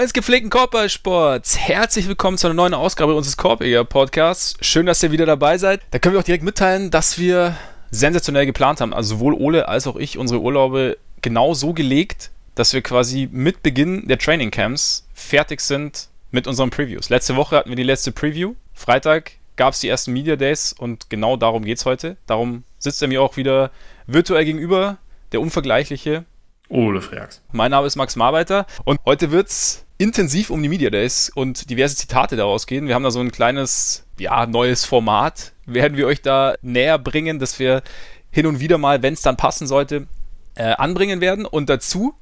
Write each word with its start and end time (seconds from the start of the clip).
Freunde 0.00 0.14
des 0.14 0.14
gepflegten 0.14 0.48
Korbballsports, 0.48 1.58
herzlich 1.58 2.08
willkommen 2.08 2.38
zu 2.38 2.46
einer 2.46 2.54
neuen 2.54 2.72
Ausgabe 2.72 3.14
unseres 3.14 3.36
Korbiger 3.36 3.84
Podcasts. 3.84 4.56
Schön, 4.62 4.86
dass 4.86 5.02
ihr 5.02 5.12
wieder 5.12 5.26
dabei 5.26 5.58
seid. 5.58 5.82
Da 5.90 5.98
können 5.98 6.14
wir 6.14 6.20
auch 6.20 6.24
direkt 6.24 6.42
mitteilen, 6.42 6.90
dass 6.90 7.18
wir 7.18 7.54
sensationell 7.90 8.46
geplant 8.46 8.80
haben. 8.80 8.94
Also 8.94 9.16
sowohl 9.16 9.34
Ole 9.34 9.68
als 9.68 9.86
auch 9.86 9.96
ich 9.96 10.16
unsere 10.16 10.40
Urlaube 10.40 10.96
genau 11.20 11.52
so 11.52 11.74
gelegt, 11.74 12.30
dass 12.54 12.72
wir 12.72 12.80
quasi 12.80 13.28
mit 13.30 13.62
Beginn 13.62 14.08
der 14.08 14.16
Training 14.16 14.50
Camps 14.50 15.06
fertig 15.12 15.60
sind 15.60 16.08
mit 16.30 16.46
unseren 16.46 16.70
Previews. 16.70 17.10
Letzte 17.10 17.36
Woche 17.36 17.56
hatten 17.56 17.68
wir 17.68 17.76
die 17.76 17.82
letzte 17.82 18.10
Preview. 18.10 18.54
Freitag 18.72 19.32
gab 19.56 19.74
es 19.74 19.80
die 19.80 19.88
ersten 19.88 20.14
Media 20.14 20.36
Days 20.36 20.72
und 20.72 21.10
genau 21.10 21.36
darum 21.36 21.62
geht 21.62 21.76
es 21.76 21.84
heute. 21.84 22.16
Darum 22.26 22.64
sitzt 22.78 23.02
er 23.02 23.08
mir 23.08 23.20
auch 23.20 23.36
wieder 23.36 23.70
virtuell 24.06 24.46
gegenüber, 24.46 24.96
der 25.32 25.42
unvergleichliche 25.42 26.24
Ole 26.70 27.02
Freaks. 27.02 27.42
Mein 27.52 27.72
Name 27.72 27.86
ist 27.86 27.96
Max 27.96 28.16
Marbeiter 28.16 28.64
und 28.84 28.98
heute 29.04 29.30
wird 29.30 29.48
es 29.48 29.84
intensiv 30.00 30.48
um 30.48 30.62
die 30.62 30.70
Media 30.70 30.88
Days 30.88 31.28
und 31.28 31.68
diverse 31.68 31.94
Zitate 31.94 32.34
daraus 32.34 32.66
gehen. 32.66 32.86
Wir 32.88 32.94
haben 32.94 33.02
da 33.02 33.10
so 33.10 33.20
ein 33.20 33.30
kleines, 33.30 34.06
ja, 34.18 34.46
neues 34.46 34.86
Format, 34.86 35.52
werden 35.66 35.98
wir 35.98 36.06
euch 36.06 36.22
da 36.22 36.54
näher 36.62 36.98
bringen, 36.98 37.38
dass 37.38 37.58
wir 37.58 37.82
hin 38.30 38.46
und 38.46 38.60
wieder 38.60 38.78
mal, 38.78 39.02
wenn 39.02 39.12
es 39.12 39.20
dann 39.20 39.36
passen 39.36 39.66
sollte, 39.66 40.06
äh, 40.54 40.62
anbringen 40.62 41.20
werden. 41.20 41.44
Und 41.44 41.68
dazu 41.68 42.14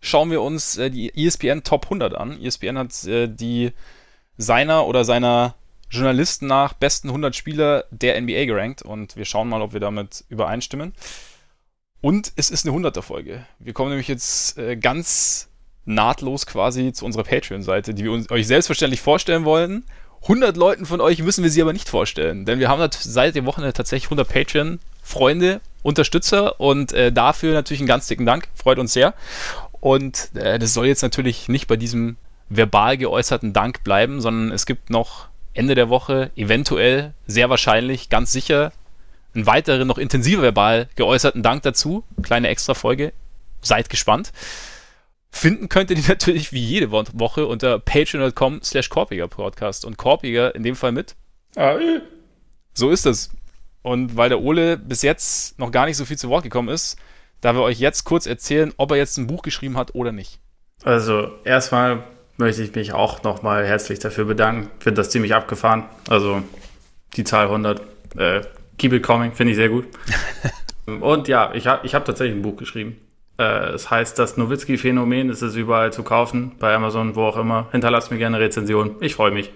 schauen 0.00 0.30
wir 0.30 0.42
uns 0.42 0.76
äh, 0.76 0.90
die 0.90 1.14
ESPN 1.16 1.62
Top 1.64 1.84
100 1.86 2.14
an. 2.14 2.38
ESPN 2.42 2.76
hat 2.76 3.04
äh, 3.04 3.26
die 3.26 3.72
seiner 4.36 4.86
oder 4.86 5.06
seiner 5.06 5.54
Journalisten 5.88 6.46
nach 6.46 6.74
besten 6.74 7.08
100 7.08 7.34
Spieler 7.34 7.86
der 7.90 8.20
NBA 8.20 8.44
gerankt 8.44 8.82
und 8.82 9.16
wir 9.16 9.24
schauen 9.24 9.48
mal, 9.48 9.62
ob 9.62 9.72
wir 9.72 9.80
damit 9.80 10.24
übereinstimmen. 10.28 10.92
Und 12.02 12.34
es 12.36 12.50
ist 12.50 12.68
eine 12.68 12.76
100er 12.76 13.00
Folge. 13.00 13.46
Wir 13.60 13.72
kommen 13.72 13.90
nämlich 13.90 14.08
jetzt 14.08 14.58
äh, 14.58 14.76
ganz 14.76 15.48
nahtlos 15.84 16.46
quasi 16.46 16.92
zu 16.92 17.04
unserer 17.04 17.24
Patreon-Seite, 17.24 17.94
die 17.94 18.04
wir 18.04 18.12
uns, 18.12 18.30
euch 18.30 18.46
selbstverständlich 18.46 19.00
vorstellen 19.00 19.44
wollen. 19.44 19.84
100 20.22 20.56
Leuten 20.56 20.86
von 20.86 21.00
euch 21.00 21.22
müssen 21.22 21.42
wir 21.42 21.50
sie 21.50 21.60
aber 21.60 21.74
nicht 21.74 21.88
vorstellen, 21.88 22.46
denn 22.46 22.58
wir 22.58 22.68
haben 22.68 22.88
seit 22.90 23.34
dem 23.34 23.44
Wochenende 23.44 23.74
tatsächlich 23.74 24.06
100 24.06 24.26
Patreon-Freunde, 24.26 25.60
Unterstützer 25.82 26.58
und 26.60 26.92
äh, 26.92 27.12
dafür 27.12 27.52
natürlich 27.52 27.80
einen 27.80 27.88
ganz 27.88 28.08
dicken 28.08 28.24
Dank. 28.24 28.48
Freut 28.54 28.78
uns 28.78 28.94
sehr. 28.94 29.12
Und 29.80 30.34
äh, 30.34 30.58
das 30.58 30.72
soll 30.72 30.86
jetzt 30.86 31.02
natürlich 31.02 31.48
nicht 31.48 31.66
bei 31.66 31.76
diesem 31.76 32.16
verbal 32.48 32.96
geäußerten 32.96 33.52
Dank 33.52 33.84
bleiben, 33.84 34.22
sondern 34.22 34.50
es 34.50 34.64
gibt 34.64 34.88
noch 34.88 35.28
Ende 35.52 35.74
der 35.74 35.90
Woche 35.90 36.30
eventuell, 36.36 37.12
sehr 37.26 37.50
wahrscheinlich, 37.50 38.08
ganz 38.08 38.32
sicher 38.32 38.72
einen 39.34 39.46
weiteren, 39.46 39.86
noch 39.86 39.98
intensiver 39.98 40.42
verbal 40.42 40.88
geäußerten 40.96 41.42
Dank 41.42 41.62
dazu. 41.62 42.04
Kleine 42.22 42.48
Extra-Folge. 42.48 43.12
Seid 43.60 43.90
gespannt. 43.90 44.32
Finden 45.34 45.68
könnt 45.68 45.90
ihr 45.90 45.96
die 45.96 46.02
natürlich 46.08 46.52
wie 46.52 46.64
jede 46.64 46.90
Woche 46.92 47.46
unter 47.46 47.78
patreon.com 47.78 48.62
slash 48.62 48.88
Korpiger 48.88 49.28
Podcast. 49.28 49.84
Und 49.84 49.96
Korpiger 49.96 50.54
in 50.54 50.62
dem 50.62 50.76
Fall 50.76 50.92
mit. 50.92 51.16
Ah, 51.56 51.76
so 52.72 52.90
ist 52.90 53.04
es. 53.04 53.30
Und 53.82 54.16
weil 54.16 54.28
der 54.28 54.40
Ole 54.40 54.78
bis 54.78 55.02
jetzt 55.02 55.58
noch 55.58 55.70
gar 55.70 55.86
nicht 55.86 55.96
so 55.96 56.04
viel 56.04 56.16
zu 56.16 56.28
Wort 56.28 56.44
gekommen 56.44 56.68
ist, 56.68 56.96
da 57.40 57.54
wir 57.54 57.62
euch 57.62 57.78
jetzt 57.78 58.04
kurz 58.04 58.26
erzählen, 58.26 58.72
ob 58.76 58.92
er 58.92 58.96
jetzt 58.96 59.18
ein 59.18 59.26
Buch 59.26 59.42
geschrieben 59.42 59.76
hat 59.76 59.94
oder 59.94 60.12
nicht. 60.12 60.38
Also 60.84 61.32
erstmal 61.44 62.04
möchte 62.36 62.62
ich 62.62 62.74
mich 62.74 62.92
auch 62.92 63.22
nochmal 63.22 63.66
herzlich 63.66 63.98
dafür 63.98 64.24
bedanken. 64.24 64.70
Finde 64.78 65.00
das 65.00 65.10
ziemlich 65.10 65.34
abgefahren. 65.34 65.84
Also 66.08 66.42
die 67.16 67.24
Zahl 67.24 67.46
100 67.46 67.82
äh, 68.16 68.40
Keep 68.78 68.94
it 68.94 69.02
coming, 69.02 69.32
finde 69.32 69.52
ich 69.52 69.56
sehr 69.56 69.68
gut. 69.68 69.86
Und 70.86 71.28
ja, 71.28 71.52
ich 71.54 71.66
habe 71.66 71.86
ich 71.86 71.94
hab 71.94 72.04
tatsächlich 72.04 72.36
ein 72.36 72.42
Buch 72.42 72.56
geschrieben. 72.56 73.00
Äh, 73.38 73.70
es 73.72 73.90
heißt 73.90 74.18
das 74.18 74.36
Nowitzki-Phänomen. 74.36 75.30
Es 75.30 75.42
ist 75.42 75.56
überall 75.56 75.92
zu 75.92 76.02
kaufen, 76.02 76.52
bei 76.58 76.74
Amazon, 76.74 77.14
wo 77.14 77.24
auch 77.24 77.36
immer. 77.36 77.68
Hinterlasst 77.72 78.10
mir 78.10 78.18
gerne 78.18 78.38
Rezension. 78.38 78.96
Ich 79.00 79.14
freue 79.14 79.30
mich. 79.30 79.52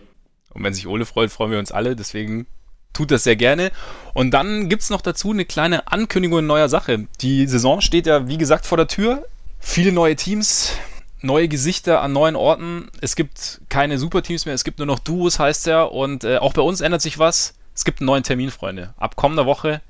Und 0.52 0.64
wenn 0.64 0.74
sich 0.74 0.86
Ole 0.86 1.06
freut, 1.06 1.30
freuen 1.30 1.52
wir 1.52 1.58
uns 1.58 1.72
alle. 1.72 1.94
Deswegen 1.94 2.46
tut 2.92 3.10
das 3.10 3.24
sehr 3.24 3.36
gerne. 3.36 3.70
Und 4.14 4.32
dann 4.32 4.68
gibt 4.68 4.82
es 4.82 4.90
noch 4.90 5.00
dazu 5.00 5.30
eine 5.30 5.44
kleine 5.44 5.86
Ankündigung 5.88 6.40
in 6.40 6.46
neuer 6.46 6.68
Sache. 6.68 7.06
Die 7.20 7.46
Saison 7.46 7.80
steht 7.80 8.06
ja, 8.06 8.28
wie 8.28 8.38
gesagt, 8.38 8.66
vor 8.66 8.76
der 8.76 8.88
Tür. 8.88 9.26
Viele 9.60 9.92
neue 9.92 10.16
Teams, 10.16 10.72
neue 11.20 11.48
Gesichter 11.48 12.00
an 12.02 12.12
neuen 12.12 12.36
Orten. 12.36 12.88
Es 13.00 13.16
gibt 13.16 13.60
keine 13.68 13.98
Superteams 13.98 14.46
mehr, 14.46 14.54
es 14.54 14.64
gibt 14.64 14.78
nur 14.78 14.86
noch 14.86 14.98
Duos, 14.98 15.38
heißt 15.38 15.66
ja. 15.66 15.82
Und 15.82 16.24
äh, 16.24 16.38
auch 16.38 16.52
bei 16.52 16.62
uns 16.62 16.80
ändert 16.80 17.02
sich 17.02 17.18
was. 17.18 17.54
Es 17.74 17.84
gibt 17.84 18.00
einen 18.00 18.06
neuen 18.06 18.24
Termin, 18.24 18.50
Freunde. 18.50 18.94
Ab 18.96 19.14
kommender 19.14 19.46
Woche, 19.46 19.80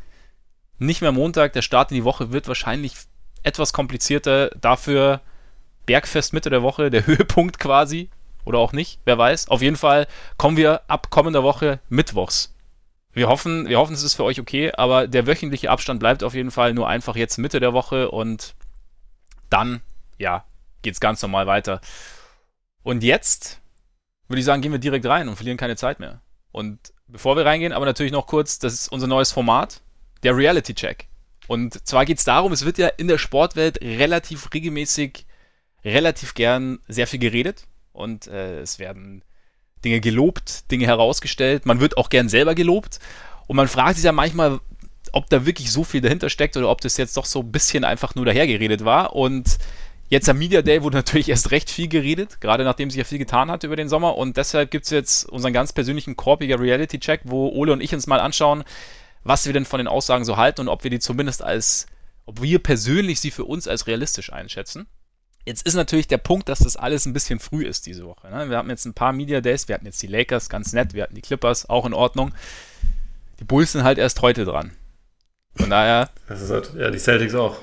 nicht 0.79 1.01
mehr 1.01 1.13
Montag, 1.13 1.55
der 1.55 1.63
Start 1.63 1.91
in 1.91 1.97
die 1.97 2.05
Woche 2.05 2.33
wird 2.33 2.49
wahrscheinlich 2.49 2.95
etwas 3.43 3.73
komplizierter. 3.73 4.51
Dafür 4.61 5.21
Bergfest 5.87 6.33
Mitte 6.33 6.51
der 6.51 6.63
Woche, 6.63 6.91
der 6.91 7.07
Höhepunkt 7.07 7.59
quasi. 7.59 8.11
Oder 8.45 8.59
auch 8.59 8.73
nicht, 8.73 9.01
wer 9.05 9.19
weiß. 9.19 9.49
Auf 9.49 9.61
jeden 9.61 9.77
Fall 9.77 10.07
kommen 10.39 10.57
wir 10.57 10.83
ab 10.89 11.11
kommender 11.11 11.43
Woche 11.43 11.81
mittwochs. 11.89 12.55
Wir 13.13 13.29
hoffen, 13.29 13.69
wir 13.69 13.79
hoffen, 13.79 13.95
es 13.95 14.03
ist 14.03 14.15
für 14.15 14.25
euch 14.25 14.41
okay, 14.41 14.73
aber 14.73 15.07
der 15.07 15.27
wöchentliche 15.27 15.71
Abstand 15.71 16.01
bleibt 16.01 16.23
auf 16.23 16.35
jeden 16.35 16.51
Fall 16.51 16.73
nur 16.73 16.89
einfach 16.89 17.17
jetzt 17.17 17.37
Mitte 17.37 17.59
der 17.61 17.73
Woche 17.73 18.11
und 18.11 18.55
dann, 19.51 19.81
ja, 20.19 20.45
geht's 20.83 21.01
ganz 21.01 21.21
normal 21.21 21.47
weiter. 21.47 21.81
Und 22.83 23.03
jetzt 23.03 23.61
würde 24.29 24.41
ich 24.41 24.45
sagen, 24.47 24.63
gehen 24.63 24.73
wir 24.73 24.79
direkt 24.79 25.07
rein 25.07 25.29
und 25.29 25.37
verlieren 25.37 25.59
keine 25.59 25.77
Zeit 25.77 26.01
mehr. 26.01 26.21
Und 26.53 26.79
bevor 27.07 27.37
wir 27.37 27.45
reingehen, 27.45 27.73
aber 27.73 27.87
natürlich 27.87 28.13
noch 28.13 28.27
kurz, 28.27 28.59
das 28.59 28.75
ist 28.75 28.89
unser 28.89 29.07
neues 29.07 29.33
Format, 29.33 29.81
der 30.23 30.37
Reality 30.37 30.75
Check. 30.75 31.09
Und 31.49 31.87
zwar 31.87 32.05
geht 32.05 32.19
es 32.19 32.25
darum, 32.25 32.53
es 32.53 32.65
wird 32.65 32.79
ja 32.79 32.87
in 32.87 33.09
der 33.09 33.19
Sportwelt 33.19 33.81
relativ 33.81 34.53
regelmäßig, 34.55 35.27
relativ 35.85 36.35
gern 36.35 36.79
sehr 36.87 37.09
viel 37.09 37.19
geredet. 37.19 37.67
Und 37.93 38.29
äh, 38.29 38.61
es 38.61 38.79
werden 38.79 39.25
Dinge 39.85 40.01
gelobt, 40.01 40.71
Dinge 40.71 40.87
herausgestellt, 40.87 41.67
man 41.67 41.81
wird 41.81 41.97
auch 41.97 42.11
gern 42.11 42.29
selber 42.29 42.55
gelobt. 42.55 43.01
Und 43.49 43.57
man 43.57 43.67
fragt 43.67 43.97
sich 43.97 44.05
ja 44.05 44.13
manchmal, 44.13 44.61
ob 45.13 45.29
da 45.31 45.47
wirklich 45.47 45.73
so 45.73 45.83
viel 45.85 46.03
dahinter 46.03 46.29
steckt 46.29 46.57
oder 46.57 46.69
ob 46.69 46.83
das 46.83 46.97
jetzt 46.99 47.17
doch 47.17 47.25
so 47.25 47.41
ein 47.41 47.51
bisschen 47.51 47.83
einfach 47.83 48.15
nur 48.15 48.27
dahergeredet 48.27 48.85
war. 48.85 49.17
Und 49.17 49.59
Jetzt 50.11 50.27
am 50.31 50.39
Media 50.39 50.63
Day 50.63 50.83
wurde 50.83 50.97
natürlich 50.97 51.29
erst 51.29 51.51
recht 51.51 51.71
viel 51.71 51.87
geredet, 51.87 52.41
gerade 52.41 52.65
nachdem 52.65 52.89
sich 52.89 52.97
ja 52.97 53.05
viel 53.05 53.19
getan 53.19 53.51
hat 53.51 53.63
über 53.65 53.77
den 53.77 53.91
Sommer. 53.91 54.17
Und 54.17 54.39
deshalb 54.39 54.71
gibt 54.71 54.87
es 54.87 54.91
jetzt 54.91 55.29
unseren 55.29 55.53
ganz 55.53 55.75
persönlichen 55.75 56.17
Korpiger 56.17 56.59
Reality 56.59 56.99
Check, 56.99 57.21
wo 57.25 57.49
Ole 57.51 57.75
und 57.75 57.83
ich 57.83 57.93
uns 57.93 58.07
mal 58.07 58.19
anschauen, 58.19 58.65
was 59.25 59.47
wir 59.47 59.53
denn 59.53 59.65
von 59.65 59.79
den 59.79 59.89
Aussagen 59.89 60.25
so 60.25 60.37
halten 60.37 60.63
und 60.63 60.69
ob 60.69 60.85
wir 60.85 60.91
die 60.91 60.99
zumindest 60.99 61.43
als, 61.43 61.87
ob 62.27 62.43
wir 62.43 62.59
persönlich 62.59 63.21
sie 63.21 63.31
für 63.31 63.45
uns 63.45 63.69
als 63.69 63.87
realistisch 63.87 64.33
einschätzen. 64.33 64.87
Jetzt 65.45 65.67
ist 65.67 65.75
natürlich 65.75 66.09
der 66.09 66.19
Punkt, 66.19 66.49
dass 66.49 66.59
das 66.59 66.77
alles 66.77 67.07
ein 67.07 67.15
bisschen 67.15 67.39
früh 67.39 67.65
ist 67.65 67.87
diese 67.87 68.05
Woche. 68.05 68.29
Ne? 68.31 68.51
Wir 68.51 68.59
haben 68.59 68.69
jetzt 68.69 68.85
ein 68.85 68.95
paar 68.95 69.13
Media 69.13 69.41
Days, 69.41 69.67
wir 69.67 69.75
hatten 69.75 69.87
jetzt 69.87 70.03
die 70.03 70.07
Lakers, 70.07 70.51
ganz 70.51 70.73
nett, 70.73 70.93
wir 70.93 71.03
hatten 71.03 71.15
die 71.15 71.23
Clippers, 71.23 71.71
auch 71.71 71.87
in 71.87 71.95
Ordnung. 71.95 72.35
Die 73.41 73.45
Bulls 73.45 73.73
sind 73.73 73.83
halt 73.83 73.99
erst 73.99 74.21
heute 74.21 74.45
dran. 74.45 74.73
Von 75.57 75.71
daher. 75.71 76.11
Das 76.29 76.43
ist 76.43 76.51
halt, 76.51 76.73
ja, 76.77 76.91
die 76.91 76.99
Celtics 76.99 77.35
auch. 77.35 77.57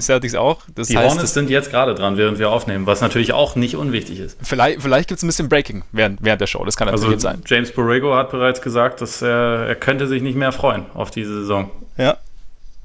Celtics 0.00 0.34
auch. 0.34 0.62
Das 0.74 0.88
die 0.88 0.96
heißt, 0.96 1.14
Hornets 1.14 1.34
sind 1.34 1.50
jetzt 1.50 1.70
gerade 1.70 1.94
dran, 1.94 2.16
während 2.16 2.38
wir 2.38 2.50
aufnehmen, 2.50 2.86
was 2.86 3.00
natürlich 3.00 3.32
auch 3.32 3.56
nicht 3.56 3.76
unwichtig 3.76 4.20
ist. 4.20 4.38
Vielleicht, 4.42 4.82
vielleicht 4.82 5.08
gibt 5.08 5.18
es 5.18 5.24
ein 5.24 5.26
bisschen 5.26 5.48
Breaking 5.48 5.82
während, 5.92 6.18
während 6.22 6.40
der 6.40 6.46
Show. 6.46 6.64
Das 6.64 6.76
kann 6.76 6.86
natürlich 6.86 7.14
also, 7.14 7.28
sein. 7.28 7.42
James 7.46 7.72
Borrego 7.72 8.14
hat 8.14 8.30
bereits 8.30 8.62
gesagt, 8.62 9.00
dass 9.00 9.22
er, 9.22 9.66
er 9.68 9.74
könnte 9.76 10.06
sich 10.06 10.22
nicht 10.22 10.36
mehr 10.36 10.52
freuen 10.52 10.86
auf 10.94 11.10
diese 11.10 11.40
Saison. 11.40 11.70
Ja. 11.96 12.18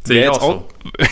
Sehe 0.03 0.23
ich 0.23 0.29
auch, 0.29 0.41
auch 0.41 0.63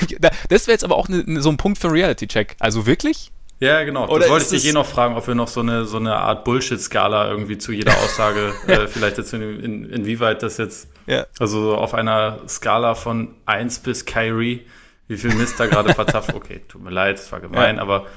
so. 0.10 0.18
Das 0.50 0.68
wäre 0.68 0.74
jetzt 0.74 0.84
aber 0.84 0.96
auch 0.96 1.08
ne, 1.08 1.42
so 1.42 1.50
ein 1.50 1.58
Punkt 1.58 1.80
für 1.80 1.92
Reality-Check. 1.92 2.56
Also 2.60 2.86
wirklich? 2.86 3.32
Ja, 3.60 3.84
genau. 3.84 4.08
Oder 4.10 4.22
das 4.22 4.30
wollte 4.30 4.56
ich 4.56 4.62
dich 4.62 4.70
eh 4.70 4.74
noch 4.74 4.86
fragen, 4.86 5.16
ob 5.16 5.26
wir 5.26 5.36
noch 5.36 5.48
so 5.48 5.62
eine, 5.62 5.86
so 5.86 5.98
eine 5.98 6.16
Art 6.18 6.44
Bullshit-Skala 6.44 7.30
irgendwie 7.30 7.58
zu 7.58 7.72
jeder 7.72 7.94
Aussage, 8.04 8.54
äh, 8.68 8.88
vielleicht 8.88 9.18
jetzt 9.18 9.34
in, 9.34 9.42
in, 9.42 9.86
inwieweit 9.90 10.44
das 10.44 10.58
jetzt, 10.58 10.90
ja. 11.08 11.26
also 11.40 11.76
auf 11.76 11.94
einer 11.94 12.40
Skala 12.48 12.94
von 12.94 13.36
1 13.46 13.80
bis 13.80 14.06
Kyrie, 14.06 14.66
wie 15.08 15.18
viel 15.18 15.34
Mist 15.36 15.60
da 15.60 15.68
gerade 15.68 15.94
verzapft. 15.94 16.34
Okay, 16.34 16.62
tut 16.68 16.84
mir 16.84 16.92
leid, 16.92 17.18
es 17.18 17.32
war 17.32 17.40
gemein, 17.40 17.78
ja. 17.78 17.82
aber 17.82 18.08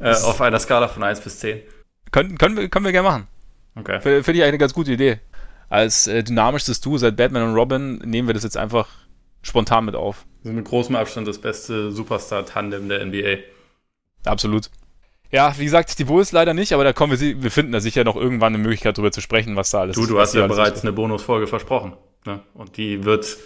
äh, 0.00 0.10
auf 0.10 0.40
einer 0.40 0.58
Skala 0.58 0.88
von 0.88 1.02
1 1.02 1.20
bis 1.20 1.38
10. 1.40 1.62
Können, 2.10 2.38
können, 2.38 2.56
wir, 2.56 2.68
können 2.68 2.84
wir 2.84 2.92
gerne 2.92 3.08
machen. 3.08 3.26
Okay. 3.76 4.00
Finde 4.00 4.20
ich 4.20 4.28
eigentlich 4.28 4.44
eine 4.44 4.58
ganz 4.58 4.74
gute 4.74 4.92
Idee. 4.92 5.20
Als 5.68 6.06
äh, 6.06 6.22
dynamischstes 6.22 6.80
Duo 6.80 6.98
seit 6.98 7.16
Batman 7.16 7.42
und 7.42 7.54
Robin 7.54 7.98
nehmen 7.98 8.28
wir 8.28 8.34
das 8.34 8.44
jetzt 8.44 8.56
einfach 8.56 8.88
spontan 9.42 9.84
mit 9.84 9.94
auf. 9.94 10.24
Das 10.42 10.50
ist 10.50 10.56
mit 10.56 10.64
großem 10.64 10.94
Abstand 10.94 11.26
das 11.26 11.38
beste 11.40 11.90
Superstar-Tandem 11.90 12.88
der 12.88 13.04
NBA. 13.04 13.38
Absolut. 14.24 14.70
Ja, 15.30 15.52
wie 15.58 15.64
gesagt, 15.64 15.98
die 15.98 16.04
Bulls 16.04 16.30
leider 16.32 16.54
nicht, 16.54 16.72
aber 16.72 16.84
da 16.84 16.92
kommen 16.92 17.18
wir, 17.18 17.42
wir 17.42 17.50
finden 17.50 17.72
da 17.72 17.80
sicher 17.80 18.04
noch 18.04 18.14
irgendwann 18.14 18.54
eine 18.54 18.62
Möglichkeit 18.62 18.96
darüber 18.96 19.10
zu 19.10 19.20
sprechen, 19.20 19.56
was 19.56 19.70
da 19.70 19.80
alles 19.80 19.96
ist. 19.96 20.02
Du, 20.02 20.14
du 20.14 20.20
hast 20.20 20.34
ja 20.34 20.46
bereits 20.46 20.82
eine 20.82 20.92
Bonusfolge 20.92 21.46
versprochen. 21.46 21.94
Ne? 22.24 22.40
Und 22.54 22.76
die 22.76 23.04
wird 23.04 23.36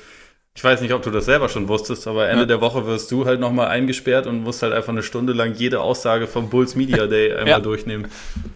ich 0.59 0.65
weiß 0.65 0.81
nicht, 0.81 0.93
ob 0.93 1.03
du 1.03 1.13
das 1.13 1.27
selber 1.27 1.49
schon 1.49 1.69
wusstest, 1.69 2.09
aber 2.09 2.29
Ende 2.29 2.43
ja. 2.43 2.47
der 2.47 2.61
Woche 2.61 2.85
wirst 2.85 3.13
du 3.13 3.27
halt 3.27 3.39
nochmal 3.39 3.69
eingesperrt 3.69 4.27
und 4.27 4.43
musst 4.43 4.61
halt 4.61 4.73
einfach 4.73 4.89
eine 4.89 5.05
Stunde 5.05 5.33
lang 5.33 5.55
jede 5.55 5.81
Aussage 5.81 6.27
vom 6.27 6.51
Bulls 6.51 6.75
Media 6.75 7.07
Day 7.07 7.31
einmal 7.37 7.47
ja. 7.47 7.61
durchnehmen. 7.61 8.11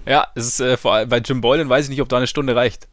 Ja, 0.04 0.26
es 0.34 0.48
ist 0.48 0.58
äh, 0.58 0.76
vor 0.76 0.94
allem 0.94 1.08
bei 1.08 1.18
Jim 1.18 1.40
Boylan 1.40 1.68
weiß 1.68 1.84
ich 1.84 1.90
nicht, 1.90 2.02
ob 2.02 2.08
da 2.08 2.16
eine 2.16 2.26
Stunde 2.26 2.56
reicht. 2.56 2.88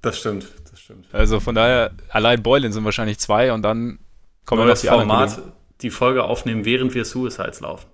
Das 0.00 0.18
stimmt, 0.18 0.46
das 0.70 0.80
stimmt. 0.80 1.04
Also 1.12 1.40
von 1.40 1.54
daher, 1.54 1.90
allein 2.08 2.42
Boylan 2.42 2.72
sind 2.72 2.86
wahrscheinlich 2.86 3.18
zwei 3.18 3.52
und 3.52 3.60
dann 3.60 3.98
kommen 4.46 4.62
wir 4.62 4.66
das 4.66 4.82
Format, 4.82 5.38
die 5.82 5.90
Folge 5.90 6.24
aufnehmen, 6.24 6.64
während 6.64 6.94
wir 6.94 7.04
Suicides 7.04 7.60
laufen. 7.60 7.86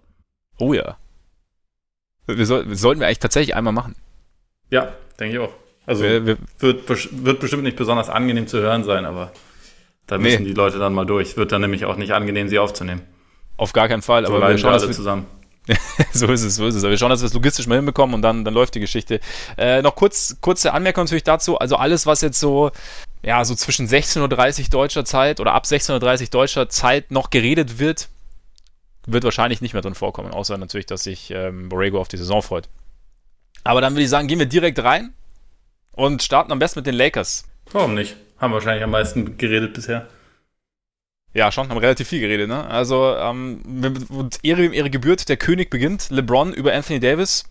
Oh 0.61 0.73
ja. 0.73 0.99
Wir, 2.29 2.47
soll, 2.47 2.77
sollten 2.77 3.01
wir 3.01 3.09
eigentlich 3.09 3.19
tatsächlich 3.19 3.57
einmal 3.57 3.73
machen. 3.73 3.97
Ja, 4.71 4.93
denke 5.19 5.35
ich 5.35 5.41
auch. 5.41 5.53
Also 5.85 6.05
wir, 6.05 6.25
wir, 6.25 6.37
wird, 6.61 6.89
wird 7.25 7.41
bestimmt 7.41 7.65
nicht 7.65 7.77
besonders 7.77 8.09
angenehm 8.09 8.47
zu 8.47 8.61
hören 8.61 8.85
sein, 8.85 9.05
aber 9.05 9.33
da 10.09 10.19
müssen 10.19 10.43
nee. 10.43 10.49
die 10.49 10.55
Leute 10.55 10.79
dann 10.79 10.95
mal 10.95 11.05
durch. 11.05 11.37
Wird 11.37 11.53
dann 11.53 11.61
nämlich 11.61 11.85
auch 11.85 11.97
nicht 11.97 12.13
angenehm, 12.13 12.49
sie 12.49 12.59
aufzunehmen. 12.59 13.03
Auf 13.57 13.73
gar 13.73 13.89
keinen 13.89 14.03
Fall, 14.03 14.27
so 14.27 14.35
aber 14.35 14.49
wir 14.49 14.59
schauen 14.59 14.73
alle 14.73 14.91
zusammen. 14.91 15.27
so 16.13 16.27
ist 16.29 16.43
es, 16.45 16.57
so 16.57 16.67
ist 16.67 16.75
es. 16.75 16.83
Aber 16.83 16.91
wir 16.91 16.99
schauen, 16.99 17.11
dass 17.11 17.21
wir 17.21 17.27
es 17.27 17.35
logistisch 17.35 17.67
mal 17.67 17.77
hinbekommen 17.77 18.15
und 18.15 18.23
dann, 18.23 18.43
dann 18.43 18.55
läuft 18.55 18.75
die 18.75 18.81
Geschichte. 18.81 19.21
Äh, 19.59 19.83
noch 19.83 19.95
kurz, 19.95 20.39
kurze 20.41 20.73
Anmerkung 20.73 21.05
natürlich 21.05 21.25
dazu. 21.25 21.59
Also 21.59 21.77
alles, 21.77 22.07
was 22.07 22.23
jetzt 22.23 22.41
so, 22.41 22.71
ja, 23.23 23.45
so 23.45 23.55
zwischen 23.55 23.87
16.30 23.87 24.63
Uhr 24.63 24.69
deutscher 24.71 25.05
Zeit 25.05 25.41
oder 25.41 25.53
ab 25.53 25.65
16.30 25.65 26.23
Uhr 26.23 26.29
deutscher 26.31 26.69
Zeit 26.71 27.11
noch 27.11 27.29
geredet 27.29 27.79
wird, 27.79 28.09
wird 29.07 29.25
wahrscheinlich 29.25 29.61
nicht 29.61 29.75
mehr 29.75 29.83
drin 29.83 29.95
vorkommen. 29.95 30.31
Außer 30.31 30.57
natürlich, 30.57 30.87
dass 30.87 31.05
sich 31.05 31.31
ähm, 31.33 31.69
Borrego 31.69 32.01
auf 32.01 32.09
die 32.09 32.17
Saison 32.17 32.43
freut. 32.43 32.69
Aber 33.63 33.83
dann 33.83 33.93
würde 33.93 34.05
ich 34.05 34.11
sagen, 34.11 34.27
gehen 34.27 34.39
wir 34.39 34.47
direkt 34.47 34.83
rein 34.83 35.13
und 35.93 36.23
starten 36.23 36.51
am 36.51 36.59
besten 36.59 36.79
mit 36.79 36.87
den 36.87 36.95
Lakers. 36.95 37.45
Warum 37.73 37.95
nicht? 37.95 38.17
Haben 38.39 38.53
wahrscheinlich 38.53 38.85
am 38.85 38.91
meisten 38.91 39.37
geredet 39.37 39.75
bisher. 39.75 40.09
Ja, 41.35 41.53
schon, 41.53 41.69
haben 41.69 41.79
relativ 41.79 42.09
viel 42.09 42.21
geredet, 42.21 42.49
ne? 42.49 42.67
Also, 42.67 43.15
ähm, 43.17 43.61
Ehre 44.43 44.67
Ehre 44.75 44.91
gebührt, 44.91 45.29
der 45.29 45.37
König 45.37 45.71
beginnt, 45.71 46.11
LeBron 46.11 46.53
über 46.53 46.73
Anthony 46.73 47.01
Davis. 47.01 47.45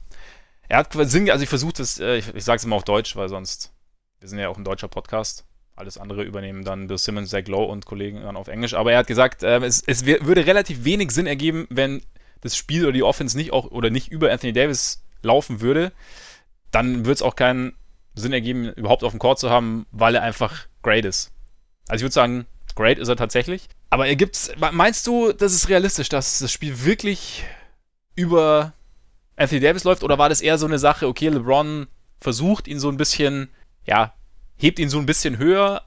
Er 0.68 0.80
hat 0.80 0.94
Sinn, 0.94 1.30
also 1.30 1.44
ich 1.44 1.50
versuche 1.50 1.74
das, 1.74 2.00
äh, 2.00 2.18
ich, 2.18 2.34
ich 2.34 2.44
sage 2.44 2.57
es 2.57 2.66
immer 2.66 2.75
auf 2.75 2.84
Deutsch, 2.84 3.16
weil 3.16 3.30
sonst, 3.30 3.72
wir 4.19 4.28
sind 4.28 4.39
ja 4.39 4.50
auch 4.50 4.57
ein 4.57 4.63
deutscher 4.63 4.88
Podcast. 4.88 5.45
Alles 5.75 5.98
andere 6.00 6.24
übernehmen 6.24 6.63
dann 6.63 6.88
Bill 6.88 6.98
Simmons, 6.98 7.30
Zach 7.30 7.48
Lowe 7.48 7.68
und 7.68 7.86
Kollegen 7.86 8.24
dann 8.24 8.36
auf 8.36 8.48
Englisch. 8.48 8.74
Aber 8.74 8.92
er 8.92 8.98
hat 8.98 9.07
gesagt, 9.07 9.44
äh, 9.44 9.60
es, 9.60 9.84
es 9.86 10.06
würde 10.06 10.48
relativ 10.48 10.84
wenig 10.84 11.12
Sinn 11.12 11.28
ergeben, 11.28 11.68
wenn 11.69 12.01
das 12.42 12.57
Spiel 12.57 12.84
oder 12.84 12.94
die 12.94 13.04
Offense 13.04 13.38
nicht 13.38 13.54
auch 13.54 13.72
oder 13.72 13.89
nicht 13.89 14.12
über 14.12 14.31
Anthony 14.31 14.54
Davis 14.54 15.04
laufen 15.22 15.62
würde. 15.62 15.92
Dann 16.72 17.06
würde 17.06 17.13
es 17.13 17.22
auch 17.22 17.36
keinen 17.36 17.75
Sinn 18.16 18.34
ergeben, 18.34 18.74
überhaupt 18.74 19.04
auf 19.04 19.12
dem 19.12 19.19
Court 19.19 19.39
zu 19.39 19.50
haben, 19.50 19.86
weil 19.92 20.16
er 20.16 20.24
einfach 20.24 20.68
great 20.88 21.04
ist. 21.04 21.31
Also 21.89 21.98
ich 21.98 22.04
würde 22.04 22.13
sagen, 22.13 22.45
great 22.75 22.98
ist 22.98 23.10
er 23.10 23.18
tatsächlich. 23.18 23.68
Aber 23.89 24.07
er 24.07 24.16
gibt's. 24.16 24.51
Meinst 24.72 25.06
du, 25.06 25.34
das 25.34 25.54
ist 25.54 25.68
realistisch, 25.68 26.07
dass 26.07 26.39
das 26.39 26.51
Spiel 26.51 26.86
wirklich 26.86 27.44
über 28.16 28.74
Anthony 29.36 29.60
Davis 29.60 29.84
läuft? 29.84 30.04
Oder 30.04 30.18
war 30.18 30.30
das 30.30 30.39
eher 30.39 30.57
so 30.57 30.66
eine 30.66 30.80
Sache, 30.80 31.07
okay, 31.07 31.28
LeBron 31.28 31.88
versucht 32.22 32.68
ihn 32.68 32.80
so 32.80 32.89
ein 32.89 32.98
bisschen, 32.98 33.50
ja, 33.86 34.13
hebt 34.56 34.80
ihn 34.80 34.89
so 34.89 34.98
ein 34.98 35.06
bisschen 35.06 35.38
höher, 35.38 35.84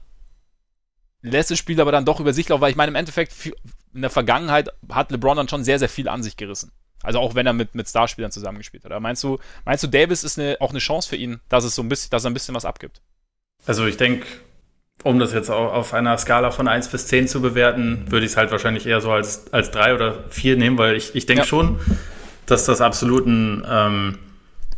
lässt 1.21 1.49
das 1.51 1.57
Spiel 1.57 1.81
aber 1.81 1.91
dann 1.91 2.05
doch 2.05 2.19
über 2.19 2.33
sich 2.33 2.47
laufen, 2.47 2.61
weil 2.61 2.71
ich 2.71 2.77
meine, 2.77 2.91
im 2.91 2.95
Endeffekt 2.95 3.33
in 3.93 4.01
der 4.01 4.09
Vergangenheit 4.09 4.69
hat 4.89 5.11
LeBron 5.11 5.37
dann 5.37 5.49
schon 5.49 5.63
sehr, 5.63 5.79
sehr 5.79 5.89
viel 5.89 6.07
an 6.07 6.23
sich 6.23 6.37
gerissen. 6.37 6.71
Also 7.03 7.19
auch 7.19 7.33
wenn 7.33 7.47
er 7.47 7.53
mit, 7.53 7.73
mit 7.73 7.87
Starspielern 7.89 8.31
zusammengespielt 8.31 8.85
hat. 8.85 8.91
Aber 8.91 9.01
meinst 9.01 9.23
du, 9.23 9.39
meinst 9.65 9.83
du, 9.83 9.87
Davis 9.87 10.23
ist 10.23 10.37
eine, 10.37 10.57
auch 10.59 10.69
eine 10.69 10.79
Chance 10.79 11.09
für 11.09 11.15
ihn, 11.15 11.39
dass 11.49 11.63
es 11.63 11.73
so 11.73 11.81
ein 11.81 11.89
bisschen, 11.89 12.11
dass 12.11 12.23
er 12.23 12.29
ein 12.29 12.35
bisschen 12.35 12.53
was 12.53 12.65
abgibt? 12.65 13.01
Also 13.65 13.85
ich 13.85 13.97
denke, 13.97 14.25
um 15.03 15.19
das 15.19 15.33
jetzt 15.33 15.49
auch 15.49 15.73
auf 15.73 15.93
einer 15.93 16.17
Skala 16.17 16.51
von 16.51 16.67
1 16.67 16.89
bis 16.89 17.07
10 17.07 17.27
zu 17.27 17.41
bewerten, 17.41 18.05
würde 18.09 18.25
ich 18.25 18.33
es 18.33 18.37
halt 18.37 18.51
wahrscheinlich 18.51 18.85
eher 18.85 19.01
so 19.01 19.11
als, 19.11 19.51
als 19.51 19.71
3 19.71 19.95
oder 19.95 20.23
4 20.29 20.57
nehmen, 20.57 20.77
weil 20.77 20.95
ich, 20.95 21.15
ich 21.15 21.25
denke 21.25 21.43
ja. 21.43 21.47
schon, 21.47 21.79
dass 22.45 22.65
das 22.65 22.81
absolut 22.81 23.25
ein, 23.25 23.65
ähm, 23.69 24.17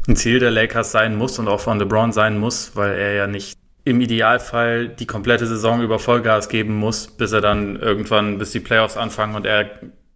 ein 0.08 0.16
Ziel 0.16 0.40
der 0.40 0.52
Lakers 0.52 0.92
sein 0.92 1.16
muss 1.16 1.40
und 1.40 1.48
auch 1.48 1.60
von 1.60 1.80
LeBron 1.80 2.12
sein 2.12 2.38
muss, 2.38 2.76
weil 2.76 2.98
er 2.98 3.14
ja 3.14 3.28
nicht 3.28 3.58
im 3.86 4.00
Idealfall 4.00 4.88
die 4.88 5.06
komplette 5.06 5.46
Saison 5.46 5.82
über 5.82 6.00
Vollgas 6.00 6.48
geben 6.48 6.76
muss, 6.76 7.08
bis 7.08 7.34
er 7.34 7.42
dann 7.42 7.76
irgendwann, 7.76 8.38
bis 8.38 8.52
die 8.52 8.62
Playoffs 8.62 8.96
anfangen 8.96 9.36
und 9.36 9.46
er 9.46 9.70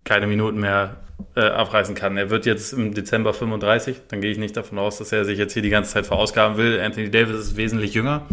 keine 0.05 0.27
Minuten 0.27 0.59
mehr 0.59 0.97
äh, 1.35 1.41
abreißen 1.41 1.95
kann. 1.95 2.15
Er 2.15 2.29
wird 2.29 2.45
jetzt 2.45 2.71
im 2.71 2.93
Dezember 2.93 3.33
35, 3.33 4.03
dann 4.07 4.21
gehe 4.21 4.31
ich 4.31 4.37
nicht 4.37 4.55
davon 4.55 4.79
aus, 4.79 4.99
dass 4.99 5.11
er 5.11 5.25
sich 5.25 5.37
jetzt 5.37 5.53
hier 5.53 5.61
die 5.61 5.69
ganze 5.69 5.91
Zeit 5.91 6.05
verausgaben 6.05 6.57
will. 6.57 6.79
Anthony 6.79 7.11
Davis 7.11 7.37
ist 7.37 7.57
wesentlich 7.57 7.93
jünger 7.93 8.25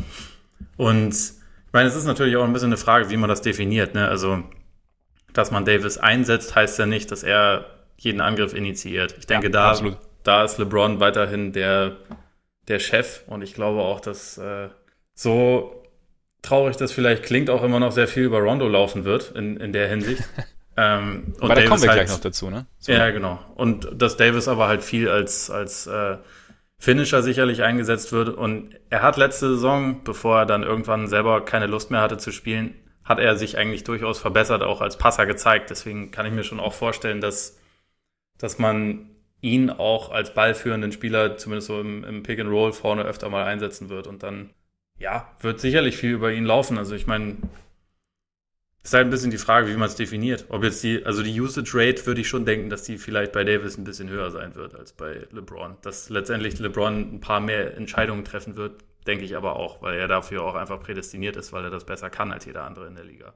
und 0.76 1.14
meine, 1.74 1.88
es 1.88 1.94
ist 1.94 2.06
natürlich 2.06 2.36
auch 2.36 2.44
ein 2.44 2.52
bisschen 2.52 2.68
eine 2.68 2.78
Frage, 2.78 3.10
wie 3.10 3.16
man 3.18 3.28
das 3.28 3.42
definiert. 3.42 3.94
Ne? 3.94 4.08
Also, 4.08 4.42
dass 5.34 5.50
man 5.50 5.66
Davis 5.66 5.98
einsetzt, 5.98 6.54
heißt 6.54 6.78
ja 6.78 6.86
nicht, 6.86 7.10
dass 7.10 7.22
er 7.22 7.66
jeden 7.98 8.20
Angriff 8.20 8.54
initiiert. 8.54 9.14
Ich 9.18 9.26
denke, 9.26 9.48
ja, 9.48 9.74
da, 9.74 9.96
da 10.22 10.44
ist 10.44 10.58
LeBron 10.58 11.00
weiterhin 11.00 11.52
der, 11.52 11.96
der 12.68 12.78
Chef 12.78 13.22
und 13.26 13.42
ich 13.42 13.54
glaube 13.54 13.82
auch, 13.82 14.00
dass 14.00 14.38
äh, 14.38 14.68
so 15.14 15.82
traurig 16.42 16.76
das 16.76 16.92
vielleicht 16.92 17.24
klingt, 17.24 17.50
auch 17.50 17.62
immer 17.62 17.80
noch 17.80 17.92
sehr 17.92 18.08
viel 18.08 18.24
über 18.24 18.38
Rondo 18.38 18.68
laufen 18.68 19.04
wird 19.04 19.32
in, 19.32 19.56
in 19.56 19.72
der 19.72 19.88
Hinsicht. 19.88 20.22
ähm, 20.76 21.34
und 21.40 21.50
aber 21.50 21.54
da 21.60 21.66
kommen 21.66 21.82
wir 21.82 21.88
halt, 21.88 22.00
gleich 22.00 22.10
noch 22.10 22.20
dazu, 22.20 22.50
ne? 22.50 22.66
So. 22.78 22.92
Ja, 22.92 23.10
genau. 23.10 23.38
Und 23.54 23.88
dass 23.92 24.16
Davis 24.16 24.48
aber 24.48 24.68
halt 24.68 24.82
viel 24.82 25.08
als, 25.08 25.50
als 25.50 25.86
äh, 25.86 26.18
Finisher 26.78 27.22
sicherlich 27.22 27.62
eingesetzt 27.62 28.12
wird. 28.12 28.28
Und 28.28 28.74
er 28.90 29.02
hat 29.02 29.16
letzte 29.16 29.48
Saison, 29.50 30.02
bevor 30.04 30.40
er 30.40 30.46
dann 30.46 30.62
irgendwann 30.62 31.06
selber 31.06 31.44
keine 31.44 31.66
Lust 31.66 31.90
mehr 31.90 32.00
hatte 32.00 32.18
zu 32.18 32.32
spielen, 32.32 32.74
hat 33.04 33.18
er 33.18 33.36
sich 33.36 33.58
eigentlich 33.58 33.84
durchaus 33.84 34.18
verbessert, 34.18 34.62
auch 34.62 34.80
als 34.80 34.98
Passer 34.98 35.26
gezeigt. 35.26 35.70
Deswegen 35.70 36.10
kann 36.10 36.26
ich 36.26 36.32
mir 36.32 36.44
schon 36.44 36.60
auch 36.60 36.72
vorstellen, 36.72 37.20
dass, 37.20 37.58
dass 38.38 38.58
man 38.58 39.10
ihn 39.40 39.70
auch 39.70 40.10
als 40.10 40.32
ballführenden 40.32 40.90
Spieler, 40.90 41.36
zumindest 41.36 41.68
so 41.68 41.80
im, 41.80 42.02
im 42.04 42.22
Pick 42.22 42.40
and 42.40 42.50
Roll 42.50 42.72
vorne 42.72 43.02
öfter 43.02 43.28
mal 43.28 43.44
einsetzen 43.44 43.90
wird. 43.90 44.06
Und 44.06 44.22
dann, 44.22 44.50
ja, 44.98 45.30
wird 45.40 45.60
sicherlich 45.60 45.96
viel 45.96 46.12
über 46.12 46.32
ihn 46.32 46.46
laufen. 46.46 46.78
Also 46.78 46.94
ich 46.94 47.06
meine, 47.06 47.36
ist 48.84 48.92
halt 48.92 49.06
ein 49.06 49.10
bisschen 49.10 49.30
die 49.30 49.38
Frage, 49.38 49.68
wie 49.68 49.76
man 49.76 49.88
es 49.88 49.94
definiert. 49.94 50.44
Ob 50.50 50.62
jetzt 50.62 50.82
die, 50.82 51.04
also 51.06 51.22
die 51.22 51.40
Usage 51.40 51.72
Rate 51.74 52.04
würde 52.06 52.20
ich 52.20 52.28
schon 52.28 52.44
denken, 52.44 52.68
dass 52.68 52.82
die 52.82 52.98
vielleicht 52.98 53.32
bei 53.32 53.42
Davis 53.42 53.78
ein 53.78 53.84
bisschen 53.84 54.10
höher 54.10 54.30
sein 54.30 54.54
wird 54.54 54.74
als 54.74 54.92
bei 54.92 55.26
LeBron. 55.32 55.76
Dass 55.80 56.10
letztendlich 56.10 56.58
LeBron 56.58 57.14
ein 57.14 57.20
paar 57.20 57.40
mehr 57.40 57.76
Entscheidungen 57.76 58.24
treffen 58.24 58.56
wird, 58.56 58.82
denke 59.06 59.24
ich 59.24 59.36
aber 59.36 59.56
auch, 59.56 59.80
weil 59.80 59.98
er 59.98 60.06
dafür 60.06 60.44
auch 60.44 60.54
einfach 60.54 60.80
prädestiniert 60.80 61.36
ist, 61.36 61.52
weil 61.52 61.64
er 61.64 61.70
das 61.70 61.84
besser 61.84 62.10
kann 62.10 62.30
als 62.30 62.44
jeder 62.44 62.64
andere 62.64 62.86
in 62.86 62.94
der 62.94 63.04
Liga. 63.04 63.32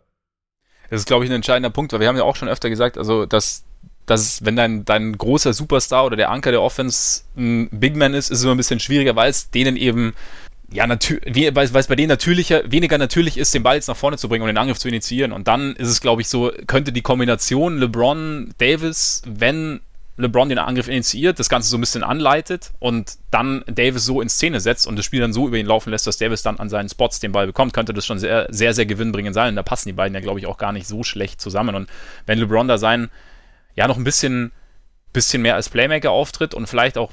Das 0.90 1.00
ist, 1.00 1.06
glaube 1.06 1.24
ich, 1.24 1.30
ein 1.30 1.36
entscheidender 1.36 1.70
Punkt, 1.70 1.92
weil 1.92 2.00
wir 2.00 2.08
haben 2.08 2.16
ja 2.16 2.24
auch 2.24 2.36
schon 2.36 2.48
öfter 2.48 2.68
gesagt, 2.68 2.98
also 2.98 3.24
dass 3.24 3.64
dass 4.08 4.44
wenn 4.44 4.56
dein, 4.56 4.84
dein 4.84 5.16
großer 5.16 5.52
Superstar 5.52 6.06
oder 6.06 6.16
der 6.16 6.30
Anker 6.30 6.50
der 6.50 6.62
Offense 6.62 7.24
ein 7.36 7.68
Big 7.70 7.94
Man 7.94 8.14
ist, 8.14 8.30
ist 8.30 8.38
es 8.38 8.44
immer 8.44 8.54
ein 8.54 8.56
bisschen 8.56 8.80
schwieriger, 8.80 9.16
weil 9.16 9.30
es 9.30 9.50
denen 9.50 9.76
eben 9.76 10.14
ja, 10.70 10.86
natürlich, 10.86 11.54
weil 11.54 11.64
es 11.64 11.86
bei 11.86 11.96
denen 11.96 12.08
natürlicher, 12.08 12.70
weniger 12.70 12.98
natürlich 12.98 13.38
ist, 13.38 13.54
den 13.54 13.62
Ball 13.62 13.76
jetzt 13.76 13.88
nach 13.88 13.96
vorne 13.96 14.18
zu 14.18 14.28
bringen 14.28 14.42
und 14.42 14.48
den 14.48 14.58
Angriff 14.58 14.78
zu 14.78 14.88
initiieren. 14.88 15.32
Und 15.32 15.48
dann 15.48 15.74
ist 15.76 15.88
es, 15.88 16.00
glaube 16.00 16.20
ich, 16.20 16.28
so, 16.28 16.52
könnte 16.66 16.92
die 16.92 17.00
Kombination 17.00 17.78
LeBron, 17.78 18.52
Davis, 18.58 19.22
wenn 19.26 19.80
LeBron 20.18 20.50
den 20.50 20.58
Angriff 20.58 20.88
initiiert, 20.88 21.38
das 21.38 21.48
Ganze 21.48 21.70
so 21.70 21.78
ein 21.78 21.80
bisschen 21.80 22.02
anleitet 22.02 22.72
und 22.80 23.16
dann 23.30 23.64
Davis 23.66 24.04
so 24.04 24.20
in 24.20 24.28
Szene 24.28 24.60
setzt 24.60 24.86
und 24.86 24.96
das 24.96 25.06
Spiel 25.06 25.20
dann 25.20 25.32
so 25.32 25.46
über 25.46 25.56
ihn 25.56 25.66
laufen 25.66 25.90
lässt, 25.90 26.06
dass 26.06 26.18
Davis 26.18 26.42
dann 26.42 26.58
an 26.58 26.68
seinen 26.68 26.88
Spots 26.88 27.20
den 27.20 27.32
Ball 27.32 27.46
bekommt, 27.46 27.72
könnte 27.72 27.94
das 27.94 28.04
schon 28.04 28.18
sehr, 28.18 28.46
sehr, 28.50 28.74
sehr 28.74 28.84
gewinnbringend 28.84 29.34
sein. 29.34 29.50
Und 29.50 29.56
da 29.56 29.62
passen 29.62 29.88
die 29.88 29.94
beiden 29.94 30.14
ja, 30.14 30.20
glaube 30.20 30.40
ich, 30.40 30.46
auch 30.46 30.58
gar 30.58 30.72
nicht 30.72 30.86
so 30.86 31.02
schlecht 31.02 31.40
zusammen. 31.40 31.76
Und 31.76 31.88
wenn 32.26 32.38
LeBron 32.38 32.68
da 32.68 32.76
sein, 32.76 33.10
ja, 33.74 33.88
noch 33.88 33.96
ein 33.96 34.04
bisschen, 34.04 34.52
bisschen 35.14 35.40
mehr 35.40 35.54
als 35.54 35.70
Playmaker 35.70 36.10
auftritt 36.10 36.52
und 36.52 36.66
vielleicht 36.66 36.98
auch, 36.98 37.12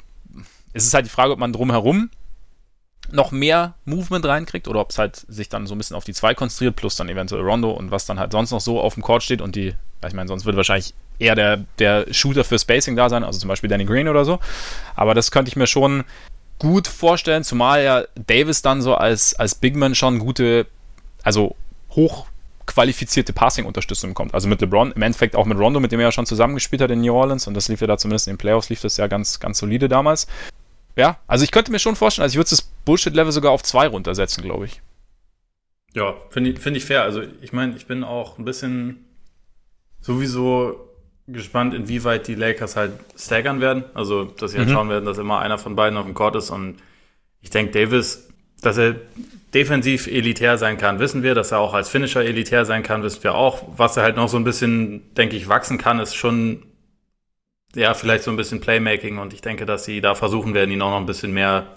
ist 0.74 0.88
es 0.88 0.94
halt 0.94 1.06
die 1.06 1.12
Frage, 1.12 1.32
ob 1.32 1.40
man 1.40 1.54
drumherum 1.54 2.10
noch 3.12 3.32
mehr 3.32 3.76
Movement 3.86 4.26
reinkriegt 4.26 4.68
oder 4.68 4.80
ob 4.82 4.92
es 4.92 4.98
halt 4.98 5.16
sich 5.28 5.50
dann 5.50 5.68
so 5.68 5.76
ein 5.76 5.78
bisschen 5.78 5.96
auf 5.96 6.04
die 6.04 6.14
zwei 6.14 6.34
konzentriert, 6.34 6.76
plus 6.76 6.96
dann 6.96 7.10
eventuell 7.10 7.42
Rondo 7.44 7.72
und 7.72 7.92
was 7.92 8.06
dann 8.06 8.20
halt 8.20 8.32
sonst 8.32 8.52
noch 8.52 8.62
so 8.62 8.80
auf 8.80 8.96
dem 8.96 9.04
Court 9.04 9.24
steht 9.24 9.42
und 9.42 9.56
die, 9.56 9.74
ich 10.06 10.14
meine, 10.14 10.28
sonst 10.28 10.46
würde 10.46 10.58
wahrscheinlich 10.58 10.94
eher 11.20 11.36
der, 11.36 11.66
der 11.80 12.06
Shooter 12.12 12.44
für 12.44 12.60
Spacing 12.60 12.96
da 12.96 13.10
sein, 13.10 13.24
also 13.24 13.40
zum 13.40 13.48
Beispiel 13.48 13.70
Danny 13.70 13.86
Green 13.86 14.08
oder 14.08 14.26
so. 14.26 14.40
Aber 14.96 15.14
das 15.14 15.32
könnte 15.32 15.50
ich 15.50 15.56
mir 15.56 15.68
schon 15.68 16.04
gut 16.60 16.88
vorstellen, 16.88 17.44
zumal 17.44 17.84
ja 17.84 18.04
Davis 18.16 18.62
dann 18.62 18.82
so 18.82 18.96
als, 18.96 19.36
als 19.36 19.56
Bigman 19.56 19.96
schon 19.96 20.20
gute, 20.20 20.68
also 21.24 21.56
hochqualifizierte 21.92 23.34
Passing-Unterstützung 23.34 24.12
bekommt. 24.12 24.34
Also 24.34 24.48
mit 24.48 24.62
LeBron, 24.62 24.92
im 24.92 25.02
Endeffekt 25.02 25.36
auch 25.36 25.46
mit 25.46 25.58
Rondo, 25.58 25.80
mit 25.80 25.92
dem 25.92 26.00
er 26.00 26.08
ja 26.08 26.12
schon 26.12 26.26
zusammengespielt 26.26 26.82
hat 26.82 26.92
in 26.92 27.02
New 27.02 27.14
Orleans 27.14 27.48
und 27.48 27.54
das 27.54 27.68
lief 27.68 27.82
ja 27.82 27.88
da 27.88 27.98
zumindest 27.98 28.28
in 28.28 28.34
den 28.34 28.38
Playoffs, 28.38 28.70
lief 28.70 28.82
das 28.82 28.98
ja 28.98 29.08
ganz, 29.08 29.40
ganz 29.40 29.60
solide 29.60 29.90
damals. 29.90 30.28
Ja, 30.96 31.20
also 31.28 31.44
ich 31.44 31.52
könnte 31.52 31.72
mir 31.72 31.80
schon 31.80 31.96
vorstellen, 31.96 32.24
also 32.24 32.34
ich 32.34 32.38
würde 32.38 32.50
das 32.50 32.62
Bullshit-Level 32.62 33.32
sogar 33.32 33.52
auf 33.52 33.64
zwei 33.64 33.88
runtersetzen, 33.88 34.44
glaube 34.44 34.66
ich. 34.66 34.82
Ja, 35.94 36.16
finde 36.30 36.52
ich, 36.52 36.60
find 36.60 36.78
ich 36.78 36.86
fair. 36.86 37.04
Also 37.04 37.22
ich 37.42 37.54
meine, 37.54 37.76
ich 37.76 37.86
bin 37.86 38.04
auch 38.04 38.38
ein 38.38 38.46
bisschen 38.46 39.06
sowieso 40.02 40.90
gespannt, 41.28 41.74
inwieweit 41.74 42.28
die 42.28 42.36
Lakers 42.36 42.76
halt 42.76 42.92
staggern 43.18 43.62
werden. 43.62 43.86
Also, 43.94 44.26
dass 44.26 44.52
sie 44.52 44.58
halt 44.58 44.70
mhm. 44.70 44.74
schauen 44.74 44.90
werden, 44.90 45.06
dass 45.06 45.18
immer 45.18 45.40
einer 45.40 45.58
von 45.58 45.76
beiden 45.76 45.98
auf 45.98 46.06
dem 46.06 46.14
Court 46.14 46.36
ist. 46.36 46.50
Und 46.50 46.78
ich 47.42 47.50
denke, 47.50 47.72
Davis, 47.72 48.28
dass 48.62 48.78
er 48.78 48.96
defensiv 49.54 50.08
elitär 50.08 50.58
sein 50.58 50.78
kann, 50.78 51.00
wissen 51.00 51.24
wir. 51.24 51.34
Dass 51.34 51.52
er 51.52 51.60
auch 51.60 51.74
als 51.74 51.90
Finisher 51.90 52.24
elitär 52.24 52.66
sein 52.66 52.84
kann, 52.84 53.04
wissen 53.04 53.24
wir 53.24 53.36
auch. 53.36 53.64
Was 53.78 53.98
er 53.98 54.04
halt 54.04 54.18
noch 54.18 54.30
so 54.30 54.38
ein 54.38 54.44
bisschen, 54.44 55.14
denke 55.16 55.36
ich, 55.36 55.48
wachsen 55.48 55.78
kann, 55.78 56.00
ist 56.00 56.16
schon 56.16 56.64
ja, 57.76 57.94
vielleicht 57.94 58.24
so 58.24 58.32
ein 58.32 58.38
bisschen 58.38 58.62
Playmaking 58.62 59.18
und 59.18 59.34
ich 59.34 59.42
denke, 59.42 59.66
dass 59.66 59.86
sie 59.86 60.02
da 60.02 60.16
versuchen 60.16 60.54
werden, 60.54 60.72
ihn 60.72 60.82
auch 60.82 60.92
noch 60.92 60.98
ein 60.98 61.06
bisschen 61.06 61.34
mehr, 61.34 61.68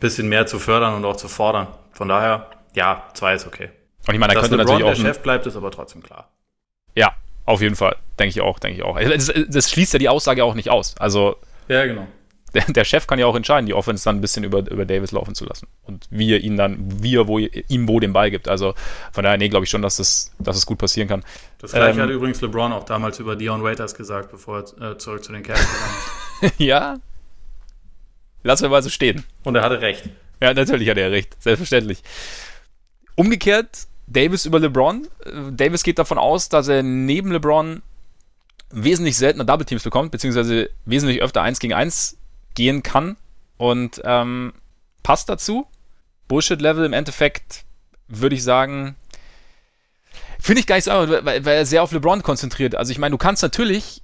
bisschen 0.00 0.28
mehr 0.28 0.46
zu 0.46 0.58
fördern 0.58 0.94
und 0.94 1.04
auch 1.04 1.16
zu 1.16 1.28
fordern. 1.28 1.68
Von 1.92 2.08
daher, 2.08 2.50
ja, 2.74 3.08
zwei 3.14 3.34
ist 3.34 3.46
okay. 3.46 3.70
Und 4.06 4.14
ich 4.14 4.20
meine, 4.20 4.34
da 4.34 4.40
könnte 4.40 4.56
LeBron 4.56 4.78
natürlich 4.78 4.92
auch 4.92 5.02
der 5.02 5.08
Chef 5.14 5.22
bleibt, 5.22 5.46
ist 5.46 5.56
aber 5.56 5.70
trotzdem 5.70 6.02
klar. 6.02 6.30
Ja, 6.94 7.14
auf 7.46 7.60
jeden 7.60 7.76
Fall. 7.76 7.96
Denke 8.18 8.30
ich 8.30 8.40
auch, 8.40 8.58
denke 8.58 8.78
ich 8.78 8.84
auch. 8.84 8.98
Das, 8.98 9.32
das, 9.48 9.70
schließt 9.70 9.92
ja 9.92 9.98
die 9.98 10.08
Aussage 10.08 10.44
auch 10.44 10.54
nicht 10.54 10.70
aus. 10.70 10.96
Also. 10.98 11.36
Ja, 11.68 11.84
genau. 11.86 12.06
Der, 12.54 12.64
der, 12.66 12.84
Chef 12.84 13.06
kann 13.06 13.18
ja 13.18 13.26
auch 13.26 13.34
entscheiden, 13.34 13.66
die 13.66 13.74
Offense 13.74 14.04
dann 14.04 14.16
ein 14.16 14.20
bisschen 14.20 14.44
über, 14.44 14.58
über 14.70 14.84
Davis 14.84 15.12
laufen 15.12 15.34
zu 15.34 15.44
lassen. 15.44 15.66
Und 15.84 16.06
wie 16.10 16.32
er 16.32 16.40
ihn 16.40 16.56
dann, 16.56 17.02
wie 17.02 17.16
er 17.16 17.26
wo, 17.26 17.38
ihm 17.38 17.88
wo 17.88 18.00
den 18.00 18.12
Ball 18.12 18.30
gibt. 18.30 18.48
Also 18.48 18.74
von 19.12 19.24
daher, 19.24 19.38
nee, 19.38 19.48
glaube 19.48 19.64
ich 19.64 19.70
schon, 19.70 19.82
dass 19.82 19.96
das, 19.96 20.32
dass 20.38 20.56
das 20.56 20.66
gut 20.66 20.78
passieren 20.78 21.08
kann. 21.08 21.24
Das 21.58 21.72
gleiche 21.72 21.98
ähm, 21.98 22.04
hat 22.04 22.10
übrigens 22.10 22.40
LeBron 22.40 22.72
auch 22.72 22.84
damals 22.84 23.18
über 23.18 23.36
Dion 23.36 23.62
Waiters 23.62 23.94
gesagt, 23.94 24.30
bevor 24.30 24.64
er 24.80 24.92
äh, 24.92 24.98
zurück 24.98 25.24
zu 25.24 25.32
den 25.32 25.42
Cavs 25.42 25.60
gegangen 25.60 26.52
ist. 26.56 26.60
ja. 26.60 26.98
Lassen 28.42 28.62
wir 28.62 28.68
mal 28.68 28.82
so 28.82 28.90
stehen. 28.90 29.24
Und 29.42 29.56
er 29.56 29.62
hatte 29.62 29.80
recht. 29.80 30.08
Ja, 30.40 30.52
natürlich 30.52 30.88
hat 30.88 30.98
er 30.98 31.10
recht. 31.10 31.42
Selbstverständlich. 31.42 32.02
Umgekehrt, 33.16 33.86
Davis 34.06 34.44
über 34.44 34.60
LeBron. 34.60 35.08
Äh, 35.24 35.30
Davis 35.52 35.82
geht 35.82 35.98
davon 35.98 36.18
aus, 36.18 36.48
dass 36.48 36.68
er 36.68 36.82
neben 36.82 37.32
LeBron 37.32 37.82
wesentlich 38.70 39.16
seltener 39.16 39.44
Double 39.44 39.64
Teams 39.64 39.82
bekommt, 39.82 40.10
beziehungsweise 40.10 40.70
wesentlich 40.84 41.22
öfter 41.22 41.42
1 41.42 41.60
gegen 41.60 41.74
1 41.74 42.16
gehen 42.54 42.82
kann 42.82 43.16
und 43.56 44.00
ähm, 44.04 44.52
passt 45.02 45.28
dazu. 45.28 45.66
Bullshit-Level 46.28 46.84
im 46.84 46.92
Endeffekt 46.92 47.64
würde 48.08 48.34
ich 48.34 48.42
sagen, 48.42 48.96
finde 50.40 50.60
ich 50.60 50.66
gar 50.66 50.76
nicht 50.76 50.84
so, 50.84 50.90
weil, 50.90 51.24
weil 51.24 51.46
er 51.46 51.66
sehr 51.66 51.82
auf 51.82 51.92
LeBron 51.92 52.22
konzentriert. 52.22 52.74
Also 52.74 52.92
ich 52.92 52.98
meine, 52.98 53.12
du 53.12 53.18
kannst 53.18 53.42
natürlich, 53.42 54.02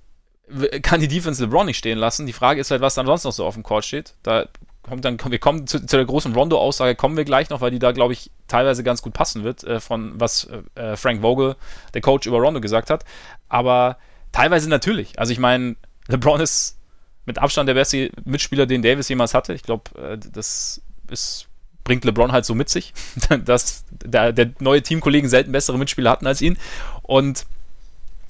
kann 0.83 1.01
die 1.01 1.09
Defense 1.09 1.43
LeBron 1.43 1.67
nicht 1.67 1.79
stehen 1.79 1.99
lassen. 1.99 2.27
Die 2.27 2.33
Frage 2.33 2.61
ist 2.61 2.71
halt, 2.71 2.81
was 2.81 2.95
dann 2.95 3.07
sonst 3.07 3.25
noch 3.25 3.33
so 3.33 3.45
auf 3.45 3.55
dem 3.55 3.63
Court 3.63 3.85
steht. 3.85 4.15
Da 4.23 4.47
kommt 4.83 5.05
dann, 5.05 5.19
wir 5.23 5.39
kommen 5.39 5.67
zu, 5.67 5.85
zu 5.85 5.97
der 5.97 6.07
großen 6.07 6.35
Rondo-Aussage, 6.35 6.97
kommen 6.97 7.17
wir 7.17 7.25
gleich 7.25 7.51
noch, 7.51 7.61
weil 7.61 7.71
die 7.71 7.79
da, 7.79 7.93
glaube 7.93 8.13
ich, 8.13 8.31
teilweise 8.49 8.83
ganz 8.83 9.03
gut 9.03 9.13
passen 9.13 9.45
wird, 9.45 9.65
äh, 9.65 9.81
von 9.81 10.19
was 10.19 10.49
äh, 10.75 10.97
Frank 10.97 11.21
Vogel, 11.21 11.57
der 11.95 12.01
Coach 12.01 12.27
über 12.27 12.39
Rondo, 12.39 12.61
gesagt 12.61 12.91
hat. 12.91 13.05
Aber 13.49 13.99
teilweise 14.33 14.69
natürlich. 14.69 15.19
Also 15.19 15.33
ich 15.33 15.39
meine, 15.39 15.77
LeBron 16.09 16.41
ist 16.41 16.80
mit 17.27 17.39
Abstand 17.39 17.69
der 17.69 17.75
beste 17.75 18.11
Mitspieler, 18.25 18.67
den 18.67 18.83
Davis 18.83 19.09
jemals 19.09 19.35
hatte. 19.35 19.53
Ich 19.53 19.63
glaube, 19.63 19.91
äh, 20.01 20.19
das 20.33 20.81
ist, 21.11 21.47
bringt 21.85 22.05
LeBron 22.05 22.33
halt 22.33 22.45
so 22.45 22.55
mit 22.55 22.69
sich, 22.69 22.93
dass 23.45 23.85
der, 23.91 24.33
der 24.33 24.51
neue 24.61 24.83
Teamkollegen 24.83 25.29
selten 25.29 25.53
bessere 25.53 25.79
Mitspieler 25.79 26.11
hatten 26.11 26.27
als 26.27 26.41
ihn. 26.41 26.59
Und 27.03 27.47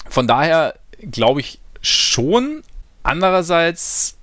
von 0.09 0.27
daher 0.27 0.75
glaube 1.11 1.41
ich 1.41 1.61
schon. 1.81 2.63
Andererseits 3.03 4.19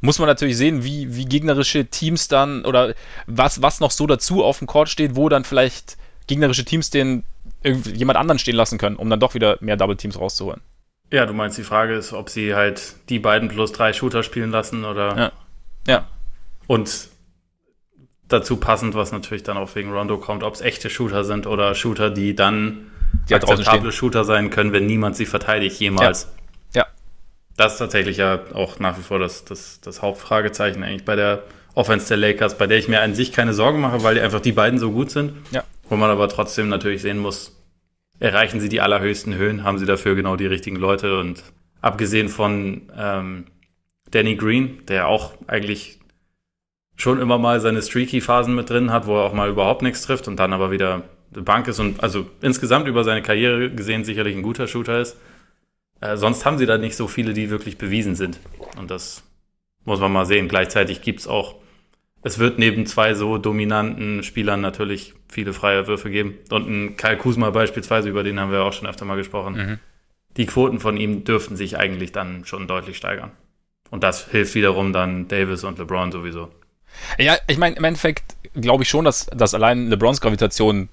muss 0.00 0.18
man 0.18 0.28
natürlich 0.28 0.56
sehen, 0.56 0.84
wie, 0.84 1.14
wie 1.16 1.24
gegnerische 1.24 1.86
Teams 1.86 2.28
dann 2.28 2.64
oder 2.64 2.94
was, 3.26 3.62
was 3.62 3.80
noch 3.80 3.90
so 3.90 4.06
dazu 4.06 4.44
auf 4.44 4.58
dem 4.58 4.66
Court 4.66 4.88
steht, 4.88 5.16
wo 5.16 5.28
dann 5.28 5.44
vielleicht 5.44 5.96
gegnerische 6.26 6.64
Teams 6.64 6.90
den 6.90 7.24
jemand 7.64 8.18
anderen 8.18 8.38
stehen 8.38 8.54
lassen 8.54 8.78
können, 8.78 8.96
um 8.96 9.10
dann 9.10 9.20
doch 9.20 9.34
wieder 9.34 9.58
mehr 9.60 9.76
Double 9.76 9.96
Teams 9.96 10.18
rauszuholen. 10.18 10.60
Ja, 11.10 11.24
du 11.26 11.32
meinst, 11.32 11.56
die 11.56 11.62
Frage 11.62 11.94
ist, 11.94 12.12
ob 12.12 12.28
sie 12.28 12.54
halt 12.54 12.94
die 13.08 13.18
beiden 13.18 13.48
plus 13.48 13.72
drei 13.72 13.92
Shooter 13.92 14.22
spielen 14.22 14.50
lassen 14.50 14.84
oder. 14.84 15.16
Ja. 15.16 15.32
Ja. 15.86 16.06
Und 16.66 17.08
dazu 18.28 18.58
passend, 18.58 18.94
was 18.94 19.10
natürlich 19.10 19.42
dann 19.42 19.56
auch 19.56 19.74
wegen 19.74 19.92
Rondo 19.92 20.18
kommt, 20.18 20.42
ob 20.42 20.54
es 20.54 20.60
echte 20.60 20.90
Shooter 20.90 21.24
sind 21.24 21.46
oder 21.46 21.74
Shooter, 21.74 22.10
die 22.10 22.34
dann 22.34 22.90
die 23.28 23.34
akzeptable 23.34 23.90
Shooter 23.90 24.24
sein 24.24 24.50
können, 24.50 24.72
wenn 24.72 24.86
niemand 24.86 25.16
sie 25.16 25.24
verteidigt 25.24 25.80
jemals. 25.80 26.28
Ja. 26.74 26.82
ja. 26.82 26.86
Das 27.56 27.72
ist 27.74 27.78
tatsächlich 27.78 28.18
ja 28.18 28.40
auch 28.52 28.78
nach 28.78 28.98
wie 28.98 29.02
vor 29.02 29.18
das, 29.18 29.46
das, 29.46 29.80
das 29.80 30.02
Hauptfragezeichen 30.02 30.82
eigentlich 30.82 31.06
bei 31.06 31.16
der 31.16 31.42
Offense 31.74 32.08
der 32.08 32.18
Lakers, 32.18 32.58
bei 32.58 32.66
der 32.66 32.78
ich 32.78 32.88
mir 32.88 33.00
an 33.00 33.14
sich 33.14 33.32
keine 33.32 33.54
Sorgen 33.54 33.80
mache, 33.80 34.02
weil 34.02 34.16
die 34.16 34.20
einfach 34.20 34.40
die 34.40 34.52
beiden 34.52 34.78
so 34.78 34.90
gut 34.90 35.10
sind. 35.10 35.32
Ja. 35.50 35.64
Wo 35.88 35.96
man 35.96 36.10
aber 36.10 36.28
trotzdem 36.28 36.68
natürlich 36.68 37.00
sehen 37.00 37.18
muss, 37.18 37.57
erreichen 38.20 38.60
sie 38.60 38.68
die 38.68 38.80
allerhöchsten 38.80 39.34
Höhen, 39.34 39.64
haben 39.64 39.78
sie 39.78 39.86
dafür 39.86 40.14
genau 40.14 40.36
die 40.36 40.46
richtigen 40.46 40.76
Leute 40.76 41.18
und 41.18 41.42
abgesehen 41.80 42.28
von 42.28 42.90
ähm, 42.96 43.46
Danny 44.10 44.36
Green, 44.36 44.84
der 44.86 45.08
auch 45.08 45.34
eigentlich 45.46 45.98
schon 46.96 47.20
immer 47.20 47.38
mal 47.38 47.60
seine 47.60 47.80
streaky 47.82 48.20
Phasen 48.20 48.54
mit 48.54 48.70
drin 48.70 48.90
hat, 48.90 49.06
wo 49.06 49.16
er 49.16 49.24
auch 49.24 49.32
mal 49.32 49.48
überhaupt 49.48 49.82
nichts 49.82 50.02
trifft 50.02 50.26
und 50.26 50.36
dann 50.36 50.52
aber 50.52 50.70
wieder 50.70 51.04
die 51.30 51.40
Bank 51.40 51.68
ist 51.68 51.78
und 51.78 52.02
also 52.02 52.28
insgesamt 52.40 52.88
über 52.88 53.04
seine 53.04 53.22
Karriere 53.22 53.70
gesehen 53.70 54.04
sicherlich 54.04 54.36
ein 54.36 54.42
guter 54.42 54.66
Shooter 54.66 55.00
ist. 55.00 55.16
Äh, 56.00 56.16
sonst 56.16 56.44
haben 56.44 56.58
sie 56.58 56.66
da 56.66 56.78
nicht 56.78 56.96
so 56.96 57.06
viele, 57.06 57.34
die 57.34 57.50
wirklich 57.50 57.78
bewiesen 57.78 58.14
sind. 58.14 58.40
Und 58.76 58.90
das 58.90 59.22
muss 59.84 60.00
man 60.00 60.12
mal 60.12 60.26
sehen. 60.26 60.48
Gleichzeitig 60.48 61.02
gibt's 61.02 61.26
auch 61.26 61.56
es 62.22 62.38
wird 62.38 62.58
neben 62.58 62.86
zwei 62.86 63.14
so 63.14 63.38
dominanten 63.38 64.22
Spielern 64.22 64.60
natürlich 64.60 65.14
viele 65.28 65.52
freie 65.52 65.86
Würfe 65.86 66.10
geben. 66.10 66.38
Und 66.50 66.68
ein 66.68 66.96
Kyle 66.96 67.16
Kuzma 67.16 67.50
beispielsweise, 67.50 68.08
über 68.08 68.22
den 68.22 68.40
haben 68.40 68.50
wir 68.50 68.62
auch 68.62 68.72
schon 68.72 68.88
öfter 68.88 69.04
mal 69.04 69.16
gesprochen. 69.16 69.54
Mhm. 69.54 69.78
Die 70.36 70.46
Quoten 70.46 70.80
von 70.80 70.96
ihm 70.96 71.24
dürften 71.24 71.56
sich 71.56 71.78
eigentlich 71.78 72.12
dann 72.12 72.44
schon 72.44 72.66
deutlich 72.66 72.96
steigern. 72.96 73.30
Und 73.90 74.04
das 74.04 74.28
hilft 74.28 74.54
wiederum 74.54 74.92
dann 74.92 75.28
Davis 75.28 75.64
und 75.64 75.78
LeBron 75.78 76.12
sowieso. 76.12 76.50
Ja, 77.18 77.36
ich 77.46 77.58
meine, 77.58 77.76
im 77.76 77.84
Endeffekt 77.84 78.36
glaube 78.54 78.82
ich 78.82 78.88
schon, 78.88 79.04
dass, 79.04 79.26
dass 79.26 79.54
allein 79.54 79.88
LeBrons 79.88 80.20
Gravitation 80.20 80.88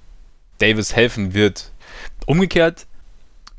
Davis 0.59 0.95
helfen 0.95 1.33
wird. 1.33 1.71
Umgekehrt 2.25 2.85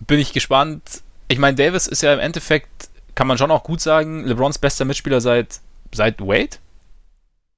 bin 0.07 0.19
ich 0.19 0.33
gespannt. 0.33 1.03
Ich 1.29 1.39
meine, 1.39 1.57
Davis 1.57 1.87
ist 1.87 2.03
ja 2.03 2.13
im 2.13 2.21
Endeffekt, 2.21 2.89
kann 3.15 3.27
man 3.27 3.39
schon 3.39 3.51
auch 3.51 3.65
gut 3.65 3.81
sagen, 3.81 4.25
LeBrons 4.25 4.59
bester 4.59 4.85
Mitspieler 4.85 5.21
seit, 5.21 5.61
seit 5.93 6.21
Wade. 6.21 6.59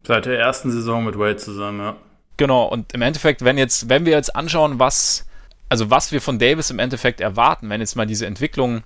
Seit 0.06 0.26
der 0.26 0.38
ersten 0.38 0.70
Saison 0.70 1.04
mit 1.04 1.18
Wade 1.18 1.36
zusammen, 1.36 1.80
ja. 1.80 1.96
Genau, 2.36 2.66
und 2.66 2.92
im 2.92 3.02
Endeffekt, 3.02 3.44
wenn 3.44 3.58
jetzt, 3.58 3.88
wenn 3.88 4.06
wir 4.06 4.12
jetzt 4.12 4.34
anschauen, 4.36 4.78
was, 4.78 5.26
also 5.68 5.90
was 5.90 6.12
wir 6.12 6.20
von 6.20 6.38
Davis 6.38 6.70
im 6.70 6.78
Endeffekt 6.78 7.20
erwarten, 7.20 7.68
wenn 7.68 7.80
jetzt 7.80 7.96
mal 7.96 8.06
diese 8.06 8.26
Entwicklung 8.26 8.84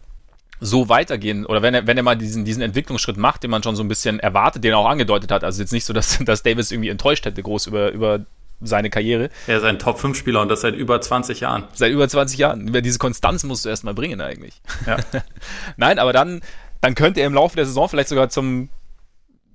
so 0.59 0.88
weitergehen 0.88 1.45
oder 1.45 1.61
wenn 1.61 1.75
er, 1.75 1.87
wenn 1.87 1.97
er 1.97 2.02
mal 2.02 2.16
diesen, 2.16 2.45
diesen 2.45 2.62
Entwicklungsschritt 2.62 3.16
macht, 3.16 3.42
den 3.42 3.50
man 3.50 3.62
schon 3.62 3.76
so 3.76 3.83
ein 3.83 3.88
bisschen 3.88 4.21
erwartet, 4.21 4.64
den 4.64 4.73
er 4.73 4.78
auch 4.78 4.88
angedeutet 4.88 5.31
hat. 5.31 5.45
Also 5.45 5.61
jetzt 5.61 5.73
nicht 5.73 5.85
so, 5.85 5.92
dass, 5.92 6.19
dass 6.25 6.42
Davis 6.42 6.71
irgendwie 6.71 6.88
enttäuscht 6.88 7.26
hätte, 7.26 7.42
groß 7.42 7.66
über, 7.66 7.90
über 7.90 8.21
seine 8.61 8.88
Karriere. 8.88 9.28
Er 9.49 9.59
ist 9.59 9.64
ein 9.64 9.81
Top-5-Spieler 9.81 10.40
und 10.40 10.49
das 10.49 10.61
seit 10.61 10.76
über 10.76 11.00
20 11.00 11.40
Jahren. 11.40 11.64
Seit 11.75 11.90
über 11.90 12.09
20 12.09 12.38
Jahren. 12.38 12.69
Über 12.69 12.81
diese 12.81 12.99
Konstanz 12.99 13.42
musst 13.42 13.64
du 13.64 13.69
erstmal 13.69 13.92
bringen 13.92 14.21
eigentlich. 14.21 14.62
Ja. 14.87 14.97
Nein, 15.76 15.99
aber 15.99 16.12
dann, 16.12 16.40
dann 16.81 16.95
könnte 16.95 17.21
er 17.21 17.26
im 17.26 17.35
Laufe 17.35 17.57
der 17.57 17.66
Saison 17.66 17.88
vielleicht 17.88 18.09
sogar 18.09 18.28
zum 18.28 18.69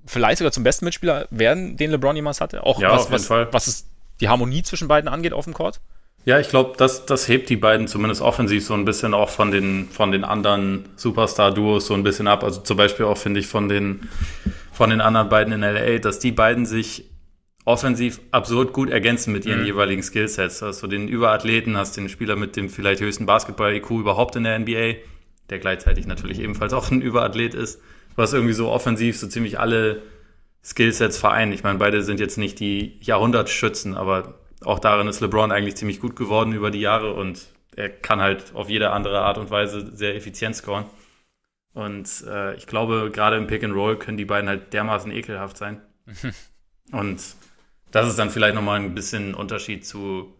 vielleicht 0.08 0.38
sogar 0.38 0.52
zum 0.52 0.64
besten 0.64 0.84
Mitspieler 0.84 1.26
werden, 1.30 1.76
den 1.76 1.90
LeBron 1.90 2.16
jemals 2.16 2.40
hatte. 2.40 2.64
Auch 2.64 2.80
ja, 2.80 2.92
was, 2.92 3.10
was, 3.10 3.30
was 3.30 3.66
es 3.66 3.86
die 4.20 4.28
Harmonie 4.28 4.62
zwischen 4.62 4.88
beiden 4.88 5.08
angeht 5.08 5.32
auf 5.32 5.44
dem 5.44 5.54
Court. 5.54 5.80
Ja, 6.24 6.38
ich 6.38 6.48
glaube, 6.48 6.74
das, 6.76 7.06
das 7.06 7.28
hebt 7.28 7.48
die 7.48 7.56
beiden 7.56 7.86
zumindest 7.86 8.20
offensiv 8.20 8.64
so 8.64 8.74
ein 8.74 8.84
bisschen 8.84 9.14
auch 9.14 9.30
von 9.30 9.50
den, 9.50 9.88
von 9.90 10.12
den 10.12 10.24
anderen 10.24 10.88
Superstar-Duos 10.96 11.86
so 11.86 11.94
ein 11.94 12.02
bisschen 12.02 12.26
ab. 12.26 12.44
Also 12.44 12.60
zum 12.60 12.76
Beispiel 12.76 13.06
auch, 13.06 13.16
finde 13.16 13.40
ich, 13.40 13.46
von 13.46 13.68
den, 13.68 14.08
von 14.72 14.90
den 14.90 15.00
anderen 15.00 15.28
beiden 15.28 15.52
in 15.52 15.60
LA, 15.60 15.98
dass 15.98 16.18
die 16.18 16.32
beiden 16.32 16.66
sich 16.66 17.08
offensiv 17.64 18.20
absurd 18.30 18.72
gut 18.72 18.90
ergänzen 18.90 19.32
mit 19.32 19.46
ihren 19.46 19.60
mhm. 19.60 19.66
jeweiligen 19.66 20.02
Skillsets. 20.02 20.60
Hast 20.60 20.82
du 20.82 20.86
den 20.86 21.06
Überathleten, 21.06 21.76
hast 21.76 21.96
den 21.96 22.08
Spieler 22.08 22.34
mit 22.36 22.56
dem 22.56 22.68
vielleicht 22.68 23.00
höchsten 23.00 23.26
Basketball-IQ 23.26 23.90
überhaupt 23.90 24.36
in 24.36 24.44
der 24.44 24.58
NBA, 24.58 24.94
der 25.50 25.58
gleichzeitig 25.58 26.06
natürlich 26.06 26.40
ebenfalls 26.40 26.72
auch 26.72 26.90
ein 26.90 27.00
Überathlet 27.00 27.54
ist 27.54 27.80
was 28.18 28.32
irgendwie 28.32 28.52
so 28.52 28.70
offensiv 28.70 29.16
so 29.16 29.28
ziemlich 29.28 29.60
alle 29.60 30.02
Skillsets 30.64 31.16
vereint. 31.16 31.54
Ich 31.54 31.62
meine, 31.62 31.78
beide 31.78 32.02
sind 32.02 32.18
jetzt 32.18 32.36
nicht 32.36 32.58
die 32.58 32.98
Jahrhundertschützen, 33.00 33.96
aber 33.96 34.40
auch 34.64 34.80
darin 34.80 35.06
ist 35.06 35.20
LeBron 35.20 35.52
eigentlich 35.52 35.76
ziemlich 35.76 36.00
gut 36.00 36.16
geworden 36.16 36.52
über 36.52 36.70
die 36.72 36.80
Jahre 36.80 37.14
und 37.14 37.46
er 37.76 37.88
kann 37.88 38.20
halt 38.20 38.54
auf 38.54 38.68
jede 38.68 38.90
andere 38.90 39.20
Art 39.20 39.38
und 39.38 39.50
Weise 39.50 39.94
sehr 39.94 40.16
effizient 40.16 40.56
scoren. 40.56 40.86
Und 41.74 42.24
äh, 42.26 42.56
ich 42.56 42.66
glaube, 42.66 43.10
gerade 43.12 43.36
im 43.36 43.46
Pick 43.46 43.62
and 43.62 43.74
Roll 43.74 43.96
können 43.96 44.16
die 44.16 44.24
beiden 44.24 44.48
halt 44.48 44.72
dermaßen 44.72 45.12
ekelhaft 45.12 45.56
sein. 45.56 45.80
und 46.90 47.22
das 47.92 48.08
ist 48.08 48.18
dann 48.18 48.30
vielleicht 48.30 48.56
nochmal 48.56 48.80
ein 48.80 48.96
bisschen 48.96 49.30
ein 49.30 49.34
Unterschied 49.34 49.86
zu 49.86 50.34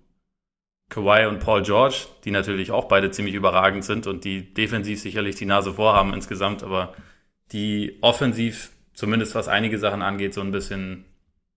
Kawhi 0.89 1.27
und 1.27 1.39
Paul 1.39 1.63
George, 1.63 2.07
die 2.25 2.33
natürlich 2.33 2.73
auch 2.73 2.89
beide 2.89 3.13
ziemlich 3.13 3.37
überragend 3.37 3.85
sind 3.85 4.09
und 4.09 4.25
die 4.25 4.53
defensiv 4.53 5.01
sicherlich 5.01 5.37
die 5.37 5.47
Nase 5.47 5.75
vorhaben 5.75 6.13
insgesamt, 6.13 6.65
aber 6.65 6.95
die 7.53 7.97
offensiv, 8.01 8.71
zumindest 8.95 9.35
was 9.35 9.49
einige 9.49 9.79
Sachen 9.79 10.03
angeht, 10.03 10.35
so 10.35 10.41
ein 10.41 10.51
bisschen, 10.51 11.05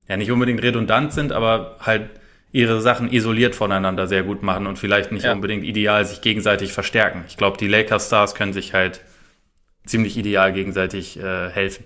ja, 0.07 0.17
nicht 0.17 0.31
unbedingt 0.31 0.61
redundant 0.61 1.13
sind, 1.13 1.31
aber 1.31 1.77
halt 1.79 2.09
ihre 2.51 2.81
Sachen 2.81 3.11
isoliert 3.11 3.55
voneinander 3.55 4.07
sehr 4.07 4.23
gut 4.23 4.43
machen 4.43 4.67
und 4.67 4.77
vielleicht 4.77 5.11
nicht 5.11 5.23
ja. 5.23 5.33
unbedingt 5.33 5.63
ideal 5.63 6.05
sich 6.05 6.21
gegenseitig 6.21 6.73
verstärken. 6.73 7.23
Ich 7.27 7.37
glaube, 7.37 7.57
die 7.57 7.67
Lakers 7.67 8.07
Stars 8.07 8.35
können 8.35 8.53
sich 8.53 8.73
halt 8.73 9.01
ziemlich 9.85 10.17
ideal 10.17 10.53
gegenseitig 10.53 11.17
äh, 11.17 11.49
helfen. 11.49 11.85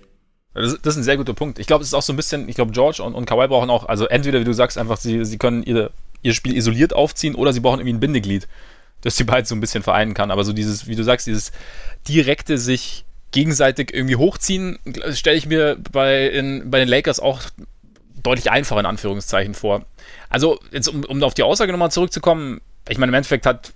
Das, 0.54 0.80
das, 0.80 0.94
ist 0.94 1.00
ein 1.00 1.04
sehr 1.04 1.16
guter 1.16 1.34
Punkt. 1.34 1.58
Ich 1.58 1.66
glaube, 1.66 1.82
es 1.82 1.88
ist 1.88 1.94
auch 1.94 2.02
so 2.02 2.12
ein 2.12 2.16
bisschen, 2.16 2.48
ich 2.48 2.56
glaube, 2.56 2.72
George 2.72 3.02
und, 3.02 3.14
und 3.14 3.26
Kawhi 3.26 3.46
brauchen 3.46 3.70
auch, 3.70 3.86
also 3.86 4.06
entweder, 4.06 4.40
wie 4.40 4.44
du 4.44 4.54
sagst, 4.54 4.78
einfach, 4.78 4.96
sie, 4.96 5.24
sie 5.24 5.38
können 5.38 5.62
ihre, 5.62 5.90
ihr 6.22 6.34
Spiel 6.34 6.56
isoliert 6.56 6.94
aufziehen 6.94 7.34
oder 7.34 7.52
sie 7.52 7.60
brauchen 7.60 7.80
irgendwie 7.80 7.94
ein 7.94 8.00
Bindeglied, 8.00 8.48
das 9.02 9.16
die 9.16 9.24
beiden 9.24 9.44
so 9.44 9.54
ein 9.54 9.60
bisschen 9.60 9.82
vereinen 9.82 10.14
kann. 10.14 10.30
Aber 10.30 10.44
so 10.44 10.52
dieses, 10.52 10.88
wie 10.88 10.96
du 10.96 11.04
sagst, 11.04 11.26
dieses 11.26 11.52
direkte 12.08 12.58
sich 12.58 13.04
gegenseitig 13.36 13.92
irgendwie 13.92 14.16
hochziehen, 14.16 14.78
stelle 15.12 15.36
ich 15.36 15.46
mir 15.46 15.76
bei, 15.92 16.26
in, 16.26 16.70
bei 16.70 16.78
den 16.78 16.88
Lakers 16.88 17.20
auch 17.20 17.42
deutlich 18.22 18.50
einfacher 18.50 18.80
in 18.80 18.86
Anführungszeichen 18.86 19.52
vor. 19.52 19.84
Also, 20.30 20.58
jetzt 20.72 20.88
um, 20.88 21.04
um 21.04 21.22
auf 21.22 21.34
die 21.34 21.42
Aussage 21.42 21.70
nochmal 21.70 21.90
zurückzukommen, 21.90 22.62
ich 22.88 22.96
meine, 22.96 23.10
im 23.10 23.14
Endeffekt 23.14 23.44
hat 23.44 23.74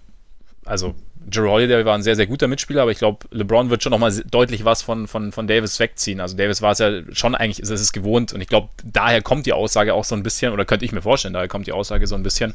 also 0.64 0.95
Drew 1.26 1.50
Holiday 1.50 1.85
war 1.85 1.95
ein 1.95 2.02
sehr, 2.02 2.17
sehr 2.17 2.26
guter 2.26 2.49
Mitspieler, 2.49 2.83
aber 2.83 2.90
ich 2.90 2.99
glaube, 2.99 3.26
LeBron 3.31 3.69
wird 3.69 3.83
schon 3.83 3.90
nochmal 3.90 4.12
deutlich 4.31 4.64
was 4.64 4.81
von, 4.81 5.07
von, 5.07 5.33
von 5.33 5.47
Davis 5.47 5.79
wegziehen. 5.79 6.21
Also 6.21 6.37
Davis 6.37 6.62
war 6.62 6.73
es 6.73 6.79
ja 6.79 7.02
schon 7.12 7.35
eigentlich, 7.35 7.61
ist 7.61 7.69
es 7.69 7.93
gewohnt 7.93 8.33
und 8.33 8.40
ich 8.40 8.49
glaube, 8.49 8.71
daher 8.83 9.21
kommt 9.21 9.45
die 9.45 9.52
Aussage 9.52 9.93
auch 9.93 10.05
so 10.05 10.14
ein 10.14 10.23
bisschen, 10.23 10.52
oder 10.52 10.64
könnte 10.64 10.87
ich 10.87 10.93
mir 10.93 11.02
vorstellen, 11.02 11.35
daher 11.35 11.49
kommt 11.49 11.67
die 11.67 11.73
Aussage 11.73 12.07
so 12.07 12.14
ein 12.14 12.23
bisschen. 12.23 12.55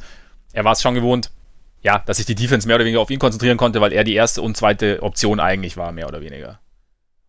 Er 0.54 0.64
war 0.64 0.72
es 0.72 0.82
schon 0.82 0.96
gewohnt, 0.96 1.30
ja, 1.84 2.00
dass 2.00 2.18
sich 2.18 2.26
die 2.26 2.36
Defense 2.36 2.68
mehr 2.68 2.78
oder 2.78 2.86
weniger 2.86 3.02
auf 3.02 3.12
ihn 3.12 3.20
konzentrieren 3.20 3.58
konnte, 3.58 3.82
weil 3.82 3.94
er 3.94 4.04
die 4.04 4.16
erste 4.16 4.42
und 4.42 4.58
zweite 4.58 5.04
Option 5.04 5.40
eigentlich 5.40 5.78
war, 5.78 5.92
mehr 5.92 6.08
oder 6.08 6.22
weniger. 6.22 6.60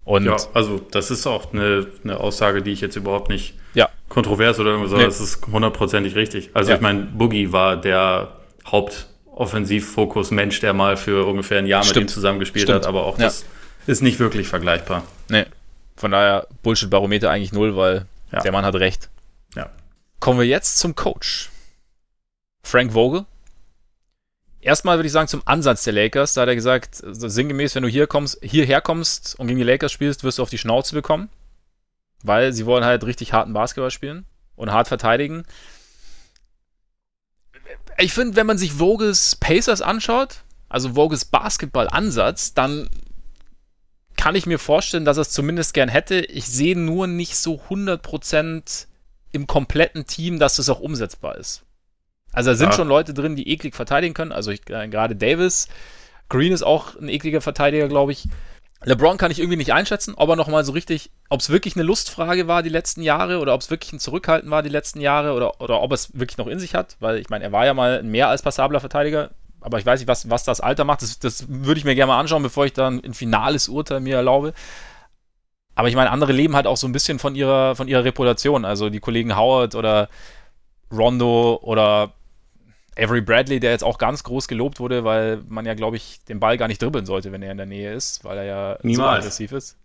Und 0.07 0.25
ja, 0.25 0.37
also 0.55 0.81
das 0.93 1.11
ist 1.11 1.27
auch 1.27 1.53
eine, 1.53 1.89
eine 2.05 2.21
Aussage, 2.21 2.63
die 2.63 2.71
ich 2.71 2.81
jetzt 2.81 2.95
überhaupt 2.95 3.29
nicht 3.29 3.55
ja. 3.75 3.89
kontrovers 4.09 4.61
oder 4.61 4.71
irgendwas, 4.71 4.93
nee. 4.93 5.05
das 5.05 5.21
ist 5.21 5.45
hundertprozentig 5.49 6.15
richtig. 6.15 6.51
Also 6.55 6.71
ja. 6.71 6.77
ich 6.77 6.81
meine, 6.81 7.01
Boogie 7.01 7.51
war 7.51 7.77
der 7.77 8.29
Hauptoffensivfokus-Mensch, 8.69 10.61
der 10.61 10.75
mal 10.75 10.97
für 10.97 11.27
ungefähr 11.27 11.59
ein 11.59 11.67
Jahr 11.67 11.83
Stimmt. 11.83 11.97
mit 11.97 12.05
ihm 12.05 12.09
zusammengespielt 12.15 12.69
Stimmt. 12.69 12.85
hat, 12.85 12.87
aber 12.87 13.05
auch 13.05 13.19
das 13.19 13.43
ja. 13.43 13.49
ist 13.93 14.01
nicht 14.01 14.21
wirklich 14.21 14.47
vergleichbar. 14.47 15.03
Nee. 15.29 15.47
Von 15.97 16.13
daher 16.13 16.47
Bullshit-Barometer 16.63 17.29
eigentlich 17.29 17.53
null, 17.53 17.75
weil 17.75 18.07
der 18.31 18.53
Mann 18.53 18.65
hat 18.65 18.77
recht. 18.77 19.11
Ja. 19.57 19.71
Kommen 20.21 20.39
wir 20.39 20.47
jetzt 20.47 20.79
zum 20.79 20.95
Coach. 20.95 21.51
Frank 22.63 22.93
Vogel 22.93 23.25
erstmal 24.67 24.99
würde 24.99 25.07
ich 25.07 25.13
sagen, 25.13 25.29
zum 25.29 25.43
Ansatz 25.45 25.85
der 25.85 25.93
Lakers. 25.93 26.35
Da 26.35 26.43
hat 26.43 26.49
er 26.49 26.55
gesagt, 26.57 27.03
also 27.03 27.29
sinngemäß, 27.29 27.75
wenn 27.75 27.85
du 27.85 27.89
hier 27.89 28.07
kommst, 28.07 28.39
hierher 28.43 28.81
kommst 28.81 29.39
und 29.39 29.47
gegen 29.47 29.59
die 29.59 29.65
Lakers 29.65 29.93
spielst, 29.93 30.25
wirst 30.25 30.39
du 30.39 30.43
auf 30.43 30.51
die 30.51 30.59
Schnauze 30.59 30.95
bekommen. 30.95 31.31
Weil 32.23 32.53
sie 32.53 32.67
wollen 32.67 32.85
halt 32.85 33.05
richtig 33.05 33.33
harten 33.33 33.53
Basketball 33.53 33.91
spielen 33.91 34.27
und 34.57 34.73
hart 34.73 34.89
verteidigen. 34.89 35.45
Ich 37.99 38.13
finde, 38.13 38.37
wenn 38.37 38.47
man 38.47 38.59
sich 38.59 38.73
Vogels 38.73 39.37
Pacers 39.37 39.81
anschaut, 39.81 40.43
also 40.69 40.95
Vogels 40.95 41.25
Basketball-Ansatz, 41.27 42.53
dann 42.55 42.91
kann 44.17 44.35
ich 44.35 44.47
mir 44.47 44.59
vorstellen, 44.59 45.05
dass 45.05 45.19
er 45.19 45.23
es 45.23 45.31
zumindest 45.31 45.75
gern 45.75 45.89
hätte. 45.89 46.17
Ich 46.17 46.47
sehe 46.47 46.77
nur 46.77 47.07
nicht 47.07 47.37
so 47.37 47.61
100% 47.69 48.87
im 49.31 49.47
kompletten 49.47 50.07
Team, 50.07 50.39
dass 50.39 50.57
das 50.57 50.69
auch 50.69 50.81
umsetzbar 50.81 51.37
ist. 51.37 51.66
Also 52.37 52.51
da 52.51 52.57
sind 52.57 52.69
ja. 52.69 52.73
schon 52.73 52.89
Leute 52.89 53.15
drin, 53.15 53.35
die 53.35 53.49
eklig 53.49 53.75
verteidigen 53.75 54.13
können. 54.13 54.31
Also 54.31 54.51
ich, 54.51 54.69
äh, 54.69 54.89
gerade 54.89 55.17
Davis. 55.17 55.69
Green 56.29 56.53
ist 56.53 56.63
auch 56.63 56.95
ein 56.95 57.09
ekliger 57.09 57.41
Verteidiger, 57.41 57.89
glaube 57.89 58.13
ich. 58.13 58.29
LeBron 58.85 59.17
kann 59.17 59.31
ich 59.31 59.39
irgendwie 59.39 59.57
nicht 59.57 59.73
einschätzen, 59.73 60.13
ob 60.17 60.29
er 60.29 60.37
nochmal 60.37 60.63
so 60.63 60.73
richtig, 60.73 61.11
ob 61.31 61.41
es 61.41 61.49
wirklich 61.49 61.77
eine 61.77 61.83
Lustfrage 61.83 62.47
war 62.47 62.63
die 62.63 62.69
letzten 62.69 63.01
Jahre 63.01 63.39
oder 63.39 63.55
ob 63.55 63.63
es 63.63 63.71
wirklich 63.71 63.95
ein 63.95 64.01
Zurückhalten 64.01 64.51
war 64.51 64.63
die 64.63 64.69
letzten 64.69 65.01
Jahre 65.01 65.33
oder, 65.33 65.63
oder 65.63 65.81
ob 65.81 65.93
es 65.93 66.11
wirklich 66.19 66.37
noch 66.37 66.47
in 66.47 66.59
sich 66.59 66.75
hat, 66.75 66.97
weil 67.01 67.17
ich 67.17 67.31
meine, 67.31 67.45
er 67.45 67.53
war 67.53 67.65
ja 67.65 67.73
mal 67.73 68.01
ein 68.01 68.11
mehr 68.11 68.29
als 68.29 68.43
passabler 68.43 68.81
Verteidiger, 68.81 69.31
aber 69.61 69.79
ich 69.79 69.87
weiß 69.87 69.99
nicht, 70.01 70.09
was, 70.09 70.29
was 70.29 70.45
das 70.45 70.61
Alter 70.61 70.85
macht. 70.85 71.01
Das, 71.01 71.19
das 71.19 71.47
würde 71.49 71.79
ich 71.79 71.87
mir 71.87 71.95
gerne 71.95 72.13
mal 72.13 72.21
anschauen, 72.21 72.43
bevor 72.43 72.67
ich 72.67 72.75
dann 72.75 73.03
ein 73.03 73.15
finales 73.15 73.69
Urteil 73.69 74.01
mir 74.01 74.17
erlaube. 74.17 74.53
Aber 75.75 75.89
ich 75.89 75.97
meine, 75.97 76.11
andere 76.11 76.33
leben 76.33 76.55
halt 76.55 76.67
auch 76.67 76.77
so 76.77 76.87
ein 76.87 76.93
bisschen 76.93 77.19
von 77.19 77.35
ihrer, 77.35 77.77
von 77.77 77.89
ihrer 77.89 78.05
Reputation. 78.05 78.67
Also 78.67 78.91
die 78.91 79.01
Kollegen 79.01 79.37
Howard 79.37 79.75
oder 79.75 80.09
Rondo 80.93 81.59
oder 81.63 82.13
Avery 82.99 83.21
Bradley, 83.21 83.61
der 83.61 83.73
jetzt 83.73 83.85
auch 83.85 83.99
ganz 83.99 84.23
groß 84.23 84.49
gelobt 84.49 84.81
wurde, 84.81 85.05
weil 85.05 85.43
man 85.49 85.67
ja, 85.67 85.75
glaube 85.75 85.97
ich, 85.97 86.25
den 86.25 86.41
Ball 86.41 86.57
gar 86.57 86.69
nicht 86.69 86.81
dribbeln 86.81 87.07
sollte, 87.07 87.31
wenn 87.33 87.43
er 87.43 87.53
in 87.53 87.59
der 87.59 87.67
Nähe 87.67 87.93
ist, 87.93 88.25
weil 88.25 88.39
er 88.39 88.45
ja 88.45 88.79
Niemals. 88.83 88.97
so 88.97 89.05
aggressiv 89.05 89.53
ist. 89.53 89.77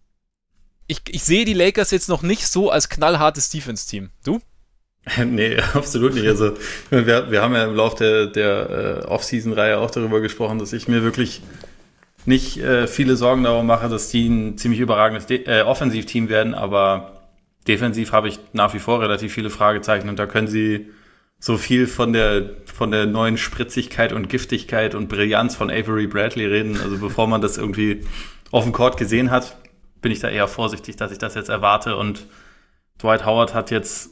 Ich, 0.87 1.01
ich 1.07 1.23
sehe 1.23 1.45
die 1.45 1.53
Lakers 1.53 1.91
jetzt 1.91 2.09
noch 2.09 2.21
nicht 2.21 2.47
so 2.47 2.69
als 2.69 2.89
knallhartes 2.89 3.49
Defense-Team. 3.49 4.09
Du? 4.23 4.39
nee, 5.25 5.57
absolut 5.73 6.13
nicht. 6.13 6.27
Also 6.27 6.53
wir, 6.89 7.31
wir 7.31 7.41
haben 7.41 7.53
ja 7.53 7.65
im 7.65 7.75
Laufe 7.75 7.97
der, 7.97 8.27
der 8.27 9.03
äh, 9.03 9.05
Off-Season-Reihe 9.05 9.79
auch 9.79 9.91
darüber 9.91 10.21
gesprochen, 10.21 10.59
dass 10.59 10.73
ich 10.73 10.87
mir 10.87 11.03
wirklich 11.03 11.41
nicht 12.25 12.57
äh, 12.57 12.87
viele 12.87 13.15
Sorgen 13.15 13.43
darum 13.43 13.65
mache, 13.65 13.89
dass 13.89 14.09
die 14.09 14.27
ein 14.27 14.57
ziemlich 14.57 14.79
überragendes 14.79 15.25
De 15.25 15.43
äh, 15.45 15.63
Offensivteam 15.63 16.29
werden, 16.29 16.53
aber 16.53 17.23
defensiv 17.67 18.11
habe 18.11 18.27
ich 18.27 18.39
nach 18.53 18.73
wie 18.73 18.79
vor 18.79 19.01
relativ 19.01 19.33
viele 19.33 19.49
Fragezeichen 19.49 20.07
und 20.07 20.19
da 20.19 20.27
können 20.27 20.47
sie 20.47 20.91
so 21.41 21.57
viel 21.57 21.87
von 21.87 22.13
der, 22.13 22.51
von 22.65 22.91
der 22.91 23.07
neuen 23.07 23.35
Spritzigkeit 23.35 24.13
und 24.13 24.29
Giftigkeit 24.29 24.93
und 24.93 25.09
Brillanz 25.09 25.55
von 25.55 25.71
Avery 25.71 26.05
Bradley 26.05 26.45
reden. 26.45 26.79
Also 26.79 26.99
bevor 26.99 27.25
man 27.27 27.41
das 27.41 27.57
irgendwie 27.57 28.01
auf 28.51 28.63
dem 28.63 28.73
Court 28.73 28.95
gesehen 28.95 29.31
hat, 29.31 29.57
bin 30.01 30.11
ich 30.11 30.19
da 30.19 30.29
eher 30.29 30.47
vorsichtig, 30.47 30.97
dass 30.97 31.11
ich 31.11 31.17
das 31.17 31.33
jetzt 31.33 31.49
erwarte. 31.49 31.97
Und 31.97 32.27
Dwight 33.01 33.25
Howard 33.25 33.55
hat 33.55 33.71
jetzt 33.71 34.11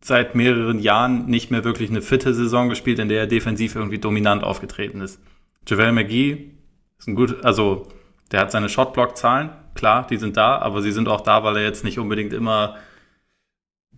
seit 0.00 0.36
mehreren 0.36 0.78
Jahren 0.78 1.26
nicht 1.26 1.50
mehr 1.50 1.64
wirklich 1.64 1.90
eine 1.90 2.02
fitte 2.02 2.32
Saison 2.34 2.68
gespielt, 2.68 3.00
in 3.00 3.08
der 3.08 3.18
er 3.18 3.26
defensiv 3.26 3.74
irgendwie 3.74 3.98
dominant 3.98 4.44
aufgetreten 4.44 5.00
ist. 5.00 5.20
JaVale 5.68 5.92
McGee 5.92 6.52
ist 7.00 7.08
ein 7.08 7.16
gut, 7.16 7.44
also 7.44 7.88
der 8.30 8.40
hat 8.40 8.52
seine 8.52 8.68
Shotblock-Zahlen, 8.68 9.50
klar, 9.74 10.06
die 10.08 10.18
sind 10.18 10.36
da, 10.36 10.58
aber 10.58 10.82
sie 10.82 10.92
sind 10.92 11.08
auch 11.08 11.20
da, 11.20 11.42
weil 11.42 11.56
er 11.56 11.64
jetzt 11.64 11.82
nicht 11.82 11.98
unbedingt 11.98 12.32
immer 12.32 12.76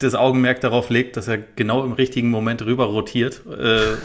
das 0.03 0.15
Augenmerk 0.15 0.61
darauf 0.61 0.91
legt, 0.91 1.17
dass 1.17 1.29
er 1.29 1.39
genau 1.39 1.85
im 1.85 1.93
richtigen 1.93 2.31
Moment 2.31 2.63
rüber 2.63 2.87
rotiert 2.87 3.43
äh, 3.47 3.97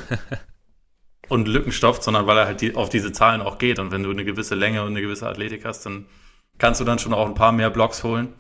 und 1.30 1.48
Lücken 1.48 1.72
stopft, 1.72 2.04
sondern 2.04 2.28
weil 2.28 2.38
er 2.38 2.46
halt 2.46 2.62
die, 2.62 2.76
auf 2.76 2.90
diese 2.90 3.12
Zahlen 3.12 3.42
auch 3.42 3.58
geht. 3.58 3.80
Und 3.80 3.92
wenn 3.92 4.04
du 4.04 4.12
eine 4.12 4.26
gewisse 4.26 4.56
Länge 4.56 4.82
und 4.82 4.90
eine 4.90 5.02
gewisse 5.02 5.28
Athletik 5.28 5.66
hast, 5.66 5.86
dann 5.86 6.06
kannst 6.58 6.80
du 6.82 6.86
dann 6.86 7.00
schon 7.00 7.14
auch 7.14 7.28
ein 7.28 7.36
paar 7.36 7.52
mehr 7.52 7.70
Blocks 7.70 8.04
holen. 8.04 8.34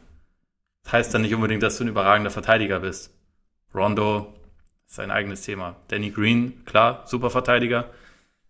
Das 0.84 0.94
heißt 0.94 1.14
dann 1.14 1.22
nicht 1.22 1.36
unbedingt, 1.36 1.64
dass 1.64 1.78
du 1.78 1.84
ein 1.84 1.90
überragender 1.90 2.32
Verteidiger 2.32 2.80
bist. 2.80 3.14
Rondo 3.76 4.34
ist 4.88 4.96
sein 4.96 5.12
eigenes 5.12 5.42
Thema. 5.42 5.76
Danny 5.90 6.12
Green, 6.12 6.64
klar, 6.66 7.04
super 7.06 7.30
Verteidiger. 7.30 7.90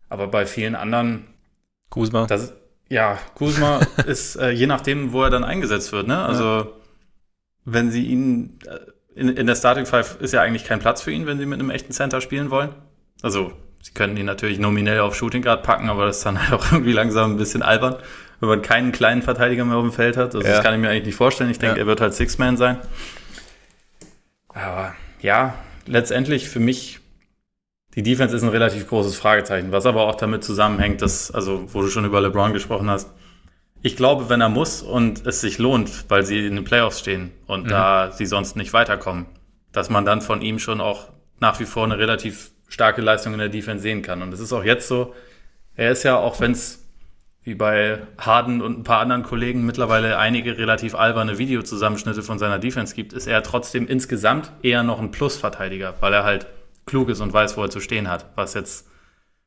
Aber 0.10 0.28
bei 0.28 0.46
vielen 0.46 0.76
anderen. 0.76 1.26
Kuzma. 1.90 2.28
Das, 2.28 2.54
ja, 2.90 3.18
Kuzma 3.36 3.80
ist 4.06 4.36
äh, 4.36 4.52
je 4.52 4.68
nachdem, 4.68 5.12
wo 5.14 5.24
er 5.24 5.30
dann 5.30 5.44
eingesetzt 5.44 5.92
wird. 5.92 6.08
Ne? 6.08 6.18
Also, 6.22 6.44
ja. 6.44 6.68
wenn 7.66 7.92
sie 7.92 8.06
ihn 8.06 8.60
äh, 8.66 8.80
in, 9.18 9.30
in 9.30 9.48
der 9.48 9.56
Starting 9.56 9.86
Five 9.86 10.18
ist 10.22 10.34
ja 10.34 10.42
eigentlich 10.42 10.64
kein 10.64 10.80
Platz 10.80 11.02
für 11.02 11.12
ihn, 11.12 11.26
wenn 11.26 11.40
sie 11.40 11.46
mit 11.46 11.60
einem 11.60 11.72
echten 11.72 11.92
Center 11.92 12.22
spielen 12.22 12.52
wollen. 12.52 12.70
Also, 13.24 13.52
sie 13.82 13.92
können 13.94 14.16
ihn 14.16 14.28
natürlich 14.28 14.60
nominell 14.60 15.00
auf 15.00 15.16
Shooting 15.16 15.42
Guard 15.42 15.64
packen, 15.64 15.90
aber 15.90 16.06
das 16.06 16.18
ist 16.18 16.26
dann 16.26 16.42
halt 16.42 16.54
auch 16.54 16.66
irgendwie 16.72 16.94
langsam 16.94 17.32
ein 17.32 17.38
bisschen 17.38 17.64
albern, 17.64 17.96
wenn 18.40 18.50
man 18.50 18.62
keinen 18.62 18.92
kleinen 18.92 19.24
Verteidiger 19.24 19.66
mehr 19.66 19.78
auf 19.78 19.84
dem 19.84 19.92
Feld 19.92 20.18
hat. 20.18 20.36
Also, 20.36 20.48
ja. 20.48 20.56
das 20.56 20.64
kann 20.64 20.76
ich 20.76 20.80
mir 20.80 20.90
eigentlich 20.90 21.06
nicht 21.06 21.16
vorstellen. 21.16 21.50
Ich 21.50 21.60
denke, 21.60 21.78
ja. 21.78 21.84
er 21.84 21.88
wird 21.88 22.00
halt 22.00 22.14
Six-Man 22.14 22.58
sein. 22.58 22.78
Aber 24.50 24.94
ja, 25.22 25.56
letztendlich 25.88 26.48
für 26.48 26.60
mich, 26.60 27.00
die 27.96 28.04
Defense 28.04 28.36
ist 28.36 28.44
ein 28.44 28.50
relativ 28.50 28.88
großes 28.88 29.16
Fragezeichen, 29.16 29.72
was 29.72 29.88
aber 29.88 30.04
auch 30.04 30.16
damit 30.16 30.44
zusammenhängt, 30.44 31.02
dass, 31.02 31.32
also, 31.32 31.74
wo 31.74 31.82
du 31.82 31.88
schon 31.88 32.06
über 32.06 32.22
LeBron 32.22 32.54
gesprochen 32.54 32.90
hast, 32.90 33.10
ich 33.82 33.96
glaube, 33.96 34.30
wenn 34.30 34.42
er 34.42 34.50
muss 34.50 34.82
und 34.82 35.26
es 35.26 35.42
sich 35.42 35.58
lohnt, 35.58 36.06
weil 36.10 36.26
sie 36.26 36.46
in 36.46 36.56
den 36.56 36.64
Playoffs 36.64 37.00
stehen 37.00 37.32
und 37.46 37.66
mhm. 37.66 37.70
da 37.70 38.12
sie 38.12 38.26
sonst 38.26 38.56
nicht 38.56 38.74
weiterkommen, 38.74 39.28
dass 39.72 39.90
man 39.90 40.06
dann 40.06 40.22
von 40.22 40.42
ihm 40.42 40.60
schon 40.60 40.82
auch 40.82 41.10
nach 41.40 41.60
wie 41.60 41.66
vor 41.66 41.84
eine 41.84 41.98
relativ 41.98 42.52
starke 42.68 43.02
Leistung 43.02 43.34
in 43.34 43.40
der 43.40 43.50
Defense 43.50 43.84
sehen 43.84 44.02
kann. 44.02 44.22
Und 44.22 44.34
es 44.34 44.40
ist 44.40 44.52
auch 44.54 44.64
jetzt 44.64 44.88
so, 44.88 45.14
er 45.76 45.92
ist 45.92 46.04
ja, 46.04 46.18
auch 46.18 46.40
wenn 46.40 46.52
es 46.52 46.84
wie 47.44 47.56
bei 47.56 48.02
Harden 48.18 48.62
und 48.62 48.80
ein 48.80 48.84
paar 48.84 49.00
anderen 49.00 49.24
Kollegen 49.24 49.66
mittlerweile 49.66 50.18
einige 50.18 50.58
relativ 50.58 50.96
alberne 50.96 51.38
Videozusammenschnitte 51.38 52.22
von 52.22 52.40
seiner 52.40 52.60
Defense 52.60 52.94
gibt, 52.94 53.14
ist 53.14 53.26
er 53.26 53.42
trotzdem 53.42 53.88
insgesamt 53.88 54.52
eher 54.64 54.84
noch 54.84 55.00
ein 55.00 55.12
Plusverteidiger, 55.12 55.96
weil 56.02 56.12
er 56.12 56.26
halt 56.26 56.48
klug 56.86 57.08
ist 57.08 57.22
und 57.22 57.32
weiß, 57.32 57.56
wo 57.56 57.64
er 57.64 57.70
zu 57.70 57.80
stehen 57.80 58.10
hat, 58.10 58.26
was 58.36 58.54
jetzt 58.54 58.90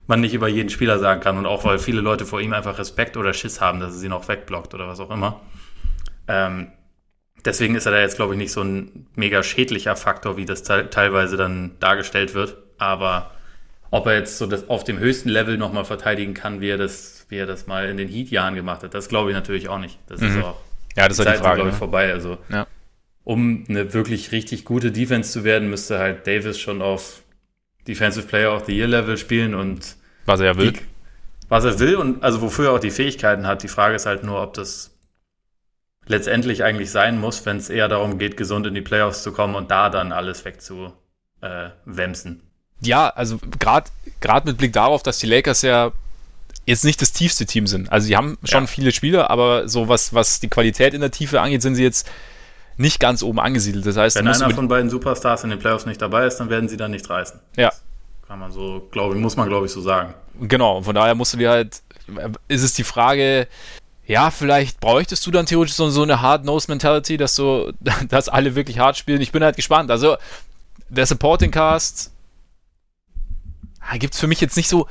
man 0.06 0.20
nicht 0.20 0.34
über 0.34 0.48
jeden 0.48 0.70
Spieler 0.70 0.98
sagen 0.98 1.20
kann 1.20 1.38
und 1.38 1.46
auch 1.46 1.64
weil 1.64 1.78
viele 1.78 2.00
Leute 2.00 2.26
vor 2.26 2.40
ihm 2.40 2.52
einfach 2.52 2.78
Respekt 2.78 3.16
oder 3.16 3.32
Schiss 3.32 3.60
haben, 3.60 3.80
dass 3.80 3.92
er 3.92 3.98
sie 3.98 4.08
noch 4.08 4.28
wegblockt 4.28 4.74
oder 4.74 4.88
was 4.88 5.00
auch 5.00 5.10
immer. 5.10 5.40
Ähm, 6.26 6.72
deswegen 7.44 7.74
ist 7.74 7.86
er 7.86 7.92
da 7.92 8.00
jetzt, 8.00 8.16
glaube 8.16 8.34
ich, 8.34 8.38
nicht 8.38 8.52
so 8.52 8.62
ein 8.62 9.06
mega 9.14 9.42
schädlicher 9.42 9.96
Faktor, 9.96 10.36
wie 10.36 10.44
das 10.44 10.62
te 10.62 10.90
teilweise 10.90 11.36
dann 11.36 11.72
dargestellt 11.80 12.34
wird. 12.34 12.56
Aber 12.78 13.30
ob 13.90 14.06
er 14.06 14.14
jetzt 14.14 14.38
so 14.38 14.46
das 14.46 14.68
auf 14.68 14.84
dem 14.84 14.98
höchsten 14.98 15.28
Level 15.28 15.58
nochmal 15.58 15.84
verteidigen 15.84 16.34
kann, 16.34 16.60
wie 16.60 16.68
er 16.68 16.78
das, 16.78 17.26
wie 17.28 17.36
er 17.36 17.46
das 17.46 17.66
mal 17.66 17.88
in 17.88 17.96
den 17.96 18.08
Heat-Jahren 18.08 18.54
gemacht 18.54 18.82
hat, 18.82 18.94
das 18.94 19.08
glaube 19.08 19.30
ich 19.30 19.36
natürlich 19.36 19.68
auch 19.68 19.78
nicht. 19.78 19.98
Das 20.06 20.20
mhm. 20.20 20.28
ist 20.28 20.44
auch 20.44 20.60
ja, 20.96 21.08
das 21.08 21.16
die 21.16 21.24
Zeit, 21.24 21.40
glaube 21.40 21.60
ich, 21.60 21.64
ne? 21.66 21.72
vorbei. 21.72 22.12
Also 22.12 22.38
ja. 22.48 22.66
um 23.24 23.64
eine 23.68 23.92
wirklich 23.92 24.32
richtig 24.32 24.64
gute 24.64 24.92
Defense 24.92 25.32
zu 25.32 25.44
werden, 25.44 25.70
müsste 25.70 25.98
halt 25.98 26.26
Davis 26.26 26.58
schon 26.58 26.82
auf 26.82 27.22
Defensive 27.90 28.26
Player 28.26 28.54
of 28.54 28.66
the 28.66 28.72
Year 28.72 28.86
Level 28.86 29.16
spielen 29.16 29.54
und 29.54 29.96
was 30.24 30.40
er 30.40 30.56
will. 30.56 30.72
Die, 30.72 30.80
was 31.48 31.64
er 31.64 31.78
will 31.80 31.96
und 31.96 32.22
also 32.22 32.40
wofür 32.40 32.66
er 32.66 32.72
auch 32.74 32.80
die 32.80 32.92
Fähigkeiten 32.92 33.46
hat. 33.46 33.62
Die 33.64 33.68
Frage 33.68 33.96
ist 33.96 34.06
halt 34.06 34.22
nur, 34.22 34.40
ob 34.40 34.54
das 34.54 34.96
letztendlich 36.06 36.62
eigentlich 36.62 36.90
sein 36.90 37.18
muss, 37.20 37.44
wenn 37.46 37.56
es 37.56 37.68
eher 37.68 37.88
darum 37.88 38.18
geht, 38.18 38.36
gesund 38.36 38.66
in 38.66 38.74
die 38.74 38.80
Playoffs 38.80 39.22
zu 39.22 39.32
kommen 39.32 39.56
und 39.56 39.70
da 39.70 39.90
dann 39.90 40.12
alles 40.12 40.44
wegzuwemsen. 40.44 42.40
Äh, 42.40 42.86
ja, 42.86 43.08
also 43.08 43.38
gerade 43.58 43.90
gerade 44.20 44.48
mit 44.48 44.58
Blick 44.58 44.72
darauf, 44.72 45.02
dass 45.02 45.18
die 45.18 45.26
Lakers 45.26 45.62
ja 45.62 45.92
jetzt 46.66 46.84
nicht 46.84 47.02
das 47.02 47.12
tiefste 47.12 47.44
Team 47.46 47.66
sind. 47.66 47.90
Also 47.90 48.06
sie 48.06 48.16
haben 48.16 48.38
schon 48.44 48.64
ja. 48.64 48.66
viele 48.68 48.92
Spieler, 48.92 49.30
aber 49.30 49.68
so 49.68 49.88
was, 49.88 50.14
was 50.14 50.38
die 50.38 50.48
Qualität 50.48 50.94
in 50.94 51.00
der 51.00 51.10
Tiefe 51.10 51.40
angeht, 51.40 51.62
sind 51.62 51.74
sie 51.74 51.82
jetzt 51.82 52.08
nicht 52.76 53.00
ganz 53.00 53.22
oben 53.22 53.40
angesiedelt. 53.40 53.86
Das 53.86 53.96
heißt, 53.96 54.16
wenn 54.16 54.28
einer 54.28 54.50
von 54.50 54.68
beiden 54.68 54.90
Superstars 54.90 55.44
in 55.44 55.50
den 55.50 55.58
Playoffs 55.58 55.86
nicht 55.86 56.00
dabei 56.00 56.26
ist, 56.26 56.38
dann 56.38 56.50
werden 56.50 56.68
sie 56.68 56.76
da 56.76 56.88
nichts 56.88 57.10
reißen. 57.10 57.40
Ja, 57.56 57.72
Kann 58.26 58.38
man 58.38 58.52
so, 58.52 58.88
glaube 58.90 59.14
ich, 59.14 59.20
muss 59.20 59.36
man, 59.36 59.48
glaube 59.48 59.66
ich, 59.66 59.72
so 59.72 59.80
sagen. 59.80 60.14
Genau, 60.40 60.80
von 60.82 60.94
daher 60.94 61.14
musst 61.14 61.34
du 61.34 61.38
dir 61.38 61.50
halt, 61.50 61.82
ist 62.48 62.62
es 62.62 62.74
die 62.74 62.84
Frage, 62.84 63.48
ja, 64.10 64.32
vielleicht 64.32 64.80
bräuchtest 64.80 65.24
du 65.24 65.30
dann 65.30 65.46
theoretisch 65.46 65.76
so, 65.76 65.88
so 65.88 66.02
eine 66.02 66.20
Hard-Nose-Mentality, 66.20 67.16
dass 67.16 67.36
so, 67.36 67.72
dass 68.08 68.28
alle 68.28 68.56
wirklich 68.56 68.80
hart 68.80 68.96
spielen. 68.96 69.20
Ich 69.20 69.30
bin 69.30 69.44
halt 69.44 69.54
gespannt. 69.54 69.88
Also, 69.88 70.16
der 70.88 71.06
Supporting 71.06 71.52
Cast 71.52 72.10
ah, 73.78 73.96
gibt 73.98 74.14
es 74.14 74.20
für 74.20 74.26
mich 74.26 74.40
jetzt 74.40 74.56
nicht 74.56 74.68
so. 74.68 74.88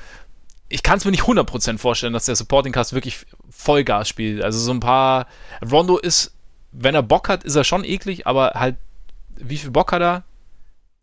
Ich 0.69 0.83
kann 0.83 0.99
es 0.99 1.05
mir 1.05 1.11
nicht 1.11 1.23
100% 1.23 1.79
vorstellen, 1.79 2.13
dass 2.13 2.25
der 2.25 2.37
Supporting 2.37 2.71
Cast 2.71 2.93
wirklich 2.93 3.25
Vollgas 3.49 4.07
spielt. 4.07 4.41
Also, 4.41 4.57
so 4.57 4.71
ein 4.71 4.79
paar. 4.79 5.27
Rondo 5.69 5.97
ist, 5.97 6.33
wenn 6.71 6.95
er 6.95 7.03
Bock 7.03 7.29
hat, 7.29 7.43
ist 7.43 7.55
er 7.55 7.63
schon 7.63 7.83
eklig, 7.83 8.27
aber 8.27 8.51
halt, 8.55 8.75
wie 9.35 9.57
viel 9.57 9.71
Bock 9.71 9.91
hat 9.91 10.01
er? 10.01 10.23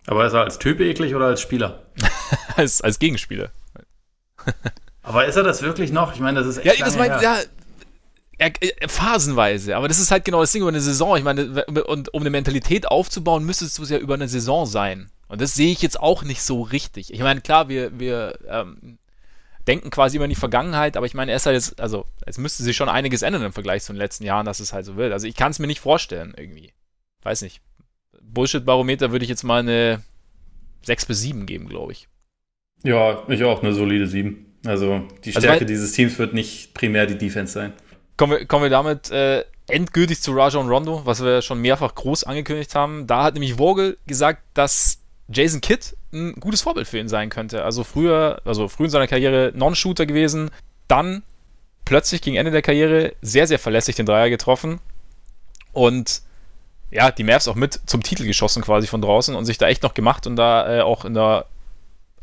Aber 0.06 0.26
ist 0.26 0.32
er 0.32 0.42
als 0.42 0.58
Typ 0.58 0.80
eklig 0.80 1.14
oder 1.14 1.26
als 1.26 1.40
Spieler? 1.40 1.82
als, 2.56 2.80
als 2.80 2.98
Gegenspieler. 2.98 3.50
aber 5.02 5.26
ist 5.26 5.36
er 5.36 5.42
das 5.42 5.62
wirklich 5.62 5.92
noch? 5.92 6.14
Ich 6.14 6.20
meine, 6.20 6.38
das 6.38 6.48
ist 6.48 6.64
echt. 6.64 6.78
Ja, 6.78 6.84
das 6.84 6.96
meint, 6.96 7.20
ja, 7.22 7.38
phasenweise, 8.86 9.76
aber 9.76 9.88
das 9.88 9.98
ist 9.98 10.10
halt 10.10 10.24
genau 10.24 10.40
das 10.40 10.52
Ding 10.52 10.62
über 10.62 10.68
eine 10.68 10.80
Saison. 10.80 11.16
Ich 11.16 11.24
meine, 11.24 11.64
und 11.64 12.12
um 12.12 12.22
eine 12.22 12.30
Mentalität 12.30 12.86
aufzubauen, 12.86 13.44
müsstest 13.44 13.78
du 13.78 13.82
es 13.82 13.90
ja 13.90 13.98
über 13.98 14.14
eine 14.14 14.28
Saison 14.28 14.66
sein. 14.66 15.10
Und 15.28 15.40
das 15.40 15.54
sehe 15.54 15.72
ich 15.72 15.82
jetzt 15.82 15.98
auch 15.98 16.22
nicht 16.22 16.42
so 16.42 16.62
richtig. 16.62 17.12
Ich 17.12 17.20
meine, 17.20 17.40
klar, 17.40 17.68
wir, 17.68 17.98
wir 17.98 18.38
ähm, 18.48 18.98
denken 19.66 19.90
quasi 19.90 20.16
über 20.16 20.28
die 20.28 20.34
Vergangenheit, 20.34 20.96
aber 20.96 21.06
ich 21.06 21.14
meine, 21.14 21.32
er 21.32 21.36
ist 21.36 21.46
halt 21.46 21.54
jetzt, 21.54 21.80
also 21.80 22.06
es 22.24 22.38
müsste 22.38 22.62
sich 22.62 22.76
schon 22.76 22.88
einiges 22.88 23.22
ändern 23.22 23.42
im 23.42 23.52
Vergleich 23.52 23.82
zu 23.82 23.92
den 23.92 23.98
letzten 23.98 24.24
Jahren, 24.24 24.46
dass 24.46 24.60
es 24.60 24.72
halt 24.72 24.84
so 24.84 24.96
wird. 24.96 25.12
Also 25.12 25.26
ich 25.26 25.36
kann 25.36 25.50
es 25.50 25.58
mir 25.58 25.66
nicht 25.66 25.80
vorstellen, 25.80 26.34
irgendwie. 26.36 26.72
Weiß 27.22 27.42
nicht. 27.42 27.60
Bullshit-Barometer 28.20 29.12
würde 29.12 29.24
ich 29.24 29.28
jetzt 29.28 29.42
mal 29.42 29.60
eine 29.60 30.02
6 30.82 31.06
bis 31.06 31.20
7 31.20 31.46
geben, 31.46 31.68
glaube 31.68 31.92
ich. 31.92 32.08
Ja, 32.84 33.22
ich 33.28 33.42
auch, 33.42 33.62
eine 33.62 33.72
solide 33.72 34.06
7. 34.06 34.58
Also 34.64 35.06
die 35.24 35.30
also 35.30 35.40
Stärke 35.40 35.52
also, 35.52 35.64
dieses 35.66 35.92
Teams 35.92 36.18
wird 36.18 36.34
nicht 36.34 36.74
primär 36.74 37.06
die 37.06 37.18
Defense 37.18 37.52
sein. 37.52 37.72
Kommen 38.16 38.38
wir, 38.38 38.46
kommen 38.46 38.64
wir 38.64 38.70
damit 38.70 39.10
äh, 39.10 39.44
endgültig 39.68 40.20
zu 40.20 40.32
Rajon 40.32 40.68
Rondo, 40.68 41.02
was 41.04 41.22
wir 41.22 41.42
schon 41.42 41.60
mehrfach 41.60 41.94
groß 41.94 42.24
angekündigt 42.24 42.74
haben. 42.74 43.06
Da 43.06 43.24
hat 43.24 43.34
nämlich 43.34 43.54
Vogel 43.54 43.98
gesagt, 44.06 44.42
dass 44.54 45.00
Jason 45.28 45.60
Kidd 45.60 45.95
ein 46.12 46.34
gutes 46.34 46.62
Vorbild 46.62 46.86
für 46.86 46.98
ihn 46.98 47.08
sein 47.08 47.30
könnte. 47.30 47.64
Also 47.64 47.84
früher, 47.84 48.40
also 48.44 48.68
früh 48.68 48.84
in 48.84 48.90
seiner 48.90 49.06
Karriere 49.06 49.52
Non-Shooter 49.54 50.06
gewesen, 50.06 50.50
dann 50.88 51.22
plötzlich 51.84 52.22
gegen 52.22 52.36
Ende 52.36 52.50
der 52.50 52.62
Karriere 52.62 53.14
sehr, 53.22 53.46
sehr 53.46 53.58
verlässlich 53.58 53.96
den 53.96 54.06
Dreier 54.06 54.30
getroffen 54.30 54.80
und 55.72 56.22
ja, 56.90 57.10
die 57.10 57.24
Mavs 57.24 57.48
auch 57.48 57.54
mit 57.54 57.80
zum 57.86 58.02
Titel 58.02 58.24
geschossen 58.24 58.62
quasi 58.62 58.86
von 58.86 59.02
draußen 59.02 59.34
und 59.34 59.44
sich 59.44 59.58
da 59.58 59.66
echt 59.66 59.82
noch 59.82 59.94
gemacht 59.94 60.26
und 60.26 60.36
da 60.36 60.78
äh, 60.78 60.80
auch 60.82 61.04
in 61.04 61.14
der 61.14 61.46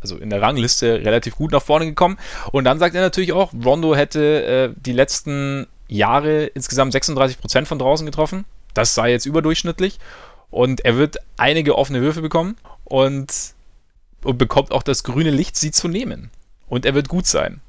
also 0.03 0.17
in 0.17 0.29
der 0.29 0.41
Rangliste 0.41 0.99
relativ 1.05 1.35
gut 1.35 1.53
nach 1.53 1.61
vorne 1.61 1.85
gekommen. 1.85 2.17
Und 2.51 2.65
dann 2.65 2.77
sagt 2.77 2.93
er 2.93 3.01
natürlich 3.01 3.31
auch, 3.31 3.53
Rondo 3.53 3.95
hätte 3.95 4.43
äh, 4.43 4.73
die 4.75 4.91
letzten 4.91 5.65
Jahre 5.87 6.45
insgesamt 6.45 6.93
36% 6.93 7.65
von 7.65 7.79
draußen 7.79 8.05
getroffen. 8.05 8.43
Das 8.73 8.95
sei 8.95 9.11
jetzt 9.11 9.25
überdurchschnittlich. 9.25 9.99
Und 10.51 10.83
er 10.83 10.97
wird 10.97 11.17
einige 11.37 11.77
offene 11.77 12.01
Würfe 12.01 12.21
bekommen 12.21 12.57
und, 12.83 13.53
und 14.25 14.37
bekommt 14.37 14.71
auch 14.71 14.83
das 14.83 15.03
grüne 15.03 15.31
Licht, 15.31 15.55
sie 15.55 15.71
zu 15.71 15.87
nehmen. 15.87 16.29
Und 16.67 16.85
er 16.85 16.95
wird 16.95 17.09
gut 17.09 17.25
sein 17.25 17.61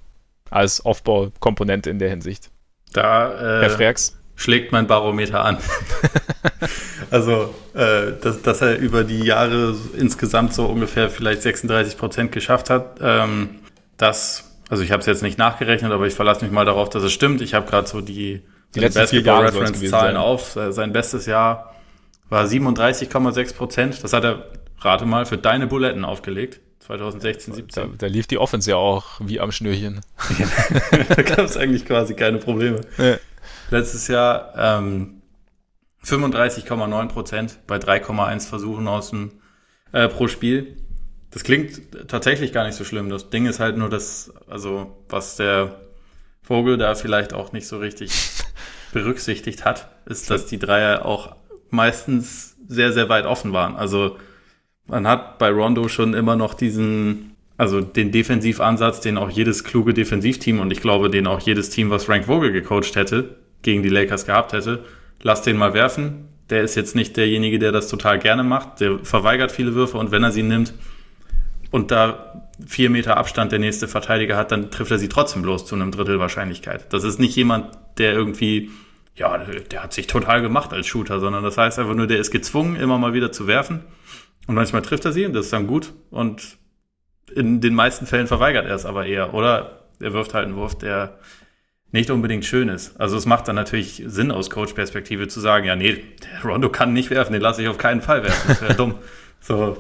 als 0.51 0.85
Aufbaukomponente 0.85 1.91
in 1.91 1.99
der 1.99 2.11
Hinsicht. 2.11 2.51
Da, 2.93 3.33
äh, 3.33 3.63
Herr 3.63 3.71
Freaks. 3.71 4.17
schlägt 4.37 4.73
mein 4.73 4.87
Barometer 4.87 5.45
an. 5.45 5.59
also, 7.11 7.55
äh, 7.75 8.13
dass, 8.21 8.43
dass, 8.43 8.61
er 8.61 8.79
über 8.79 9.05
die 9.05 9.21
Jahre 9.21 9.75
insgesamt 9.97 10.55
so 10.55 10.67
ungefähr 10.67 11.11
vielleicht 11.11 11.43
36 11.43 11.99
Prozent 11.99 12.33
geschafft 12.33 12.71
hat, 12.71 12.99
ähm, 13.01 13.57
das 13.97 14.55
also 14.69 14.83
ich 14.83 14.91
habe 14.91 15.01
es 15.01 15.07
jetzt 15.07 15.23
nicht 15.23 15.39
nachgerechnet, 15.39 15.93
aber 15.93 16.07
ich 16.07 16.15
verlasse 16.15 16.45
mich 16.45 16.53
mal 16.53 16.65
darauf, 16.65 16.89
dass 16.89 17.03
es 17.03 17.13
stimmt. 17.13 17.41
Ich 17.43 17.55
habe 17.55 17.67
gerade 17.67 17.87
so 17.87 18.01
die, 18.01 18.43
die 18.75 18.81
letzten 18.81 19.07
vier 19.07 19.21
Jahre 19.21 19.45
Reference-Zahlen 19.45 20.17
auf. 20.17 20.59
Sein 20.71 20.93
bestes 20.93 21.27
Jahr 21.27 21.75
war 22.29 22.45
37,6 22.45 23.55
Prozent. 23.55 24.03
Das 24.03 24.13
hat 24.13 24.25
er, 24.25 24.47
rate 24.79 25.07
mal, 25.07 25.27
für 25.27 25.39
deine 25.39 25.67
Buletten 25.67 26.05
aufgelegt. 26.05 26.61
2016, 26.81 27.55
17. 27.55 27.83
Da, 27.83 27.89
da 27.97 28.07
lief 28.07 28.27
die 28.27 28.37
Offense 28.37 28.71
ja 28.71 28.77
auch 28.77 29.21
wie 29.21 29.41
am 29.41 29.53
Schnürchen. 29.53 30.01
da 31.09 31.23
gab 31.23 31.39
es 31.41 31.57
eigentlich 31.57 31.87
quasi 31.87 32.15
keine 32.15 32.39
Probleme. 32.39 32.83
Ja. 32.99 33.17
Letztes 33.71 34.09
Jahr 34.09 34.53
ähm, 34.57 35.23
35,9 36.05 37.09
Prozent 37.09 37.59
bei 37.67 37.77
3,1 37.77 38.47
Versuchen 38.47 38.87
aus 38.87 39.11
dem, 39.11 39.33
äh, 39.93 40.09
pro 40.09 40.29
Spiel. 40.29 40.77
Das 41.31 41.43
klingt 41.43 42.09
tatsächlich 42.09 42.53
gar 42.53 42.67
nicht 42.67 42.77
so 42.77 42.85
schlimm. 42.85 43.09
Das 43.09 43.31
Ding 43.31 43.47
ist 43.47 43.61
halt 43.61 43.79
nur 43.79 43.89
das, 43.89 44.33
also 44.47 45.05
was 45.09 45.37
der 45.37 45.81
Vogel 46.43 46.77
da 46.77 46.95
vielleicht 46.95 47.33
auch 47.33 47.53
nicht 47.53 47.67
so 47.67 47.79
richtig 47.79 48.13
berücksichtigt 48.93 49.65
hat, 49.65 49.89
ist, 50.05 50.31
dass 50.31 50.47
die 50.47 50.59
Dreier 50.59 51.07
auch 51.07 51.37
meistens 51.71 52.57
sehr, 52.69 52.93
sehr 52.93 53.09
weit 53.09 53.25
offen 53.25 53.53
waren. 53.53 53.75
Also 53.77 54.19
man 54.87 55.07
hat 55.07 55.39
bei 55.39 55.51
Rondo 55.51 55.89
schon 55.89 56.15
immer 56.15 56.37
noch 56.37 56.55
diesen, 56.55 57.35
also 57.57 57.81
den 57.81 58.13
Defensivansatz, 58.13 59.01
den 59.01 59.17
auch 59.17 59.31
jedes 59.31 59.65
kluge 59.65 59.95
Defensivteam 59.95 60.61
und 60.61 60.71
ich 60.71 60.81
glaube, 60.81 61.11
den 61.11 61.27
auch 61.27 61.41
jedes 61.41 61.71
Team, 61.71 61.91
was 61.91 62.05
Frank 62.05 62.27
Vogel 62.27 62.53
gecoacht 62.53 62.97
hätte, 62.97 63.37
gegen 63.63 63.83
die 63.83 63.89
Lakers 63.89 64.27
gehabt 64.27 64.53
hätte. 64.53 64.85
Lass 65.23 65.43
den 65.43 65.57
mal 65.57 65.75
werfen. 65.75 66.29
Der 66.51 66.63
ist 66.63 66.75
jetzt 66.75 66.95
nicht 66.95 67.17
derjenige, 67.17 67.59
der 67.59 67.73
das 67.73 67.89
total 67.89 68.19
gerne 68.19 68.45
macht. 68.45 68.81
Der 68.81 68.99
verweigert 69.03 69.51
viele 69.51 69.75
Würfe 69.75 69.97
und 69.97 70.11
wenn 70.11 70.23
er 70.23 70.33
sie 70.33 70.43
nimmt, 70.43 70.75
und 71.75 71.91
da 71.91 72.49
vier 72.65 72.89
Meter 72.89 73.17
Abstand 73.17 73.51
der 73.51 73.59
nächste 73.59 73.89
Verteidiger 73.89 74.37
hat, 74.37 74.53
dann 74.53 74.71
trifft 74.71 74.93
er 74.93 74.99
sie 74.99 75.09
trotzdem 75.09 75.43
bloß 75.43 75.67
zu 75.67 75.75
einem 75.75 75.91
Drittel 75.91 76.21
Wahrscheinlichkeit. 76.21 76.93
Das 76.93 77.03
ist 77.03 77.19
nicht 77.19 77.35
jemand, 77.35 77.77
der 77.99 78.13
irgendwie, 78.13 78.71
ja, 79.17 79.37
der 79.39 79.83
hat 79.83 79.93
sich 79.93 80.07
total 80.07 80.41
gemacht 80.41 80.73
als 80.73 80.87
Shooter, 80.87 81.19
sondern 81.19 81.43
das 81.43 81.59
heißt 81.59 81.81
einfach 81.81 81.97
nur, 81.97 82.07
der 82.07 82.21
ist 82.21 82.31
gezwungen, 82.31 82.77
immer 82.77 82.97
mal 82.99 83.13
wieder 83.13 83.33
zu 83.33 83.49
werfen. 83.49 83.81
Und 84.47 84.55
manchmal 84.55 84.83
trifft 84.83 85.05
er 85.05 85.13
sie 85.13 85.25
und 85.27 85.33
das 85.33 85.47
ist 85.47 85.53
dann 85.53 85.67
gut. 85.67 85.93
Und 86.11 86.59
in 87.35 87.61
den 87.61 87.75
meisten 87.75 88.07
Fällen 88.07 88.27
verweigert 88.27 88.67
er 88.67 88.75
es 88.75 88.85
aber 88.85 89.07
eher. 89.07 89.35
Oder 89.35 89.85
er 90.01 90.13
wirft 90.13 90.35
halt 90.35 90.47
einen 90.47 90.57
Wurf, 90.57 90.77
der 90.77 91.19
nicht 91.93 92.11
unbedingt 92.11 92.45
schön 92.45 92.69
ist. 92.69 93.01
Also 93.01 93.17
es 93.17 93.25
macht 93.25 93.49
dann 93.49 93.57
natürlich 93.57 94.03
Sinn 94.07 94.31
aus 94.31 94.51
Coach-Perspektive 94.51 95.29
zu 95.29 95.41
sagen, 95.41 95.67
ja, 95.67 95.77
nee, 95.77 95.93
der 95.95 96.51
Rondo 96.51 96.69
kann 96.69 96.93
nicht 96.93 97.11
werfen, 97.11 97.33
den 97.33 97.43
lasse 97.43 97.63
ich 97.63 97.69
auf 97.69 97.79
keinen 97.79 98.03
Fall 98.03 98.23
werfen. 98.25 98.49
Das 98.49 98.63
wäre 98.63 98.75
dumm. 98.75 98.95
So, 99.47 99.77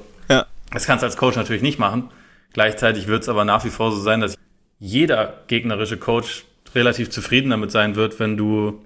das 0.74 0.86
kannst 0.86 1.02
du 1.02 1.06
als 1.06 1.16
Coach 1.16 1.36
natürlich 1.36 1.62
nicht 1.62 1.78
machen. 1.78 2.10
Gleichzeitig 2.52 3.06
wird 3.06 3.22
es 3.22 3.28
aber 3.28 3.44
nach 3.44 3.64
wie 3.64 3.70
vor 3.70 3.92
so 3.92 4.00
sein, 4.00 4.20
dass 4.20 4.36
jeder 4.78 5.42
gegnerische 5.46 5.96
Coach 5.96 6.44
relativ 6.74 7.08
zufrieden 7.08 7.50
damit 7.50 7.70
sein 7.70 7.96
wird, 7.96 8.18
wenn 8.20 8.36
du 8.36 8.82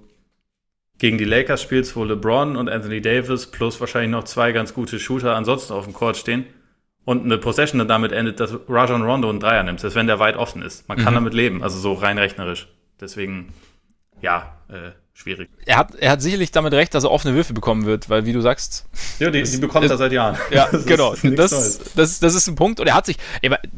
gegen 0.98 1.18
die 1.18 1.24
Lakers 1.24 1.62
spielst, 1.62 1.96
wo 1.96 2.04
LeBron 2.04 2.56
und 2.56 2.68
Anthony 2.68 3.00
Davis 3.00 3.46
plus 3.46 3.80
wahrscheinlich 3.80 4.10
noch 4.10 4.24
zwei 4.24 4.52
ganz 4.52 4.74
gute 4.74 4.98
Shooter 4.98 5.34
ansonsten 5.36 5.72
auf 5.72 5.84
dem 5.84 5.94
Court 5.94 6.16
stehen 6.16 6.46
und 7.04 7.24
eine 7.24 7.38
Possession 7.38 7.78
dann 7.78 7.88
damit 7.88 8.12
endet, 8.12 8.40
dass 8.40 8.54
Rajon 8.68 9.02
Rondo 9.02 9.30
einen 9.30 9.40
Dreier 9.40 9.62
nimmt, 9.62 9.80
selbst 9.80 9.94
wenn 9.94 10.06
der 10.06 10.18
weit 10.18 10.36
offen 10.36 10.60
ist. 10.60 10.88
Man 10.88 10.98
kann 10.98 11.14
mhm. 11.14 11.16
damit 11.16 11.34
leben, 11.34 11.62
also 11.62 11.78
so 11.78 11.94
rein 11.94 12.18
rechnerisch. 12.18 12.68
Deswegen, 13.00 13.54
ja, 14.20 14.58
äh, 14.68 14.90
schwierig. 15.14 15.48
Er 15.64 15.78
hat, 15.78 15.94
er 15.94 16.10
hat 16.10 16.20
sicherlich 16.20 16.50
damit 16.50 16.72
recht, 16.74 16.94
dass 16.94 17.04
er 17.04 17.10
offene 17.10 17.34
Würfe 17.34 17.54
bekommen 17.54 17.86
wird, 17.86 18.10
weil 18.10 18.26
wie 18.26 18.32
du 18.32 18.40
sagst. 18.40 18.86
Ja, 19.20 19.30
die, 19.30 19.42
die 19.42 19.56
bekommt 19.56 19.86
ist, 19.86 19.90
er 19.92 19.96
seit 19.96 20.12
Jahren. 20.12 20.36
Ja, 20.50 20.68
das 20.72 20.84
genau. 20.84 21.14
Das, 21.14 21.80
das, 21.94 22.20
das 22.20 22.34
ist 22.34 22.46
ein 22.48 22.56
Punkt. 22.56 22.78
Und 22.78 22.88
er 22.88 22.94
hat 22.94 23.06
sich, 23.06 23.16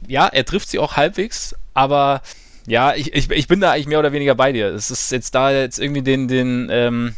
ja, 0.09 0.26
er 0.26 0.44
trifft 0.44 0.68
sie 0.68 0.78
auch 0.78 0.96
halbwegs, 0.96 1.54
aber 1.72 2.22
ja, 2.66 2.94
ich, 2.94 3.12
ich, 3.14 3.31
ich 3.31 3.49
bin 3.49 3.61
da 3.61 3.73
eigentlich 3.73 3.87
mehr 3.87 3.99
oder 3.99 4.12
weniger 4.12 4.35
bei 4.35 4.53
dir. 4.53 4.68
Es 4.68 4.90
ist 4.90 5.11
jetzt 5.12 5.35
da 5.35 5.51
jetzt 5.51 5.79
irgendwie 5.79 6.03
den, 6.03 6.29
den, 6.29 6.68
ähm, 6.70 7.14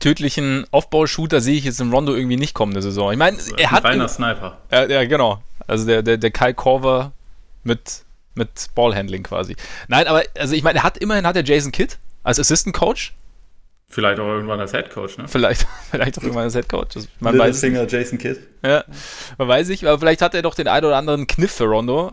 tödlichen 0.00 0.66
Aufbaushooter 0.72 1.40
sehe 1.40 1.56
ich 1.56 1.64
jetzt 1.64 1.80
im 1.80 1.92
Rondo 1.92 2.14
irgendwie 2.14 2.36
nicht 2.36 2.54
kommende 2.54 2.82
Saison. 2.82 3.12
Ich 3.12 3.18
meine, 3.18 3.36
er 3.56 3.70
hat. 3.70 3.84
Ein 3.84 3.92
reiner 3.92 4.08
Sniper. 4.08 4.58
Ja, 4.72 4.86
ja, 4.86 5.04
genau. 5.04 5.42
Also 5.68 5.86
der, 5.86 6.02
der, 6.02 6.16
der 6.16 6.30
Kyle 6.30 6.54
Korver 6.54 7.12
mit, 7.62 8.04
mit 8.34 8.48
Ballhandling 8.74 9.22
quasi. 9.22 9.56
Nein, 9.88 10.06
aber 10.06 10.22
also 10.36 10.54
ich 10.54 10.62
meine, 10.62 10.80
er 10.80 10.82
hat 10.82 10.98
immerhin 10.98 11.26
hat 11.26 11.36
er 11.36 11.44
Jason 11.44 11.72
Kidd 11.72 11.98
als 12.24 12.40
Assistant 12.40 12.74
Coach 12.74 13.14
Vielleicht 13.88 14.18
auch 14.18 14.26
irgendwann 14.26 14.58
als 14.58 14.72
Head 14.72 14.90
Coach, 14.90 15.16
ne? 15.16 15.28
Vielleicht, 15.28 15.66
vielleicht 15.90 16.18
auch 16.18 16.22
irgendwann 16.22 16.44
als 16.44 16.54
Head 16.54 16.68
Coach. 16.68 16.96
Man 17.20 17.34
Little 17.34 17.48
weiß 17.48 17.60
Finger 17.60 17.82
nicht. 17.82 17.92
Jason 17.92 18.18
Kidd. 18.18 18.40
Ja, 18.64 18.84
man 19.38 19.48
weiß 19.48 19.68
nicht, 19.68 19.84
aber 19.84 19.98
vielleicht 19.98 20.22
hat 20.22 20.34
er 20.34 20.42
doch 20.42 20.54
den 20.54 20.68
einen 20.68 20.86
oder 20.86 20.96
anderen 20.96 21.26
Kniff 21.26 21.52
für 21.52 21.64
Rondo. 21.64 22.12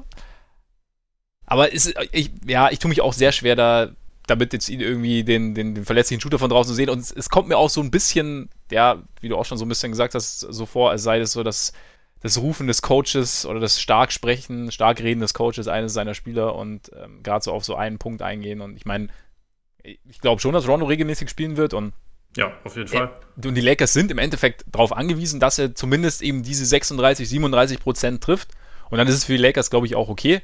Aber 1.45 1.71
ist, 1.71 1.93
ich, 2.11 2.31
ja, 2.45 2.69
ich 2.71 2.79
tue 2.79 2.89
mich 2.89 3.01
auch 3.01 3.13
sehr 3.13 3.31
schwer 3.31 3.55
da, 3.55 3.89
damit 4.27 4.53
jetzt 4.53 4.69
ihn 4.69 4.79
irgendwie 4.79 5.23
den, 5.23 5.53
den, 5.53 5.75
den 5.75 5.85
verletzlichen 5.85 6.21
Shooter 6.21 6.39
von 6.39 6.49
draußen 6.49 6.71
zu 6.71 6.75
sehen. 6.75 6.89
Und 6.89 6.99
es, 6.99 7.11
es, 7.11 7.29
kommt 7.29 7.47
mir 7.47 7.57
auch 7.57 7.69
so 7.69 7.81
ein 7.81 7.91
bisschen, 7.91 8.49
ja, 8.71 9.03
wie 9.19 9.29
du 9.29 9.37
auch 9.37 9.45
schon 9.45 9.57
so 9.57 9.65
ein 9.65 9.69
bisschen 9.69 9.91
gesagt 9.91 10.15
hast, 10.15 10.39
so 10.39 10.65
vor, 10.65 10.91
als 10.91 11.03
sei 11.03 11.19
das 11.19 11.33
so 11.33 11.43
das, 11.43 11.73
das 12.21 12.37
Rufen 12.37 12.67
des 12.67 12.81
Coaches 12.81 13.45
oder 13.45 13.59
das 13.59 13.81
stark 13.81 14.11
sprechen, 14.13 14.71
stark 14.71 15.01
reden 15.01 15.19
des 15.19 15.33
Coaches 15.33 15.67
eines 15.67 15.93
seiner 15.93 16.13
Spieler 16.13 16.55
und 16.55 16.89
ähm, 16.95 17.21
gerade 17.21 17.43
so 17.43 17.51
auf 17.51 17.65
so 17.65 17.75
einen 17.75 17.97
Punkt 17.97 18.21
eingehen. 18.21 18.61
Und 18.61 18.77
ich 18.77 18.85
meine, 18.85 19.09
ich 19.83 20.21
glaube 20.21 20.41
schon, 20.41 20.53
dass 20.53 20.67
Rondo 20.67 20.85
regelmäßig 20.85 21.29
spielen 21.29 21.57
wird 21.57 21.73
und 21.73 21.93
ja, 22.35 22.51
auf 22.63 22.75
jeden 22.75 22.87
Fall. 22.87 23.11
Und 23.43 23.53
die 23.55 23.61
Lakers 23.61 23.93
sind 23.93 24.09
im 24.09 24.17
Endeffekt 24.17 24.65
darauf 24.71 24.91
angewiesen, 24.91 25.39
dass 25.39 25.59
er 25.59 25.75
zumindest 25.75 26.21
eben 26.21 26.41
diese 26.41 26.65
36, 26.65 27.29
37 27.29 27.79
Prozent 27.79 28.23
trifft. 28.23 28.49
Und 28.89 28.97
dann 28.97 29.07
ist 29.07 29.15
es 29.15 29.25
für 29.25 29.33
die 29.33 29.41
Lakers, 29.41 29.69
glaube 29.69 29.85
ich, 29.85 29.95
auch 29.95 30.09
okay. 30.09 30.41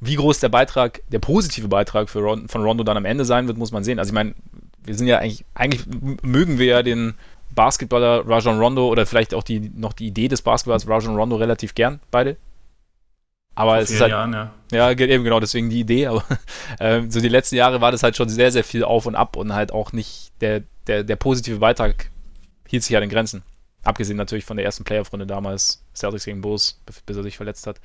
Wie 0.00 0.16
groß 0.16 0.40
der 0.40 0.48
Beitrag, 0.48 1.02
der 1.08 1.18
positive 1.18 1.68
Beitrag 1.68 2.08
für 2.08 2.20
Ron, 2.20 2.48
von 2.48 2.62
Rondo 2.62 2.84
dann 2.84 2.96
am 2.96 3.04
Ende 3.04 3.24
sein 3.24 3.46
wird, 3.46 3.58
muss 3.58 3.72
man 3.72 3.84
sehen. 3.84 3.98
Also 3.98 4.10
ich 4.10 4.14
meine, 4.14 4.34
wir 4.82 4.94
sind 4.94 5.06
ja 5.06 5.18
eigentlich, 5.18 5.44
eigentlich 5.54 5.84
mögen 6.22 6.58
wir 6.58 6.66
ja 6.66 6.82
den 6.82 7.14
Basketballer 7.54 8.26
Rajon 8.26 8.58
Rondo 8.58 8.88
oder 8.88 9.06
vielleicht 9.06 9.34
auch 9.34 9.42
die, 9.42 9.60
noch 9.60 9.92
die 9.92 10.06
Idee 10.06 10.28
des 10.28 10.42
Basketballers 10.42 10.88
Rajon 10.88 11.16
Rondo 11.16 11.36
relativ 11.36 11.74
gern, 11.74 12.00
beide. 12.10 12.36
Aber 13.54 13.72
Vor 13.72 13.80
es 13.80 13.90
ist 13.90 14.00
halt, 14.00 14.10
Jahren, 14.10 14.32
ja. 14.32 14.52
ja, 14.72 14.90
eben 14.90 15.24
genau, 15.24 15.40
deswegen 15.40 15.68
die 15.68 15.80
Idee, 15.80 16.06
aber 16.06 16.24
äh, 16.78 17.02
so 17.08 17.20
die 17.20 17.28
letzten 17.28 17.56
Jahre 17.56 17.80
war 17.80 17.92
das 17.92 18.02
halt 18.02 18.16
schon 18.16 18.28
sehr, 18.28 18.52
sehr 18.52 18.64
viel 18.64 18.84
auf 18.84 19.06
und 19.06 19.16
ab 19.16 19.36
und 19.36 19.52
halt 19.52 19.72
auch 19.72 19.92
nicht 19.92 20.32
der, 20.40 20.62
der, 20.86 21.04
der 21.04 21.16
positive 21.16 21.58
Beitrag 21.58 22.10
hielt 22.68 22.84
sich 22.84 22.96
an 22.96 23.02
den 23.02 23.10
Grenzen. 23.10 23.42
Abgesehen 23.82 24.16
natürlich 24.16 24.44
von 24.44 24.56
der 24.56 24.66
ersten 24.66 24.84
Playoff-Runde 24.84 25.26
damals, 25.26 25.84
Celtics 25.94 26.24
gegen 26.24 26.40
Bulls, 26.40 26.80
bis 27.06 27.16
er 27.16 27.22
sich 27.22 27.36
verletzt 27.36 27.66
hat. 27.66 27.80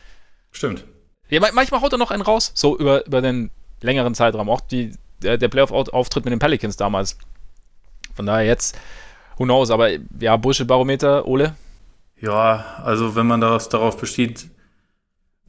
Stimmt. 0.51 0.85
Ja, 1.29 1.41
manchmal 1.53 1.81
haut 1.81 1.91
er 1.91 1.97
noch 1.97 2.11
einen 2.11 2.21
raus, 2.21 2.51
so 2.53 2.77
über, 2.77 3.05
über 3.05 3.21
den 3.21 3.49
längeren 3.81 4.13
Zeitraum. 4.13 4.49
Auch 4.49 4.61
die, 4.61 4.91
der, 5.21 5.37
der 5.37 5.47
Playoff-Auftritt 5.47 6.25
mit 6.25 6.31
den 6.31 6.39
Pelicans 6.39 6.77
damals. 6.77 7.17
Von 8.13 8.25
daher 8.25 8.45
jetzt, 8.45 8.77
who 9.37 9.43
knows, 9.43 9.71
aber 9.71 9.89
ja, 10.19 10.37
Bullshit-Barometer, 10.37 11.27
Ole? 11.27 11.55
Ja, 12.21 12.81
also 12.83 13.15
wenn 13.15 13.27
man 13.27 13.41
daraus, 13.41 13.69
darauf 13.69 13.97
besteht, 13.97 14.47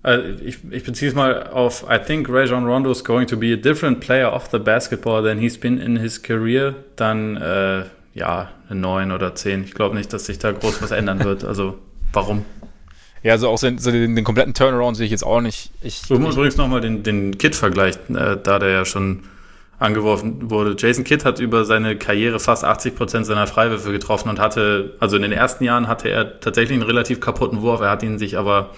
äh, 0.04 0.32
ich, 0.42 0.58
ich 0.70 0.84
beziehe 0.84 1.10
es 1.10 1.14
mal 1.14 1.48
auf, 1.48 1.84
I 1.90 1.98
think 1.98 2.28
Rajon 2.28 2.66
Rondo 2.66 2.90
is 2.90 3.04
going 3.04 3.26
to 3.26 3.36
be 3.36 3.52
a 3.52 3.56
different 3.56 4.00
player 4.00 4.32
off 4.32 4.48
the 4.50 4.58
basketball 4.58 5.22
than 5.22 5.38
he's 5.38 5.58
been 5.58 5.78
in 5.78 5.96
his 5.96 6.22
career, 6.22 6.74
dann 6.96 7.36
äh, 7.36 7.84
ja, 8.14 8.50
eine 8.68 8.80
9 8.80 9.12
oder 9.12 9.34
10. 9.34 9.64
Ich 9.64 9.74
glaube 9.74 9.94
nicht, 9.94 10.12
dass 10.12 10.26
sich 10.26 10.38
da 10.38 10.50
groß 10.50 10.80
was 10.80 10.90
ändern 10.90 11.22
wird. 11.22 11.44
Also, 11.44 11.78
warum? 12.12 12.46
Ja, 13.22 13.32
also 13.32 13.48
auch 13.48 13.58
so 13.58 13.68
den, 13.68 14.14
den, 14.14 14.24
kompletten 14.24 14.54
Turnaround 14.54 14.96
sehe 14.96 15.06
ich 15.06 15.10
jetzt 15.10 15.24
auch 15.24 15.40
nicht. 15.40 15.70
Ich, 15.82 16.02
so, 16.06 16.14
ich 16.14 16.20
übrigens 16.20 16.56
nochmal 16.56 16.80
den, 16.80 17.02
den 17.02 17.38
Kid-Vergleich, 17.38 17.96
äh, 18.08 18.36
da 18.42 18.58
der 18.58 18.70
ja 18.70 18.84
schon 18.84 19.24
angeworfen 19.78 20.50
wurde. 20.50 20.74
Jason 20.78 21.04
Kidd 21.04 21.24
hat 21.24 21.38
über 21.38 21.64
seine 21.64 21.96
Karriere 21.96 22.40
fast 22.40 22.64
80 22.64 22.94
Prozent 22.94 23.26
seiner 23.26 23.46
Freiwürfe 23.46 23.92
getroffen 23.92 24.28
und 24.28 24.38
hatte, 24.38 24.96
also 25.00 25.16
in 25.16 25.22
den 25.22 25.32
ersten 25.32 25.64
Jahren 25.64 25.86
hatte 25.88 26.08
er 26.08 26.40
tatsächlich 26.40 26.74
einen 26.74 26.88
relativ 26.88 27.20
kaputten 27.20 27.60
Wurf. 27.60 27.80
Er 27.80 27.90
hat 27.90 28.02
ihn 28.02 28.18
sich 28.18 28.38
aber 28.38 28.70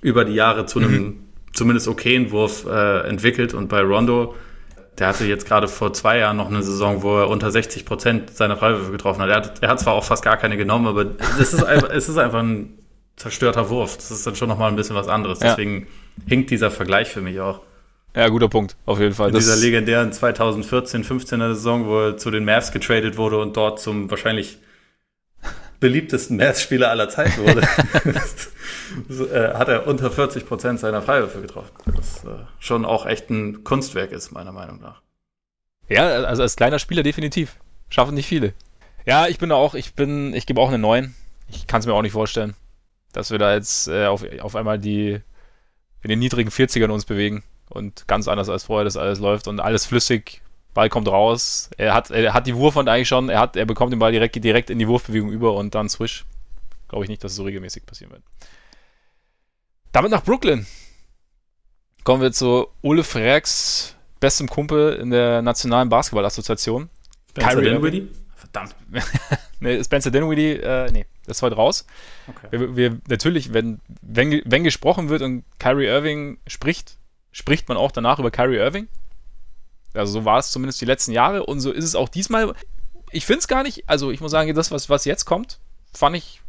über 0.00 0.24
die 0.24 0.34
Jahre 0.34 0.66
zu 0.66 0.78
einem 0.78 1.02
mhm. 1.02 1.18
zumindest 1.52 1.88
okayen 1.88 2.30
Wurf 2.30 2.66
äh, 2.66 3.00
entwickelt 3.08 3.54
und 3.54 3.68
bei 3.68 3.80
Rondo 3.80 4.34
der 4.98 5.08
hatte 5.08 5.24
jetzt 5.24 5.46
gerade 5.46 5.66
vor 5.66 5.92
zwei 5.92 6.18
Jahren 6.18 6.36
noch 6.36 6.48
eine 6.48 6.62
Saison, 6.62 7.02
wo 7.02 7.18
er 7.18 7.28
unter 7.28 7.50
60 7.50 7.84
Prozent 7.84 8.30
seiner 8.30 8.56
Freiwürfe 8.56 8.92
getroffen 8.92 9.22
hat. 9.22 9.28
Er, 9.28 9.36
hat. 9.36 9.62
er 9.62 9.68
hat 9.70 9.80
zwar 9.80 9.94
auch 9.94 10.04
fast 10.04 10.22
gar 10.22 10.36
keine 10.36 10.56
genommen, 10.56 10.86
aber 10.86 11.06
es 11.40 11.52
ist, 11.52 11.64
einfach, 11.64 11.90
es 11.90 12.08
ist 12.08 12.16
einfach 12.16 12.40
ein 12.40 12.78
zerstörter 13.16 13.70
Wurf. 13.70 13.96
Das 13.96 14.10
ist 14.10 14.26
dann 14.26 14.36
schon 14.36 14.48
nochmal 14.48 14.70
ein 14.70 14.76
bisschen 14.76 14.96
was 14.96 15.08
anderes. 15.08 15.38
Deswegen 15.38 15.80
ja. 15.80 16.24
hinkt 16.28 16.50
dieser 16.50 16.70
Vergleich 16.70 17.08
für 17.08 17.20
mich 17.20 17.40
auch. 17.40 17.60
Ja, 18.16 18.28
guter 18.28 18.48
Punkt, 18.48 18.76
auf 18.86 19.00
jeden 19.00 19.14
Fall. 19.14 19.30
In 19.30 19.34
dieser 19.34 19.56
legendären 19.56 20.12
2014-15er 20.12 21.54
Saison, 21.54 21.86
wo 21.86 22.00
er 22.00 22.16
zu 22.16 22.30
den 22.30 22.44
Mavs 22.44 22.70
getradet 22.70 23.16
wurde 23.16 23.40
und 23.40 23.56
dort 23.56 23.80
zum 23.80 24.08
wahrscheinlich 24.08 24.58
beliebtesten 25.80 26.36
Mavs-Spieler 26.36 26.90
aller 26.90 27.08
Zeiten 27.08 27.42
wurde, 27.42 27.62
äh, 29.32 29.54
hat 29.54 29.68
er 29.68 29.86
unter 29.88 30.10
40 30.10 30.46
Prozent 30.46 30.78
seiner 30.80 31.02
Freiwürfe 31.02 31.40
getroffen. 31.40 31.70
Was 31.86 32.24
äh, 32.24 32.44
schon 32.60 32.84
auch 32.84 33.04
echt 33.04 33.30
ein 33.30 33.64
Kunstwerk 33.64 34.12
ist, 34.12 34.30
meiner 34.30 34.52
Meinung 34.52 34.80
nach. 34.80 35.02
Ja, 35.88 36.06
also 36.06 36.42
als 36.42 36.56
kleiner 36.56 36.78
Spieler 36.78 37.02
definitiv. 37.02 37.56
Schaffen 37.90 38.14
nicht 38.14 38.26
viele. 38.26 38.54
Ja, 39.06 39.26
ich 39.26 39.38
bin 39.38 39.50
da 39.50 39.56
auch, 39.56 39.74
ich 39.74 39.94
bin, 39.94 40.32
ich 40.34 40.46
gebe 40.46 40.60
auch 40.60 40.68
eine 40.68 40.78
9. 40.78 41.14
Ich 41.50 41.66
kann 41.66 41.80
es 41.80 41.86
mir 41.86 41.92
auch 41.92 42.02
nicht 42.02 42.12
vorstellen, 42.12 42.54
dass 43.14 43.30
wir 43.30 43.38
da 43.38 43.54
jetzt 43.54 43.88
äh, 43.88 44.06
auf, 44.06 44.24
auf 44.40 44.56
einmal 44.56 44.78
die 44.78 45.20
in 46.02 46.08
den 46.10 46.18
niedrigen 46.18 46.50
40ern 46.50 46.90
uns 46.90 47.06
bewegen 47.06 47.42
und 47.70 48.06
ganz 48.06 48.28
anders 48.28 48.48
als 48.48 48.64
vorher 48.64 48.84
das 48.84 48.96
alles 48.96 49.18
läuft 49.18 49.48
und 49.48 49.60
alles 49.60 49.86
flüssig 49.86 50.42
Ball 50.74 50.88
kommt 50.88 51.08
raus. 51.08 51.70
Er 51.78 51.94
hat, 51.94 52.10
er 52.10 52.34
hat 52.34 52.46
die 52.46 52.56
Wurfhand 52.56 52.88
eigentlich 52.88 53.08
schon. 53.08 53.28
Er, 53.28 53.38
hat, 53.38 53.56
er 53.56 53.64
bekommt 53.64 53.92
den 53.92 54.00
Ball 54.00 54.12
direkt, 54.12 54.42
direkt 54.42 54.70
in 54.70 54.78
die 54.80 54.88
Wurfbewegung 54.88 55.30
über 55.30 55.54
und 55.54 55.74
dann 55.74 55.88
Swish. 55.88 56.24
Glaube 56.88 57.04
ich 57.04 57.08
nicht, 57.08 57.22
dass 57.22 57.32
es 57.32 57.36
so 57.36 57.44
regelmäßig 57.44 57.86
passieren 57.86 58.12
wird. 58.12 58.22
Damit 59.92 60.10
nach 60.10 60.24
Brooklyn. 60.24 60.66
Kommen 62.02 62.20
wir 62.20 62.32
zu 62.32 62.66
Ole 62.82 63.04
Freaks 63.04 63.94
bestem 64.18 64.48
Kumpel 64.48 64.94
in 64.94 65.10
der 65.10 65.42
Nationalen 65.42 65.88
Basketball-Assoziation. 65.88 66.90
Spencer 67.30 67.62
Dinwiddie? 67.62 68.08
Verdammt. 68.34 68.74
nee, 69.60 69.82
Spencer 69.82 70.10
Dinwiddie, 70.10 70.52
äh, 70.60 70.90
nee, 70.90 71.06
das 71.26 71.38
ist 71.38 71.42
heute 71.42 71.56
raus. 71.56 71.86
Okay. 72.28 72.48
Wir, 72.50 72.76
wir, 72.76 72.98
natürlich, 73.08 73.52
wenn, 73.52 73.80
wenn, 74.02 74.42
wenn 74.44 74.64
gesprochen 74.64 75.08
wird 75.08 75.22
und 75.22 75.44
Kyrie 75.58 75.86
Irving 75.86 76.38
spricht, 76.46 76.98
spricht 77.32 77.68
man 77.68 77.76
auch 77.76 77.92
danach 77.92 78.18
über 78.18 78.30
Kyrie 78.30 78.56
Irving. 78.56 78.88
Also 79.94 80.12
so 80.12 80.24
war 80.24 80.38
es 80.38 80.50
zumindest 80.50 80.80
die 80.80 80.86
letzten 80.86 81.12
Jahre 81.12 81.44
und 81.46 81.60
so 81.60 81.70
ist 81.70 81.84
es 81.84 81.94
auch 81.94 82.08
diesmal. 82.08 82.54
Ich 83.12 83.26
finde 83.26 83.40
es 83.40 83.48
gar 83.48 83.62
nicht, 83.62 83.88
also 83.88 84.10
ich 84.10 84.20
muss 84.20 84.32
sagen, 84.32 84.52
das, 84.54 84.70
was, 84.70 84.90
was 84.90 85.04
jetzt 85.04 85.24
kommt, 85.24 85.60
fand 85.92 86.16
ich 86.16 86.40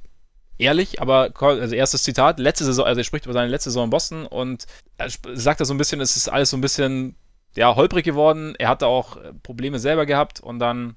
ehrlich, 0.58 1.02
aber 1.02 1.32
also 1.40 1.76
erstes 1.76 2.04
Zitat, 2.04 2.40
letzte 2.40 2.66
Saison, 2.66 2.86
also 2.86 3.00
er 3.00 3.04
spricht 3.04 3.26
über 3.26 3.34
seine 3.34 3.50
letzte 3.50 3.70
Saison 3.70 3.86
in 3.86 3.90
Boston 3.90 4.26
und 4.26 4.66
er 4.98 5.10
sagt 5.10 5.60
da 5.60 5.66
so 5.66 5.74
ein 5.74 5.78
bisschen, 5.78 6.02
es 6.02 6.16
ist 6.16 6.30
alles 6.30 6.50
so 6.50 6.58
ein 6.58 6.62
bisschen, 6.62 7.16
ja, 7.56 7.76
holprig 7.76 8.04
geworden. 8.04 8.56
Er 8.58 8.70
hatte 8.70 8.88
auch 8.88 9.18
äh, 9.18 9.34
Probleme 9.44 9.80
selber 9.80 10.06
gehabt 10.06 10.40
und 10.40 10.60
dann 10.60 10.96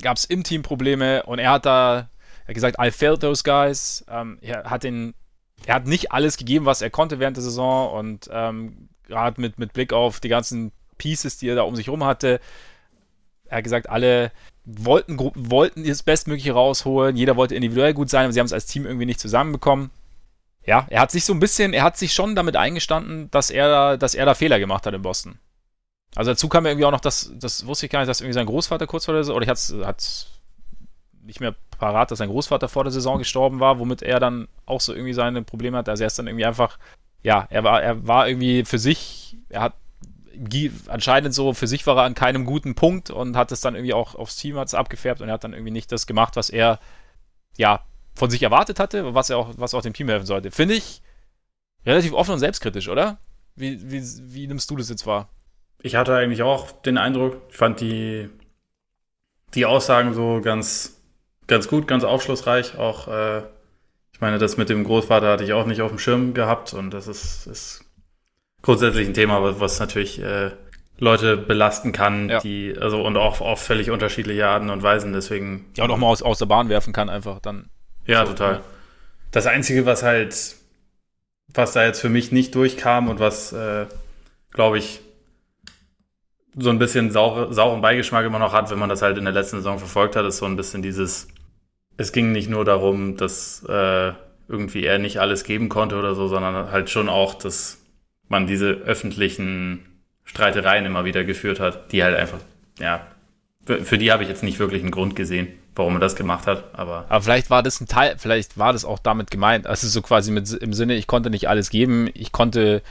gab 0.00 0.16
es 0.16 0.24
im 0.24 0.44
Team 0.44 0.62
Probleme 0.62 1.22
und 1.24 1.38
er 1.38 1.50
hat 1.50 1.66
da 1.66 2.08
er 2.50 2.52
hat 2.52 2.54
gesagt, 2.54 2.76
I 2.82 2.90
failed 2.90 3.20
those 3.20 3.44
guys. 3.44 4.04
Ähm, 4.08 4.38
er 4.40 4.64
hat 4.64 4.82
den, 4.82 5.14
er 5.66 5.76
hat 5.76 5.86
nicht 5.86 6.10
alles 6.10 6.36
gegeben, 6.36 6.66
was 6.66 6.82
er 6.82 6.90
konnte 6.90 7.20
während 7.20 7.36
der 7.36 7.44
Saison 7.44 7.92
und 7.92 8.28
ähm, 8.32 8.88
gerade 9.06 9.40
mit, 9.40 9.60
mit 9.60 9.72
Blick 9.72 9.92
auf 9.92 10.18
die 10.18 10.28
ganzen 10.28 10.72
Pieces, 10.98 11.38
die 11.38 11.48
er 11.48 11.54
da 11.54 11.62
um 11.62 11.76
sich 11.76 11.88
rum 11.88 12.02
hatte. 12.02 12.40
Er 13.44 13.58
hat 13.58 13.64
gesagt, 13.64 13.88
alle 13.88 14.32
wollten, 14.64 15.16
wollten 15.18 15.84
das 15.86 16.02
Bestmögliche 16.02 16.52
rausholen. 16.52 17.16
Jeder 17.16 17.36
wollte 17.36 17.54
individuell 17.54 17.94
gut 17.94 18.10
sein, 18.10 18.24
aber 18.24 18.32
sie 18.32 18.40
haben 18.40 18.46
es 18.46 18.52
als 18.52 18.66
Team 18.66 18.84
irgendwie 18.84 19.06
nicht 19.06 19.20
zusammenbekommen. 19.20 19.90
Ja, 20.66 20.86
er 20.90 21.02
hat 21.02 21.12
sich 21.12 21.24
so 21.24 21.32
ein 21.32 21.40
bisschen, 21.40 21.72
er 21.72 21.84
hat 21.84 21.96
sich 21.96 22.12
schon 22.12 22.34
damit 22.34 22.56
eingestanden, 22.56 23.30
dass 23.30 23.50
er 23.50 23.68
da, 23.68 23.96
dass 23.96 24.16
er 24.16 24.26
da 24.26 24.34
Fehler 24.34 24.58
gemacht 24.58 24.86
hat 24.86 24.94
in 24.94 25.02
Boston. 25.02 25.38
Also 26.16 26.32
dazu 26.32 26.48
kam 26.48 26.66
irgendwie 26.66 26.84
auch 26.84 26.90
noch, 26.90 27.00
dass, 27.00 27.32
das 27.36 27.64
wusste 27.66 27.86
ich 27.86 27.92
gar 27.92 28.00
nicht, 28.00 28.08
dass 28.08 28.20
irgendwie 28.20 28.34
sein 28.34 28.46
Großvater 28.46 28.88
kurz 28.88 29.04
vor 29.04 29.14
der 29.14 29.22
Saison, 29.22 29.36
oder 29.36 29.44
ich 29.44 29.48
hatte 29.48 29.94
es 29.98 30.39
nicht 31.30 31.40
mehr 31.40 31.54
parat, 31.78 32.10
dass 32.10 32.18
sein 32.18 32.28
Großvater 32.28 32.68
vor 32.68 32.84
der 32.84 32.92
Saison 32.92 33.18
gestorben 33.18 33.60
war, 33.60 33.78
womit 33.78 34.02
er 34.02 34.20
dann 34.20 34.48
auch 34.66 34.80
so 34.80 34.92
irgendwie 34.92 35.14
seine 35.14 35.42
Probleme 35.42 35.78
hat. 35.78 35.88
Also 35.88 36.04
er 36.04 36.08
ist 36.08 36.18
dann 36.18 36.26
irgendwie 36.26 36.44
einfach, 36.44 36.78
ja, 37.22 37.46
er 37.50 37.64
war, 37.64 37.82
er 37.82 38.06
war 38.06 38.28
irgendwie 38.28 38.64
für 38.64 38.78
sich, 38.78 39.36
er 39.48 39.62
hat 39.62 39.74
anscheinend 40.88 41.34
so 41.34 41.52
für 41.52 41.66
sich 41.66 41.86
war 41.86 41.96
er 41.96 42.04
an 42.04 42.14
keinem 42.14 42.44
guten 42.44 42.74
Punkt 42.74 43.10
und 43.10 43.36
hat 43.36 43.52
es 43.52 43.60
dann 43.60 43.74
irgendwie 43.74 43.94
auch 43.94 44.14
aufs 44.14 44.36
Team 44.36 44.56
hat's 44.56 44.74
abgefärbt 44.74 45.20
und 45.20 45.28
er 45.28 45.34
hat 45.34 45.44
dann 45.44 45.52
irgendwie 45.52 45.72
nicht 45.72 45.92
das 45.92 46.06
gemacht, 46.06 46.36
was 46.36 46.50
er 46.50 46.78
ja 47.56 47.84
von 48.14 48.30
sich 48.30 48.42
erwartet 48.42 48.78
hatte, 48.80 49.14
was 49.14 49.30
er 49.30 49.38
auch, 49.38 49.50
was 49.56 49.74
auch 49.74 49.82
dem 49.82 49.92
Team 49.92 50.08
helfen 50.08 50.26
sollte. 50.26 50.50
Finde 50.50 50.74
ich 50.74 51.02
relativ 51.84 52.12
offen 52.12 52.32
und 52.32 52.38
selbstkritisch, 52.38 52.88
oder? 52.88 53.18
Wie, 53.56 53.90
wie, 53.90 54.02
wie 54.34 54.46
nimmst 54.46 54.70
du 54.70 54.76
das 54.76 54.88
jetzt 54.88 55.06
wahr? 55.06 55.28
Ich 55.82 55.94
hatte 55.94 56.14
eigentlich 56.14 56.42
auch 56.42 56.70
den 56.82 56.98
Eindruck, 56.98 57.40
ich 57.50 57.56
fand 57.56 57.80
die, 57.80 58.28
die 59.54 59.66
Aussagen 59.66 60.14
so 60.14 60.40
ganz, 60.42 60.99
ganz 61.50 61.68
gut, 61.68 61.86
ganz 61.86 62.04
aufschlussreich. 62.04 62.78
Auch, 62.78 63.08
äh, 63.08 63.40
ich 64.12 64.20
meine, 64.20 64.38
das 64.38 64.56
mit 64.56 64.70
dem 64.70 64.84
Großvater 64.84 65.28
hatte 65.28 65.44
ich 65.44 65.52
auch 65.52 65.66
nicht 65.66 65.82
auf 65.82 65.90
dem 65.90 65.98
Schirm 65.98 66.32
gehabt 66.32 66.72
und 66.72 66.90
das 66.94 67.06
ist, 67.06 67.46
ist 67.46 67.84
grundsätzlich 68.62 69.06
ein 69.06 69.14
Thema, 69.14 69.60
was 69.60 69.78
natürlich 69.78 70.22
äh, 70.22 70.52
Leute 70.98 71.36
belasten 71.36 71.92
kann, 71.92 72.28
ja. 72.28 72.40
die, 72.40 72.76
also 72.78 73.02
und 73.02 73.16
auch 73.16 73.40
auf 73.40 73.60
völlig 73.60 73.90
unterschiedliche 73.90 74.46
Arten 74.46 74.70
und 74.70 74.82
Weisen, 74.82 75.12
deswegen. 75.12 75.66
Ja, 75.76 75.84
und 75.84 75.90
auch 75.90 75.96
mal 75.96 76.06
aus, 76.06 76.22
aus 76.22 76.38
der 76.38 76.46
Bahn 76.46 76.68
werfen 76.68 76.92
kann, 76.92 77.08
einfach 77.08 77.40
dann. 77.40 77.70
Ja, 78.06 78.24
so, 78.24 78.32
total. 78.32 78.54
Ja. 78.54 78.60
Das 79.30 79.46
Einzige, 79.46 79.86
was 79.86 80.02
halt, 80.02 80.56
was 81.54 81.72
da 81.72 81.84
jetzt 81.84 82.00
für 82.00 82.08
mich 82.10 82.32
nicht 82.32 82.54
durchkam 82.54 83.08
und 83.08 83.18
was, 83.18 83.52
äh, 83.52 83.86
glaube 84.50 84.78
ich, 84.78 85.00
so 86.56 86.68
ein 86.68 86.78
bisschen 86.78 87.10
saure, 87.10 87.52
sauren 87.54 87.80
Beigeschmack 87.80 88.26
immer 88.26 88.38
noch 88.38 88.52
hat, 88.52 88.70
wenn 88.70 88.78
man 88.78 88.88
das 88.88 89.02
halt 89.02 89.16
in 89.16 89.24
der 89.24 89.32
letzten 89.32 89.56
Saison 89.56 89.78
verfolgt 89.78 90.16
hat, 90.16 90.26
ist 90.26 90.38
so 90.38 90.46
ein 90.46 90.56
bisschen 90.56 90.82
dieses, 90.82 91.28
es 92.00 92.12
ging 92.12 92.32
nicht 92.32 92.48
nur 92.48 92.64
darum, 92.64 93.18
dass 93.18 93.62
äh, 93.68 94.12
irgendwie 94.48 94.84
er 94.84 94.98
nicht 94.98 95.18
alles 95.20 95.44
geben 95.44 95.68
konnte 95.68 95.96
oder 95.96 96.14
so, 96.14 96.28
sondern 96.28 96.70
halt 96.72 96.88
schon 96.88 97.10
auch, 97.10 97.34
dass 97.34 97.78
man 98.28 98.46
diese 98.46 98.70
öffentlichen 98.70 99.84
Streitereien 100.24 100.86
immer 100.86 101.04
wieder 101.04 101.24
geführt 101.24 101.60
hat, 101.60 101.92
die 101.92 102.02
halt 102.02 102.16
einfach, 102.16 102.38
ja, 102.78 103.06
für, 103.66 103.84
für 103.84 103.98
die 103.98 104.10
habe 104.10 104.22
ich 104.22 104.30
jetzt 104.30 104.42
nicht 104.42 104.58
wirklich 104.58 104.80
einen 104.80 104.92
Grund 104.92 105.14
gesehen, 105.14 105.48
warum 105.74 105.94
er 105.96 106.00
das 106.00 106.16
gemacht 106.16 106.46
hat, 106.46 106.64
aber. 106.72 107.04
Aber 107.10 107.22
vielleicht 107.22 107.50
war 107.50 107.62
das 107.62 107.80
ein 107.82 107.86
Teil, 107.86 108.14
vielleicht 108.16 108.56
war 108.56 108.72
das 108.72 108.86
auch 108.86 108.98
damit 108.98 109.30
gemeint. 109.30 109.66
Also 109.66 109.86
so 109.86 110.00
quasi 110.00 110.30
mit, 110.30 110.50
im 110.50 110.72
Sinne, 110.72 110.94
ich 110.94 111.06
konnte 111.06 111.28
nicht 111.28 111.50
alles 111.50 111.68
geben, 111.68 112.08
ich 112.14 112.32
konnte, 112.32 112.82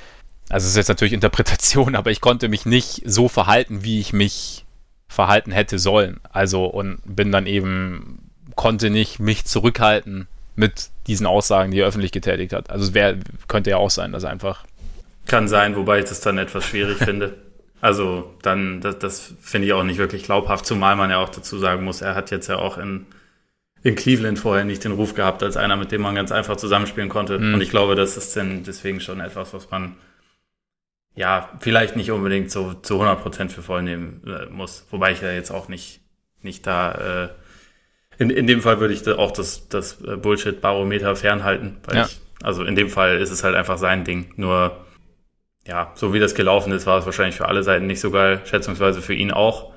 also 0.49 0.65
es 0.65 0.71
ist 0.71 0.77
jetzt 0.77 0.89
natürlich 0.89 1.13
Interpretation, 1.19 1.95
aber 1.95 2.11
ich 2.11 2.21
konnte 2.21 2.47
mich 2.47 2.67
nicht 2.67 3.01
so 3.05 3.27
verhalten, 3.27 3.83
wie 3.83 3.99
ich 3.99 4.13
mich 4.13 4.65
verhalten 5.07 5.51
hätte 5.51 5.79
sollen. 5.79 6.19
Also 6.29 6.65
und 6.65 6.99
bin 7.05 7.31
dann 7.31 7.47
eben, 7.47 8.28
konnte 8.59 8.89
nicht 8.89 9.21
mich 9.21 9.45
zurückhalten 9.45 10.27
mit 10.57 10.89
diesen 11.07 11.25
Aussagen, 11.25 11.71
die 11.71 11.79
er 11.79 11.87
öffentlich 11.87 12.11
getätigt 12.11 12.51
hat. 12.51 12.69
Also 12.69 12.87
es 12.87 12.93
wär, 12.93 13.15
könnte 13.47 13.69
ja 13.69 13.77
auch 13.77 13.89
sein, 13.89 14.11
dass 14.11 14.25
einfach. 14.25 14.65
Kann 15.27 15.47
sein, 15.47 15.77
wobei 15.77 15.99
ich 15.99 16.05
das 16.09 16.19
dann 16.19 16.37
etwas 16.37 16.65
schwierig 16.65 16.97
finde. 17.05 17.37
Also 17.79 18.35
dann, 18.41 18.81
das, 18.81 18.99
das 18.99 19.33
finde 19.39 19.67
ich 19.67 19.73
auch 19.73 19.85
nicht 19.85 19.97
wirklich 19.97 20.23
glaubhaft, 20.23 20.65
zumal 20.65 20.97
man 20.97 21.09
ja 21.09 21.19
auch 21.19 21.29
dazu 21.29 21.57
sagen 21.57 21.85
muss, 21.85 22.01
er 22.01 22.15
hat 22.15 22.31
jetzt 22.31 22.47
ja 22.47 22.57
auch 22.57 22.77
in, 22.77 23.05
in 23.81 23.95
Cleveland 23.95 24.37
vorher 24.37 24.65
nicht 24.65 24.83
den 24.83 24.91
Ruf 24.91 25.15
gehabt 25.15 25.41
als 25.41 25.55
einer, 25.55 25.77
mit 25.77 25.93
dem 25.93 26.01
man 26.01 26.15
ganz 26.15 26.33
einfach 26.33 26.57
zusammenspielen 26.57 27.07
konnte. 27.07 27.39
Mhm. 27.39 27.53
Und 27.53 27.61
ich 27.61 27.69
glaube, 27.69 27.95
das 27.95 28.17
ist 28.17 28.35
dann 28.35 28.63
deswegen 28.65 28.99
schon 28.99 29.21
etwas, 29.21 29.53
was 29.53 29.71
man 29.71 29.95
ja 31.15 31.49
vielleicht 31.61 31.95
nicht 31.95 32.11
unbedingt 32.11 32.51
so 32.51 32.73
zu 32.73 32.95
100 32.95 33.21
Prozent 33.21 33.53
für 33.53 33.61
voll 33.61 33.83
nehmen 33.83 34.21
äh, 34.27 34.47
muss. 34.47 34.85
Wobei 34.91 35.13
ich 35.13 35.21
ja 35.21 35.31
jetzt 35.31 35.49
auch 35.49 35.69
nicht, 35.69 36.01
nicht 36.41 36.67
da, 36.67 37.27
äh, 37.27 37.29
in, 38.19 38.29
in 38.29 38.45
dem 38.47 38.61
Fall 38.61 38.79
würde 38.79 38.93
ich 38.93 39.07
auch 39.07 39.31
das, 39.31 39.67
das 39.69 40.01
äh, 40.01 40.17
Bullshit-Barometer 40.17 41.15
fernhalten. 41.15 41.77
Ja. 41.91 42.05
Ich, 42.05 42.19
also 42.43 42.63
in 42.63 42.75
dem 42.75 42.89
Fall 42.89 43.19
ist 43.19 43.31
es 43.31 43.43
halt 43.43 43.55
einfach 43.55 43.77
sein 43.77 44.03
Ding. 44.03 44.33
Nur 44.35 44.85
ja, 45.65 45.91
so 45.95 46.13
wie 46.13 46.19
das 46.19 46.35
gelaufen 46.35 46.71
ist, 46.73 46.85
war 46.85 46.99
es 46.99 47.05
wahrscheinlich 47.05 47.35
für 47.35 47.47
alle 47.47 47.63
Seiten 47.63 47.87
nicht 47.87 48.01
so 48.01 48.11
geil, 48.11 48.41
schätzungsweise 48.45 49.01
für 49.01 49.13
ihn 49.13 49.31
auch. 49.31 49.71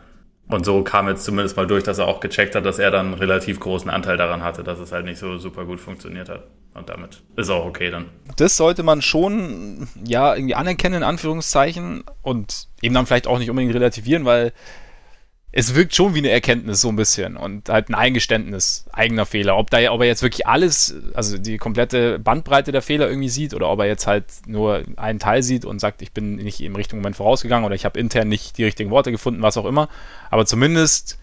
Und 0.49 0.65
so 0.65 0.83
kam 0.83 1.09
jetzt 1.09 1.25
zumindest 1.25 1.57
mal 1.57 1.67
durch, 1.67 1.85
dass 1.85 1.99
er 1.99 2.09
auch 2.09 2.21
gecheckt 2.21 2.55
hat, 2.55 2.67
dass 2.67 2.79
er 2.79 2.91
dann 2.91 3.07
einen 3.07 3.15
relativ 3.15 3.61
großen 3.61 3.91
Anteil 3.91 4.17
daran 4.17 4.43
hatte, 4.43 4.65
dass 4.65 4.81
es 4.81 4.91
halt 4.91 5.05
nicht 5.05 5.19
so 5.19 5.39
super 5.39 5.65
gut 5.65 5.81
funktioniert 5.81 6.29
hat. 6.29 6.45
Und 6.75 6.89
damit 6.89 7.23
ist 7.37 7.49
auch 7.49 7.65
okay 7.65 7.91
dann. 7.91 8.07
Das 8.37 8.57
sollte 8.57 8.83
man 8.83 9.03
schon, 9.03 9.89
ja, 10.05 10.35
irgendwie 10.35 10.55
anerkennen, 10.55 10.97
in 10.97 11.03
Anführungszeichen. 11.03 12.05
Und 12.23 12.69
eben 12.81 12.95
dann 12.95 13.07
vielleicht 13.07 13.27
auch 13.27 13.39
nicht 13.39 13.51
unbedingt 13.51 13.75
relativieren, 13.75 14.25
weil 14.25 14.53
es 15.55 15.75
wirkt 15.75 15.95
schon 15.95 16.15
wie 16.15 16.19
eine 16.19 16.31
Erkenntnis 16.31 16.81
so 16.81 16.89
ein 16.89 16.97
bisschen 16.97 17.37
und 17.37 17.69
halt 17.69 17.91
ein 17.91 17.95
Eingeständnis 17.95 18.87
eigener 18.91 19.27
Fehler. 19.27 19.59
Ob, 19.59 19.69
da, 19.69 19.93
ob 19.93 20.01
er 20.01 20.07
jetzt 20.07 20.23
wirklich 20.23 20.47
alles, 20.47 20.95
also 21.13 21.37
die 21.37 21.59
komplette 21.59 22.19
Bandbreite 22.19 22.73
der 22.73 22.81
Fehler 22.81 23.07
irgendwie 23.07 23.29
sieht 23.29 23.53
oder 23.53 23.69
ob 23.69 23.79
er 23.81 23.87
jetzt 23.87 24.07
halt 24.07 24.25
nur 24.47 24.83
einen 24.97 25.19
Teil 25.19 25.43
sieht 25.43 25.67
und 25.67 25.79
sagt, 25.79 26.01
ich 26.01 26.13
bin 26.13 26.37
nicht 26.37 26.63
im 26.63 26.75
richtigen 26.75 27.03
Moment 27.03 27.17
vorausgegangen 27.17 27.67
oder 27.67 27.75
ich 27.75 27.85
habe 27.85 28.01
intern 28.01 28.29
nicht 28.29 28.57
die 28.57 28.65
richtigen 28.65 28.91
Worte 28.91 29.13
gefunden, 29.13 29.43
was 29.43 29.59
auch 29.59 29.67
immer. 29.67 29.91
Aber 30.31 30.47
zumindest, 30.47 31.19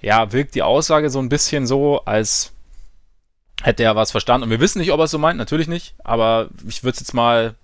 ja, 0.00 0.32
wirkt 0.32 0.54
die 0.54 0.62
Aussage 0.62 1.10
so 1.10 1.18
ein 1.18 1.28
bisschen 1.28 1.66
so, 1.66 2.00
als 2.06 2.52
hätte 3.62 3.82
er 3.82 3.94
was 3.94 4.10
verstanden. 4.10 4.44
Und 4.44 4.50
wir 4.50 4.60
wissen 4.60 4.78
nicht, 4.78 4.90
ob 4.90 5.00
er 5.00 5.04
es 5.04 5.10
so 5.10 5.18
meint, 5.18 5.36
natürlich 5.36 5.68
nicht, 5.68 5.94
aber 6.02 6.48
ich 6.66 6.82
würde 6.82 6.94
es 6.94 7.00
jetzt 7.00 7.12
mal, 7.12 7.56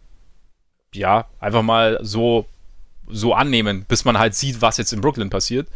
ja, 0.92 1.24
einfach 1.38 1.62
mal 1.62 1.98
so 2.02 2.44
so 3.12 3.34
annehmen, 3.34 3.84
bis 3.88 4.04
man 4.04 4.18
halt 4.18 4.34
sieht, 4.34 4.62
was 4.62 4.76
jetzt 4.76 4.92
in 4.92 5.00
Brooklyn 5.00 5.30
passiert. 5.30 5.68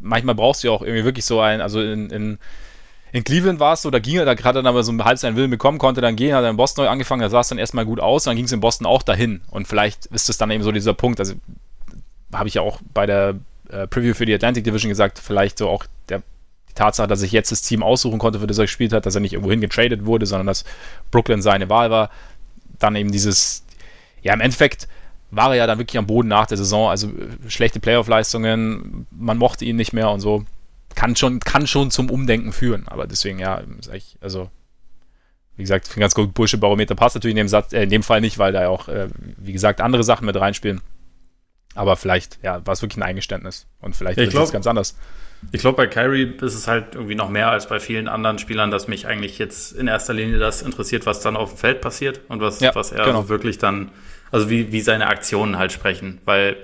Manchmal 0.00 0.34
brauchst 0.34 0.62
du 0.62 0.68
ja 0.68 0.72
auch 0.72 0.82
irgendwie 0.82 1.04
wirklich 1.04 1.24
so 1.24 1.40
ein, 1.40 1.60
also 1.60 1.80
in, 1.80 2.10
in, 2.10 2.38
in 3.12 3.24
Cleveland 3.24 3.60
war 3.60 3.74
es 3.74 3.82
so, 3.82 3.90
da 3.90 3.98
ging 3.98 4.16
er, 4.16 4.24
da 4.24 4.34
gerade 4.34 4.58
dann 4.58 4.66
aber 4.66 4.82
so 4.82 4.96
halb 5.04 5.18
seinen 5.18 5.36
Willen 5.36 5.50
bekommen, 5.50 5.78
konnte 5.78 6.00
dann 6.00 6.16
gehen, 6.16 6.34
hat 6.34 6.44
er 6.44 6.50
in 6.50 6.56
Boston 6.56 6.84
neu 6.84 6.90
angefangen, 6.90 7.22
da 7.22 7.28
sah 7.28 7.40
es 7.40 7.48
dann 7.48 7.58
erstmal 7.58 7.84
gut 7.84 8.00
aus, 8.00 8.24
dann 8.24 8.36
ging 8.36 8.44
es 8.44 8.52
in 8.52 8.60
Boston 8.60 8.86
auch 8.86 9.02
dahin. 9.02 9.42
Und 9.50 9.68
vielleicht 9.68 10.06
ist 10.06 10.28
das 10.28 10.38
dann 10.38 10.50
eben 10.50 10.62
so 10.62 10.72
dieser 10.72 10.94
Punkt, 10.94 11.18
also 11.20 11.34
habe 12.32 12.48
ich 12.48 12.54
ja 12.54 12.62
auch 12.62 12.80
bei 12.94 13.06
der 13.06 13.34
äh, 13.70 13.86
Preview 13.86 14.14
für 14.14 14.26
die 14.26 14.34
Atlantic 14.34 14.64
Division 14.64 14.88
gesagt, 14.88 15.18
vielleicht 15.18 15.58
so 15.58 15.68
auch 15.68 15.84
der, 16.08 16.22
die 16.68 16.74
Tatsache, 16.74 17.08
dass 17.08 17.20
sich 17.20 17.32
jetzt 17.32 17.50
das 17.50 17.62
Team 17.62 17.82
aussuchen 17.82 18.18
konnte, 18.18 18.40
für 18.40 18.46
das 18.46 18.58
er 18.58 18.64
gespielt 18.64 18.92
hat, 18.92 19.06
dass 19.06 19.14
er 19.14 19.20
nicht 19.20 19.32
irgendwo 19.32 19.50
hingetradet 19.50 20.06
wurde, 20.06 20.26
sondern 20.26 20.46
dass 20.46 20.64
Brooklyn 21.10 21.42
seine 21.42 21.68
Wahl 21.68 21.90
war. 21.90 22.10
Dann 22.78 22.96
eben 22.96 23.12
dieses, 23.12 23.64
ja, 24.22 24.32
im 24.32 24.40
Endeffekt 24.40 24.88
war 25.30 25.50
er 25.50 25.56
ja 25.56 25.66
dann 25.66 25.78
wirklich 25.78 25.98
am 25.98 26.06
Boden 26.06 26.28
nach 26.28 26.46
der 26.46 26.56
Saison. 26.56 26.90
Also 26.90 27.08
äh, 27.08 27.48
schlechte 27.48 27.80
Playoff-Leistungen, 27.80 29.06
man 29.10 29.38
mochte 29.38 29.64
ihn 29.64 29.76
nicht 29.76 29.92
mehr 29.92 30.10
und 30.10 30.20
so. 30.20 30.44
Kann 30.94 31.14
schon, 31.16 31.40
kann 31.40 31.66
schon 31.66 31.90
zum 31.90 32.10
Umdenken 32.10 32.52
führen. 32.52 32.88
Aber 32.88 33.06
deswegen, 33.06 33.38
ja, 33.38 33.62
ich, 33.94 34.18
also, 34.20 34.50
wie 35.56 35.62
gesagt, 35.62 35.86
für 35.86 35.98
ein 35.98 36.00
ganz 36.00 36.14
gut 36.14 36.34
Bullshit-Barometer 36.34 36.94
passt 36.94 37.14
natürlich 37.14 37.32
in 37.32 37.38
dem, 37.38 37.48
Satz, 37.48 37.72
äh, 37.72 37.82
in 37.82 37.90
dem 37.90 38.02
Fall 38.02 38.20
nicht, 38.20 38.38
weil 38.38 38.52
da 38.52 38.62
ja 38.62 38.68
auch, 38.68 38.88
äh, 38.88 39.08
wie 39.36 39.52
gesagt, 39.52 39.80
andere 39.80 40.02
Sachen 40.02 40.26
mit 40.26 40.36
reinspielen. 40.36 40.80
Aber 41.74 41.96
vielleicht, 41.96 42.40
ja, 42.42 42.66
war 42.66 42.72
es 42.72 42.82
wirklich 42.82 42.98
ein 42.98 43.04
Eingeständnis. 43.04 43.66
Und 43.80 43.94
vielleicht 43.94 44.18
ja, 44.18 44.24
ist 44.24 44.34
es 44.34 44.52
ganz 44.52 44.66
anders. 44.66 44.96
Ich 45.52 45.60
glaube, 45.60 45.76
bei 45.76 45.86
Kyrie 45.86 46.34
ist 46.40 46.54
es 46.54 46.66
halt 46.66 46.94
irgendwie 46.94 47.14
noch 47.14 47.30
mehr 47.30 47.50
als 47.50 47.66
bei 47.66 47.80
vielen 47.80 48.08
anderen 48.08 48.38
Spielern, 48.38 48.70
dass 48.70 48.88
mich 48.88 49.06
eigentlich 49.06 49.38
jetzt 49.38 49.72
in 49.72 49.86
erster 49.86 50.12
Linie 50.12 50.38
das 50.38 50.60
interessiert, 50.60 51.06
was 51.06 51.20
dann 51.20 51.36
auf 51.36 51.52
dem 51.52 51.58
Feld 51.58 51.80
passiert 51.80 52.20
und 52.28 52.40
was, 52.40 52.60
ja, 52.60 52.74
was 52.74 52.92
er 52.92 53.04
genau. 53.04 53.28
wirklich 53.28 53.56
dann 53.56 53.90
also 54.30 54.50
wie, 54.50 54.72
wie 54.72 54.80
seine 54.80 55.08
Aktionen 55.08 55.58
halt 55.58 55.72
sprechen, 55.72 56.20
weil 56.24 56.56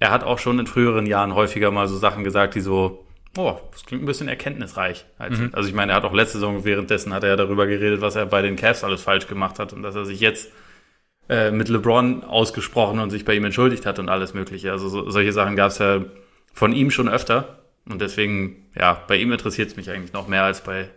er 0.00 0.10
hat 0.10 0.24
auch 0.24 0.38
schon 0.38 0.58
in 0.58 0.66
früheren 0.66 1.06
Jahren 1.06 1.34
häufiger 1.34 1.70
mal 1.70 1.88
so 1.88 1.96
Sachen 1.96 2.24
gesagt, 2.24 2.54
die 2.54 2.60
so, 2.60 3.04
oh, 3.36 3.56
das 3.72 3.84
klingt 3.84 4.02
ein 4.02 4.06
bisschen 4.06 4.28
erkenntnisreich. 4.28 5.06
Also, 5.18 5.42
mhm. 5.42 5.50
also 5.52 5.68
ich 5.68 5.74
meine, 5.74 5.92
er 5.92 5.96
hat 5.96 6.04
auch 6.04 6.12
letzte 6.12 6.38
Saison 6.38 6.64
währenddessen 6.64 7.12
hat 7.12 7.24
er 7.24 7.30
ja 7.30 7.36
darüber 7.36 7.66
geredet, 7.66 8.00
was 8.00 8.16
er 8.16 8.26
bei 8.26 8.42
den 8.42 8.56
Cavs 8.56 8.84
alles 8.84 9.02
falsch 9.02 9.26
gemacht 9.26 9.58
hat 9.58 9.72
und 9.72 9.82
dass 9.82 9.94
er 9.94 10.04
sich 10.04 10.20
jetzt 10.20 10.50
äh, 11.28 11.50
mit 11.50 11.68
LeBron 11.68 12.24
ausgesprochen 12.24 13.00
und 13.00 13.10
sich 13.10 13.24
bei 13.24 13.34
ihm 13.34 13.44
entschuldigt 13.44 13.86
hat 13.86 13.98
und 13.98 14.08
alles 14.08 14.34
Mögliche. 14.34 14.72
Also 14.72 14.88
so, 14.88 15.10
solche 15.10 15.32
Sachen 15.32 15.56
gab 15.56 15.70
es 15.70 15.78
ja 15.78 16.04
von 16.52 16.72
ihm 16.72 16.90
schon 16.90 17.08
öfter 17.08 17.58
und 17.88 18.00
deswegen, 18.00 18.66
ja, 18.78 19.02
bei 19.08 19.16
ihm 19.16 19.32
interessiert 19.32 19.68
es 19.68 19.76
mich 19.76 19.90
eigentlich 19.90 20.12
noch 20.12 20.28
mehr 20.28 20.44
als 20.44 20.62
bei, 20.62 20.88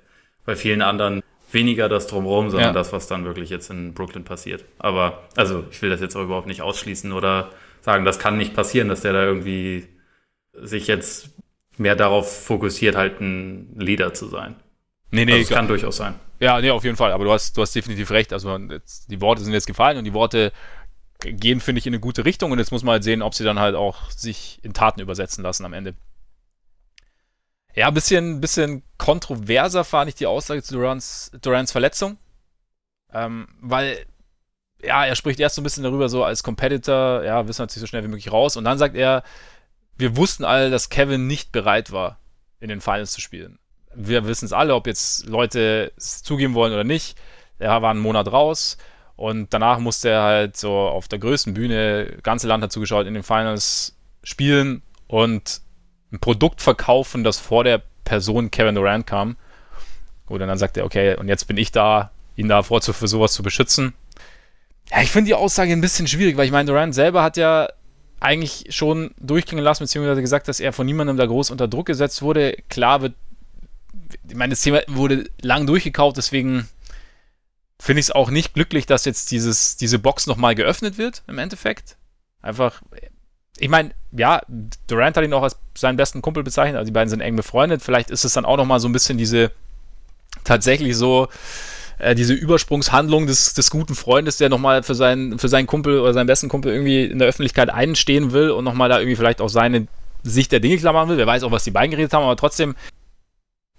bei 0.46 0.56
vielen 0.56 0.82
anderen 0.82 1.22
weniger 1.54 1.90
das 1.90 2.08
drumherum, 2.08 2.50
sondern 2.50 2.70
ja. 2.70 2.74
das, 2.74 2.94
was 2.94 3.08
dann 3.08 3.26
wirklich 3.26 3.50
jetzt 3.50 3.70
in 3.70 3.94
Brooklyn 3.94 4.24
passiert. 4.24 4.66
Aber, 4.80 5.24
also, 5.36 5.64
ich 5.72 5.82
will 5.82 5.90
das 5.90 6.02
jetzt 6.02 6.16
auch 6.16 6.24
überhaupt 6.24 6.48
nicht 6.48 6.62
ausschließen 6.62 7.12
oder 7.12 7.50
sagen, 7.82 8.06
das 8.06 8.20
kann 8.20 8.38
nicht 8.38 8.54
passieren, 8.54 8.88
dass 8.88 9.02
der 9.02 9.14
da 9.14 9.24
irgendwie 9.24 9.88
sich 10.54 10.88
jetzt 10.88 11.30
mehr 11.78 11.96
darauf 11.96 12.46
fokussiert, 12.46 12.96
halt 12.96 13.22
ein 13.22 13.76
Leader 13.78 14.14
zu 14.14 14.28
sein. 14.28 14.56
Nee, 15.12 15.26
nee, 15.26 15.34
also, 15.34 15.50
das 15.50 15.58
kann 15.58 15.68
durchaus 15.68 15.98
sein. 15.98 16.16
Ja, 16.40 16.60
nee, 16.60 16.72
auf 16.72 16.84
jeden 16.84 16.96
Fall. 16.96 17.12
Aber 17.12 17.26
du 17.26 17.32
hast, 17.32 17.58
du 17.58 17.62
hast 17.62 17.76
definitiv 17.76 18.12
recht. 18.12 18.34
Also, 18.34 18.56
jetzt, 18.58 19.12
die 19.12 19.22
Worte 19.22 19.44
sind 19.44 19.54
jetzt 19.54 19.68
gefallen 19.68 19.98
und 19.98 20.06
die 20.06 20.14
Worte 20.14 20.52
gehen, 21.20 21.60
finde 21.60 21.80
ich, 21.80 21.88
in 21.88 21.94
eine 21.94 22.00
gute 22.00 22.26
Richtung 22.26 22.52
und 22.52 22.60
jetzt 22.60 22.72
muss 22.72 22.84
man 22.84 22.94
halt 22.94 23.04
sehen, 23.04 23.22
ob 23.22 23.36
sie 23.36 23.44
dann 23.44 23.60
halt 23.60 23.76
auch 23.76 24.10
sich 24.10 24.60
in 24.64 24.74
Taten 24.74 25.02
übersetzen 25.02 25.44
lassen 25.44 25.66
am 25.66 25.74
Ende. 25.74 25.94
Ja, 27.74 27.88
ein 27.88 27.94
bisschen, 27.94 28.42
bisschen 28.42 28.84
kontroverser 28.98 29.84
fand 29.84 30.10
ich 30.10 30.16
die 30.16 30.26
Aussage 30.26 30.62
zu 30.62 30.74
Durants, 30.74 31.32
Durants 31.42 31.72
Verletzung. 31.72 32.18
Ähm, 33.14 33.48
weil, 33.62 34.06
ja, 34.84 35.06
er 35.06 35.16
spricht 35.16 35.40
erst 35.40 35.56
so 35.56 35.62
ein 35.62 35.64
bisschen 35.64 35.84
darüber, 35.84 36.10
so 36.10 36.24
als 36.24 36.44
Competitor, 36.44 37.24
ja, 37.24 37.48
wissen 37.48 37.62
natürlich 37.62 37.82
so 37.82 37.88
schnell 37.88 38.04
wie 38.04 38.10
möglich 38.10 38.32
raus. 38.32 38.58
Und 38.58 38.66
dann 38.66 38.78
sagt 38.78 38.96
er, 38.96 39.24
wir 39.98 40.18
wussten 40.18 40.44
alle, 40.44 40.70
dass 40.70 40.90
Kevin 40.90 41.28
nicht 41.28 41.52
bereit 41.52 41.92
war, 41.92 42.20
in 42.60 42.70
den 42.70 42.82
Finals 42.82 43.12
zu 43.12 43.22
spielen. 43.22 43.60
Wir 43.94 44.26
wissen 44.26 44.46
es 44.46 44.54
alle, 44.54 44.76
ob 44.76 44.88
jetzt 44.88 45.26
Leute 45.26 45.92
es 45.98 46.24
zugeben 46.24 46.54
wollen 46.54 46.74
oder 46.74 46.84
nicht. 46.84 47.18
Er 47.60 47.82
war 47.82 47.92
einen 47.92 48.00
Monat 48.00 48.32
raus 48.32 48.78
und 49.16 49.54
danach 49.54 49.80
musste 49.80 50.10
er 50.10 50.24
halt 50.24 50.58
so 50.58 50.74
auf 50.74 51.08
der 51.08 51.20
größten 51.20 51.54
Bühne, 51.54 52.18
ganze 52.24 52.48
Land 52.48 52.64
hat 52.64 52.72
zugeschaut, 52.72 53.06
in 53.06 53.14
den 53.14 53.24
Finals 53.24 53.96
spielen 54.24 54.82
und 55.08 55.62
ein 56.12 56.20
Produkt 56.20 56.62
verkaufen, 56.62 57.24
das 57.24 57.40
vor 57.40 57.64
der 57.64 57.82
Person 58.04 58.52
Kevin 58.52 58.76
Durant 58.76 59.08
kam. 59.08 59.38
Und 60.28 60.40
dann 60.40 60.58
sagt 60.58 60.78
er, 60.78 60.86
okay, 60.86 61.18
und 61.18 61.28
jetzt 61.28 61.46
bin 61.48 61.58
ich 61.58 61.72
da, 61.72 62.12
ihn 62.36 62.48
davor 62.48 62.82
zu, 62.82 62.94
für 62.94 63.08
sowas 63.08 63.34
zu 63.34 63.44
beschützen. 63.44 63.94
Ja, 64.90 65.02
ich 65.02 65.12
finde 65.12 65.28
die 65.28 65.36
Aussage 65.36 65.72
ein 65.72 65.82
bisschen 65.82 66.08
schwierig, 66.08 66.38
weil 66.38 66.46
ich 66.46 66.52
meine, 66.52 66.68
Durant 66.68 66.96
selber 66.96 67.24
hat 67.24 67.38
ja 67.38 67.70
eigentlich 68.20 68.68
schon 68.70 69.12
durchklingen 69.20 69.64
lassen, 69.64 69.84
beziehungsweise 69.84 70.22
gesagt, 70.22 70.48
dass 70.48 70.60
er 70.60 70.74
von 70.74 70.86
niemandem 70.86 71.18
da 71.18 71.26
groß 71.26 71.50
unter 71.52 71.68
Druck 71.68 71.88
gesetzt 71.88 72.22
wurde. 72.22 72.56
Klar 72.70 73.02
wird, 73.02 73.16
ich 74.28 74.36
meine, 74.36 74.52
das 74.52 74.62
Thema 74.62 74.82
wurde 74.88 75.30
lang 75.42 75.66
durchgekauft, 75.66 76.18
deswegen 76.18 76.68
finde 77.80 78.00
ich 78.00 78.08
es 78.08 78.12
auch 78.12 78.30
nicht 78.30 78.54
glücklich, 78.54 78.86
dass 78.86 79.06
jetzt 79.06 79.32
dieses, 79.32 79.76
diese 79.76 79.98
Box 79.98 80.28
nochmal 80.28 80.54
geöffnet 80.54 80.98
wird, 81.00 81.24
im 81.28 81.40
Endeffekt. 81.40 81.98
Einfach, 82.42 82.82
ich 83.62 83.70
meine, 83.70 83.92
ja, 84.12 84.42
Durant 84.88 85.16
hat 85.16 85.24
ihn 85.24 85.34
auch 85.34 85.44
als 85.44 85.56
seinen 85.78 85.96
besten 85.96 86.24
Kumpel 86.24 86.44
bezeichnet, 86.44 86.78
also 86.78 86.88
die 86.88 86.94
beiden 86.94 87.10
sind 87.10 87.22
eng 87.22 87.36
befreundet. 87.36 87.84
Vielleicht 87.84 88.10
ist 88.10 88.26
es 88.26 88.34
dann 88.34 88.44
auch 88.44 88.58
nochmal 88.58 88.80
so 88.80 88.90
ein 88.90 88.92
bisschen 88.92 89.20
diese, 89.20 89.52
tatsächlich 90.44 90.98
so, 90.98 91.28
äh, 92.00 92.16
diese 92.16 92.34
Übersprungshandlung 92.34 93.28
des, 93.28 93.54
des 93.54 93.70
guten 93.70 93.94
Freundes, 93.94 94.38
der 94.38 94.50
nochmal 94.50 94.82
für 94.82 94.96
seinen, 94.96 95.38
für 95.38 95.48
seinen 95.48 95.68
Kumpel 95.68 96.00
oder 96.00 96.14
seinen 96.14 96.26
besten 96.26 96.50
Kumpel 96.50 96.74
irgendwie 96.74 97.06
in 97.06 97.20
der 97.20 97.28
Öffentlichkeit 97.28 97.70
einstehen 97.70 98.32
will 98.32 98.50
und 98.50 98.64
nochmal 98.64 98.90
da 98.90 99.00
irgendwie 99.00 99.16
vielleicht 99.16 99.42
auch 99.42 99.50
seine 99.50 99.88
Sicht 100.24 100.52
der 100.52 100.60
Dinge 100.60 100.78
klar 100.78 100.94
machen 100.94 101.10
will. 101.10 101.18
Wer 101.18 101.28
weiß 101.28 101.44
auch, 101.44 101.52
was 101.52 101.64
die 101.64 101.72
beiden 101.72 101.92
geredet 101.92 102.14
haben, 102.14 102.24
aber 102.24 102.38
trotzdem, 102.38 102.76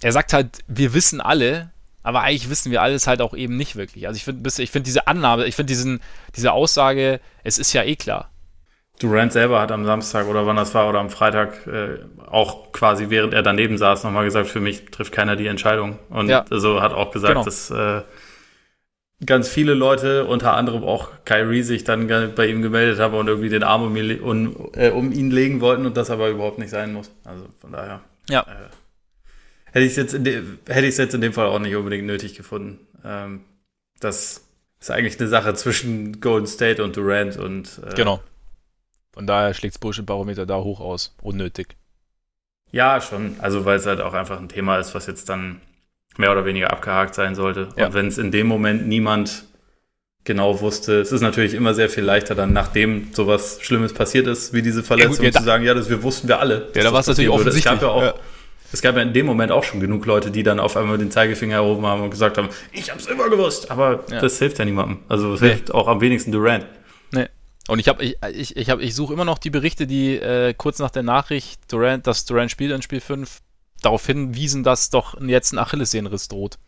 er 0.00 0.12
sagt 0.12 0.32
halt, 0.32 0.60
wir 0.68 0.94
wissen 0.94 1.20
alle, 1.20 1.70
aber 2.04 2.20
eigentlich 2.22 2.48
wissen 2.50 2.70
wir 2.70 2.82
alles 2.82 3.08
halt 3.08 3.20
auch 3.20 3.34
eben 3.34 3.56
nicht 3.56 3.74
wirklich. 3.74 4.06
Also 4.06 4.16
ich 4.16 4.24
finde 4.24 4.48
ich 4.62 4.70
find 4.70 4.86
diese 4.86 5.08
Annahme, 5.08 5.46
ich 5.46 5.56
finde 5.56 5.98
diese 6.36 6.52
Aussage, 6.52 7.18
es 7.42 7.58
ist 7.58 7.72
ja 7.72 7.82
eh 7.82 7.96
klar. 7.96 8.31
Durant 9.02 9.32
selber 9.32 9.60
hat 9.60 9.72
am 9.72 9.84
Samstag 9.84 10.26
oder 10.26 10.46
wann 10.46 10.56
das 10.56 10.74
war 10.74 10.88
oder 10.88 11.00
am 11.00 11.10
Freitag 11.10 11.66
äh, 11.66 11.98
auch 12.26 12.72
quasi 12.72 13.10
während 13.10 13.34
er 13.34 13.42
daneben 13.42 13.76
saß 13.76 14.04
nochmal 14.04 14.24
gesagt, 14.24 14.48
für 14.48 14.60
mich 14.60 14.86
trifft 14.86 15.12
keiner 15.12 15.36
die 15.36 15.46
Entscheidung. 15.46 15.98
Und 16.08 16.28
ja. 16.28 16.44
also 16.50 16.80
hat 16.80 16.92
auch 16.92 17.10
gesagt, 17.10 17.34
genau. 17.34 17.44
dass 17.44 17.70
äh, 17.70 18.02
ganz 19.24 19.48
viele 19.48 19.74
Leute, 19.74 20.24
unter 20.24 20.54
anderem 20.54 20.84
auch 20.84 21.10
Kyrie, 21.24 21.62
sich 21.62 21.84
dann 21.84 22.08
bei 22.34 22.46
ihm 22.46 22.62
gemeldet 22.62 22.98
haben 22.98 23.14
und 23.14 23.28
irgendwie 23.28 23.48
den 23.48 23.62
Arm 23.62 23.82
um 23.82 23.96
ihn, 23.96 24.20
um, 24.20 24.70
äh, 24.74 24.90
um 24.90 25.12
ihn 25.12 25.30
legen 25.30 25.60
wollten 25.60 25.86
und 25.86 25.96
das 25.96 26.10
aber 26.10 26.28
überhaupt 26.28 26.58
nicht 26.58 26.70
sein 26.70 26.92
muss. 26.92 27.10
Also 27.24 27.46
von 27.60 27.72
daher. 27.72 28.00
Ja. 28.28 28.40
Äh, 28.42 29.72
hätte 29.72 29.84
ich 29.84 29.92
es 29.92 29.96
jetzt, 29.96 30.14
in 30.14 30.24
hätte 30.24 30.86
ich 30.86 30.96
jetzt 30.96 31.14
in 31.14 31.20
dem 31.20 31.32
Fall 31.32 31.46
auch 31.46 31.58
nicht 31.58 31.74
unbedingt 31.74 32.06
nötig 32.06 32.34
gefunden. 32.34 32.78
Ähm, 33.04 33.40
das 34.00 34.44
ist 34.80 34.90
eigentlich 34.90 35.18
eine 35.20 35.28
Sache 35.28 35.54
zwischen 35.54 36.20
Golden 36.20 36.46
State 36.46 36.82
und 36.82 36.96
Durant 36.96 37.36
und. 37.36 37.80
Äh, 37.86 37.94
genau. 37.94 38.20
Von 39.12 39.26
daher 39.26 39.54
schlägt 39.54 39.74
das 39.74 39.80
Bullshit-Barometer 39.80 40.46
da 40.46 40.58
hoch 40.58 40.80
aus. 40.80 41.14
Unnötig. 41.22 41.76
Ja, 42.70 43.00
schon. 43.00 43.36
Also, 43.38 43.64
weil 43.64 43.76
es 43.76 43.86
halt 43.86 44.00
auch 44.00 44.14
einfach 44.14 44.40
ein 44.40 44.48
Thema 44.48 44.78
ist, 44.78 44.94
was 44.94 45.06
jetzt 45.06 45.28
dann 45.28 45.60
mehr 46.16 46.32
oder 46.32 46.44
weniger 46.44 46.70
abgehakt 46.70 47.14
sein 47.14 47.34
sollte. 47.34 47.68
Ja. 47.76 47.86
Und 47.86 47.94
wenn 47.94 48.06
es 48.06 48.18
in 48.18 48.30
dem 48.30 48.46
Moment 48.46 48.86
niemand 48.86 49.44
genau 50.24 50.60
wusste, 50.60 51.00
es 51.00 51.12
ist 51.12 51.20
natürlich 51.20 51.54
immer 51.54 51.74
sehr 51.74 51.88
viel 51.88 52.04
leichter 52.04 52.34
dann, 52.34 52.52
nachdem 52.52 53.12
sowas 53.12 53.58
Schlimmes 53.60 53.92
passiert 53.92 54.26
ist, 54.26 54.52
wie 54.52 54.62
diese 54.62 54.82
Verletzung, 54.82 55.24
ja, 55.24 55.30
gut, 55.30 55.34
ja, 55.34 55.40
zu 55.40 55.44
sagen, 55.44 55.64
ja, 55.64 55.74
das 55.74 55.90
wir 55.90 56.02
wussten 56.02 56.28
wir 56.28 56.38
alle. 56.38 56.68
Ja, 56.74 56.82
da 56.82 56.92
war 56.92 57.00
es 57.00 57.06
natürlich 57.06 57.30
offensichtlich. 57.30 57.64
Es 57.64 57.80
gab 57.80 57.82
ja 57.82 57.88
auch, 57.88 58.14
es 58.72 58.80
gab 58.80 58.96
ja 58.96 59.02
in 59.02 59.12
dem 59.12 59.26
Moment 59.26 59.52
auch 59.52 59.64
schon 59.64 59.80
genug 59.80 60.06
Leute, 60.06 60.30
die 60.30 60.42
dann 60.42 60.60
auf 60.60 60.76
einmal 60.76 60.96
den 60.96 61.10
Zeigefinger 61.10 61.56
erhoben 61.56 61.84
haben 61.86 62.02
und 62.02 62.10
gesagt 62.10 62.38
haben, 62.38 62.48
ich 62.72 62.90
hab's 62.90 63.06
immer 63.06 63.28
gewusst. 63.28 63.70
Aber 63.70 64.04
das 64.20 64.38
hilft 64.38 64.58
ja 64.58 64.64
niemandem. 64.64 64.98
Also 65.08 65.34
es 65.34 65.40
nee. 65.40 65.48
hilft 65.48 65.74
auch 65.74 65.88
am 65.88 66.00
wenigsten 66.00 66.32
Durant. 66.32 66.66
Und 67.68 67.78
ich 67.78 67.88
habe, 67.88 68.02
ich, 68.04 68.16
ich, 68.34 68.56
ich, 68.56 68.70
hab, 68.70 68.80
ich 68.80 68.94
suche 68.94 69.12
immer 69.12 69.24
noch 69.24 69.38
die 69.38 69.50
Berichte, 69.50 69.86
die 69.86 70.16
äh, 70.16 70.52
kurz 70.54 70.78
nach 70.78 70.90
der 70.90 71.04
Nachricht, 71.04 71.60
Durant, 71.70 72.06
dass 72.06 72.24
Durant 72.24 72.50
spielt 72.50 72.72
in 72.72 72.82
Spiel 72.82 73.00
5, 73.00 73.40
darauf 73.82 74.04
hinwiesen, 74.06 74.62
dass 74.64 74.90
doch 74.90 75.20
jetzt 75.20 75.52
ein 75.52 75.58
Achillessehnenriss 75.58 76.28
droht. 76.28 76.58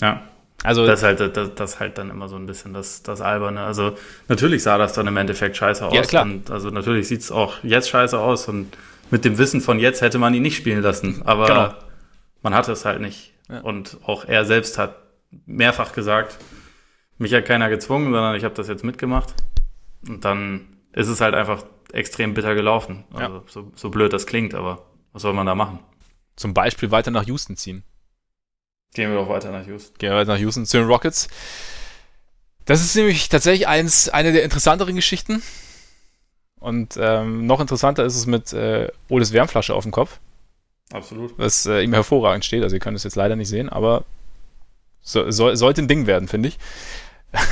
Ja. 0.00 0.22
Also, 0.62 0.86
das 0.86 1.00
ist 1.00 1.04
halt, 1.04 1.36
das, 1.36 1.54
das 1.54 1.80
halt 1.80 1.96
dann 1.96 2.10
immer 2.10 2.28
so 2.28 2.36
ein 2.36 2.44
bisschen 2.44 2.74
das, 2.74 3.02
das 3.02 3.22
Alberne. 3.22 3.62
Also, 3.62 3.96
natürlich 4.28 4.62
sah 4.62 4.76
das 4.76 4.92
dann 4.92 5.06
im 5.06 5.16
Endeffekt 5.16 5.56
scheiße 5.56 5.86
aus. 5.86 5.94
Ja, 5.94 6.02
klar. 6.02 6.24
Und 6.24 6.50
also, 6.50 6.68
natürlich 6.68 7.08
sieht 7.08 7.20
es 7.20 7.32
auch 7.32 7.62
jetzt 7.62 7.88
scheiße 7.88 8.18
aus. 8.18 8.46
Und 8.46 8.76
mit 9.10 9.24
dem 9.24 9.38
Wissen 9.38 9.62
von 9.62 9.78
jetzt 9.78 10.02
hätte 10.02 10.18
man 10.18 10.34
ihn 10.34 10.42
nicht 10.42 10.56
spielen 10.56 10.82
lassen. 10.82 11.22
Aber 11.24 11.46
genau. 11.46 11.74
man 12.42 12.54
hatte 12.54 12.72
es 12.72 12.84
halt 12.84 13.00
nicht. 13.00 13.32
Ja. 13.48 13.60
Und 13.60 13.96
auch 14.04 14.26
er 14.26 14.44
selbst 14.44 14.76
hat 14.76 14.96
mehrfach 15.46 15.92
gesagt, 15.92 16.36
mich 17.16 17.32
hat 17.32 17.46
keiner 17.46 17.70
gezwungen, 17.70 18.12
sondern 18.12 18.34
ich 18.34 18.44
habe 18.44 18.54
das 18.54 18.68
jetzt 18.68 18.84
mitgemacht. 18.84 19.34
Und 20.06 20.24
dann 20.24 20.76
ist 20.92 21.08
es 21.08 21.20
halt 21.20 21.34
einfach 21.34 21.64
extrem 21.92 22.34
bitter 22.34 22.54
gelaufen. 22.54 23.04
Also, 23.12 23.36
ja. 23.36 23.42
so, 23.46 23.72
so 23.74 23.90
blöd 23.90 24.12
das 24.12 24.26
klingt, 24.26 24.54
aber 24.54 24.86
was 25.12 25.22
soll 25.22 25.32
man 25.32 25.46
da 25.46 25.54
machen? 25.54 25.80
Zum 26.36 26.54
Beispiel 26.54 26.90
weiter 26.90 27.10
nach 27.10 27.26
Houston 27.26 27.56
ziehen. 27.56 27.84
Gehen 28.94 29.10
wir 29.10 29.18
doch 29.18 29.28
weiter 29.28 29.52
nach 29.52 29.66
Houston. 29.66 29.98
Gehen 29.98 30.10
wir 30.10 30.18
weiter 30.18 30.32
nach 30.32 30.40
Houston 30.40 30.66
zu 30.66 30.78
den 30.78 30.86
Rockets. 30.86 31.28
Das 32.64 32.80
ist 32.80 32.94
nämlich 32.96 33.28
tatsächlich 33.28 33.68
eins, 33.68 34.08
eine 34.08 34.32
der 34.32 34.44
interessanteren 34.44 34.96
Geschichten. 34.96 35.42
Und 36.58 36.98
ähm, 37.00 37.46
noch 37.46 37.60
interessanter 37.60 38.04
ist 38.04 38.16
es 38.16 38.26
mit 38.26 38.52
äh, 38.52 38.88
Oles 39.08 39.32
Wärmflasche 39.32 39.74
auf 39.74 39.84
dem 39.84 39.92
Kopf. 39.92 40.18
Absolut. 40.92 41.38
Was 41.38 41.66
äh, 41.66 41.82
ihm 41.82 41.92
hervorragend 41.92 42.44
steht. 42.44 42.62
Also 42.62 42.76
ihr 42.76 42.80
könnt 42.80 42.96
es 42.96 43.04
jetzt 43.04 43.16
leider 43.16 43.36
nicht 43.36 43.48
sehen, 43.48 43.68
aber 43.68 44.04
so, 45.00 45.30
so, 45.30 45.54
sollte 45.54 45.82
ein 45.82 45.88
Ding 45.88 46.06
werden, 46.06 46.28
finde 46.28 46.48
ich. 46.48 46.58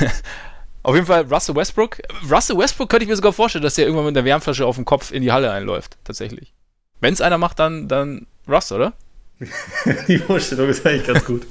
auf 0.83 0.95
jeden 0.95 1.07
Fall 1.07 1.23
Russell 1.23 1.55
Westbrook. 1.55 1.97
Russell 2.29 2.57
Westbrook 2.57 2.89
könnte 2.89 3.03
ich 3.03 3.09
mir 3.09 3.15
sogar 3.15 3.33
vorstellen, 3.33 3.63
dass 3.63 3.77
er 3.77 3.85
irgendwann 3.85 4.05
mit 4.05 4.15
der 4.15 4.25
Wärmflasche 4.25 4.65
auf 4.65 4.75
dem 4.75 4.85
Kopf 4.85 5.11
in 5.11 5.21
die 5.21 5.31
Halle 5.31 5.51
einläuft. 5.51 5.97
Tatsächlich. 6.03 6.53
Wenn 7.01 7.13
es 7.13 7.21
einer 7.21 7.37
macht, 7.37 7.59
dann, 7.59 7.87
dann 7.87 8.27
Russ, 8.47 8.71
oder? 8.71 8.93
Die 10.07 10.17
Vorstellung 10.17 10.69
ist 10.69 10.85
eigentlich 10.85 11.07
ganz 11.07 11.23
gut. 11.23 11.47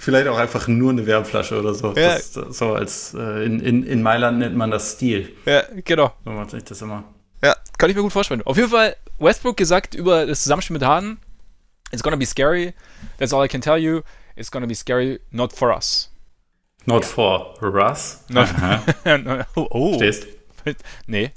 Vielleicht 0.00 0.28
auch 0.28 0.38
einfach 0.38 0.68
nur 0.68 0.92
eine 0.92 1.06
Wärmflasche 1.06 1.58
oder 1.58 1.74
so. 1.74 1.88
Ja. 1.88 2.14
Das, 2.14 2.32
das, 2.32 2.58
so 2.58 2.74
als 2.74 3.14
äh, 3.14 3.44
in, 3.44 3.58
in, 3.58 3.82
in 3.82 4.02
Mailand 4.02 4.38
nennt 4.38 4.56
man 4.56 4.70
das 4.70 4.92
Stil. 4.92 5.32
Ja, 5.44 5.64
genau. 5.84 6.12
So 6.24 6.30
macht 6.30 6.50
sich 6.50 6.62
das 6.62 6.80
immer. 6.82 7.02
Ja, 7.42 7.56
kann 7.78 7.90
ich 7.90 7.96
mir 7.96 8.02
gut 8.02 8.12
vorstellen. 8.12 8.42
Auf 8.42 8.56
jeden 8.56 8.68
Fall, 8.68 8.96
Westbrook 9.18 9.56
gesagt 9.56 9.94
über 9.94 10.26
das 10.26 10.42
Zusammenspiel 10.42 10.74
mit 10.74 10.84
Harden, 10.84 11.18
it's 11.90 12.02
gonna 12.02 12.16
be 12.16 12.26
scary. 12.26 12.74
That's 13.18 13.32
all 13.32 13.44
I 13.44 13.48
can 13.48 13.60
tell 13.60 13.76
you. 13.76 14.02
It's 14.36 14.50
gonna 14.50 14.66
be 14.66 14.74
scary, 14.74 15.20
not 15.32 15.52
for 15.52 15.74
us. 15.74 16.10
Not 16.88 17.04
for 17.04 17.54
Russ? 17.60 18.24
Not 18.30 18.48
oh, 19.56 19.68
oh. 19.70 19.94
Stehst? 19.96 20.26
Nee. 21.06 21.32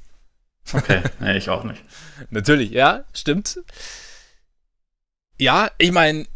Okay, 0.74 1.02
nee, 1.20 1.38
ich 1.38 1.50
auch 1.50 1.64
nicht. 1.64 1.84
Natürlich, 2.30 2.72
ja, 2.72 3.04
stimmt 3.14 3.60
ja, 5.42 5.72
ich 5.80 5.92
meine, 5.92 6.28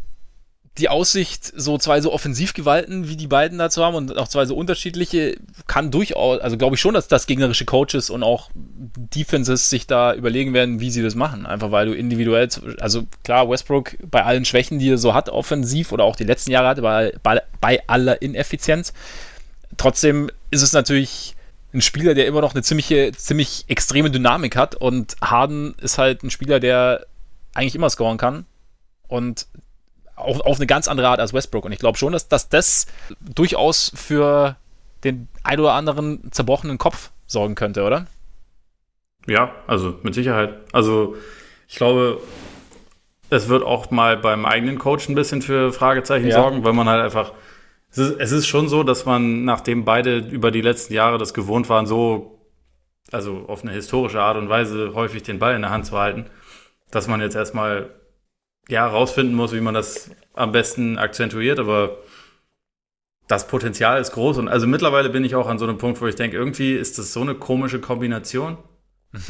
die 0.77 0.89
Aussicht, 0.89 1.53
so 1.55 1.77
zwei 1.77 2.01
so 2.01 2.11
Offensivgewalten 2.11 3.07
wie 3.07 3.15
die 3.15 3.27
beiden 3.27 3.57
dazu 3.57 3.83
haben 3.83 3.95
und 3.95 4.17
auch 4.17 4.27
zwei 4.27 4.45
so 4.45 4.55
unterschiedliche, 4.55 5.37
kann 5.67 5.89
durchaus, 5.89 6.41
also 6.41 6.57
glaube 6.57 6.75
ich 6.75 6.81
schon, 6.81 6.93
dass 6.93 7.07
das 7.07 7.27
gegnerische 7.27 7.63
Coaches 7.63 8.09
und 8.09 8.23
auch 8.23 8.49
Defenses 8.53 9.69
sich 9.69 9.87
da 9.87 10.13
überlegen 10.13 10.53
werden, 10.53 10.81
wie 10.81 10.91
sie 10.91 11.01
das 11.01 11.15
machen. 11.15 11.45
Einfach 11.45 11.71
weil 11.71 11.85
du 11.85 11.93
individuell, 11.93 12.49
also 12.79 13.05
klar, 13.23 13.49
Westbrook 13.49 13.95
bei 14.09 14.23
allen 14.23 14.43
Schwächen, 14.43 14.77
die 14.77 14.89
er 14.89 14.97
so 14.97 15.13
hat, 15.13 15.29
offensiv 15.29 15.93
oder 15.93 16.03
auch 16.03 16.17
die 16.17 16.25
letzten 16.25 16.51
Jahre 16.51 16.67
hatte, 16.67 16.81
bei, 16.81 17.13
bei, 17.23 17.41
bei 17.61 17.81
aller 17.87 18.21
Ineffizienz. 18.21 18.91
Trotzdem 19.77 20.29
ist 20.51 20.61
es 20.61 20.73
natürlich 20.73 21.35
ein 21.73 21.81
Spieler, 21.81 22.15
der 22.15 22.27
immer 22.27 22.41
noch 22.41 22.53
eine 22.53 22.63
ziemliche, 22.63 23.13
ziemlich 23.13 23.63
extreme 23.67 24.11
Dynamik 24.11 24.57
hat 24.57 24.75
und 24.75 25.15
Harden 25.21 25.75
ist 25.81 25.97
halt 25.97 26.23
ein 26.23 26.31
Spieler, 26.31 26.59
der 26.59 27.05
eigentlich 27.53 27.75
immer 27.75 27.89
scoren 27.89 28.17
kann 28.17 28.45
und 29.07 29.47
auf, 30.15 30.39
auf 30.41 30.57
eine 30.57 30.67
ganz 30.67 30.87
andere 30.87 31.09
Art 31.09 31.19
als 31.19 31.33
Westbrook. 31.33 31.65
Und 31.65 31.71
ich 31.71 31.79
glaube 31.79 31.97
schon, 31.97 32.13
dass, 32.13 32.27
dass 32.27 32.49
das 32.49 32.87
durchaus 33.19 33.91
für 33.95 34.55
den 35.03 35.27
ein 35.43 35.59
oder 35.59 35.73
anderen 35.73 36.31
zerbrochenen 36.31 36.77
Kopf 36.77 37.11
sorgen 37.27 37.55
könnte, 37.55 37.83
oder? 37.83 38.07
Ja, 39.27 39.51
also 39.67 39.99
mit 40.03 40.13
Sicherheit. 40.13 40.55
Also 40.71 41.15
ich 41.67 41.75
glaube, 41.75 42.19
es 43.29 43.49
wird 43.49 43.63
auch 43.63 43.91
mal 43.91 44.17
beim 44.17 44.45
eigenen 44.45 44.77
Coach 44.77 45.09
ein 45.09 45.15
bisschen 45.15 45.41
für 45.41 45.73
Fragezeichen 45.73 46.27
ja. 46.27 46.35
sorgen, 46.35 46.63
weil 46.63 46.73
man 46.73 46.87
halt 46.87 47.03
einfach. 47.03 47.33
Es 47.91 47.97
ist, 47.97 48.19
es 48.19 48.31
ist 48.31 48.47
schon 48.47 48.67
so, 48.67 48.83
dass 48.83 49.05
man, 49.05 49.45
nachdem 49.45 49.85
beide 49.85 50.17
über 50.17 50.51
die 50.51 50.61
letzten 50.61 50.93
Jahre 50.93 51.17
das 51.17 51.33
gewohnt 51.33 51.69
waren, 51.69 51.85
so, 51.85 52.39
also 53.11 53.45
auf 53.47 53.63
eine 53.63 53.71
historische 53.71 54.21
Art 54.21 54.37
und 54.37 54.49
Weise 54.49 54.93
häufig 54.93 55.23
den 55.23 55.39
Ball 55.39 55.55
in 55.55 55.61
der 55.61 55.71
Hand 55.71 55.85
zu 55.85 55.97
halten, 55.97 56.25
dass 56.91 57.07
man 57.07 57.21
jetzt 57.21 57.35
erstmal 57.35 57.89
ja, 58.69 58.87
rausfinden 58.87 59.35
muss, 59.35 59.53
wie 59.53 59.61
man 59.61 59.73
das 59.73 60.11
am 60.33 60.51
besten 60.51 60.97
akzentuiert, 60.97 61.59
aber 61.59 61.97
das 63.27 63.47
Potenzial 63.47 63.99
ist 63.99 64.11
groß 64.11 64.37
und 64.37 64.47
also 64.47 64.67
mittlerweile 64.67 65.09
bin 65.09 65.23
ich 65.23 65.35
auch 65.35 65.47
an 65.47 65.57
so 65.57 65.65
einem 65.65 65.77
Punkt, 65.77 65.99
wo 66.01 66.07
ich 66.07 66.15
denke, 66.15 66.37
irgendwie 66.37 66.73
ist 66.73 66.97
das 66.97 67.13
so 67.13 67.21
eine 67.21 67.35
komische 67.35 67.79
Kombination. 67.79 68.57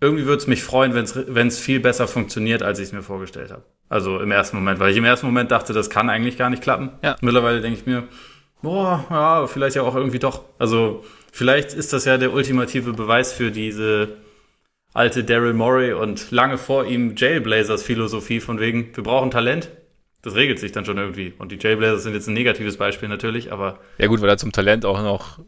irgendwie 0.00 0.26
würde 0.26 0.38
es 0.38 0.46
mich 0.46 0.62
freuen, 0.62 0.94
wenn 0.94 1.48
es 1.48 1.58
viel 1.58 1.80
besser 1.80 2.06
funktioniert, 2.06 2.62
als 2.62 2.78
ich 2.78 2.86
es 2.86 2.92
mir 2.92 3.02
vorgestellt 3.02 3.50
habe. 3.50 3.64
Also 3.88 4.18
im 4.20 4.30
ersten 4.30 4.56
Moment, 4.56 4.80
weil 4.80 4.90
ich 4.90 4.96
im 4.96 5.04
ersten 5.04 5.26
Moment 5.26 5.50
dachte, 5.50 5.72
das 5.72 5.88
kann 5.88 6.10
eigentlich 6.10 6.36
gar 6.36 6.50
nicht 6.50 6.62
klappen. 6.62 6.90
Ja. 7.02 7.16
Mittlerweile 7.20 7.60
denke 7.60 7.78
ich 7.78 7.86
mir, 7.86 8.08
boah, 8.60 9.04
ja, 9.10 9.46
vielleicht 9.46 9.76
ja 9.76 9.82
auch 9.82 9.94
irgendwie 9.94 10.18
doch. 10.18 10.42
Also 10.58 11.04
vielleicht 11.32 11.72
ist 11.72 11.92
das 11.92 12.04
ja 12.04 12.18
der 12.18 12.32
ultimative 12.32 12.92
Beweis 12.92 13.32
für 13.32 13.50
diese 13.50 14.23
alte 14.94 15.24
Daryl 15.24 15.52
Morey 15.52 15.92
und 15.92 16.30
lange 16.30 16.56
vor 16.56 16.86
ihm 16.86 17.14
Jailblazers 17.16 17.82
Philosophie 17.82 18.40
von 18.40 18.60
wegen, 18.60 18.96
wir 18.96 19.04
brauchen 19.04 19.30
Talent. 19.30 19.68
Das 20.22 20.36
regelt 20.36 20.58
sich 20.58 20.72
dann 20.72 20.86
schon 20.86 20.96
irgendwie. 20.96 21.34
Und 21.36 21.52
die 21.52 21.58
Jailblazers 21.60 22.04
sind 22.04 22.14
jetzt 22.14 22.28
ein 22.28 22.32
negatives 22.32 22.78
Beispiel 22.78 23.10
natürlich, 23.10 23.52
aber. 23.52 23.80
Ja, 23.98 24.06
gut, 24.06 24.22
weil 24.22 24.30
er 24.30 24.38
zum 24.38 24.52
Talent 24.52 24.86
auch 24.86 25.02
noch 25.02 25.40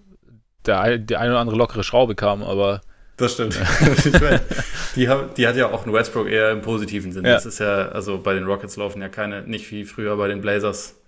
der, 0.67 0.99
die 0.99 1.17
eine 1.17 1.31
oder 1.31 1.41
andere 1.41 1.57
lockere 1.57 1.83
Schraube 1.83 2.15
kam, 2.15 2.43
aber. 2.43 2.83
Das 3.17 3.33
stimmt. 3.33 3.59
die, 4.97 5.09
hat, 5.09 5.39
die 5.39 5.47
hat 5.47 5.57
ja 5.57 5.71
auch 5.71 5.87
ein 5.87 5.93
Westbrook 5.93 6.29
eher 6.29 6.51
im 6.51 6.61
positiven 6.61 7.13
Sinn. 7.13 7.25
Ja. 7.25 7.33
Das 7.33 7.47
ist 7.47 7.61
ja, 7.61 7.89
also 7.89 8.19
bei 8.19 8.35
den 8.35 8.45
Rockets 8.45 8.77
laufen 8.77 9.01
ja 9.01 9.09
keine, 9.09 9.41
nicht 9.43 9.71
wie 9.71 9.87
früher 9.87 10.17
bei 10.19 10.29
den 10.29 10.43
Blazers, 10.43 11.01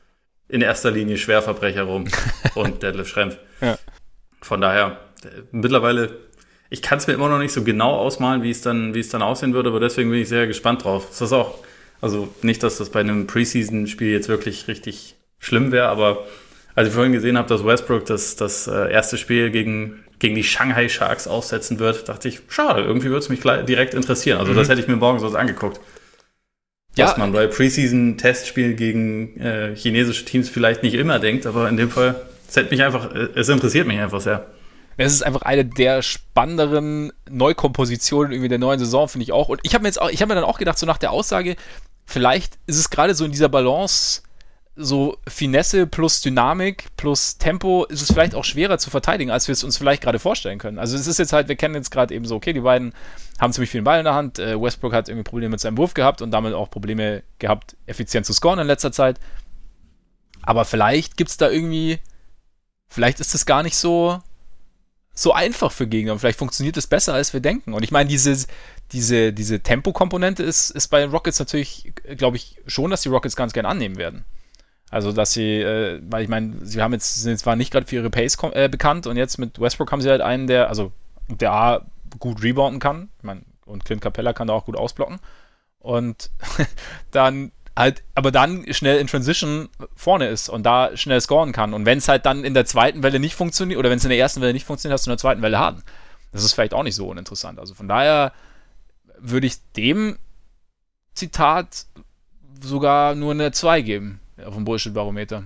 in 0.49 0.63
erster 0.63 0.91
Linie 0.91 1.19
Schwerverbrecher 1.19 1.83
rum 1.83 2.07
und 2.55 2.83
Deadlift 2.83 3.11
Schrempf. 3.11 3.37
Ja. 3.61 3.77
Von 4.41 4.63
daher, 4.63 4.97
mittlerweile 5.51 6.17
ich 6.71 6.83
kann 6.83 6.99
es 6.99 7.07
mir 7.07 7.15
immer 7.15 7.29
noch 7.29 7.39
nicht 7.39 7.53
so 7.53 7.63
genau 7.63 7.95
ausmalen, 7.95 8.43
wie 8.43 8.51
es 8.51 8.61
dann, 8.61 8.95
wie 8.95 9.01
es 9.01 9.09
dann 9.09 9.23
aussehen 9.23 9.55
würde, 9.55 9.71
aber 9.71 9.81
deswegen 9.81 10.11
bin 10.11 10.21
ich 10.21 10.29
sehr 10.29 10.47
gespannt 10.47 10.85
drauf. 10.85 11.07
Das 11.09 11.21
ist 11.21 11.33
auch, 11.33 11.59
also 12.01 12.29
nicht, 12.43 12.63
dass 12.63 12.79
das 12.79 12.91
bei 12.91 13.01
einem 13.01 13.27
Preseason-Spiel 13.27 14.11
jetzt 14.11 14.29
wirklich 14.29 14.69
richtig 14.69 15.17
schlimm 15.39 15.73
wäre, 15.73 15.89
aber 15.89 16.27
als 16.75 16.89
ich 16.89 16.95
vorhin 16.95 17.13
gesehen 17.13 17.39
habe, 17.39 17.49
dass 17.49 17.65
Westbrook 17.65 18.07
das, 18.07 18.37
das 18.37 18.67
äh, 18.67 18.93
erste 18.93 19.17
Spiel 19.17 19.51
gegen, 19.51 20.05
gegen 20.19 20.35
die 20.35 20.45
Shanghai 20.45 20.89
Sharks 20.89 21.27
aussetzen 21.27 21.79
wird, 21.79 22.09
dachte 22.09 22.29
ich, 22.29 22.41
schade, 22.49 22.83
irgendwie 22.83 23.09
würde 23.09 23.19
es 23.19 23.29
mich 23.29 23.41
direkt 23.41 23.95
interessieren. 23.95 24.39
Also 24.39 24.53
mhm. 24.53 24.57
das 24.57 24.69
hätte 24.69 24.81
ich 24.81 24.89
mir 24.89 24.97
morgen 24.97 25.19
so 25.19 25.29
angeguckt. 25.29 25.81
Ja. 26.97 27.07
Was 27.07 27.17
man 27.17 27.33
bei 27.33 27.47
Preseason-Testspielen 27.47 28.77
gegen 28.77 29.41
äh, 29.41 29.75
chinesische 29.75 30.25
Teams 30.25 30.49
vielleicht 30.49 30.83
nicht 30.83 30.95
immer 30.95 31.19
denkt, 31.19 31.47
aber 31.47 31.69
in 31.69 31.77
dem 31.77 31.91
Fall, 31.91 32.21
es 32.49 32.57
hätte 32.57 32.71
mich 32.71 32.83
einfach, 32.83 33.15
äh, 33.15 33.29
es 33.35 33.49
interessiert 33.49 33.87
mich 33.87 33.99
einfach 33.99 34.21
sehr. 34.21 34.47
Es 34.99 35.13
ist 35.13 35.23
einfach 35.23 35.43
eine 35.43 35.65
der 35.65 36.03
spannenderen 36.03 37.13
Neukompositionen 37.31 38.33
irgendwie 38.33 38.49
der 38.49 38.59
neuen 38.59 38.81
Saison, 38.81 39.09
finde 39.09 39.23
ich 39.23 39.33
auch. 39.33 39.49
Und 39.49 39.61
ich 39.63 39.75
habe 39.75 39.83
mir 39.83 39.89
jetzt 39.89 40.01
auch, 40.01 40.11
ich 40.11 40.21
habe 40.21 40.29
mir 40.29 40.35
dann 40.35 40.45
auch 40.45 40.59
gedacht, 40.59 40.77
so 40.77 40.87
nach 40.87 40.99
der 40.99 41.13
Aussage, 41.13 41.57
vielleicht 42.05 42.59
ist 42.67 42.79
es 42.79 42.91
gerade 42.91 43.15
so 43.15 43.25
in 43.25 43.31
dieser 43.31 43.49
Balance 43.49 44.23
so 44.81 45.19
Finesse 45.27 45.87
plus 45.87 46.21
Dynamik 46.21 46.85
plus 46.97 47.37
Tempo 47.37 47.85
ist 47.87 48.01
es 48.01 48.13
vielleicht 48.13 48.37
auch 48.37 48.45
schwerer 48.45 48.79
zu 48.79 48.91
verteidigen, 48.91 49.31
als 49.31 49.49
wir 49.49 49.53
es 49.53 49.65
uns 49.65 49.77
vielleicht 49.77 50.03
gerade 50.03 50.21
vorstellen 50.21 50.59
können. 50.59 50.79
Also 50.79 50.97
es 50.97 51.09
ist 51.09 51.19
jetzt 51.19 51.33
halt, 51.33 51.49
wir 51.49 51.57
kennen 51.57 51.75
jetzt 51.75 51.91
gerade 51.91 52.15
eben 52.15 52.25
so, 52.25 52.37
okay, 52.37 52.53
die 52.53 52.61
beiden 52.61 52.93
haben 53.41 53.53
ziemlich 53.53 53.71
viel 53.71 53.83
Ball 53.83 53.99
in 53.99 54.05
der 54.05 54.15
Hand. 54.15 54.39
Äh, 54.39 54.61
Westbrook 54.61 54.93
hat 54.93 55.09
irgendwie 55.09 55.25
Probleme 55.25 55.51
mit 55.51 55.61
seinem 55.61 55.79
Wurf 55.79 55.95
gehabt 55.95 56.23
und 56.23 56.31
damit 56.31 56.55
auch 56.55 56.71
Probleme 56.71 57.25
gehabt, 57.41 57.77
effizient 57.87 58.25
zu 58.25 58.33
scoren 58.33 58.61
in 58.61 58.67
letzter 58.69 58.93
Zeit. 58.93 59.19
Aber 60.43 60.65
vielleicht 60.65 61.17
gibt 61.17 61.31
es 61.31 61.37
da 61.37 61.51
irgendwie, 61.51 61.99
vielleicht 62.89 63.19
ist 63.19 63.35
es 63.35 63.47
gar 63.47 63.65
nicht 63.65 63.77
so, 63.77 64.21
so 65.19 65.33
einfach 65.33 65.73
für 65.73 65.89
Gegner 65.89 66.13
und 66.13 66.21
vielleicht 66.21 66.39
funktioniert 66.39 66.77
es 66.77 66.87
besser, 66.87 67.15
als 67.15 67.33
wir 67.33 67.41
denken. 67.41 67.75
Und 67.75 67.83
ich 67.83 67.91
meine, 67.91 68.09
diese, 68.09 68.47
diese, 68.93 69.33
diese 69.33 69.61
Tempo-Komponente 69.61 70.45
ist, 70.45 70.71
ist 70.71 70.89
bei 70.89 71.05
Rockets 71.05 71.41
natürlich, 71.41 71.93
glaube 72.17 72.37
ich, 72.37 72.57
schon, 72.67 72.91
dass 72.91 73.03
die 73.03 73.09
Rockets 73.09 73.35
ganz 73.35 73.53
gern 73.53 73.67
annehmen 73.67 73.97
werden. 73.97 74.25
Also, 74.91 75.13
dass 75.13 75.33
sie, 75.33 75.61
äh, 75.61 76.01
weil 76.09 76.23
ich 76.23 76.29
meine, 76.29 76.65
sie 76.65 76.81
haben 76.81 76.93
jetzt, 76.93 77.17
sind 77.17 77.39
zwar 77.39 77.57
nicht 77.57 77.73
gerade 77.73 77.87
für 77.87 77.97
ihre 77.97 78.11
Pace 78.11 78.39
äh, 78.53 78.69
bekannt 78.69 79.07
und 79.07 79.17
jetzt 79.17 79.39
mit 79.39 79.61
Westbrook 79.61 79.91
haben 79.91 80.01
sie 80.01 80.09
halt 80.09 80.21
einen, 80.21 80.47
der, 80.47 80.69
also, 80.69 80.93
der 81.29 81.53
A, 81.53 81.87
gut 82.21 82.43
rebounden 82.43 82.81
kann. 82.81 83.09
Ich 83.19 83.25
meine, 83.25 83.43
und 83.67 83.85
Clint 83.85 84.01
Capella 84.01 84.33
kann 84.33 84.47
da 84.47 84.55
auch 84.55 84.65
gut 84.65 84.77
ausblocken. 84.77 85.19
Und 85.81 86.31
dann 87.11 87.51
halt, 87.79 88.03
aber 88.15 88.31
dann 88.33 88.71
schnell 88.75 88.99
in 88.99 89.07
Transition 89.07 89.69
vorne 89.95 90.29
ist 90.29 90.49
und 90.49 90.65
da 90.65 90.97
schnell 90.97 91.21
scoren 91.21 91.53
kann. 91.53 91.73
Und 91.73 91.87
wenn 91.87 91.99
es 91.99 92.09
halt 92.09 92.27
dann 92.27 92.45
in 92.45 92.53
der 92.53 92.67
zweiten 92.67 93.03
Welle 93.03 93.21
nicht 93.21 93.37
funktioniert, 93.37 93.79
oder 93.79 93.89
wenn 93.89 93.99
es 93.99 94.05
in 94.05 94.11
der 94.11 94.19
ersten 94.19 94.41
Welle 94.41 94.53
nicht 94.53 94.67
funktioniert, 94.67 94.95
hast 94.95 95.07
du 95.07 95.11
in 95.11 95.13
der 95.13 95.19
zweiten 95.19 95.43
Welle 95.43 95.59
Harden. 95.59 95.83
Das 96.33 96.45
ist 96.45 96.53
vielleicht 96.53 96.75
auch 96.75 96.83
nicht 96.83 96.97
so 96.97 97.09
uninteressant. 97.09 97.59
Also 97.59 97.75
von 97.75 97.89
daher 97.89 98.33
würde 99.19 99.47
ich 99.47 99.57
dem 99.77 100.19
Zitat 101.15 101.87
sogar 102.61 103.15
nur 103.15 103.33
eine 103.33 103.53
2 103.53 103.81
geben 103.83 104.21
auf 104.45 104.55
dem 104.55 104.65
Bullshit-Barometer. 104.65 105.45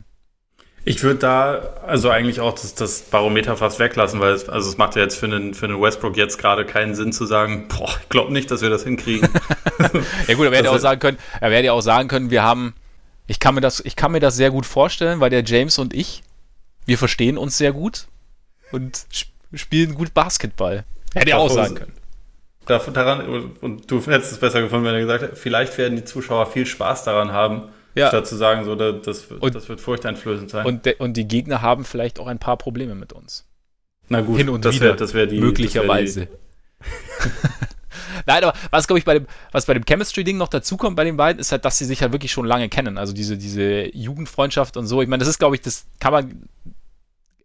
Ich 0.84 1.02
würde 1.02 1.20
da 1.20 1.74
also 1.86 2.10
eigentlich 2.10 2.40
auch 2.40 2.52
das, 2.52 2.74
das, 2.74 3.02
Barometer 3.02 3.56
fast 3.56 3.78
weglassen, 3.78 4.18
weil 4.18 4.32
es, 4.32 4.48
also 4.48 4.68
es 4.68 4.78
macht 4.78 4.96
ja 4.96 5.02
jetzt 5.02 5.16
für 5.16 5.26
einen, 5.26 5.54
für 5.54 5.66
einen 5.66 5.80
Westbrook 5.80 6.16
jetzt 6.16 6.38
gerade 6.38 6.64
keinen 6.64 6.96
Sinn 6.96 7.12
zu 7.12 7.24
sagen, 7.24 7.68
boah, 7.68 7.88
ich 8.02 8.08
glaube 8.08 8.32
nicht, 8.32 8.50
dass 8.50 8.62
wir 8.62 8.70
das 8.70 8.82
hinkriegen. 8.82 9.28
ja 10.26 10.34
gut, 10.34 10.46
er 10.46 10.56
hätte 10.56 10.70
auch 10.70 10.78
sagen 10.78 10.98
können, 10.98 11.18
er 11.40 11.50
hätte 11.50 11.66
ja 11.66 11.72
auch 11.72 11.82
sagen 11.82 12.08
können, 12.08 12.30
wir 12.30 12.42
haben, 12.42 12.74
ich 13.28 13.38
kann 13.38 13.54
mir 13.54 13.60
das, 13.60 13.80
ich 13.84 13.94
kann 13.94 14.10
mir 14.10 14.18
das 14.18 14.34
sehr 14.34 14.50
gut 14.50 14.66
vorstellen, 14.66 15.20
weil 15.20 15.30
der 15.30 15.44
James 15.44 15.78
und 15.78 15.94
ich, 15.94 16.22
wir 16.84 16.98
verstehen 16.98 17.38
uns 17.38 17.56
sehr 17.58 17.72
gut 17.72 18.08
und 18.72 19.06
spielen 19.54 19.94
gut 19.94 20.14
Basketball. 20.14 20.84
Hätte 21.14 21.30
er 21.30 21.38
auch 21.38 21.50
sagen 21.50 21.76
können. 21.76 21.92
Daran, 22.64 23.50
und 23.60 23.90
du 23.90 24.00
hättest 24.06 24.32
es 24.32 24.38
besser 24.38 24.62
gefunden, 24.62 24.84
wenn 24.84 24.94
er 24.94 25.00
gesagt 25.00 25.22
hätte, 25.22 25.36
vielleicht 25.36 25.76
werden 25.78 25.96
die 25.96 26.04
Zuschauer 26.04 26.46
viel 26.46 26.66
Spaß 26.66 27.04
daran 27.04 27.32
haben, 27.32 27.68
ja. 27.94 28.08
Statt 28.08 28.26
zu 28.26 28.36
sagen, 28.36 28.64
so, 28.64 28.74
das, 28.74 29.26
und, 29.26 29.54
das 29.54 29.68
wird 29.68 29.80
furchteinflößend 29.80 30.50
sein. 30.50 30.66
Und, 30.66 30.86
de, 30.86 30.96
und 30.98 31.16
die 31.16 31.26
Gegner 31.26 31.62
haben 31.62 31.84
vielleicht 31.84 32.18
auch 32.18 32.26
ein 32.26 32.38
paar 32.38 32.56
Probleme 32.56 32.94
mit 32.94 33.12
uns. 33.12 33.46
Na 34.08 34.20
gut, 34.20 34.38
Hin 34.38 34.48
und 34.48 34.64
das 34.64 34.76
wieder, 34.76 34.86
wär, 34.86 34.94
das 34.94 35.14
wär 35.14 35.26
die, 35.26 35.40
möglicherweise. 35.40 36.28
Das 36.80 37.30
Nein, 38.26 38.44
aber 38.44 38.56
was 38.70 38.86
glaube 38.86 38.98
ich 38.98 39.04
bei 39.04 39.14
dem, 39.14 39.26
was 39.52 39.66
bei 39.66 39.74
dem 39.74 39.84
Chemistry-Ding 39.84 40.36
noch 40.36 40.48
dazukommt 40.48 40.96
bei 40.96 41.04
den 41.04 41.16
beiden, 41.16 41.40
ist 41.40 41.52
halt, 41.52 41.64
dass 41.64 41.78
sie 41.78 41.84
sich 41.84 42.02
halt 42.02 42.12
wirklich 42.12 42.32
schon 42.32 42.46
lange 42.46 42.68
kennen. 42.68 42.98
Also 42.98 43.12
diese, 43.12 43.36
diese 43.36 43.94
Jugendfreundschaft 43.96 44.76
und 44.76 44.86
so. 44.86 45.02
Ich 45.02 45.08
meine, 45.08 45.20
das 45.20 45.28
ist, 45.28 45.38
glaube 45.38 45.56
ich, 45.56 45.62
das 45.62 45.86
kann 46.00 46.12
man, 46.12 46.48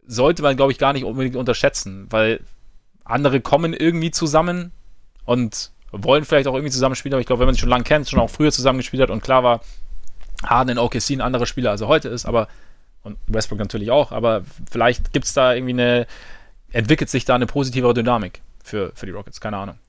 sollte 0.05 0.41
man, 0.41 0.55
glaube 0.55 0.71
ich, 0.71 0.77
gar 0.77 0.93
nicht 0.93 1.03
unbedingt 1.03 1.35
unterschätzen, 1.35 2.07
weil 2.09 2.41
andere 3.03 3.41
kommen 3.41 3.73
irgendwie 3.73 4.11
zusammen 4.11 4.71
und 5.25 5.71
wollen 5.91 6.25
vielleicht 6.25 6.47
auch 6.47 6.53
irgendwie 6.53 6.71
zusammenspielen, 6.71 7.13
aber 7.13 7.21
ich 7.21 7.27
glaube, 7.27 7.39
wenn 7.39 7.47
man 7.47 7.55
sich 7.55 7.61
schon 7.61 7.69
lange 7.69 7.83
kennt, 7.83 8.09
schon 8.09 8.19
auch 8.19 8.29
früher 8.29 8.51
zusammengespielt 8.51 9.01
hat 9.01 9.09
und 9.09 9.23
klar 9.23 9.43
war, 9.43 9.61
Harden 10.43 10.71
in 10.71 10.77
OKC 10.77 11.11
ein 11.11 11.21
anderer 11.21 11.45
Spieler, 11.45 11.71
als 11.71 11.81
er 11.81 11.87
heute 11.87 12.09
ist, 12.09 12.25
aber 12.25 12.47
und 13.03 13.17
Westbrook 13.27 13.59
natürlich 13.59 13.89
auch, 13.89 14.11
aber 14.11 14.43
vielleicht 14.69 15.13
gibt 15.13 15.25
es 15.25 15.33
da 15.33 15.53
irgendwie 15.53 15.73
eine, 15.73 16.07
entwickelt 16.71 17.09
sich 17.09 17.25
da 17.25 17.35
eine 17.35 17.45
positivere 17.45 17.93
Dynamik 17.93 18.41
für, 18.63 18.91
für 18.95 19.05
die 19.05 19.13
Rockets, 19.13 19.39
keine 19.39 19.57
Ahnung. 19.57 19.79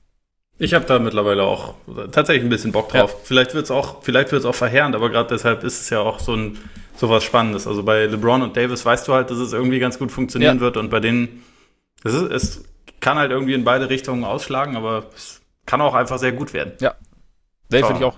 Ich 0.57 0.73
habe 0.73 0.85
da 0.85 0.99
mittlerweile 0.99 1.43
auch 1.43 1.75
tatsächlich 2.11 2.43
ein 2.43 2.49
bisschen 2.49 2.73
Bock 2.73 2.89
drauf. 2.89 3.11
Ja. 3.11 3.17
Vielleicht 3.23 3.53
wird 3.53 3.65
es 3.65 3.71
auch, 3.71 4.03
vielleicht 4.03 4.31
wird 4.31 4.41
es 4.41 4.45
auch 4.45 4.55
verheerend, 4.55 4.93
aber 4.93 5.09
gerade 5.09 5.29
deshalb 5.29 5.63
ist 5.63 5.79
es 5.79 5.89
ja 5.89 5.99
auch 5.99 6.19
so 6.19 6.33
ein 6.33 6.57
sowas 6.97 7.23
Spannendes. 7.23 7.65
Also 7.65 7.83
bei 7.83 8.05
LeBron 8.05 8.41
und 8.41 8.57
Davis 8.57 8.85
weißt 8.85 9.07
du 9.07 9.13
halt, 9.13 9.29
dass 9.31 9.37
es 9.37 9.53
irgendwie 9.53 9.79
ganz 9.79 9.97
gut 9.97 10.11
funktionieren 10.11 10.57
ja. 10.57 10.61
wird 10.61 10.75
und 10.75 10.89
bei 10.89 10.99
denen, 10.99 11.43
es, 12.03 12.13
ist, 12.13 12.31
es 12.31 12.63
kann 12.99 13.17
halt 13.17 13.31
irgendwie 13.31 13.53
in 13.53 13.63
beide 13.63 13.89
Richtungen 13.89 14.25
ausschlagen, 14.25 14.75
aber 14.75 15.05
es 15.15 15.41
kann 15.65 15.79
auch 15.79 15.93
einfach 15.93 16.17
sehr 16.17 16.33
gut 16.33 16.53
werden. 16.53 16.73
Ja. 16.81 16.95
Dave 17.69 17.85
finde 17.85 18.01
ich 18.01 18.05
auch. 18.05 18.17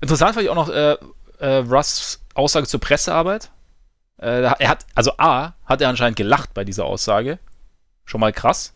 Interessant 0.00 0.34
fand 0.34 0.44
ich 0.44 0.50
auch 0.50 0.54
noch, 0.54 0.70
äh, 0.70 0.96
äh, 1.38 1.56
Russ 1.56 2.20
Aussage 2.34 2.66
zur 2.66 2.80
Pressearbeit. 2.80 3.50
Äh, 4.18 4.42
er 4.42 4.68
hat, 4.68 4.86
also 4.94 5.12
A, 5.18 5.54
hat 5.64 5.80
er 5.80 5.88
anscheinend 5.88 6.16
gelacht 6.16 6.54
bei 6.54 6.64
dieser 6.64 6.84
Aussage. 6.84 7.38
Schon 8.04 8.20
mal 8.20 8.32
krass. 8.32 8.74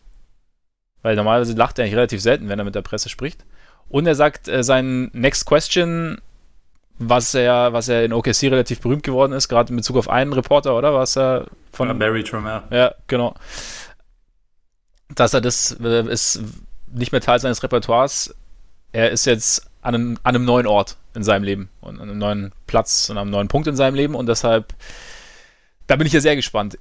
Weil 1.01 1.15
normalerweise 1.15 1.53
lacht 1.53 1.79
er 1.79 1.85
relativ 1.85 2.21
selten, 2.21 2.49
wenn 2.49 2.59
er 2.59 2.65
mit 2.65 2.75
der 2.75 2.81
Presse 2.81 3.09
spricht. 3.09 3.43
Und 3.89 4.05
er 4.07 4.15
sagt, 4.15 4.47
äh, 4.47 4.63
sein 4.63 5.09
Next 5.13 5.45
Question, 5.45 6.21
was 6.97 7.33
er, 7.33 7.73
was 7.73 7.87
er 7.87 8.05
in 8.05 8.13
OKC 8.13 8.43
relativ 8.43 8.81
berühmt 8.81 9.03
geworden 9.03 9.33
ist, 9.33 9.47
gerade 9.47 9.71
in 9.71 9.77
Bezug 9.77 9.97
auf 9.97 10.09
einen 10.09 10.33
Reporter, 10.33 10.75
oder? 10.75 10.93
Was 10.93 11.17
er 11.17 11.47
von. 11.71 11.87
Ja, 11.87 11.93
Barry 11.93 12.23
Tremere. 12.23 12.63
Ja, 12.69 12.93
genau. 13.07 13.33
Dass 15.09 15.33
er 15.33 15.41
das 15.41 15.77
äh, 15.81 16.07
ist 16.07 16.41
nicht 16.93 17.11
mehr 17.11 17.21
Teil 17.21 17.39
seines 17.39 17.63
Repertoires. 17.63 18.35
Er 18.91 19.09
ist 19.11 19.25
jetzt 19.25 19.70
an 19.81 19.95
einem, 19.95 20.17
an 20.23 20.35
einem 20.35 20.45
neuen 20.45 20.67
Ort 20.67 20.97
in 21.13 21.23
seinem 21.23 21.43
Leben 21.43 21.69
und 21.81 21.99
an 21.99 22.09
einem 22.09 22.17
neuen 22.17 22.51
Platz 22.67 23.09
und 23.09 23.17
an 23.17 23.23
einem 23.23 23.31
neuen 23.31 23.47
Punkt 23.47 23.67
in 23.67 23.75
seinem 23.75 23.95
Leben 23.95 24.15
und 24.15 24.27
deshalb 24.27 24.73
da 25.91 25.97
bin 25.97 26.07
ich 26.07 26.13
ja 26.13 26.21
sehr 26.21 26.37
gespannt. 26.37 26.77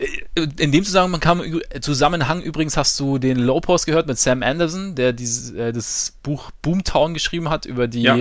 In 0.57 0.71
dem 0.71 0.85
Zusammenhang, 0.85 1.21
kam, 1.21 1.43
Zusammenhang 1.81 2.43
übrigens 2.43 2.77
hast 2.77 3.01
du 3.01 3.19
den 3.19 3.39
Low 3.39 3.61
Post 3.61 3.87
gehört 3.87 4.07
mit 4.07 4.19
Sam 4.21 4.45
Anderson, 4.45 4.95
der 4.95 5.13
dieses, 5.13 5.51
äh, 5.51 5.73
das 5.73 6.17
Buch 6.23 6.53
Boomtown 6.63 7.13
geschrieben 7.13 7.51
hat 7.51 7.67
über 7.67 7.89
die 7.89 8.03
ja. 8.03 8.19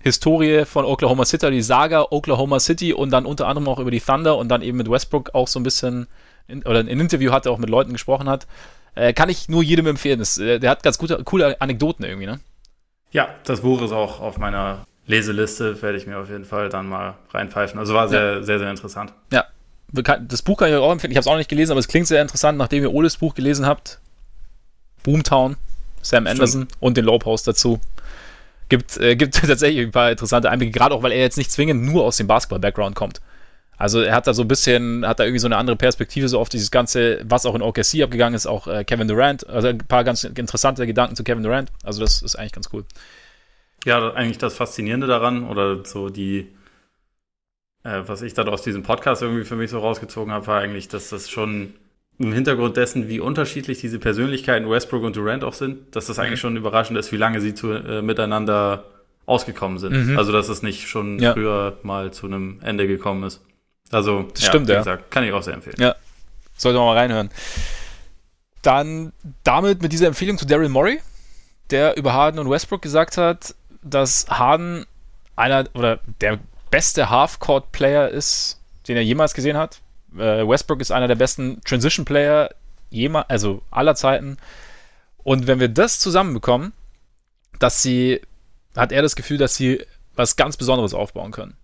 Historie 0.00 0.66
von 0.66 0.84
Oklahoma 0.84 1.24
City, 1.24 1.50
die 1.50 1.62
Saga 1.62 2.08
Oklahoma 2.10 2.60
City 2.60 2.92
und 2.92 3.10
dann 3.10 3.24
unter 3.24 3.48
anderem 3.48 3.68
auch 3.68 3.78
über 3.78 3.90
die 3.90 4.00
Thunder 4.00 4.36
und 4.36 4.50
dann 4.50 4.60
eben 4.60 4.76
mit 4.76 4.90
Westbrook 4.90 5.34
auch 5.34 5.48
so 5.48 5.60
ein 5.60 5.62
bisschen 5.62 6.08
in, 6.46 6.62
oder 6.64 6.80
ein 6.80 6.88
Interview 6.88 7.32
hatte, 7.32 7.50
auch 7.50 7.58
mit 7.58 7.70
Leuten 7.70 7.94
gesprochen 7.94 8.28
hat. 8.28 8.46
Äh, 8.94 9.14
kann 9.14 9.30
ich 9.30 9.48
nur 9.48 9.62
jedem 9.62 9.86
empfehlen. 9.86 10.18
Das, 10.18 10.36
äh, 10.36 10.58
der 10.58 10.68
hat 10.68 10.82
ganz 10.82 10.98
gute, 10.98 11.24
coole 11.24 11.58
Anekdoten 11.58 12.04
irgendwie, 12.04 12.26
ne? 12.26 12.38
Ja, 13.10 13.28
das 13.44 13.60
Buch 13.62 13.82
ist 13.82 13.92
auch 13.92 14.20
auf 14.20 14.38
meiner 14.38 14.84
Leseliste, 15.06 15.80
werde 15.82 15.96
ich 15.96 16.06
mir 16.06 16.18
auf 16.18 16.28
jeden 16.28 16.44
Fall 16.44 16.68
dann 16.68 16.88
mal 16.88 17.14
reinpfeifen. 17.30 17.78
Also 17.78 17.94
war 17.94 18.08
sehr, 18.08 18.34
ja. 18.34 18.42
sehr, 18.42 18.58
sehr 18.58 18.70
interessant. 18.70 19.12
Ja. 19.32 19.44
Das 19.90 20.42
Buch 20.42 20.58
kann 20.58 20.68
ich 20.68 20.74
euch 20.74 20.82
auch 20.82 20.92
empfehlen. 20.92 21.12
Ich 21.12 21.16
habe 21.16 21.22
es 21.22 21.26
auch 21.28 21.38
nicht 21.38 21.48
gelesen, 21.48 21.72
aber 21.72 21.80
es 21.80 21.88
klingt 21.88 22.06
sehr 22.06 22.20
interessant, 22.20 22.58
nachdem 22.58 22.82
ihr 22.82 22.92
Oles 22.92 23.16
Buch 23.16 23.34
gelesen 23.34 23.64
habt. 23.64 24.00
Boomtown, 25.02 25.56
Sam 26.02 26.26
Anderson 26.26 26.64
Stimmt. 26.64 26.76
und 26.80 26.96
den 26.98 27.06
Low 27.06 27.18
Post 27.18 27.48
dazu. 27.48 27.80
Gibt, 28.68 28.98
äh, 28.98 29.16
gibt 29.16 29.34
tatsächlich 29.46 29.86
ein 29.86 29.92
paar 29.92 30.10
interessante 30.10 30.50
Einblicke, 30.50 30.78
gerade 30.78 30.94
auch, 30.94 31.02
weil 31.02 31.12
er 31.12 31.20
jetzt 31.20 31.38
nicht 31.38 31.50
zwingend 31.50 31.82
nur 31.84 32.04
aus 32.04 32.18
dem 32.18 32.26
Basketball-Background 32.26 32.94
kommt. 32.96 33.22
Also 33.78 34.00
er 34.00 34.14
hat 34.14 34.26
da 34.26 34.34
so 34.34 34.42
ein 34.42 34.48
bisschen, 34.48 35.06
hat 35.06 35.20
da 35.20 35.24
irgendwie 35.24 35.38
so 35.38 35.46
eine 35.46 35.56
andere 35.56 35.76
Perspektive 35.76 36.28
so 36.28 36.40
auf 36.40 36.48
dieses 36.48 36.72
Ganze, 36.72 37.20
was 37.24 37.46
auch 37.46 37.54
in 37.54 37.62
OKC 37.62 38.02
abgegangen 38.02 38.34
ist, 38.34 38.46
auch 38.46 38.66
äh, 38.66 38.84
Kevin 38.84 39.06
Durant, 39.06 39.48
also 39.48 39.68
ein 39.68 39.78
paar 39.78 40.02
ganz 40.02 40.24
interessante 40.24 40.84
Gedanken 40.86 41.14
zu 41.14 41.22
Kevin 41.22 41.44
Durant. 41.44 41.70
Also 41.84 42.00
das 42.00 42.20
ist 42.20 42.36
eigentlich 42.36 42.52
ganz 42.52 42.68
cool. 42.72 42.84
Ja, 43.84 44.12
eigentlich 44.14 44.38
das 44.38 44.54
Faszinierende 44.56 45.06
daran 45.06 45.44
oder 45.44 45.84
so 45.84 46.08
die, 46.08 46.48
äh, 47.84 48.02
was 48.04 48.22
ich 48.22 48.34
dann 48.34 48.48
aus 48.48 48.62
diesem 48.62 48.82
Podcast 48.82 49.22
irgendwie 49.22 49.44
für 49.44 49.54
mich 49.54 49.70
so 49.70 49.78
rausgezogen 49.78 50.32
habe, 50.32 50.48
war 50.48 50.60
eigentlich, 50.60 50.88
dass 50.88 51.10
das 51.10 51.30
schon 51.30 51.74
im 52.18 52.32
Hintergrund 52.32 52.76
dessen, 52.76 53.08
wie 53.08 53.20
unterschiedlich 53.20 53.80
diese 53.80 54.00
Persönlichkeiten 54.00 54.68
Westbrook 54.68 55.04
und 55.04 55.14
Durant 55.14 55.44
auch 55.44 55.52
sind, 55.52 55.94
dass 55.94 56.06
das 56.06 56.18
eigentlich 56.18 56.40
mhm. 56.40 56.48
schon 56.48 56.56
überraschend 56.56 56.98
ist, 56.98 57.12
wie 57.12 57.16
lange 57.16 57.40
sie 57.40 57.54
zu, 57.54 57.70
äh, 57.70 58.02
miteinander 58.02 58.84
ausgekommen 59.24 59.78
sind. 59.78 59.92
Mhm. 59.92 60.18
Also, 60.18 60.32
dass 60.32 60.48
es 60.48 60.62
nicht 60.62 60.88
schon 60.88 61.20
ja. 61.20 61.32
früher 61.34 61.78
mal 61.84 62.12
zu 62.12 62.26
einem 62.26 62.58
Ende 62.62 62.88
gekommen 62.88 63.22
ist. 63.22 63.40
Also, 63.90 64.22
das 64.22 64.42
ja, 64.42 64.48
stimmt, 64.48 64.68
ja. 64.68 64.78
gesagt, 64.78 65.10
kann 65.10 65.24
ich 65.24 65.32
auch 65.32 65.42
sehr 65.42 65.54
empfehlen. 65.54 65.76
Ja, 65.78 65.94
sollte 66.56 66.78
man 66.78 66.88
mal 66.88 66.98
reinhören. 66.98 67.30
Dann 68.62 69.12
damit 69.44 69.82
mit 69.82 69.92
dieser 69.92 70.08
Empfehlung 70.08 70.36
zu 70.36 70.46
Daryl 70.46 70.68
Morey, 70.68 71.00
der 71.70 71.96
über 71.96 72.12
Harden 72.12 72.38
und 72.38 72.50
Westbrook 72.50 72.82
gesagt 72.82 73.16
hat, 73.16 73.54
dass 73.82 74.26
Harden 74.28 74.84
einer 75.36 75.64
oder 75.74 76.00
der 76.20 76.38
beste 76.70 77.08
Half-Court-Player 77.10 78.08
ist, 78.08 78.60
den 78.88 78.96
er 78.96 79.04
jemals 79.04 79.34
gesehen 79.34 79.56
hat. 79.56 79.80
Äh, 80.14 80.46
Westbrook 80.46 80.80
ist 80.80 80.90
einer 80.90 81.08
der 81.08 81.14
besten 81.14 81.60
Transition-Player 81.64 82.50
jemals, 82.90 83.28
also 83.30 83.62
aller 83.70 83.94
Zeiten. 83.94 84.38
Und 85.18 85.46
wenn 85.46 85.60
wir 85.60 85.68
das 85.68 85.98
zusammenbekommen, 85.98 86.72
dass 87.58 87.82
sie, 87.82 88.20
hat 88.76 88.92
er 88.92 89.02
das 89.02 89.16
Gefühl, 89.16 89.38
dass 89.38 89.56
sie 89.56 89.84
was 90.14 90.36
ganz 90.36 90.56
Besonderes 90.56 90.94
aufbauen 90.94 91.32
können. 91.32 91.57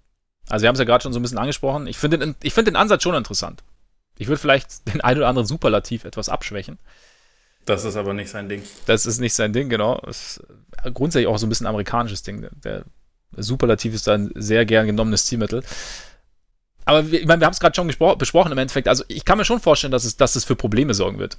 Also 0.49 0.63
wir 0.63 0.69
haben 0.69 0.75
es 0.75 0.79
ja 0.79 0.85
gerade 0.85 1.03
schon 1.03 1.13
so 1.13 1.19
ein 1.19 1.23
bisschen 1.23 1.39
angesprochen. 1.39 1.87
Ich 1.87 1.99
finde 1.99 2.19
den, 2.19 2.35
find 2.51 2.67
den 2.67 2.77
Ansatz 2.77 3.03
schon 3.03 3.15
interessant. 3.15 3.63
Ich 4.19 4.29
würde 4.29 4.41
vielleicht 4.41 4.87
den 4.93 5.01
ein 5.01 5.17
oder 5.17 5.29
anderen 5.29 5.47
Superlativ 5.47 6.05
etwas 6.05 6.29
abschwächen. 6.29 6.79
Das 7.65 7.85
ist 7.85 7.97
aber 7.97 8.13
nicht 8.13 8.31
sein 8.31 8.49
Ding. 8.49 8.63
Das 8.87 9.07
ist 9.07 9.21
nicht 9.21 9.35
sein 9.35 9.53
Ding, 9.53 9.69
genau. 9.69 10.01
Das 10.05 10.37
ist 10.37 10.95
grundsätzlich 10.95 11.29
auch 11.29 11.39
so 11.39 11.47
ein 11.47 11.49
bisschen 11.49 11.67
amerikanisches 11.67 12.23
Ding. 12.23 12.47
Der 12.63 12.85
Superlativ 13.37 13.95
ist 13.95 14.09
ein 14.09 14.31
sehr 14.35 14.67
gern 14.67 14.87
genommenes 14.87 15.27
Zielmittel. 15.27 15.63
aber 16.85 17.11
wir, 17.11 17.21
ich 17.21 17.27
meine, 17.27 17.41
wir 17.41 17.47
haben 17.47 17.53
es 17.53 17.61
gerade 17.61 17.75
schon 17.75 17.89
besprochen 18.19 18.53
im 18.53 18.59
Endeffekt. 18.59 18.87
Also 18.87 19.05
ich 19.09 19.25
kann 19.25 19.39
mir 19.39 19.47
schon 19.47 19.61
vorstellen, 19.61 19.93
dass 19.93 20.05
es, 20.05 20.17
dass 20.17 20.37
es 20.37 20.45
für 20.45 20.57
Probleme 20.57 20.93
sorgen 20.93 21.19
wird. 21.19 21.39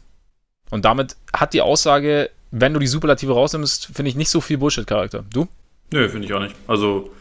Und 0.71 0.83
damit 0.83 1.15
hat 1.31 1.53
die 1.53 1.61
Aussage, 1.61 2.31
wenn 2.49 2.73
du 2.73 2.79
die 2.79 2.87
Superlative 2.87 3.33
rausnimmst, 3.33 3.85
finde 3.93 4.09
ich 4.09 4.15
nicht 4.15 4.29
so 4.29 4.41
viel 4.41 4.57
Bullshit-Charakter. 4.57 5.23
Du? 5.31 5.47
Nö, 5.91 6.09
finde 6.09 6.25
ich 6.25 6.33
auch 6.33 6.39
nicht. 6.39 6.55
Also 6.67 7.11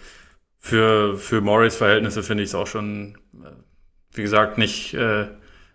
für, 0.65 1.19
für 1.19 1.43
Morris 1.43 1.77
Verhältnisse 1.77 2.23
finde 2.23 2.43
ich 2.43 2.49
es 2.49 2.55
auch 2.55 2.67
schon, 2.67 3.19
äh, 3.35 3.49
wie 4.15 4.23
gesagt, 4.23 4.57
nicht, 4.57 4.95
äh, 4.95 5.27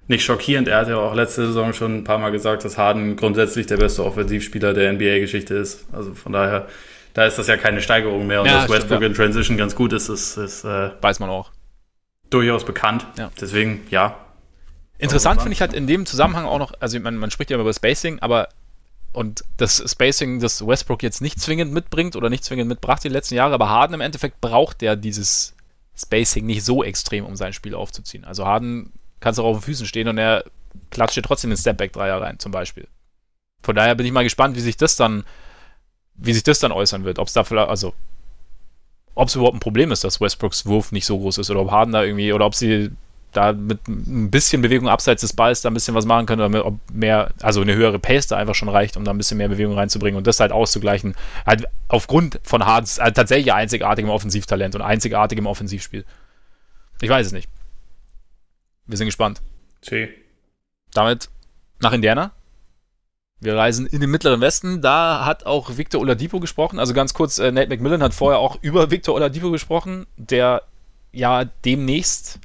nicht 0.08 0.26
schockierend. 0.26 0.68
Er 0.68 0.80
hat 0.80 0.88
ja 0.88 0.98
auch 0.98 1.14
letzte 1.14 1.46
Saison 1.46 1.74
schon 1.74 1.98
ein 1.98 2.04
paar 2.04 2.18
Mal 2.18 2.32
gesagt, 2.32 2.66
dass 2.66 2.80
Harden 2.80 3.16
grundsätzlich 3.16 3.68
der 3.68 3.78
beste 3.78 4.04
Offensivspieler 4.04 4.74
der 4.74 4.92
NBA-Geschichte 4.92 5.54
ist. 5.54 5.86
Also 5.92 6.16
von 6.16 6.32
daher, 6.32 6.68
da 7.14 7.26
ist 7.26 7.38
das 7.38 7.46
ja 7.46 7.56
keine 7.56 7.82
Steigerung 7.82 8.26
mehr. 8.26 8.42
Und 8.42 8.48
ja, 8.48 8.62
dass 8.62 8.70
Westbrook 8.72 9.02
ja. 9.02 9.08
in 9.08 9.14
Transition 9.14 9.58
ganz 9.58 9.76
gut 9.76 9.94
ist, 9.94 10.10
ist, 10.10 10.38
ist 10.38 10.64
äh, 10.64 10.90
weiß 11.00 11.20
man 11.20 11.30
auch. 11.30 11.52
Durchaus 12.32 12.66
bekannt. 12.66 13.06
Ja. 13.16 13.30
Deswegen, 13.40 13.86
ja. 13.92 14.18
Interessant 14.98 15.44
finde 15.44 15.54
ich 15.54 15.62
halt 15.62 15.74
in 15.74 15.86
dem 15.86 16.08
Zusammenhang 16.08 16.46
auch 16.46 16.58
noch, 16.58 16.74
also 16.80 17.00
man, 17.00 17.16
man 17.16 17.30
spricht 17.30 17.52
ja 17.52 17.58
immer 17.58 17.64
über 17.64 17.74
Spacing, 17.74 18.18
aber 18.22 18.50
und 19.12 19.43
das 19.57 19.84
Spacing, 19.86 20.39
das 20.39 20.66
Westbrook 20.66 21.03
jetzt 21.03 21.22
nicht 21.22 21.39
zwingend 21.39 21.74
mitbringt 21.74 22.16
oder 22.16 22.30
nicht 22.30 22.43
zwingend 22.43 22.70
mitbracht 22.70 23.03
die 23.03 23.10
letzten 23.10 23.36
Jahre, 23.36 23.53
aber 23.53 23.70
Harden 23.70 23.95
im 23.95 24.01
Endeffekt 24.01 24.39
braucht 24.41 24.82
der 24.82 24.95
dieses 24.95 25.55
Spacing 25.97 26.45
nicht 26.45 26.64
so 26.64 26.84
extrem, 26.84 27.26
um 27.26 27.36
sein 27.36 27.53
Spiel 27.53 27.76
aufzuziehen. 27.76 28.24
Also 28.24 28.45
Harden 28.45 28.93
kann 29.20 29.32
es 29.32 29.39
auch 29.39 29.45
auf 29.45 29.57
den 29.57 29.64
Füßen 29.64 29.88
stehen 29.88 30.07
und 30.07 30.18
er 30.18 30.45
klatscht 30.91 31.18
dir 31.18 31.24
trotzdem 31.24 31.49
den 31.49 31.57
Stepback-Dreier 31.57 32.22
rein, 32.22 32.39
zum 32.39 32.51
Beispiel. 32.51 32.88
Von 33.64 33.76
daher 33.76 33.95
bin 33.95 34.05
ich 34.05 34.12
mal 34.12 34.24
gespannt, 34.24 34.55
wie 34.55 34.62
sich 34.62 34.78
das 34.78 34.95
dann, 34.95 35.26
wie 36.16 36.34
sich 36.34 36.43
das 36.43 36.60
dann 36.60 36.72
äußern 36.72 37.03
wird. 37.03 37.20
Ob 37.20 37.28
es 37.28 37.34
da 37.34 37.43
vielleicht, 37.43 37.70
also, 37.70 37.93
ob 39.16 39.28
es 39.28 39.36
überhaupt 39.36 39.55
ein 39.55 39.60
Problem 39.60 39.91
ist, 39.91 40.03
dass 40.03 40.22
Westbrooks 40.22 40.66
Wurf 40.66 40.91
nicht 40.91 41.05
so 41.05 41.18
groß 41.18 41.39
ist 41.39 41.49
oder 41.49 41.62
ob 41.62 41.72
Harden 41.72 41.91
da 41.91 42.03
irgendwie, 42.03 42.32
oder 42.32 42.45
ob 42.45 42.55
sie 42.55 42.91
da 43.32 43.54
mit 43.54 43.88
ein 43.88 44.32
bisschen 44.32 44.62
Bewegung 44.62 44.90
abseits 44.90 45.22
des 45.22 45.34
Balls 45.34 45.62
da 45.62 45.70
ein 45.70 45.74
bisschen 45.74 45.96
was 45.96 46.06
machen 46.06 46.26
können 46.26 46.42
oder 46.42 46.66
ob 46.66 46.80
mehr, 46.92 47.32
also 47.42 47.62
eine 47.62 47.76
höhere 47.76 48.00
Pace 48.00 48.28
da 48.28 48.38
einfach 48.38 48.56
schon 48.56 48.70
reicht, 48.70 48.98
um 48.98 49.04
da 49.04 49.12
ein 49.12 49.18
bisschen 49.18 49.38
mehr 49.38 49.50
Bewegung 49.50 49.76
reinzubringen 49.76 50.18
und 50.18 50.26
das 50.26 50.40
halt 50.40 50.52
auszugleichen. 50.52 51.16
Halt 51.46 51.66
aufgrund 51.88 52.40
von 52.44 52.66
Hardens 52.66 52.98
äh, 52.98 53.12
tatsächlich 53.12 53.54
einzigartigem 53.54 54.10
Offensivtalent 54.10 54.76
und 54.76 54.82
einzigartigem 54.82 55.46
Offensivspiel. 55.46 56.06
Ich 57.02 57.10
weiß 57.10 57.28
es 57.28 57.34
nicht. 57.34 57.50
Wir 58.88 58.98
sind 58.98 59.08
gespannt. 59.08 59.42
See. 59.82 60.10
Damit 60.94 61.30
nach 61.80 61.94
Indiana. 61.94 62.32
Wir 63.42 63.56
reisen 63.56 63.86
in 63.86 64.02
den 64.02 64.10
mittleren 64.10 64.42
Westen. 64.42 64.82
Da 64.82 65.26
hat 65.26 65.46
auch 65.46 65.78
Victor 65.78 66.02
Oladipo 66.02 66.40
gesprochen. 66.40 66.80
Also 66.80 66.94
ganz 66.94 67.14
kurz, 67.14 67.38
äh, 67.38 67.52
Nate 67.52 67.70
McMillan 67.70 68.04
hat 68.04 68.14
vorher 68.14 68.40
auch 68.40 68.58
über 68.62 68.92
Victor 68.92 69.16
Oladipo 69.16 69.52
gesprochen, 69.52 70.08
der 70.18 70.64
ja 71.12 71.46
demnächst 71.46 72.40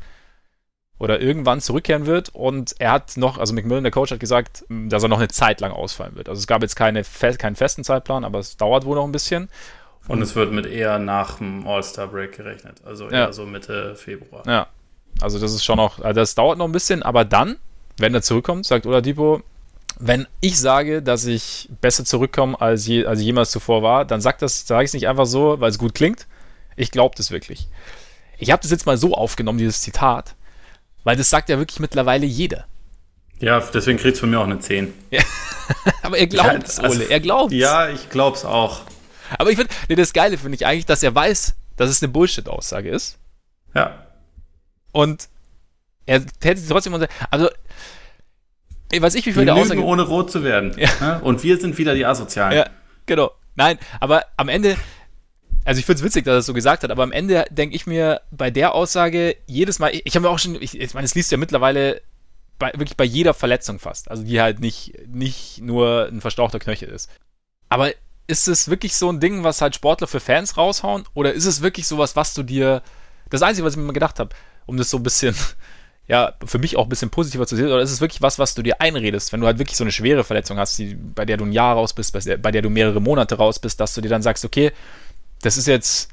oder 1.04 1.20
irgendwann 1.20 1.60
zurückkehren 1.60 2.06
wird. 2.06 2.30
Und 2.30 2.74
er 2.78 2.92
hat 2.92 3.16
noch, 3.16 3.38
also 3.38 3.52
McMillan, 3.52 3.84
der 3.84 3.92
Coach, 3.92 4.10
hat 4.10 4.20
gesagt, 4.20 4.64
dass 4.68 5.02
er 5.02 5.08
noch 5.08 5.18
eine 5.18 5.28
Zeit 5.28 5.60
lang 5.60 5.70
ausfallen 5.70 6.16
wird. 6.16 6.30
Also 6.30 6.40
es 6.40 6.46
gab 6.46 6.62
jetzt 6.62 6.76
keine, 6.76 7.04
keinen 7.38 7.56
festen 7.56 7.84
Zeitplan, 7.84 8.24
aber 8.24 8.38
es 8.38 8.56
dauert 8.56 8.86
wohl 8.86 8.96
noch 8.96 9.04
ein 9.04 9.12
bisschen. 9.12 9.50
Und, 10.08 10.22
es 10.22 10.34
wird 10.34 10.52
mit 10.52 10.66
eher 10.66 10.98
nach 10.98 11.38
dem 11.38 11.66
All-Star-Break 11.66 12.36
gerechnet. 12.36 12.78
Also 12.84 13.08
eher 13.08 13.18
ja. 13.18 13.32
so 13.32 13.44
Mitte 13.46 13.94
Februar. 13.96 14.42
Ja. 14.46 14.66
Also 15.20 15.38
das 15.38 15.52
ist 15.52 15.64
schon 15.64 15.76
noch, 15.76 16.00
also 16.00 16.20
das 16.20 16.34
dauert 16.34 16.58
noch 16.58 16.66
ein 16.66 16.72
bisschen, 16.72 17.02
aber 17.02 17.24
dann, 17.24 17.56
wenn 17.98 18.14
er 18.14 18.22
zurückkommt, 18.22 18.66
sagt 18.66 18.84
Oladipo, 18.84 19.42
wenn 19.98 20.26
ich 20.40 20.58
sage, 20.58 21.02
dass 21.02 21.24
ich 21.26 21.68
besser 21.80 22.04
zurückkomme, 22.04 22.60
als, 22.60 22.86
je, 22.86 23.06
als 23.06 23.20
jemals 23.20 23.50
zuvor 23.50 23.82
war, 23.82 24.04
dann 24.04 24.20
sagt 24.20 24.42
das, 24.42 24.66
sage 24.66 24.84
ich 24.84 24.88
es 24.88 24.94
nicht 24.94 25.06
einfach 25.06 25.26
so, 25.26 25.60
weil 25.60 25.70
es 25.70 25.78
gut 25.78 25.94
klingt. 25.94 26.26
Ich 26.76 26.90
glaube 26.90 27.14
das 27.16 27.30
wirklich. 27.30 27.68
Ich 28.38 28.50
habe 28.50 28.60
das 28.60 28.72
jetzt 28.72 28.86
mal 28.86 28.96
so 28.96 29.14
aufgenommen, 29.14 29.58
dieses 29.58 29.82
Zitat, 29.82 30.34
weil 31.04 31.16
das 31.16 31.30
sagt 31.30 31.48
ja 31.48 31.58
wirklich 31.58 31.80
mittlerweile 31.80 32.26
jeder. 32.26 32.66
Ja, 33.38 33.60
deswegen 33.60 33.98
kriegt 33.98 34.14
es 34.14 34.20
von 34.20 34.30
mir 34.30 34.40
auch 34.40 34.44
eine 34.44 34.58
10. 34.58 34.92
Ja. 35.10 35.22
Aber 36.02 36.18
er 36.18 36.26
glaubt 36.26 36.66
es, 36.66 36.78
also, 36.78 36.98
Ole, 36.98 37.10
er 37.10 37.20
glaubt 37.20 37.52
Ja, 37.52 37.88
ich 37.88 38.10
glaube 38.10 38.36
es 38.36 38.44
auch. 38.44 38.82
Aber 39.38 39.50
ich 39.50 39.56
finde, 39.56 39.72
nee, 39.88 39.94
das 39.94 40.12
Geile 40.12 40.38
finde 40.38 40.56
ich 40.56 40.66
eigentlich, 40.66 40.86
dass 40.86 41.02
er 41.02 41.14
weiß, 41.14 41.54
dass 41.76 41.90
es 41.90 42.02
eine 42.02 42.12
Bullshit-Aussage 42.12 42.90
ist. 42.90 43.18
Ja. 43.74 44.06
Und 44.92 45.28
er 46.06 46.22
hätte 46.42 46.66
trotzdem 46.68 46.94
unser. 46.94 47.08
Also, 47.30 47.48
was 48.98 49.14
ich 49.14 49.26
mich 49.26 49.34
für 49.34 49.44
die 49.44 49.50
Aussage. 49.50 49.82
ohne 49.82 50.02
rot 50.02 50.30
zu 50.30 50.44
werden. 50.44 50.74
Ja. 50.78 50.88
Ne? 51.00 51.20
Und 51.22 51.42
wir 51.42 51.58
sind 51.58 51.76
wieder 51.78 51.94
die 51.94 52.06
Asozialen. 52.06 52.56
Ja, 52.56 52.66
genau. 53.06 53.32
Nein, 53.56 53.78
aber 54.00 54.24
am 54.36 54.48
Ende 54.48 54.76
also 55.64 55.78
ich 55.78 55.86
finde 55.86 55.98
es 56.00 56.04
witzig, 56.04 56.24
dass 56.24 56.34
er 56.34 56.38
es 56.38 56.46
so 56.46 56.54
gesagt 56.54 56.82
hat, 56.82 56.90
aber 56.90 57.02
am 57.02 57.12
Ende 57.12 57.44
denke 57.50 57.74
ich 57.74 57.86
mir 57.86 58.20
bei 58.30 58.50
der 58.50 58.74
Aussage 58.74 59.36
jedes 59.46 59.78
Mal, 59.78 59.92
ich, 59.92 60.14
habe 60.14 60.26
mir 60.26 60.30
auch 60.30 60.38
schon, 60.38 60.60
ich, 60.60 60.78
ich 60.78 60.94
meine, 60.94 61.04
es 61.04 61.14
liest 61.14 61.32
ja 61.32 61.38
mittlerweile 61.38 62.02
bei, 62.58 62.72
wirklich 62.74 62.96
bei 62.96 63.04
jeder 63.04 63.34
Verletzung 63.34 63.78
fast, 63.78 64.10
also 64.10 64.22
die 64.22 64.40
halt 64.40 64.60
nicht, 64.60 64.94
nicht 65.08 65.60
nur 65.60 66.08
ein 66.10 66.20
verstauchter 66.20 66.58
Knöchel 66.58 66.88
ist. 66.88 67.10
Aber 67.68 67.90
ist 68.26 68.48
es 68.48 68.68
wirklich 68.68 68.94
so 68.94 69.10
ein 69.10 69.20
Ding, 69.20 69.44
was 69.44 69.60
halt 69.60 69.74
Sportler 69.74 70.06
für 70.06 70.20
Fans 70.20 70.56
raushauen? 70.56 71.04
Oder 71.14 71.32
ist 71.32 71.46
es 71.46 71.62
wirklich 71.62 71.86
sowas, 71.86 72.16
was 72.16 72.34
du 72.34 72.42
dir, 72.42 72.82
das 73.30 73.42
Einzige, 73.42 73.66
was 73.66 73.74
ich 73.74 73.78
mir 73.78 73.84
mal 73.84 73.92
gedacht 73.92 74.18
habe, 74.18 74.34
um 74.66 74.76
das 74.76 74.90
so 74.90 74.98
ein 74.98 75.02
bisschen, 75.02 75.34
ja, 76.08 76.34
für 76.44 76.58
mich 76.58 76.76
auch 76.76 76.84
ein 76.84 76.88
bisschen 76.88 77.10
positiver 77.10 77.46
zu 77.46 77.56
sehen, 77.56 77.66
oder 77.66 77.80
ist 77.80 77.90
es 77.90 78.00
wirklich 78.00 78.22
was, 78.22 78.38
was 78.38 78.54
du 78.54 78.62
dir 78.62 78.80
einredest, 78.80 79.32
wenn 79.32 79.40
du 79.40 79.46
halt 79.46 79.58
wirklich 79.58 79.76
so 79.76 79.84
eine 79.84 79.92
schwere 79.92 80.24
Verletzung 80.24 80.58
hast, 80.58 80.78
die, 80.78 80.94
bei 80.94 81.24
der 81.24 81.36
du 81.36 81.44
ein 81.44 81.52
Jahr 81.52 81.74
raus 81.74 81.92
bist, 81.92 82.12
bei 82.12 82.20
der, 82.20 82.36
bei 82.36 82.50
der 82.50 82.62
du 82.62 82.70
mehrere 82.70 83.00
Monate 83.00 83.36
raus 83.36 83.58
bist, 83.58 83.80
dass 83.80 83.94
du 83.94 84.00
dir 84.00 84.08
dann 84.08 84.22
sagst, 84.22 84.44
okay, 84.44 84.72
das 85.44 85.56
ist 85.56 85.66
jetzt 85.66 86.08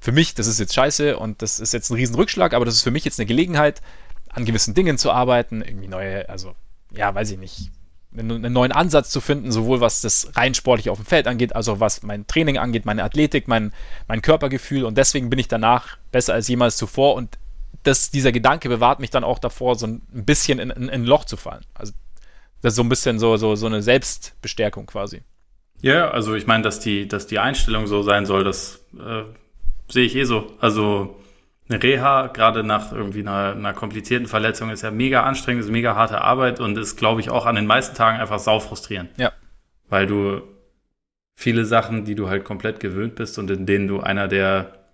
für 0.00 0.12
mich, 0.12 0.34
das 0.34 0.46
ist 0.46 0.58
jetzt 0.58 0.74
scheiße 0.74 1.16
und 1.18 1.42
das 1.42 1.60
ist 1.60 1.72
jetzt 1.72 1.90
ein 1.90 1.94
Riesenrückschlag, 1.94 2.54
aber 2.54 2.64
das 2.64 2.74
ist 2.74 2.82
für 2.82 2.90
mich 2.90 3.04
jetzt 3.04 3.20
eine 3.20 3.26
Gelegenheit, 3.26 3.82
an 4.28 4.44
gewissen 4.44 4.74
Dingen 4.74 4.98
zu 4.98 5.12
arbeiten, 5.12 5.62
irgendwie 5.62 5.88
neue, 5.88 6.28
also, 6.28 6.54
ja, 6.90 7.14
weiß 7.14 7.30
ich 7.30 7.38
nicht, 7.38 7.70
einen 8.16 8.52
neuen 8.52 8.72
Ansatz 8.72 9.10
zu 9.10 9.20
finden, 9.20 9.52
sowohl 9.52 9.80
was 9.80 10.00
das 10.00 10.32
rein 10.34 10.54
sportlich 10.54 10.90
auf 10.90 10.98
dem 10.98 11.06
Feld 11.06 11.26
angeht, 11.26 11.54
als 11.54 11.68
auch 11.68 11.80
was 11.80 12.02
mein 12.02 12.26
Training 12.26 12.58
angeht, 12.58 12.84
meine 12.84 13.04
Athletik, 13.04 13.46
mein, 13.48 13.72
mein 14.08 14.22
Körpergefühl 14.22 14.84
und 14.84 14.98
deswegen 14.98 15.30
bin 15.30 15.38
ich 15.38 15.48
danach 15.48 15.98
besser 16.10 16.34
als 16.34 16.48
jemals 16.48 16.76
zuvor 16.76 17.14
und 17.14 17.38
das, 17.84 18.10
dieser 18.10 18.32
Gedanke 18.32 18.68
bewahrt 18.68 19.00
mich 19.00 19.10
dann 19.10 19.24
auch 19.24 19.38
davor, 19.38 19.76
so 19.76 19.86
ein 19.86 20.02
bisschen 20.10 20.58
in, 20.58 20.70
in, 20.70 20.82
in 20.84 20.90
ein 20.90 21.04
Loch 21.04 21.24
zu 21.24 21.36
fallen. 21.36 21.64
Also 21.74 21.92
das 22.60 22.72
ist 22.72 22.76
so 22.76 22.82
ein 22.82 22.88
bisschen 22.88 23.18
so, 23.18 23.36
so, 23.36 23.54
so 23.54 23.66
eine 23.66 23.82
Selbstbestärkung 23.82 24.86
quasi. 24.86 25.22
Ja, 25.82 26.10
also 26.10 26.34
ich 26.34 26.46
meine, 26.46 26.62
dass 26.62 26.80
die, 26.80 27.08
dass 27.08 27.26
die 27.26 27.38
Einstellung 27.38 27.86
so 27.86 28.02
sein 28.02 28.24
soll, 28.24 28.44
das 28.44 28.84
äh, 28.98 29.24
sehe 29.88 30.06
ich 30.06 30.16
eh 30.16 30.24
so. 30.24 30.52
Also 30.60 31.20
eine 31.68 31.82
Reha, 31.82 32.28
gerade 32.28 32.62
nach 32.64 32.92
irgendwie 32.92 33.20
einer, 33.20 33.52
einer 33.52 33.74
komplizierten 33.74 34.28
Verletzung, 34.28 34.70
ist 34.70 34.82
ja 34.82 34.90
mega 34.90 35.24
anstrengend, 35.24 35.64
ist 35.64 35.70
mega 35.70 35.96
harte 35.96 36.20
Arbeit 36.20 36.60
und 36.60 36.78
ist, 36.78 36.96
glaube 36.96 37.20
ich, 37.20 37.30
auch 37.30 37.46
an 37.46 37.56
den 37.56 37.66
meisten 37.66 37.96
Tagen 37.96 38.18
einfach 38.20 38.38
sau 38.38 38.60
frustrierend. 38.60 39.10
Ja. 39.16 39.32
Weil 39.88 40.06
du 40.06 40.42
viele 41.34 41.64
Sachen, 41.64 42.04
die 42.04 42.14
du 42.14 42.28
halt 42.28 42.44
komplett 42.44 42.78
gewöhnt 42.78 43.16
bist 43.16 43.38
und 43.38 43.50
in 43.50 43.66
denen 43.66 43.88
du 43.88 44.00
einer 44.00 44.28
der 44.28 44.84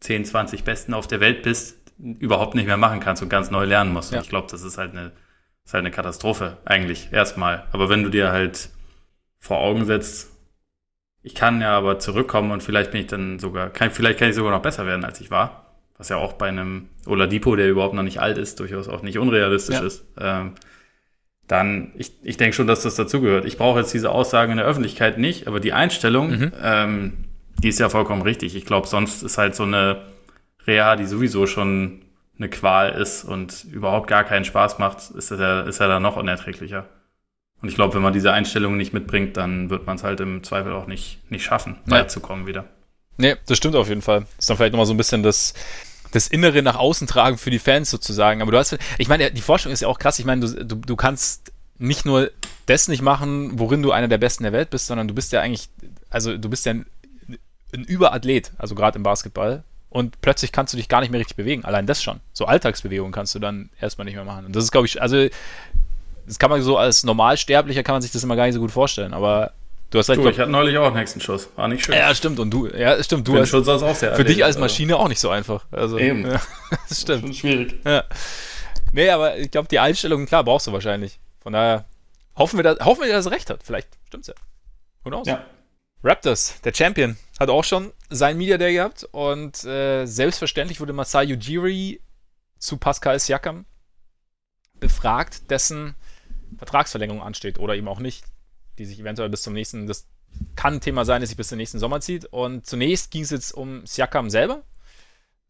10, 0.00 0.24
20 0.24 0.64
Besten 0.64 0.94
auf 0.94 1.06
der 1.06 1.20
Welt 1.20 1.42
bist, 1.42 1.76
überhaupt 1.98 2.54
nicht 2.54 2.66
mehr 2.66 2.78
machen 2.78 3.00
kannst 3.00 3.22
und 3.22 3.28
ganz 3.28 3.50
neu 3.50 3.64
lernen 3.64 3.92
musst. 3.92 4.12
Ja. 4.12 4.18
Und 4.18 4.24
ich 4.24 4.30
glaube, 4.30 4.48
das 4.50 4.62
ist 4.62 4.78
halt 4.78 4.92
eine, 4.92 5.12
ist 5.64 5.74
halt 5.74 5.82
eine 5.82 5.90
Katastrophe 5.90 6.56
eigentlich 6.64 7.12
erstmal. 7.12 7.66
Aber 7.72 7.90
wenn 7.90 8.02
du 8.02 8.08
dir 8.08 8.32
halt 8.32 8.70
vor 9.38 9.58
Augen 9.58 9.84
setzt, 9.84 10.29
ich 11.22 11.34
kann 11.34 11.60
ja 11.60 11.76
aber 11.76 11.98
zurückkommen 11.98 12.50
und 12.50 12.62
vielleicht 12.62 12.92
bin 12.92 13.02
ich 13.02 13.06
dann 13.06 13.38
sogar, 13.38 13.70
kann, 13.70 13.90
vielleicht 13.90 14.18
kann 14.18 14.30
ich 14.30 14.34
sogar 14.34 14.52
noch 14.52 14.62
besser 14.62 14.86
werden, 14.86 15.04
als 15.04 15.20
ich 15.20 15.30
war. 15.30 15.66
Was 15.98 16.08
ja 16.08 16.16
auch 16.16 16.32
bei 16.32 16.48
einem 16.48 16.88
Oladipo, 17.06 17.56
der 17.56 17.68
überhaupt 17.68 17.94
noch 17.94 18.02
nicht 18.02 18.20
alt 18.20 18.38
ist, 18.38 18.58
durchaus 18.58 18.88
auch 18.88 19.02
nicht 19.02 19.18
unrealistisch 19.18 19.76
ja. 19.76 19.82
ist. 19.82 20.06
Ähm, 20.18 20.54
dann, 21.46 21.92
ich, 21.96 22.12
ich 22.22 22.36
denke 22.36 22.54
schon, 22.54 22.66
dass 22.66 22.84
das 22.84 22.94
dazugehört. 22.94 23.44
Ich 23.44 23.58
brauche 23.58 23.80
jetzt 23.80 23.92
diese 23.92 24.10
Aussagen 24.10 24.52
in 24.52 24.58
der 24.58 24.66
Öffentlichkeit 24.66 25.18
nicht, 25.18 25.46
aber 25.46 25.60
die 25.60 25.72
Einstellung, 25.72 26.30
mhm. 26.30 26.52
ähm, 26.62 27.12
die 27.58 27.68
ist 27.68 27.80
ja 27.80 27.90
vollkommen 27.90 28.22
richtig. 28.22 28.56
Ich 28.56 28.64
glaube, 28.64 28.86
sonst 28.86 29.22
ist 29.22 29.36
halt 29.36 29.54
so 29.54 29.64
eine 29.64 30.02
Reha, 30.66 30.96
die 30.96 31.06
sowieso 31.06 31.46
schon 31.46 32.02
eine 32.38 32.48
Qual 32.48 32.92
ist 32.92 33.24
und 33.24 33.64
überhaupt 33.64 34.06
gar 34.06 34.24
keinen 34.24 34.44
Spaß 34.44 34.78
macht, 34.78 35.10
ist 35.10 35.30
er, 35.30 35.66
ist 35.66 35.80
er 35.80 35.88
da 35.88 36.00
noch 36.00 36.16
unerträglicher. 36.16 36.86
Und 37.62 37.68
ich 37.68 37.74
glaube, 37.74 37.94
wenn 37.94 38.02
man 38.02 38.12
diese 38.12 38.32
Einstellung 38.32 38.76
nicht 38.76 38.92
mitbringt, 38.92 39.36
dann 39.36 39.70
wird 39.70 39.86
man 39.86 39.96
es 39.96 40.02
halt 40.02 40.20
im 40.20 40.42
Zweifel 40.42 40.72
auch 40.72 40.86
nicht, 40.86 41.18
nicht 41.30 41.44
schaffen, 41.44 41.76
ja. 41.86 41.92
weit 41.92 42.10
zu 42.10 42.20
kommen 42.20 42.46
wieder. 42.46 42.64
Nee, 43.18 43.36
das 43.46 43.58
stimmt 43.58 43.76
auf 43.76 43.88
jeden 43.88 44.02
Fall. 44.02 44.20
Das 44.20 44.30
ist 44.38 44.50
dann 44.50 44.56
vielleicht 44.56 44.72
nochmal 44.72 44.86
so 44.86 44.94
ein 44.94 44.96
bisschen 44.96 45.22
das, 45.22 45.52
das 46.12 46.26
Innere 46.26 46.62
nach 46.62 46.76
außen 46.76 47.06
tragen 47.06 47.36
für 47.36 47.50
die 47.50 47.58
Fans 47.58 47.90
sozusagen. 47.90 48.40
Aber 48.40 48.50
du 48.50 48.58
hast, 48.58 48.78
ich 48.96 49.08
meine, 49.08 49.30
die 49.30 49.42
Forschung 49.42 49.72
ist 49.72 49.80
ja 49.80 49.88
auch 49.88 49.98
krass. 49.98 50.18
Ich 50.18 50.24
meine, 50.24 50.46
du, 50.46 50.64
du, 50.64 50.76
du 50.76 50.96
kannst 50.96 51.52
nicht 51.78 52.06
nur 52.06 52.30
das 52.66 52.88
nicht 52.88 53.02
machen, 53.02 53.58
worin 53.58 53.82
du 53.82 53.92
einer 53.92 54.08
der 54.08 54.18
Besten 54.18 54.44
der 54.44 54.52
Welt 54.52 54.70
bist, 54.70 54.86
sondern 54.86 55.08
du 55.08 55.14
bist 55.14 55.32
ja 55.32 55.40
eigentlich, 55.40 55.68
also 56.08 56.36
du 56.36 56.48
bist 56.48 56.64
ja 56.64 56.72
ein, 56.72 56.86
ein 57.74 57.84
Überathlet, 57.84 58.52
also 58.58 58.74
gerade 58.74 58.96
im 58.96 59.02
Basketball. 59.02 59.64
Und 59.90 60.20
plötzlich 60.20 60.52
kannst 60.52 60.72
du 60.72 60.76
dich 60.76 60.88
gar 60.88 61.00
nicht 61.00 61.10
mehr 61.10 61.18
richtig 61.18 61.36
bewegen. 61.36 61.64
Allein 61.64 61.86
das 61.86 62.02
schon. 62.02 62.20
So 62.32 62.46
Alltagsbewegungen 62.46 63.12
kannst 63.12 63.34
du 63.34 63.38
dann 63.38 63.70
erstmal 63.80 64.04
nicht 64.04 64.14
mehr 64.14 64.24
machen. 64.24 64.46
Und 64.46 64.54
das 64.54 64.64
ist, 64.64 64.70
glaube 64.70 64.86
ich, 64.86 65.02
also 65.02 65.28
das 66.30 66.38
kann 66.38 66.48
man 66.48 66.62
so 66.62 66.76
als 66.76 67.02
Normalsterblicher 67.02 67.82
kann 67.82 67.96
man 67.96 68.02
sich 68.02 68.12
das 68.12 68.22
immer 68.22 68.36
gar 68.36 68.44
nicht 68.44 68.54
so 68.54 68.60
gut 68.60 68.70
vorstellen, 68.70 69.12
aber 69.12 69.52
Du 69.90 69.98
hast 69.98 70.08
halt, 70.08 70.20
Du, 70.20 70.28
ich 70.28 70.38
hatte 70.38 70.48
neulich 70.48 70.78
auch 70.78 70.86
einen 70.86 70.96
Hexenschuss. 70.96 71.48
War 71.56 71.66
nicht 71.66 71.84
schön. 71.84 71.96
ja, 71.96 72.14
stimmt. 72.14 72.38
Und 72.38 72.52
du, 72.52 72.68
ja, 72.68 73.02
stimmt. 73.02 73.26
Du 73.26 73.36
hast, 73.36 73.48
schon 73.48 73.64
sonst 73.64 73.82
auch 73.82 73.96
sehr 73.96 74.14
für 74.14 74.18
dich 74.22 74.38
erledigt, 74.38 74.44
als 74.44 74.54
also. 74.54 74.64
Maschine 74.64 74.96
auch 74.96 75.08
nicht 75.08 75.18
so 75.18 75.30
einfach. 75.30 75.64
Also, 75.72 75.98
Eben. 75.98 76.30
Ja, 76.30 76.40
das 76.88 77.00
stimmt. 77.00 77.22
Schon 77.22 77.34
schwierig. 77.34 77.74
Ja. 77.84 78.04
Nee, 78.92 79.10
aber 79.10 79.36
ich 79.38 79.50
glaube, 79.50 79.66
die 79.66 79.80
Einstellung, 79.80 80.26
klar, 80.26 80.44
brauchst 80.44 80.68
du 80.68 80.72
wahrscheinlich. 80.72 81.18
Von 81.40 81.54
daher 81.54 81.86
hoffen 82.36 82.56
wir, 82.56 82.62
dass, 82.62 82.78
hoffen 82.84 83.02
wir, 83.02 83.12
dass 83.12 83.26
er 83.26 83.32
recht 83.32 83.50
hat. 83.50 83.64
Vielleicht 83.64 83.88
stimmt's 84.06 84.28
ja. 84.28 84.34
Who 85.02 85.10
knows? 85.10 85.26
Ja. 85.26 85.44
Raptors, 86.04 86.60
der 86.62 86.72
Champion, 86.72 87.16
hat 87.40 87.50
auch 87.50 87.64
schon 87.64 87.92
sein 88.10 88.38
Media 88.38 88.58
Day 88.58 88.74
gehabt 88.74 89.08
und 89.10 89.64
äh, 89.64 90.06
selbstverständlich 90.06 90.80
wurde 90.80 90.92
Masai 90.92 91.34
Ujiri 91.34 92.00
zu 92.60 92.76
Pascal 92.76 93.18
Siakam 93.18 93.64
befragt, 94.78 95.50
dessen 95.50 95.96
Vertragsverlängerung 96.58 97.22
ansteht 97.22 97.58
oder 97.58 97.74
eben 97.74 97.88
auch 97.88 98.00
nicht, 98.00 98.24
die 98.78 98.84
sich 98.84 99.00
eventuell 99.00 99.28
bis 99.28 99.42
zum 99.42 99.52
nächsten, 99.52 99.86
das 99.86 100.08
kann 100.56 100.74
ein 100.74 100.80
Thema 100.80 101.04
sein, 101.04 101.20
das 101.20 101.30
sich 101.30 101.36
bis 101.36 101.48
zum 101.48 101.58
nächsten 101.58 101.78
Sommer 101.78 102.00
zieht. 102.00 102.26
Und 102.26 102.66
zunächst 102.66 103.10
ging 103.10 103.22
es 103.22 103.30
jetzt 103.30 103.52
um 103.52 103.84
Siakam 103.86 104.30
selber. 104.30 104.62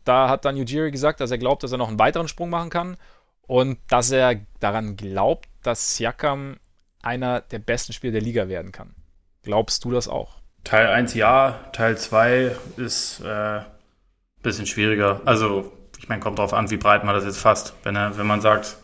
Da 0.05 0.29
hat 0.29 0.45
dann 0.45 0.57
Ujiri 0.57 0.91
gesagt, 0.91 1.21
dass 1.21 1.31
er 1.31 1.39
glaubt, 1.39 1.63
dass 1.63 1.73
er 1.73 1.79
noch 1.79 1.89
einen 1.89 1.99
weiteren 1.99 2.29
Sprung 2.29 2.51
machen 2.51 2.71
kann 2.71 2.97
und 3.43 3.79
dass 3.89 4.11
er 4.11 4.41
daran 4.59 4.97
glaubt, 4.97 5.49
dass 5.63 5.97
Siakam 5.97 6.59
einer 7.03 7.41
der 7.41 7.59
besten 7.59 7.93
Spieler 7.93 8.13
der 8.13 8.23
Liga 8.23 8.49
werden 8.49 8.73
kann. 8.73 8.95
Glaubst 9.43 9.85
du 9.85 9.91
das 9.91 10.09
auch? 10.09 10.41
Teil 10.65 10.89
1 10.89 11.15
ja, 11.15 11.61
Teil 11.73 11.97
2 11.97 12.55
ist 12.77 13.21
äh, 13.21 13.61
bisschen 14.43 14.67
schwieriger. 14.67 15.21
Also, 15.25 15.73
ich 15.99 16.09
meine, 16.09 16.21
kommt 16.21 16.39
drauf 16.39 16.53
an, 16.53 16.71
wie 16.71 16.77
breit 16.77 17.05
man 17.05 17.15
das 17.15 17.25
jetzt 17.25 17.39
fasst. 17.39 17.75
Wenn, 17.83 17.95
wenn 17.95 18.27
man 18.27 18.41
sagt, 18.41 18.77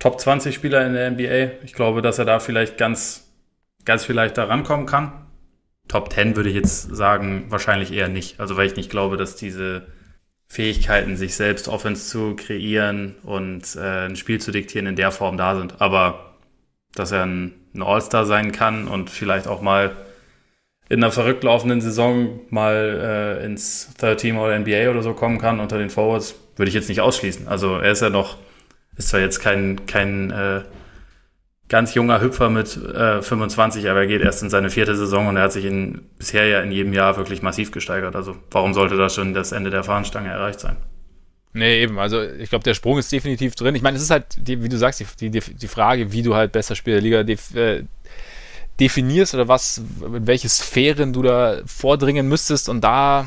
Top 0.00 0.18
20 0.18 0.52
Spieler 0.52 0.84
in 0.84 0.94
der 0.94 1.10
NBA, 1.12 1.62
ich 1.64 1.74
glaube, 1.74 2.02
dass 2.02 2.18
er 2.18 2.24
da 2.24 2.40
vielleicht 2.40 2.76
ganz, 2.78 3.30
ganz 3.84 4.04
vielleicht 4.04 4.36
da 4.36 4.44
rankommen 4.44 4.86
kann. 4.86 5.12
Top 5.86 6.12
10 6.12 6.34
würde 6.34 6.48
ich 6.48 6.56
jetzt 6.56 6.94
sagen, 6.94 7.46
wahrscheinlich 7.48 7.92
eher 7.92 8.08
nicht. 8.08 8.40
Also, 8.40 8.56
weil 8.56 8.66
ich 8.66 8.76
nicht 8.76 8.90
glaube, 8.90 9.16
dass 9.16 9.36
diese 9.36 9.86
Fähigkeiten, 10.48 11.16
sich 11.16 11.36
selbst 11.36 11.68
Offense 11.68 12.08
zu 12.08 12.34
kreieren 12.34 13.16
und 13.22 13.76
äh, 13.76 14.06
ein 14.06 14.16
Spiel 14.16 14.40
zu 14.40 14.50
diktieren, 14.50 14.86
in 14.86 14.96
der 14.96 15.12
Form 15.12 15.36
da 15.36 15.54
sind. 15.54 15.80
Aber 15.80 16.34
dass 16.94 17.12
er 17.12 17.24
ein, 17.24 17.54
ein 17.74 17.82
All-Star 17.82 18.26
sein 18.26 18.52
kann 18.52 18.88
und 18.88 19.10
vielleicht 19.10 19.46
auch 19.46 19.60
mal 19.60 19.96
in 20.88 21.04
einer 21.04 21.12
verrückt 21.12 21.44
laufenden 21.44 21.80
Saison 21.80 22.40
mal 22.50 23.38
äh, 23.40 23.44
ins 23.44 23.94
Third 23.98 24.20
Team 24.20 24.38
oder 24.38 24.58
NBA 24.58 24.90
oder 24.90 25.02
so 25.02 25.14
kommen 25.14 25.38
kann 25.38 25.60
unter 25.60 25.78
den 25.78 25.88
Forwards, 25.88 26.34
würde 26.56 26.68
ich 26.68 26.74
jetzt 26.74 26.88
nicht 26.88 27.00
ausschließen. 27.00 27.46
Also 27.46 27.76
er 27.76 27.92
ist 27.92 28.02
ja 28.02 28.10
noch, 28.10 28.38
ist 28.96 29.08
zwar 29.08 29.20
jetzt 29.20 29.40
kein, 29.40 29.86
kein 29.86 30.30
äh, 30.30 30.62
ganz 31.68 31.94
junger 31.94 32.20
Hüpfer 32.20 32.50
mit 32.50 32.76
äh, 32.76 33.22
25, 33.22 33.88
aber 33.88 34.00
er 34.00 34.06
geht 34.06 34.22
erst 34.22 34.42
in 34.42 34.50
seine 34.50 34.70
vierte 34.70 34.96
Saison 34.96 35.28
und 35.28 35.36
er 35.36 35.44
hat 35.44 35.52
sich 35.52 35.64
in, 35.64 36.02
bisher 36.18 36.46
ja 36.46 36.60
in 36.60 36.72
jedem 36.72 36.92
Jahr 36.92 37.16
wirklich 37.16 37.42
massiv 37.42 37.70
gesteigert. 37.70 38.16
Also 38.16 38.36
warum 38.50 38.74
sollte 38.74 38.96
da 38.96 39.08
schon 39.08 39.34
das 39.34 39.52
Ende 39.52 39.70
der 39.70 39.84
Fahnenstange 39.84 40.28
erreicht 40.28 40.60
sein? 40.60 40.76
Nee, 41.52 41.82
eben. 41.82 41.98
Also 41.98 42.22
ich 42.22 42.48
glaube, 42.50 42.64
der 42.64 42.74
Sprung 42.74 42.98
ist 42.98 43.10
definitiv 43.10 43.54
drin. 43.54 43.74
Ich 43.74 43.82
meine, 43.82 43.96
es 43.96 44.02
ist 44.02 44.10
halt, 44.10 44.26
die, 44.36 44.62
wie 44.62 44.68
du 44.68 44.78
sagst, 44.78 45.02
die, 45.20 45.30
die, 45.30 45.40
die 45.40 45.68
Frage, 45.68 46.12
wie 46.12 46.22
du 46.22 46.34
halt 46.34 46.52
besser 46.52 46.76
Spieler 46.76 46.96
der 46.96 47.02
Liga 47.02 47.22
def, 47.22 47.54
äh, 47.54 47.84
definierst 48.78 49.34
oder 49.34 49.48
was, 49.48 49.78
in 49.78 50.26
welche 50.26 50.48
Sphären 50.48 51.12
du 51.12 51.22
da 51.22 51.60
vordringen 51.66 52.28
müsstest. 52.28 52.68
Und 52.68 52.82
da, 52.82 53.26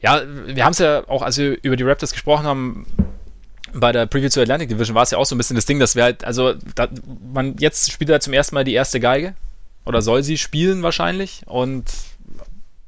ja, 0.00 0.22
wir 0.46 0.64
haben 0.64 0.72
es 0.72 0.78
ja 0.78 1.08
auch, 1.08 1.22
als 1.22 1.38
wir 1.38 1.58
über 1.62 1.76
die 1.76 1.84
Raptors 1.84 2.12
gesprochen 2.12 2.46
haben, 2.46 2.86
bei 3.74 3.92
der 3.92 4.06
Preview 4.06 4.28
zur 4.28 4.42
Atlantic 4.42 4.68
Division 4.68 4.94
war 4.94 5.02
es 5.02 5.10
ja 5.10 5.18
auch 5.18 5.26
so 5.26 5.34
ein 5.34 5.38
bisschen 5.38 5.56
das 5.56 5.66
Ding, 5.66 5.78
dass 5.78 5.96
wir 5.96 6.04
halt, 6.04 6.24
also 6.24 6.54
da, 6.74 6.88
man 7.32 7.56
jetzt 7.58 7.90
spielt 7.90 8.10
er 8.10 8.20
zum 8.20 8.32
ersten 8.32 8.54
Mal 8.54 8.64
die 8.64 8.74
erste 8.74 9.00
Geige 9.00 9.34
oder 9.84 10.02
soll 10.02 10.22
sie 10.22 10.38
spielen 10.38 10.82
wahrscheinlich 10.82 11.42
und 11.46 11.84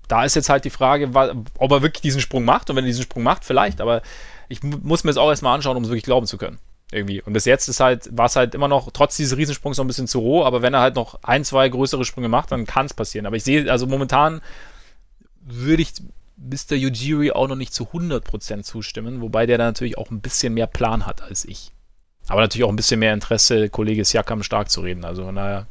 da 0.08 0.24
ist 0.24 0.34
jetzt 0.34 0.48
halt 0.48 0.64
die 0.64 0.70
Frage, 0.70 1.10
ob 1.58 1.70
er 1.70 1.82
wirklich 1.82 2.02
diesen 2.02 2.20
Sprung 2.20 2.44
macht 2.44 2.68
und 2.68 2.76
wenn 2.76 2.84
er 2.84 2.88
diesen 2.88 3.04
Sprung 3.04 3.22
macht, 3.22 3.44
vielleicht, 3.44 3.80
aber 3.80 4.02
ich 4.48 4.62
muss 4.62 5.04
mir 5.04 5.10
das 5.10 5.16
auch 5.16 5.30
erstmal 5.30 5.54
anschauen, 5.54 5.76
um 5.76 5.84
es 5.84 5.88
wirklich 5.88 6.04
glauben 6.04 6.26
zu 6.26 6.36
können. 6.36 6.58
Irgendwie. 6.92 7.22
Und 7.22 7.32
bis 7.32 7.44
jetzt 7.44 7.68
ist 7.68 7.78
halt, 7.78 8.08
war 8.16 8.26
es 8.26 8.34
halt 8.34 8.52
immer 8.52 8.66
noch, 8.66 8.90
trotz 8.90 9.16
dieses 9.16 9.36
Riesensprungs 9.36 9.76
noch 9.76 9.84
ein 9.84 9.86
bisschen 9.86 10.08
zu 10.08 10.18
roh, 10.18 10.44
aber 10.44 10.60
wenn 10.60 10.74
er 10.74 10.80
halt 10.80 10.96
noch 10.96 11.22
ein, 11.22 11.44
zwei 11.44 11.68
größere 11.68 12.04
Sprünge 12.04 12.28
macht, 12.28 12.50
dann 12.50 12.66
kann 12.66 12.86
es 12.86 12.94
passieren. 12.94 13.26
Aber 13.26 13.36
ich 13.36 13.44
sehe, 13.44 13.70
also 13.70 13.86
momentan 13.86 14.40
würde 15.40 15.82
ich 15.82 15.92
Mr. 16.41 16.72
Ujiri 16.72 17.32
auch 17.32 17.49
noch 17.49 17.57
nicht 17.57 17.74
zu 17.74 17.84
100% 17.84 18.62
zustimmen, 18.62 19.20
wobei 19.20 19.47
der 19.47 19.59
da 19.59 19.64
natürlich 19.64 19.99
auch 19.99 20.11
ein 20.11 20.20
bisschen 20.20 20.55
mehr 20.55 20.66
Plan 20.66 21.07
hat 21.07 21.22
als 21.22 21.45
ich. 21.45 21.72
Aber 22.28 22.41
natürlich 22.41 22.64
auch 22.64 22.70
ein 22.70 22.76
bisschen 22.76 23.01
mehr 23.01 23.12
Interesse, 23.12 23.68
Kollege 23.68 24.05
Siakam 24.05 24.43
stark 24.43 24.70
zu 24.70 24.80
reden. 24.80 25.05
Also, 25.05 25.30
naja. 25.32 25.66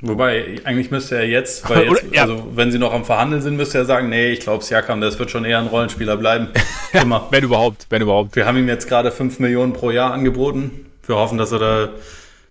Wobei, 0.00 0.60
eigentlich 0.64 0.90
müsste 0.90 1.16
er 1.16 1.28
jetzt, 1.28 1.68
weil 1.70 1.82
jetzt, 1.88 2.04
Oder, 2.04 2.14
ja. 2.14 2.22
also 2.22 2.48
wenn 2.54 2.72
sie 2.72 2.78
noch 2.78 2.92
am 2.92 3.04
Verhandeln 3.04 3.40
sind, 3.40 3.56
müsste 3.56 3.78
er 3.78 3.84
sagen, 3.84 4.08
nee, 4.08 4.32
ich 4.32 4.40
glaube, 4.40 4.64
Siakam, 4.64 5.00
das 5.00 5.18
wird 5.18 5.30
schon 5.30 5.44
eher 5.44 5.60
ein 5.60 5.68
Rollenspieler 5.68 6.16
bleiben. 6.16 6.48
Immer. 6.92 7.28
Wenn 7.30 7.44
überhaupt, 7.44 7.86
wenn 7.90 8.02
überhaupt. 8.02 8.34
Wir 8.34 8.46
haben 8.46 8.56
ihm 8.58 8.68
jetzt 8.68 8.88
gerade 8.88 9.12
5 9.12 9.38
Millionen 9.38 9.72
pro 9.72 9.90
Jahr 9.90 10.12
angeboten. 10.12 10.86
Wir 11.06 11.16
hoffen, 11.16 11.38
dass 11.38 11.52
er 11.52 11.58
da 11.58 11.88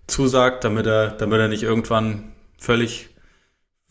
zusagt, 0.06 0.64
damit 0.64 0.86
er, 0.86 1.08
damit 1.10 1.40
er 1.40 1.48
nicht 1.48 1.62
irgendwann 1.62 2.32
völlig, 2.58 3.08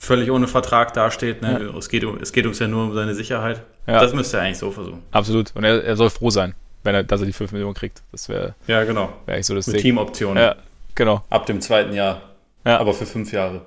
völlig 0.01 0.31
ohne 0.31 0.47
Vertrag 0.47 0.93
dasteht. 0.93 1.43
Ne? 1.43 1.69
Ja. 1.71 1.77
Es, 1.77 1.87
geht, 1.87 2.03
um- 2.03 2.17
es 2.19 2.33
geht 2.33 2.47
uns 2.47 2.57
ja 2.59 2.67
nur 2.67 2.85
um 2.85 2.93
seine 2.95 3.13
Sicherheit. 3.13 3.61
Ja. 3.85 4.01
Das 4.01 4.13
müsste 4.13 4.37
er 4.37 4.43
eigentlich 4.43 4.57
so 4.57 4.71
versuchen. 4.71 5.03
Absolut. 5.11 5.51
Und 5.55 5.63
er, 5.63 5.83
er 5.83 5.95
soll 5.95 6.09
froh 6.09 6.31
sein, 6.31 6.55
wenn 6.83 6.95
er, 6.95 7.03
dass 7.03 7.19
er 7.21 7.27
die 7.27 7.33
5 7.33 7.51
Millionen 7.51 7.75
kriegt. 7.75 8.01
Das 8.11 8.27
wäre 8.27 8.55
Ja, 8.65 8.83
genau. 8.83 9.13
wär 9.27 9.35
eigentlich 9.35 9.45
so 9.45 9.53
das 9.53 9.67
Mit 9.67 9.75
Ding. 9.75 9.83
Teamoptionen. 9.83 10.41
Ja, 10.43 10.55
genau. 10.95 11.23
Ab 11.29 11.45
dem 11.45 11.61
zweiten 11.61 11.93
Jahr. 11.93 12.21
Ja. 12.65 12.79
Aber 12.79 12.93
für 12.95 13.05
fünf 13.05 13.31
Jahre. 13.31 13.61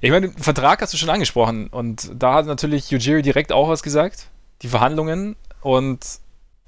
Ich 0.00 0.10
meine, 0.10 0.28
den 0.30 0.38
Vertrag 0.42 0.80
hast 0.80 0.94
du 0.94 0.96
schon 0.96 1.10
angesprochen 1.10 1.66
und 1.68 2.10
da 2.14 2.34
hat 2.34 2.46
natürlich 2.46 2.92
Ujiri 2.94 3.20
direkt 3.20 3.52
auch 3.52 3.68
was 3.68 3.82
gesagt, 3.82 4.28
die 4.62 4.68
Verhandlungen 4.68 5.36
und 5.60 6.00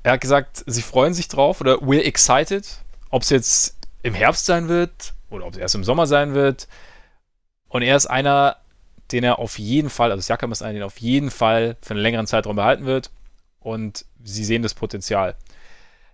er 0.02 0.12
hat 0.12 0.20
gesagt, 0.20 0.62
sie 0.66 0.82
freuen 0.82 1.14
sich 1.14 1.28
drauf 1.28 1.62
oder 1.62 1.76
we're 1.76 2.02
excited, 2.02 2.66
ob 3.08 3.22
es 3.22 3.30
jetzt 3.30 3.76
im 4.02 4.12
Herbst 4.12 4.44
sein 4.44 4.68
wird 4.68 5.14
oder 5.30 5.46
ob 5.46 5.52
es 5.54 5.58
erst 5.58 5.74
im 5.76 5.84
Sommer 5.84 6.06
sein 6.06 6.34
wird 6.34 6.68
und 7.72 7.80
er 7.80 7.96
ist 7.96 8.06
einer, 8.06 8.58
den 9.10 9.24
er 9.24 9.38
auf 9.38 9.58
jeden 9.58 9.88
Fall, 9.88 10.10
also 10.10 10.20
Siakam 10.20 10.52
ist 10.52 10.62
einer, 10.62 10.74
den 10.74 10.82
er 10.82 10.86
auf 10.86 11.00
jeden 11.00 11.30
Fall 11.30 11.76
für 11.80 11.94
einen 11.94 12.02
längeren 12.02 12.26
Zeitraum 12.26 12.54
behalten 12.54 12.84
wird 12.84 13.10
und 13.60 14.04
sie 14.22 14.44
sehen 14.44 14.62
das 14.62 14.74
Potenzial. 14.74 15.36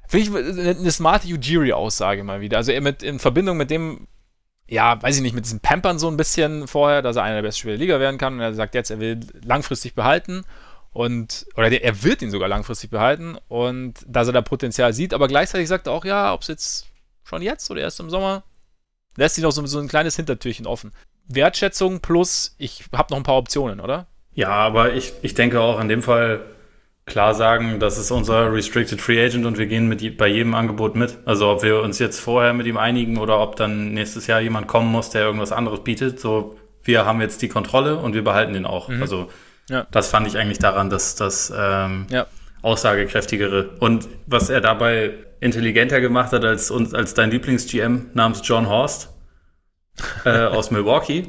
Finde 0.06 0.40
ich 0.40 0.76
eine 0.76 0.90
smarte 0.90 1.26
Ujiri-Aussage 1.26 2.22
mal 2.22 2.40
wieder. 2.40 2.58
Also 2.58 2.72
mit, 2.80 3.02
in 3.02 3.18
Verbindung 3.18 3.56
mit 3.56 3.70
dem, 3.70 4.06
ja, 4.68 5.02
weiß 5.02 5.16
ich 5.16 5.22
nicht, 5.22 5.34
mit 5.34 5.44
diesem 5.46 5.58
Pampern 5.58 5.98
so 5.98 6.08
ein 6.08 6.16
bisschen 6.16 6.68
vorher, 6.68 7.02
dass 7.02 7.16
er 7.16 7.24
einer 7.24 7.34
der 7.34 7.42
besten 7.42 7.58
Spieler 7.58 7.76
der 7.76 7.80
Liga 7.80 8.00
werden 8.00 8.18
kann. 8.18 8.34
Und 8.34 8.40
er 8.40 8.54
sagt 8.54 8.74
jetzt, 8.74 8.90
er 8.90 9.00
will 9.00 9.20
langfristig 9.42 9.94
behalten 9.94 10.44
und, 10.92 11.44
oder 11.56 11.70
der, 11.70 11.82
er 11.84 12.04
wird 12.04 12.22
ihn 12.22 12.30
sogar 12.30 12.48
langfristig 12.48 12.88
behalten 12.90 13.36
und 13.48 13.94
dass 14.06 14.28
er 14.28 14.32
da 14.32 14.42
Potenzial 14.42 14.92
sieht, 14.92 15.12
aber 15.12 15.28
gleichzeitig 15.28 15.68
sagt 15.68 15.86
er 15.86 15.92
auch, 15.92 16.04
ja, 16.04 16.32
ob 16.32 16.42
es 16.42 16.48
jetzt 16.48 16.86
schon 17.24 17.42
jetzt 17.42 17.70
oder 17.70 17.82
erst 17.82 18.00
im 18.00 18.10
Sommer, 18.10 18.44
lässt 19.16 19.34
sich 19.34 19.44
noch 19.44 19.50
so, 19.50 19.64
so 19.66 19.80
ein 19.80 19.88
kleines 19.88 20.16
Hintertürchen 20.16 20.66
offen. 20.66 20.92
Wertschätzung 21.28 22.00
plus, 22.00 22.54
ich 22.58 22.84
habe 22.94 23.08
noch 23.12 23.18
ein 23.18 23.22
paar 23.22 23.36
Optionen, 23.36 23.80
oder? 23.80 24.06
Ja, 24.34 24.50
aber 24.50 24.94
ich, 24.94 25.12
ich 25.22 25.34
denke 25.34 25.60
auch 25.60 25.80
in 25.80 25.88
dem 25.88 26.02
Fall 26.02 26.40
klar 27.06 27.34
sagen, 27.34 27.80
das 27.80 27.96
ist 27.98 28.10
unser 28.10 28.52
Restricted 28.52 29.00
Free 29.00 29.24
Agent 29.24 29.46
und 29.46 29.58
wir 29.58 29.66
gehen 29.66 29.88
mit 29.88 30.16
bei 30.18 30.26
jedem 30.28 30.54
Angebot 30.54 30.94
mit. 30.94 31.18
Also 31.24 31.48
ob 31.50 31.62
wir 31.62 31.80
uns 31.80 31.98
jetzt 31.98 32.20
vorher 32.20 32.52
mit 32.52 32.66
ihm 32.66 32.76
einigen 32.76 33.16
oder 33.18 33.40
ob 33.40 33.56
dann 33.56 33.94
nächstes 33.94 34.26
Jahr 34.26 34.40
jemand 34.40 34.68
kommen 34.68 34.92
muss, 34.92 35.10
der 35.10 35.22
irgendwas 35.22 35.50
anderes 35.52 35.80
bietet. 35.84 36.20
So, 36.20 36.56
wir 36.82 37.06
haben 37.06 37.20
jetzt 37.20 37.40
die 37.42 37.48
Kontrolle 37.48 37.96
und 37.96 38.14
wir 38.14 38.22
behalten 38.22 38.52
den 38.52 38.66
auch. 38.66 38.88
Also 39.00 39.28
Ja. 39.70 39.86
das 39.90 40.08
fand 40.10 40.26
ich 40.26 40.36
eigentlich 40.36 40.58
daran, 40.58 40.90
dass 40.90 41.14
das 41.14 41.52
ähm, 41.56 42.06
Ja. 42.10 42.26
aussagekräftigere. 42.62 43.70
Und 43.80 44.08
was 44.26 44.50
er 44.50 44.60
dabei 44.60 45.14
intelligenter 45.40 46.00
gemacht 46.00 46.32
hat 46.32 46.44
als, 46.44 46.70
uns, 46.70 46.94
als 46.94 47.14
dein 47.14 47.30
Lieblings-GM 47.30 48.10
namens 48.14 48.40
John 48.44 48.68
Horst 48.68 49.10
äh, 50.24 50.30
aus 50.46 50.70
Milwaukee. 50.70 51.28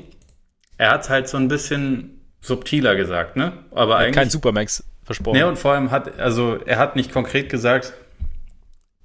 Er 0.77 0.91
hat 0.91 1.09
halt 1.09 1.27
so 1.27 1.37
ein 1.37 1.47
bisschen 1.47 2.21
subtiler 2.41 2.95
gesagt, 2.95 3.35
ne? 3.35 3.53
Aber 3.71 3.97
eigentlich. 3.97 4.15
Kein 4.15 4.29
Supermax 4.29 4.83
versprochen. 5.03 5.37
Nee, 5.37 5.43
und 5.43 5.57
vor 5.59 5.73
allem 5.73 5.91
hat, 5.91 6.19
also 6.19 6.57
er 6.65 6.77
hat 6.77 6.95
nicht 6.95 7.11
konkret 7.11 7.49
gesagt, 7.49 7.93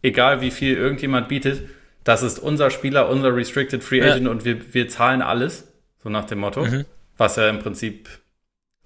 egal 0.02 0.40
wie 0.40 0.50
viel 0.50 0.76
irgendjemand 0.76 1.28
bietet, 1.28 1.68
das 2.04 2.22
ist 2.22 2.38
unser 2.38 2.70
Spieler, 2.70 3.08
unser 3.08 3.34
Restricted 3.34 3.82
Free 3.82 3.98
Ja. 4.00 4.12
Agent 4.12 4.28
und 4.28 4.44
wir, 4.44 4.74
wir 4.74 4.88
zahlen 4.88 5.22
alles, 5.22 5.66
so 6.02 6.10
nach 6.10 6.24
dem 6.26 6.38
Motto, 6.40 6.64
Mhm. 6.64 6.84
was 7.16 7.36
er 7.38 7.48
im 7.48 7.58
Prinzip 7.60 8.08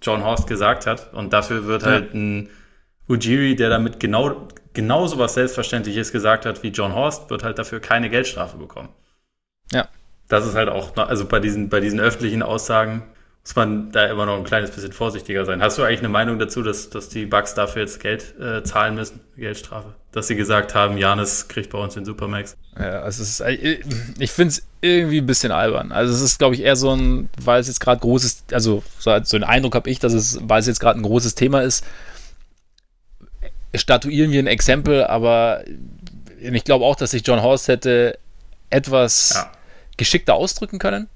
John 0.01 0.23
Horst 0.25 0.47
gesagt 0.47 0.87
hat. 0.87 1.13
Und 1.13 1.33
dafür 1.33 1.67
wird 1.67 1.83
Ja. 1.83 1.89
halt 1.89 2.15
ein 2.15 2.49
Ujiri, 3.09 3.57
der 3.57 3.69
damit 3.71 3.99
genau, 4.01 4.47
genauso 4.73 5.19
was 5.19 5.35
Selbstverständliches 5.35 6.13
gesagt 6.13 6.47
hat 6.47 6.63
wie 6.63 6.69
John 6.69 6.95
Horst, 6.95 7.29
wird 7.31 7.43
halt 7.43 7.59
dafür 7.59 7.81
keine 7.81 8.09
Geldstrafe 8.09 8.57
bekommen. 8.57 8.91
Ja. 9.73 9.89
Das 10.29 10.47
ist 10.47 10.55
halt 10.55 10.69
auch, 10.69 10.97
also 10.97 11.27
bei 11.27 11.41
diesen, 11.41 11.69
bei 11.69 11.81
diesen 11.81 12.01
öffentlichen 12.01 12.43
Aussagen, 12.43 13.03
muss 13.49 13.57
man 13.57 13.91
da 13.93 14.05
immer 14.05 14.27
noch 14.27 14.37
ein 14.37 14.45
kleines 14.45 14.71
bisschen 14.71 14.93
vorsichtiger 14.93 15.47
sein. 15.47 15.63
Hast 15.63 15.79
du 15.79 15.83
eigentlich 15.83 16.01
eine 16.01 16.11
Meinung 16.11 16.39
dazu, 16.39 16.63
dass, 16.63 16.91
dass 16.91 17.09
die 17.09 17.25
Bucks 17.25 17.55
dafür 17.55 17.81
jetzt 17.81 17.99
Geld 17.99 18.39
äh, 18.39 18.63
zahlen 18.63 18.95
müssen, 18.95 19.21
Geldstrafe? 19.39 19.95
Dass 20.13 20.27
sie 20.27 20.37
gesagt 20.37 20.75
haben, 20.75 20.99
Janis 20.99 21.49
kriegt 21.49 21.71
bei 21.71 21.79
uns 21.79 21.95
den 21.95 22.05
Supermax? 22.05 22.59
Ja, 22.79 23.01
also 23.01 23.23
es 23.23 23.31
ist, 23.31 23.41
äh, 23.41 23.79
ich 24.19 24.33
finde 24.33 24.51
es 24.51 24.67
irgendwie 24.83 25.19
ein 25.19 25.27
bisschen 25.27 25.51
albern. 25.51 25.93
Also 25.93 26.13
es 26.13 26.21
ist, 26.21 26.39
glaube 26.39 26.57
ich, 26.57 26.63
eher 26.63 26.77
so 26.77 26.93
ein, 26.93 27.31
weil 27.43 27.61
es 27.61 27.69
jetzt 27.69 27.81
gerade 27.81 28.01
großes, 28.03 28.45
also 28.53 28.83
so, 28.99 29.19
so 29.23 29.37
einen 29.37 29.45
Eindruck 29.45 29.75
habe 29.75 29.89
ich, 29.89 29.99
dass 29.99 30.13
es, 30.13 30.39
weil 30.43 30.61
es 30.61 30.67
jetzt 30.67 30.81
gerade 30.81 31.01
ein 31.01 31.03
großes 31.03 31.35
Thema 31.35 31.63
ist, 31.63 31.87
statuieren 33.75 34.31
wir 34.31 34.43
ein 34.43 34.47
Exempel, 34.47 35.05
aber 35.05 35.65
ich 36.39 36.65
glaube 36.65 36.85
auch, 36.85 36.97
dass 36.97 37.13
sich 37.13 37.27
John 37.27 37.43
Horst 37.43 37.69
hätte 37.69 38.19
etwas 38.69 39.33
ja. 39.35 39.53
Geschickter 39.99 40.35
ausdrücken 40.35 40.79
können. 40.79 41.09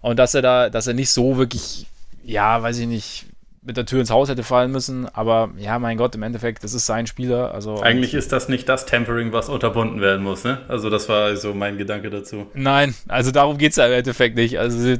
Und 0.00 0.18
dass 0.18 0.34
er 0.34 0.42
da, 0.42 0.68
dass 0.68 0.86
er 0.86 0.94
nicht 0.94 1.10
so 1.10 1.36
wirklich, 1.36 1.86
ja, 2.24 2.60
weiß 2.62 2.78
ich 2.78 2.86
nicht, 2.86 3.26
mit 3.62 3.76
der 3.76 3.86
Tür 3.86 4.00
ins 4.00 4.10
Haus 4.10 4.28
hätte 4.28 4.42
fallen 4.42 4.70
müssen. 4.70 5.08
Aber 5.14 5.50
ja, 5.56 5.78
mein 5.78 5.96
Gott, 5.96 6.14
im 6.14 6.22
Endeffekt, 6.22 6.64
das 6.64 6.74
ist 6.74 6.86
sein 6.86 7.06
Spieler. 7.06 7.54
Also 7.54 7.80
eigentlich 7.80 8.12
ist 8.12 8.32
das 8.32 8.48
nicht 8.48 8.68
das 8.68 8.84
Tempering, 8.84 9.32
was 9.32 9.48
unterbunden 9.48 10.00
werden 10.00 10.22
muss, 10.22 10.44
ne? 10.44 10.60
Also 10.68 10.90
das 10.90 11.08
war 11.08 11.36
so 11.36 11.54
mein 11.54 11.78
Gedanke 11.78 12.10
dazu. 12.10 12.46
Nein, 12.54 12.94
also 13.08 13.30
darum 13.30 13.56
geht 13.56 13.70
es 13.70 13.76
ja 13.76 13.86
im 13.86 13.92
Endeffekt 13.94 14.36
nicht. 14.36 14.58
Also 14.58 14.96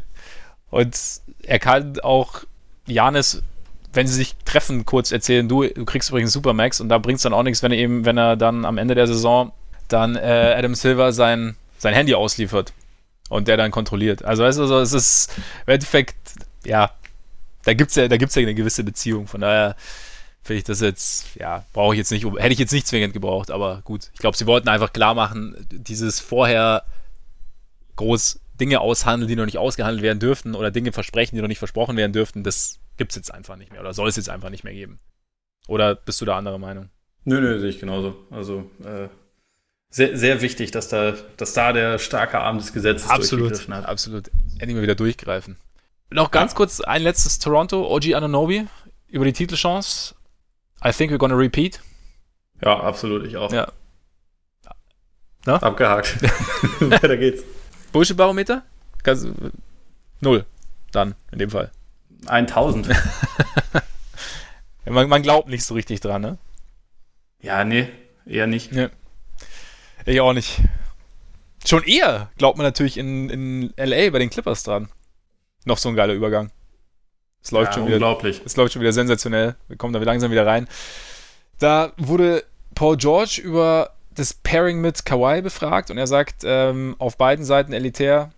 und 0.71 0.99
er 1.43 1.59
kann 1.59 2.01
auch 2.01 2.45
Janis, 2.87 3.43
wenn 3.93 4.07
sie 4.07 4.15
sich 4.15 4.35
treffen, 4.45 4.87
kurz 4.87 5.13
erzählen, 5.13 5.49
du, 5.49 5.65
du 5.65 5.85
kriegst 5.85 6.09
übrigens 6.09 6.33
Supermax 6.33 6.81
und 6.81 6.89
da 6.89 6.99
bringt 6.99 7.19
es 7.19 7.23
dann 7.23 7.35
auch 7.35 7.43
nichts, 7.43 7.63
wenn 7.63 7.73
er 7.73 7.79
eben, 7.79 8.05
wenn 8.05 8.19
er 8.19 8.37
dann 8.37 8.65
am 8.65 8.79
Ende 8.79 8.95
der 8.95 9.07
Saison 9.07 9.53
dann 9.89 10.17
äh, 10.17 10.55
Adam 10.57 10.75
Silver 10.75 11.13
sein, 11.13 11.57
sein 11.85 11.95
Handy 11.95 12.15
ausliefert 12.15 12.73
und 13.29 13.47
der 13.47 13.59
dann 13.59 13.71
kontrolliert. 13.71 14.25
Also, 14.25 14.43
weißt 14.43 14.59
du, 14.59 14.63
also, 14.63 14.81
es 14.81 14.93
ist 14.95 15.31
im 15.67 15.75
Endeffekt, 15.75 16.17
ja, 16.65 16.91
da 17.65 17.75
gibt 17.75 17.91
es 17.91 17.97
ja, 17.97 18.09
da 18.09 18.17
gibt's 18.17 18.35
ja 18.35 18.43
eine 18.43 18.55
gewisse 18.55 18.85
Beziehung. 18.85 19.27
Von 19.27 19.43
daher 19.43 19.77
finde 20.43 20.59
ich 20.59 20.65
das 20.65 20.81
jetzt, 20.81 21.37
ja, 21.37 21.65
brauche 21.75 21.95
ich 21.95 21.99
jetzt 21.99 22.11
nicht, 22.11 22.25
hätte 22.25 22.53
ich 22.53 22.59
jetzt 22.59 22.73
nicht 22.73 22.87
zwingend 22.87 23.13
gebraucht, 23.13 23.51
aber 23.51 23.83
gut. 23.85 24.11
Ich 24.15 24.19
glaube, 24.19 24.37
sie 24.37 24.47
wollten 24.47 24.69
einfach 24.69 24.95
klar 24.95 25.15
machen, 25.15 25.67
dieses 25.71 26.21
vorher 26.21 26.85
groß 27.97 28.41
Dinge 28.59 28.81
aushandeln, 28.81 29.29
die 29.29 29.37
noch 29.37 29.45
nicht 29.45 29.59
ausgehandelt 29.59 30.03
werden 30.03 30.21
dürften 30.21 30.55
oder 30.55 30.71
Dinge 30.71 30.93
versprechen, 30.93 31.37
die 31.37 31.43
noch 31.43 31.49
nicht 31.49 31.59
versprochen 31.59 31.99
werden 31.99 32.13
dürften, 32.13 32.45
das 32.45 32.79
gibt 32.97 33.13
es 33.13 33.17
jetzt 33.17 33.33
einfach 33.33 33.57
nicht 33.57 33.73
mehr 33.73 33.81
oder 33.81 33.93
soll 33.93 34.09
es 34.09 34.17
jetzt 34.17 34.31
einfach 34.31 34.51
nicht 34.51 34.65
mehr 34.65 34.73
geben. 34.73 35.01
Oder 35.69 35.95
bist 35.95 36.21
du 36.21 36.25
da 36.25 36.39
anderer 36.39 36.59
Meinung? 36.59 36.89
Nö, 37.25 37.41
nö, 37.41 37.59
sehe 37.59 37.71
ich 37.71 37.81
genauso. 37.81 38.17
Also, 38.31 38.71
äh, 38.85 39.09
sehr, 39.95 40.19
sehr 40.19 40.43
wichtig, 40.43 40.73
dass 40.73 40.89
da, 40.89 41.15
dass 41.37 41.53
da 41.53 41.73
der 41.73 42.01
starke 42.01 42.41
Arm 42.41 42.59
des 42.59 42.73
Gesetzes 42.73 43.09
absolut, 43.09 43.53
hat. 43.69 43.87
Absolut. 43.87 44.29
Endlich 44.59 44.75
mal 44.75 44.83
wieder 44.83 44.97
durchgreifen. 44.97 45.57
Noch 46.11 46.33
ganz 46.33 46.51
ja. 46.51 46.57
kurz 46.57 46.81
ein 46.81 47.03
letztes 47.03 47.39
Toronto, 47.39 47.87
OG 47.95 48.15
Ananobi, 48.15 48.67
über 49.07 49.25
die 49.25 49.33
Titelchance. 49.33 50.17
I 50.85 50.91
think 50.91 51.13
we're 51.13 51.19
gonna 51.19 51.37
repeat. 51.37 51.81
Ja, 52.61 52.81
absolut, 52.81 53.25
ich 53.25 53.37
auch. 53.37 53.53
Ja. 53.53 53.71
Na? 55.47 55.63
Abgehakt. 55.63 56.21
Weiter 56.81 57.17
geht's. 57.17 57.45
Bullshit-Barometer? 57.93 58.65
Null. 60.21 60.45
Dann, 60.91 61.15
in 61.31 61.39
dem 61.39 61.51
Fall. 61.51 61.71
1000. 62.27 62.89
man, 64.87 65.09
man 65.09 65.23
glaubt 65.23 65.49
nicht 65.49 65.63
so 65.63 65.75
richtig 65.75 66.01
dran, 66.01 66.23
ne? 66.23 66.39
Ja, 67.41 67.63
nee, 67.63 67.89
eher 68.27 68.49
nicht. 68.49 68.73
Ja. 68.73 68.91
Ich 70.05 70.21
auch 70.21 70.33
nicht. 70.33 70.61
Schon 71.65 71.83
eher 71.85 72.31
glaubt 72.37 72.59
man 72.59 72.67
natürlich 72.67 72.99
in, 72.99 73.31
in 73.31 73.75
LA 73.77 74.11
bei 74.11 74.19
den 74.19 74.31
Clippers 74.31 74.63
dran. 74.63 74.89
Noch 75.65 75.79
so 75.79 75.89
ein 75.89 75.95
geiler 75.95 76.13
Übergang. 76.13 76.51
Es 77.43 77.51
läuft 77.51 77.73
ja, 77.73 77.75
schon 77.75 77.87
wieder. 77.87 77.97
Unglaublich. 77.97 78.43
Es 78.45 78.57
läuft 78.57 78.75
schon 78.75 78.83
wieder 78.83 78.93
sensationell. 78.93 79.57
Wir 79.69 79.77
kommen 79.77 79.95
da 79.95 80.01
langsam 80.01 80.31
wieder 80.31 80.47
rein. 80.47 80.69
Da 81.59 81.93
wurde 81.97 82.45
Paul 82.75 82.97
George 82.97 83.41
über 83.43 83.91
das 84.15 84.35
Pairing 84.35 84.81
mit 84.81 85.05
Kawhi 85.05 85.43
befragt 85.43 85.91
und 85.91 85.99
er 85.99 86.07
sagt, 86.07 86.43
ähm, 86.45 86.97
auf 86.99 87.17
beiden 87.17 87.45
Seiten 87.45 87.73
elitär 87.73 88.31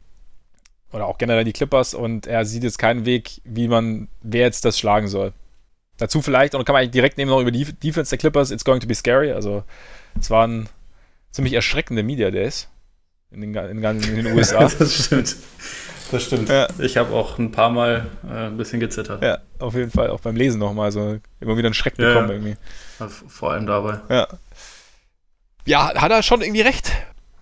oder 0.92 1.06
auch 1.06 1.18
generell 1.18 1.44
die 1.44 1.52
Clippers 1.52 1.94
und 1.94 2.26
er 2.26 2.44
sieht 2.44 2.62
jetzt 2.62 2.78
keinen 2.78 3.04
Weg, 3.04 3.40
wie 3.44 3.68
man, 3.68 4.08
wer 4.22 4.42
jetzt 4.42 4.64
das 4.64 4.78
schlagen 4.78 5.08
soll. 5.08 5.32
Dazu 5.98 6.22
vielleicht, 6.22 6.54
und 6.54 6.64
kann 6.64 6.74
man 6.74 6.82
eigentlich 6.82 6.92
direkt 6.92 7.18
nehmen 7.18 7.30
noch 7.30 7.40
über 7.40 7.50
die 7.50 7.64
Defense 7.64 8.10
der 8.10 8.18
Clippers, 8.18 8.50
it's 8.50 8.64
going 8.64 8.80
to 8.80 8.86
be 8.86 8.94
scary. 8.94 9.32
Also, 9.32 9.64
es 10.18 10.30
waren 10.30 10.68
ziemlich 11.30 11.54
erschreckende 11.54 12.02
Media 12.02 12.30
Days 12.30 12.68
in 13.30 13.40
den, 13.40 13.54
in, 13.54 13.82
in 13.82 14.24
den 14.24 14.26
USA. 14.36 14.70
das 14.78 15.06
stimmt. 15.06 15.36
Das 16.10 16.22
stimmt. 16.22 16.48
Ja. 16.48 16.68
Ich 16.78 16.96
habe 16.96 17.12
auch 17.14 17.38
ein 17.38 17.50
paar 17.50 17.70
Mal 17.70 18.06
äh, 18.28 18.46
ein 18.46 18.56
bisschen 18.56 18.80
gezittert. 18.80 19.22
Ja, 19.22 19.38
auf 19.58 19.74
jeden 19.74 19.90
Fall. 19.90 20.10
Auch 20.10 20.20
beim 20.20 20.36
Lesen 20.36 20.60
nochmal 20.60 20.92
so 20.92 21.18
immer 21.40 21.56
wieder 21.56 21.66
einen 21.66 21.74
Schreck 21.74 21.96
bekommen 21.96 22.28
ja, 22.28 22.34
irgendwie. 22.34 22.56
Vor 23.28 23.52
allem 23.52 23.66
dabei. 23.66 24.00
Ja. 24.08 24.28
Ja, 25.64 25.94
hat 26.00 26.12
er 26.12 26.22
schon 26.22 26.42
irgendwie 26.42 26.60
recht. 26.60 26.92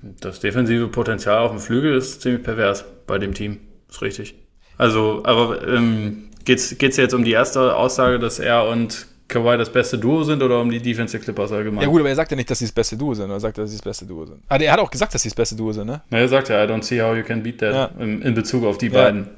Das 0.00 0.40
defensive 0.40 0.88
Potenzial 0.88 1.38
auf 1.38 1.50
dem 1.50 1.60
Flügel 1.60 1.94
ist 1.94 2.22
ziemlich 2.22 2.42
pervers 2.42 2.84
bei 3.06 3.18
dem 3.18 3.34
Team. 3.34 3.60
Ist 3.88 4.00
richtig. 4.00 4.34
Also, 4.78 5.22
aber 5.24 5.66
ähm, 5.68 6.30
geht 6.44 6.58
es 6.58 6.96
jetzt 6.96 7.14
um 7.14 7.24
die 7.24 7.32
erste 7.32 7.76
Aussage, 7.76 8.18
dass 8.18 8.38
er 8.38 8.66
und 8.66 9.06
Kawhi 9.34 9.58
das 9.58 9.70
beste 9.70 9.98
Duo 9.98 10.22
sind 10.22 10.42
oder 10.42 10.60
um 10.60 10.70
die 10.70 10.80
Defense 10.80 11.12
der 11.12 11.20
Clippers 11.20 11.50
allgemein? 11.50 11.82
Ja 11.82 11.88
gut, 11.88 12.00
aber 12.00 12.08
er 12.08 12.14
sagt 12.14 12.30
ja 12.30 12.36
nicht, 12.36 12.48
dass 12.48 12.60
sie 12.60 12.66
das 12.66 12.72
beste 12.72 12.96
Duo 12.96 13.14
sind. 13.14 13.30
Er 13.30 13.40
sagt, 13.40 13.58
dass 13.58 13.70
sie 13.70 13.76
das 13.76 13.84
beste 13.84 14.06
Duo 14.06 14.24
sind. 14.24 14.42
Ah, 14.48 14.56
er 14.56 14.72
hat 14.72 14.78
auch 14.78 14.90
gesagt, 14.90 15.12
dass 15.12 15.22
sie 15.22 15.28
das 15.28 15.34
beste 15.34 15.56
Duo 15.56 15.72
sind, 15.72 15.86
ne? 15.86 16.02
Ja, 16.10 16.18
er 16.18 16.28
sagt 16.28 16.48
ja, 16.48 16.64
I 16.64 16.68
don't 16.68 16.82
see 16.82 17.02
how 17.02 17.16
you 17.16 17.24
can 17.24 17.42
beat 17.42 17.58
that 17.58 17.74
ja. 17.74 18.02
in, 18.02 18.22
in, 18.22 18.34
Bezug 18.34 18.64
auf 18.64 18.78
die 18.78 18.86
ja. 18.86 18.92
beiden. 18.92 19.28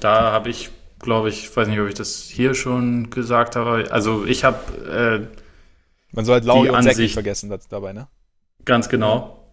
Da 0.00 0.32
habe 0.32 0.48
ich, 0.48 0.70
glaube 0.98 1.28
ich, 1.28 1.54
weiß 1.54 1.68
nicht, 1.68 1.78
ob 1.78 1.88
ich 1.88 1.94
das 1.94 2.22
hier 2.22 2.54
schon 2.54 3.10
gesagt 3.10 3.54
habe. 3.54 3.84
Also 3.90 4.24
ich 4.24 4.42
habe 4.42 5.28
äh, 5.30 6.16
Man 6.16 6.24
soll 6.24 6.36
halt 6.36 6.44
Lauri 6.44 6.70
und 6.70 6.82
Zack 6.82 6.96
nicht 6.96 7.12
vergessen 7.12 7.52
dabei, 7.68 7.92
ne? 7.92 8.08
Ganz 8.64 8.88
genau. 8.88 9.44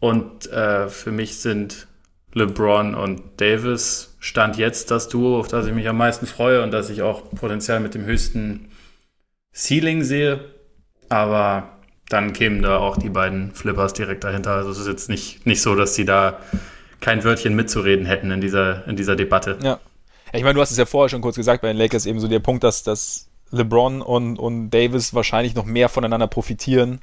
Und 0.00 0.50
äh, 0.50 0.88
für 0.88 1.12
mich 1.12 1.38
sind 1.38 1.86
LeBron 2.32 2.94
und 2.94 3.22
Davis 3.38 4.16
stand 4.20 4.56
jetzt 4.56 4.90
das 4.90 5.08
Duo, 5.08 5.38
auf 5.38 5.48
das 5.48 5.66
ich 5.66 5.72
mich 5.72 5.88
am 5.88 5.96
meisten 5.96 6.26
freue 6.26 6.62
und 6.62 6.70
das 6.70 6.90
ich 6.90 7.02
auch 7.02 7.30
potenziell 7.30 7.80
mit 7.80 7.94
dem 7.94 8.04
höchsten 8.04 8.70
Ceiling 9.52 10.02
sehe. 10.02 10.40
Aber 11.08 11.78
dann 12.08 12.32
kämen 12.32 12.62
da 12.62 12.78
auch 12.78 12.96
die 12.96 13.08
beiden 13.08 13.52
Flippers 13.52 13.92
direkt 13.94 14.24
dahinter. 14.24 14.52
Also 14.52 14.70
es 14.70 14.78
ist 14.78 14.86
jetzt 14.86 15.08
nicht, 15.08 15.46
nicht 15.46 15.62
so, 15.62 15.74
dass 15.74 15.94
sie 15.94 16.04
da 16.04 16.38
kein 17.00 17.24
Wörtchen 17.24 17.56
mitzureden 17.56 18.06
hätten 18.06 18.30
in 18.30 18.40
dieser, 18.40 18.86
in 18.86 18.96
dieser 18.96 19.16
Debatte. 19.16 19.58
Ja. 19.62 19.80
Ich 20.32 20.42
meine, 20.42 20.54
du 20.54 20.60
hast 20.60 20.70
es 20.70 20.76
ja 20.76 20.86
vorher 20.86 21.08
schon 21.08 21.22
kurz 21.22 21.36
gesagt 21.36 21.62
bei 21.62 21.68
den 21.68 21.76
Lakers, 21.76 22.06
eben 22.06 22.20
so 22.20 22.28
der 22.28 22.38
Punkt, 22.38 22.62
dass, 22.62 22.84
dass 22.84 23.28
LeBron 23.50 24.02
und, 24.02 24.38
und 24.38 24.70
Davis 24.70 25.12
wahrscheinlich 25.14 25.56
noch 25.56 25.64
mehr 25.64 25.88
voneinander 25.88 26.28
profitieren 26.28 27.00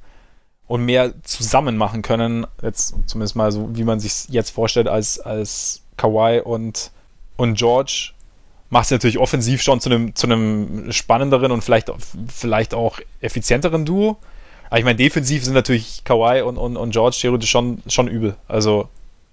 und 0.67 0.85
mehr 0.85 1.13
zusammen 1.23 1.77
machen 1.77 2.01
können. 2.01 2.45
Jetzt 2.61 2.93
zumindest 3.05 3.35
mal 3.35 3.51
so, 3.51 3.69
wie 3.73 3.83
man 3.83 3.99
sich 3.99 4.27
jetzt 4.29 4.51
vorstellt, 4.51 4.87
als, 4.87 5.19
als 5.19 5.81
Kawhi 5.95 6.41
und, 6.41 6.91
und 7.37 7.57
George. 7.57 8.11
Macht 8.69 8.85
es 8.85 8.91
natürlich 8.91 9.17
offensiv 9.17 9.61
schon 9.61 9.79
zu 9.79 9.89
einem, 9.89 10.13
zu 10.13 10.27
einem 10.27 10.91
spannenderen 10.91 11.53
und 11.53 11.63
vielleicht, 11.63 11.89
vielleicht 12.27 12.73
auch 12.73 12.99
effizienteren 13.21 13.85
Duo. 13.85 14.17
Aber 14.69 14.79
ich 14.79 14.83
meine, 14.83 14.97
defensiv 14.97 15.45
sind 15.45 15.53
natürlich 15.53 16.03
Kawhi 16.03 16.41
und, 16.41 16.57
und, 16.57 16.75
und 16.75 16.91
George 16.91 17.17
theoretisch 17.21 17.49
schon, 17.49 17.81
schon 17.87 18.09
übel. 18.09 18.35
Also. 18.49 18.89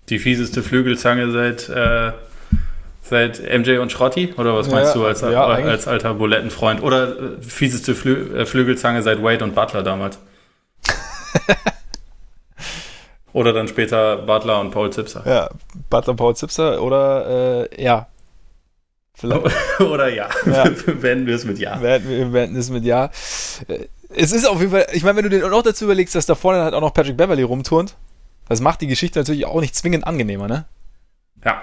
Die 0.09 0.21
fieseste 0.21 0.63
Flügelzange 0.63 1.33
seit, 1.33 1.69
äh, 1.69 2.13
seit 3.03 3.43
MJ 3.43 3.79
und 3.79 3.91
Schrotti? 3.91 4.35
Oder 4.37 4.55
was 4.55 4.71
meinst 4.71 4.95
ja, 4.95 5.01
du 5.01 5.07
als, 5.07 5.23
ja, 5.23 5.45
als 5.47 5.89
alter 5.89 6.15
Bulettenfreund? 6.15 6.81
Oder 6.81 7.09
äh, 7.09 7.43
fieseste 7.43 7.97
Flü 7.97 8.37
äh, 8.37 8.47
Flügelzange 8.47 9.03
seit 9.03 9.21
Wade 9.21 9.43
und 9.43 9.57
Butler 9.57 9.83
damals? 9.83 10.21
oder 13.33 13.53
dann 13.53 13.69
später 13.69 14.19
Butler 14.19 14.61
und 14.61 14.71
Paul 14.71 14.93
Zipser. 14.93 15.23
Ja, 15.27 15.51
Butler, 15.91 16.15
Paul 16.15 16.37
Zipser 16.37 16.83
oder 16.83 17.69
äh, 17.71 17.83
ja. 17.83 18.09
Vielleicht. 19.15 19.47
oder 19.81 20.09
ja. 20.09 20.29
ja. 20.47 20.65
Wenden 20.87 21.27
wir 21.27 21.37
es 21.37 21.45
mit 21.45 21.59
Ja. 21.59 21.81
Wir 21.81 22.33
wenden 22.33 22.57
es 22.57 22.71
mit 22.71 22.85
Ja. 22.85 23.11
Äh, 23.69 23.87
es 24.17 24.33
ist 24.33 24.49
auf 24.49 24.61
jeden 24.61 24.71
Fall, 24.71 24.87
ich 24.93 25.03
meine, 25.03 25.17
wenn 25.17 25.31
du 25.31 25.31
dir 25.31 25.53
auch 25.53 25.63
dazu 25.63 25.85
überlegst, 25.85 26.15
dass 26.15 26.27
da 26.27 26.35
vorne 26.35 26.63
halt 26.63 26.75
auch 26.75 26.81
noch 26.81 26.95
Patrick 26.95 27.17
Beverly 27.17 27.43
rumturnt, 27.43 27.97
das 28.49 28.61
macht 28.61 28.81
die 28.81 28.87
Geschichte 28.87 29.19
natürlich 29.19 29.47
auch 29.47 29.61
nicht 29.61 29.75
zwingend 29.75 30.07
angenehmer, 30.07 30.47
ne? 30.47 30.67
Ja. 31.45 31.63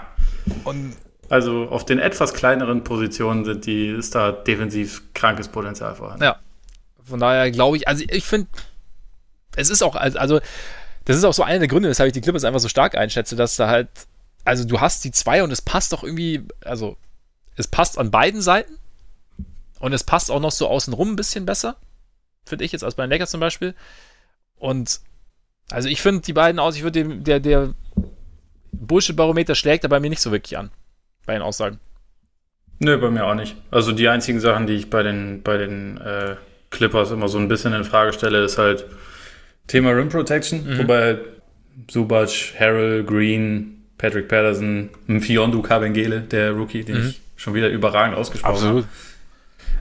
Und 0.65 0.95
also 1.29 1.69
auf 1.69 1.85
den 1.85 1.99
etwas 1.99 2.33
kleineren 2.33 2.83
Positionen 2.83 3.45
sind 3.45 3.65
die, 3.65 3.87
ist 3.87 4.15
da 4.15 4.33
defensiv 4.33 5.13
krankes 5.13 5.47
Potenzial 5.47 5.95
vorhanden. 5.95 6.23
Ja. 6.23 6.35
Von 7.05 7.21
daher 7.21 7.49
glaube 7.51 7.77
ich, 7.77 7.87
also 7.87 8.03
ich 8.09 8.25
finde, 8.25 8.47
es 9.55 9.69
ist 9.69 9.81
auch, 9.81 9.95
also, 9.95 10.39
das 11.05 11.17
ist 11.17 11.23
auch 11.23 11.33
so 11.33 11.43
einer 11.43 11.59
der 11.59 11.67
Gründe, 11.67 11.89
weshalb 11.89 12.07
ich 12.07 12.13
die 12.13 12.21
Clippers 12.21 12.43
einfach 12.43 12.59
so 12.59 12.69
stark 12.69 12.95
einschätze, 12.95 13.35
dass 13.35 13.55
da 13.55 13.67
halt, 13.67 13.89
also 14.45 14.65
du 14.65 14.79
hast 14.79 15.03
die 15.03 15.11
zwei 15.11 15.43
und 15.43 15.51
es 15.51 15.61
passt 15.61 15.93
doch 15.93 16.03
irgendwie, 16.03 16.43
also 16.63 16.97
es 17.55 17.67
passt 17.67 17.97
an 17.97 18.11
beiden 18.11 18.41
Seiten 18.41 18.77
und 19.79 19.93
es 19.93 20.03
passt 20.03 20.31
auch 20.31 20.39
noch 20.39 20.51
so 20.51 20.67
außenrum 20.67 21.13
ein 21.13 21.15
bisschen 21.15 21.45
besser, 21.45 21.75
finde 22.45 22.65
ich 22.65 22.71
jetzt, 22.71 22.83
als 22.83 22.95
bei 22.95 23.05
den 23.05 23.11
Lakers 23.11 23.31
zum 23.31 23.39
Beispiel. 23.39 23.75
Und 24.57 25.01
also 25.69 25.89
ich 25.89 26.01
finde 26.01 26.21
die 26.21 26.33
beiden 26.33 26.59
aus, 26.59 26.75
ich 26.75 26.83
würde 26.83 27.03
der, 27.03 27.39
der 27.39 27.73
Bullshit-Barometer 28.71 29.55
schlägt 29.55 29.83
da 29.83 29.87
bei 29.87 29.99
mir 29.99 30.09
nicht 30.09 30.21
so 30.21 30.31
wirklich 30.31 30.57
an. 30.57 30.71
bei 31.25 31.33
den 31.33 31.41
Aussagen. 31.41 31.79
Nö, 32.79 32.97
bei 32.97 33.11
mir 33.11 33.25
auch 33.25 33.35
nicht. 33.35 33.55
Also 33.69 33.91
die 33.91 34.07
einzigen 34.07 34.39
Sachen, 34.39 34.65
die 34.65 34.73
ich 34.73 34.89
bei 34.89 35.03
den, 35.03 35.43
bei 35.43 35.57
den 35.57 35.97
äh, 35.97 36.35
Clippers 36.71 37.11
immer 37.11 37.27
so 37.27 37.37
ein 37.37 37.47
bisschen 37.47 37.73
in 37.73 37.83
Frage 37.83 38.11
stelle, 38.13 38.43
ist 38.43 38.57
halt 38.57 38.85
Thema 39.71 39.91
Rim 39.91 40.09
Protection, 40.09 40.65
mhm. 40.67 40.79
wobei 40.79 41.17
Subac, 41.89 42.53
Harrell, 42.59 43.05
Green, 43.05 43.85
Patrick 43.97 44.27
Patterson, 44.27 44.89
Fiondu 45.21 45.61
Kabengele, 45.61 46.19
der 46.19 46.51
Rookie, 46.51 46.83
den 46.83 47.01
mhm. 47.01 47.07
ich 47.07 47.21
schon 47.37 47.53
wieder 47.53 47.69
überragend 47.69 48.17
ausgesprochen 48.17 48.53
Absolut. 48.53 48.85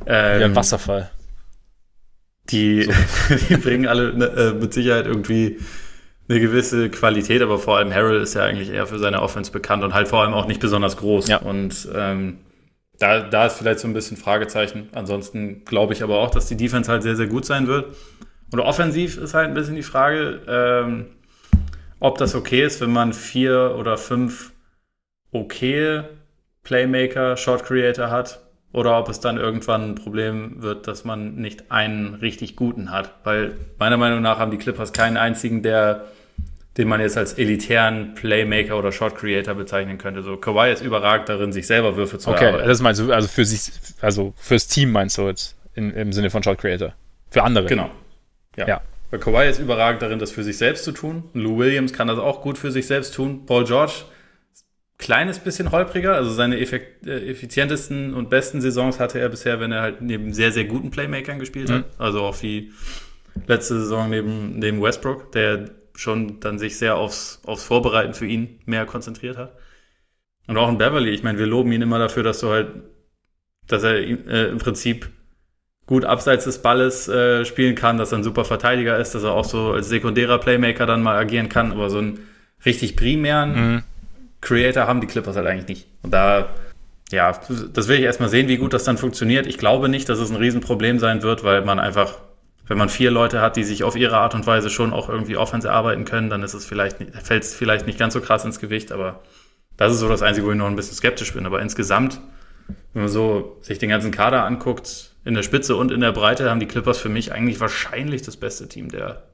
habe. 0.07 0.35
Ähm, 0.35 0.39
Wie 0.39 0.45
ein 0.45 0.55
Wasserfall. 0.55 1.11
Die, 2.51 2.85
so. 2.85 2.93
die 3.49 3.57
bringen 3.57 3.89
alle 3.89 4.15
ne, 4.15 4.27
äh, 4.27 4.53
mit 4.53 4.73
Sicherheit 4.73 5.07
irgendwie 5.07 5.59
eine 6.29 6.39
gewisse 6.39 6.89
Qualität, 6.89 7.43
aber 7.43 7.59
vor 7.59 7.79
allem 7.79 7.93
Harrell 7.93 8.21
ist 8.21 8.35
ja 8.35 8.45
eigentlich 8.45 8.71
eher 8.71 8.87
für 8.87 9.01
seine 9.01 9.21
Offense 9.21 9.51
bekannt 9.51 9.83
und 9.83 9.93
halt 9.93 10.07
vor 10.07 10.23
allem 10.23 10.35
auch 10.35 10.47
nicht 10.47 10.61
besonders 10.61 10.99
groß. 10.99 11.27
Ja. 11.27 11.39
Und 11.39 11.89
ähm, 11.93 12.39
da, 13.01 13.23
da 13.23 13.47
ist 13.47 13.59
vielleicht 13.59 13.81
so 13.81 13.89
ein 13.89 13.95
bisschen 13.95 14.17
Fragezeichen. 14.17 14.89
Ansonsten 14.93 15.65
glaube 15.65 15.95
ich 15.95 16.05
aber 16.05 16.21
auch, 16.21 16.31
dass 16.31 16.47
die 16.47 16.57
Defense 16.57 16.89
halt 16.89 17.03
sehr, 17.03 17.17
sehr 17.17 17.27
gut 17.27 17.45
sein 17.45 17.67
wird. 17.67 17.97
Und 18.53 18.61
offensiv 18.61 19.17
ist 19.17 19.35
halt 19.35 19.49
ein 19.49 19.55
bisschen 19.55 19.77
die 19.77 19.83
Frage, 19.83 20.41
ähm, 20.49 21.07
ob 22.01 22.19
das 22.19 22.35
okay 22.35 22.65
ist, 22.65 22.81
wenn 22.81 22.93
man 22.93 23.13
vier 23.13 23.77
oder 23.79 23.97
fünf 23.97 24.53
okay 25.33 26.03
Playmaker, 26.63 27.37
Shot 27.37 27.65
Creator 27.65 28.11
hat 28.11 28.41
oder 28.73 28.99
ob 28.99 29.09
es 29.09 29.21
dann 29.21 29.37
irgendwann 29.37 29.91
ein 29.91 29.95
Problem 29.95 30.63
wird, 30.63 30.87
dass 30.87 31.05
man 31.05 31.37
nicht 31.37 31.71
einen 31.71 32.15
richtig 32.15 32.57
guten 32.57 32.91
hat. 32.91 33.15
Weil 33.25 33.57
meiner 33.79 33.97
Meinung 33.97 34.23
nach 34.23 34.39
haben 34.39 34.51
die 34.51 34.59
Clippers 34.59 34.93
keinen 34.93 35.17
einzigen, 35.17 35.63
der, 35.63 36.07
den 36.77 36.89
man 36.89 37.01
jetzt 37.01 37.17
als 37.17 37.35
elitären 37.35 38.15
Playmaker 38.15 38.79
oder 38.79 38.93
Shot 38.93 39.17
Creator 39.17 39.55
bezeichnen 39.55 39.99
könnte. 39.99 40.23
So 40.23 40.37
Kawhi 40.37 40.73
ist 40.73 40.83
überragend 40.83 41.29
darin, 41.29 41.53
sich 41.53 41.67
selber 41.67 41.97
Würfe 41.97 42.19
zu 42.19 42.31
okay, 42.31 42.39
erarbeiten. 42.39 42.63
Okay, 42.63 42.69
das 42.69 42.81
meinst 42.81 43.01
du, 43.01 43.13
also 43.13 43.29
für 43.29 43.45
sich, 43.45 43.73
also 44.01 44.35
fürs 44.37 44.69
Team 44.69 44.93
meinst 44.93 45.19
du 45.19 45.23
jetzt 45.23 45.57
in, 45.75 45.91
im 45.91 46.13
Sinne 46.13 46.31
von 46.31 46.43
Shot 46.43 46.59
Creator. 46.59 46.95
Für 47.31 47.43
andere. 47.43 47.67
Genau. 47.67 47.91
Ja. 48.57 48.67
ja. 48.67 48.81
Weil 49.11 49.21
Kawhi 49.21 49.49
ist 49.49 49.59
überragend 49.59 50.03
darin, 50.03 50.19
das 50.19 50.31
für 50.31 50.45
sich 50.45 50.57
selbst 50.57 50.85
zu 50.85 50.93
tun. 50.93 51.25
Lou 51.35 51.59
Williams 51.59 51.93
kann 51.93 52.09
das 52.09 52.19
auch 52.19 52.43
gut 52.43 52.59
für 52.59 52.71
sich 52.71 52.87
selbst 52.87 53.15
tun. 53.15 53.45
Paul 53.47 53.65
George 53.65 54.05
kleines 54.99 55.39
bisschen 55.41 55.73
holpriger. 55.73 56.15
Also 56.15 56.31
seine 56.31 56.61
effekt, 56.61 57.07
äh, 57.07 57.31
effizientesten 57.31 58.15
und 58.15 58.31
besten 58.31 58.61
Saisons 58.61 59.01
hatte 59.01 59.19
er 59.19 59.29
bisher, 59.29 59.59
wenn 59.59 59.73
er 59.73 59.83
halt 59.83 60.03
neben 60.03 60.33
sehr, 60.33 60.53
sehr 60.53 60.65
guten 60.65 60.91
Playmakern 60.91 61.39
gespielt 61.39 61.71
mhm. 61.71 61.75
hat. 61.75 61.85
Also 61.99 62.21
auch 62.21 62.41
wie 62.43 62.71
letzte 63.47 63.81
Saison 63.81 64.11
neben, 64.11 64.59
neben 64.59 64.81
Westbrook, 64.81 65.33
der 65.33 65.71
schon 65.95 66.39
dann 66.41 66.59
sich 66.59 66.79
sehr 66.79 66.97
aufs, 66.97 67.41
aufs 67.45 67.65
Vorbereiten 67.65 68.15
für 68.15 68.27
ihn 68.27 68.61
mehr 68.67 68.87
konzentriert 68.87 69.37
hat. 69.37 69.57
Und 70.47 70.57
auch 70.57 70.69
in 70.69 70.79
Beverly, 70.79 71.11
ich 71.11 71.23
meine, 71.23 71.39
wir 71.39 71.47
loben 71.47 71.73
ihn 71.73 71.83
immer 71.83 71.99
dafür, 71.99 72.23
dass 72.23 72.41
du 72.41 72.51
halt, 72.51 72.69
dass 73.67 73.83
er 73.83 73.95
äh, 73.97 74.49
im 74.49 74.59
Prinzip 74.59 75.11
gut 75.91 76.05
abseits 76.05 76.45
des 76.45 76.63
Balles 76.63 77.09
äh, 77.09 77.45
spielen 77.45 77.75
kann, 77.75 77.99
dass 77.99 78.13
er 78.13 78.19
ein 78.19 78.23
super 78.23 78.45
Verteidiger 78.45 78.97
ist, 78.99 79.13
dass 79.17 79.25
er 79.25 79.33
auch 79.33 79.45
so 79.45 79.73
als 79.73 79.89
sekundärer 79.89 80.39
Playmaker 80.39 80.87
dann 80.87 81.03
mal 81.03 81.19
agieren 81.19 81.49
kann, 81.49 81.73
aber 81.73 81.91
so 81.91 81.99
einen 81.99 82.29
richtig 82.65 82.95
primären 82.95 83.55
mhm. 83.55 83.83
Creator 84.41 84.87
haben 84.87 85.01
die 85.01 85.09
Clippers 85.09 85.35
halt 85.35 85.49
eigentlich 85.49 85.67
nicht. 85.67 85.87
Und 86.05 86.15
da, 86.15 86.51
ja, 87.11 87.37
das 87.73 87.89
will 87.89 87.99
ich 87.99 88.05
erstmal 88.05 88.29
sehen, 88.29 88.47
wie 88.47 88.57
gut 88.57 88.73
das 88.73 88.85
dann 88.85 88.99
funktioniert. 88.99 89.49
Ich 89.49 89.59
glaube 89.59 89.89
nicht, 89.89 90.09
dass 90.09 90.21
es 90.21 90.31
ein 90.31 90.37
Riesenproblem 90.37 91.01
sein 91.01 91.25
wird, 91.25 91.43
weil 91.43 91.65
man 91.65 91.81
einfach, 91.81 92.19
wenn 92.69 92.79
man 92.79 92.89
vier 92.89 93.11
Leute 93.11 93.41
hat, 93.41 93.57
die 93.57 93.65
sich 93.65 93.83
auf 93.83 93.97
ihre 93.97 94.19
Art 94.19 94.37
und 94.37 94.47
Weise 94.47 94.71
schon 94.71 94.93
auch 94.93 95.09
irgendwie 95.09 95.37
Offense 95.37 95.67
erarbeiten 95.67 96.05
können, 96.05 96.31
dann 96.31 96.45
ist 96.45 96.55
es 96.55 96.65
vielleicht, 96.65 96.99
fällt 97.21 97.43
es 97.43 97.53
vielleicht 97.53 97.89
nicht 97.89 97.99
ganz 97.99 98.15
so 98.15 98.21
krass 98.21 98.45
ins 98.45 98.61
Gewicht, 98.61 98.93
aber 98.93 99.23
das 99.77 99.93
ist 99.93 99.99
so 99.99 100.09
das 100.09 100.23
Einzige, 100.23 100.47
wo 100.47 100.53
ich 100.53 100.57
noch 100.57 100.69
ein 100.69 100.77
bisschen 100.77 100.97
skeptisch 100.97 101.35
bin. 101.35 101.47
Aber 101.47 101.61
insgesamt, 101.61 102.21
wenn 102.93 103.03
man 103.03 103.11
so 103.11 103.59
sich 103.61 103.81
den 103.81 103.89
ganzen 103.89 104.13
Kader 104.13 104.45
anguckt, 104.45 105.10
in 105.25 105.35
der 105.35 105.43
Spitze 105.43 105.77
und 105.77 105.91
in 105.91 106.01
der 106.01 106.13
Breite 106.13 106.49
haben 106.49 106.61
die 106.61 106.67
Clippers 106.67 106.99
für 106.99 107.09
mich 107.09 107.33
eigentlich 107.33 107.61
wahrscheinlich 107.61 108.23
das 108.23 108.37
beste 108.37 108.69
Team 108.69 108.89
der, 108.89 109.25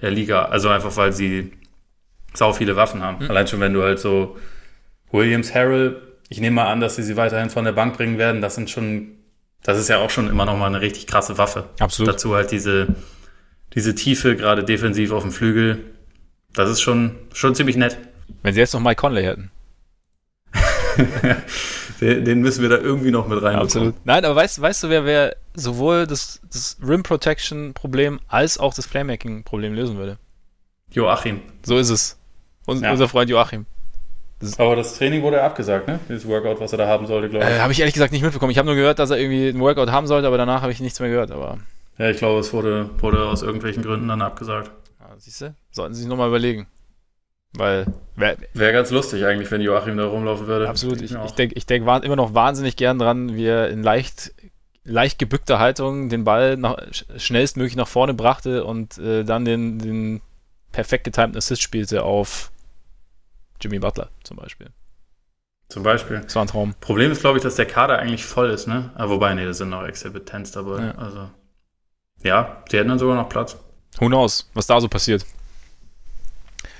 der 0.00 0.10
Liga. 0.10 0.44
Also 0.46 0.68
einfach, 0.68 0.96
weil 0.96 1.12
sie 1.12 1.52
sau 2.34 2.52
viele 2.52 2.76
Waffen 2.76 3.02
haben. 3.02 3.24
Mhm. 3.24 3.30
Allein 3.30 3.46
schon, 3.46 3.60
wenn 3.60 3.74
du 3.74 3.82
halt 3.82 3.98
so 3.98 4.36
Williams, 5.10 5.54
Harrell, 5.54 6.00
ich 6.28 6.40
nehme 6.40 6.56
mal 6.56 6.68
an, 6.68 6.80
dass 6.80 6.96
sie 6.96 7.02
sie 7.02 7.16
weiterhin 7.16 7.50
von 7.50 7.64
der 7.64 7.72
Bank 7.72 7.96
bringen 7.96 8.18
werden. 8.18 8.40
Das 8.40 8.54
sind 8.54 8.70
schon, 8.70 9.18
das 9.62 9.78
ist 9.78 9.88
ja 9.88 9.98
auch 9.98 10.10
schon 10.10 10.28
immer 10.28 10.44
noch 10.44 10.56
mal 10.56 10.66
eine 10.66 10.80
richtig 10.80 11.06
krasse 11.06 11.36
Waffe. 11.36 11.68
Absolut. 11.78 12.14
Dazu 12.14 12.34
halt 12.34 12.50
diese, 12.50 12.94
diese 13.74 13.94
Tiefe, 13.94 14.36
gerade 14.36 14.64
defensiv 14.64 15.12
auf 15.12 15.22
dem 15.22 15.32
Flügel. 15.32 15.84
Das 16.54 16.70
ist 16.70 16.80
schon, 16.80 17.16
schon 17.32 17.54
ziemlich 17.54 17.76
nett. 17.76 17.98
Wenn 18.42 18.54
sie 18.54 18.60
jetzt 18.60 18.72
noch 18.72 18.80
Mike 18.80 19.00
Conley 19.00 19.24
hätten. 19.24 19.50
den, 22.00 22.40
müssen 22.40 22.62
wir 22.62 22.68
da 22.68 22.78
irgendwie 22.78 23.10
noch 23.10 23.26
mit 23.26 23.42
rein. 23.42 23.56
Absolut. 23.56 23.94
Nein, 24.04 24.24
aber 24.24 24.36
weißt, 24.36 24.60
weißt 24.60 24.84
du, 24.84 24.88
wer, 24.88 25.04
wer 25.04 25.36
sowohl 25.54 26.06
das, 26.06 26.40
das 26.50 26.76
Rim 26.86 27.02
Protection 27.02 27.74
Problem 27.74 28.20
als 28.28 28.58
auch 28.58 28.74
das 28.74 28.86
Playmaking 28.86 29.44
Problem 29.44 29.74
lösen 29.74 29.96
würde? 29.96 30.18
Joachim. 30.90 31.40
So 31.64 31.78
ist 31.78 31.90
es. 31.90 32.18
Und, 32.66 32.82
ja. 32.82 32.90
Unser 32.90 33.08
Freund 33.08 33.30
Joachim. 33.30 33.66
Das 34.40 34.58
Aber 34.58 34.74
das 34.74 34.98
Training 34.98 35.22
wurde 35.22 35.36
ja 35.36 35.46
abgesagt, 35.46 35.86
ne? 35.86 36.00
Dieses 36.08 36.26
Workout, 36.26 36.60
was 36.60 36.72
er 36.72 36.78
da 36.78 36.88
haben 36.88 37.06
sollte, 37.06 37.28
glaube 37.28 37.46
ich. 37.46 37.52
Äh, 37.52 37.60
habe 37.60 37.72
ich 37.72 37.78
ehrlich 37.78 37.94
gesagt 37.94 38.12
nicht 38.12 38.22
mitbekommen. 38.22 38.50
Ich 38.50 38.58
habe 38.58 38.66
nur 38.66 38.74
gehört, 38.74 38.98
dass 38.98 39.10
er 39.10 39.18
irgendwie 39.18 39.48
ein 39.48 39.60
Workout 39.60 39.90
haben 39.90 40.08
sollte, 40.08 40.26
aber 40.26 40.36
danach 40.36 40.62
habe 40.62 40.72
ich 40.72 40.80
nichts 40.80 40.98
mehr 40.98 41.08
gehört. 41.08 41.30
Aber 41.30 41.58
ja, 41.98 42.10
ich 42.10 42.16
glaube, 42.16 42.40
es 42.40 42.52
wurde, 42.52 42.90
wurde 42.98 43.24
aus 43.26 43.42
irgendwelchen 43.42 43.82
Gründen 43.84 44.08
dann 44.08 44.20
abgesagt. 44.20 44.72
Ja, 44.98 45.14
siehst 45.18 45.42
du? 45.42 45.54
Sollten 45.70 45.94
Sie 45.94 46.00
sich 46.00 46.08
nochmal 46.08 46.28
überlegen. 46.28 46.66
Weil. 47.54 47.86
Wäre 48.16 48.36
wär 48.54 48.72
ganz 48.72 48.90
lustig 48.90 49.24
eigentlich, 49.24 49.50
wenn 49.50 49.60
Joachim 49.60 49.96
da 49.96 50.06
rumlaufen 50.06 50.46
würde. 50.46 50.68
Absolut. 50.68 51.00
Ich, 51.00 51.14
ich 51.14 51.32
denke 51.32 51.54
ich 51.56 51.66
denk 51.66 51.86
immer 52.04 52.16
noch 52.16 52.34
wahnsinnig 52.34 52.76
gern 52.76 52.98
dran, 52.98 53.34
wie 53.34 53.46
er 53.46 53.68
in 53.68 53.82
leicht, 53.82 54.32
leicht 54.84 55.18
gebückter 55.18 55.58
Haltung 55.58 56.08
den 56.08 56.24
Ball 56.24 56.56
nach, 56.56 56.76
schnellstmöglich 57.16 57.76
nach 57.76 57.88
vorne 57.88 58.14
brachte 58.14 58.64
und 58.64 58.98
äh, 58.98 59.24
dann 59.24 59.44
den, 59.44 59.78
den 59.78 60.20
perfekt 60.72 61.04
getimten 61.04 61.36
Assist 61.36 61.62
spielte 61.62 62.02
auf 62.02 62.50
Jimmy 63.60 63.78
Butler 63.78 64.10
zum 64.24 64.36
Beispiel. 64.36 64.68
Zum 65.68 65.82
Beispiel. 65.82 66.20
Das 66.20 66.34
war 66.34 66.44
ein 66.44 66.48
Traum. 66.48 66.74
Problem 66.80 67.12
ist, 67.12 67.20
glaube 67.20 67.38
ich, 67.38 67.42
dass 67.42 67.54
der 67.54 67.64
Kader 67.66 67.98
eigentlich 67.98 68.26
voll 68.26 68.50
ist, 68.50 68.66
ne? 68.66 68.90
Ah, 68.94 69.08
wobei, 69.08 69.32
nee, 69.32 69.46
da 69.46 69.54
sind 69.54 69.70
noch 69.70 69.84
Exhibit 69.84 70.30
10s 70.30 70.52
dabei. 70.52 70.82
Ja. 70.82 70.94
Also, 70.96 71.30
ja, 72.22 72.62
die 72.70 72.76
hätten 72.76 72.90
dann 72.90 72.98
sogar 72.98 73.16
noch 73.16 73.30
Platz. 73.30 73.56
Who 73.98 74.08
knows, 74.08 74.50
was 74.52 74.66
da 74.66 74.80
so 74.80 74.88
passiert. 74.88 75.24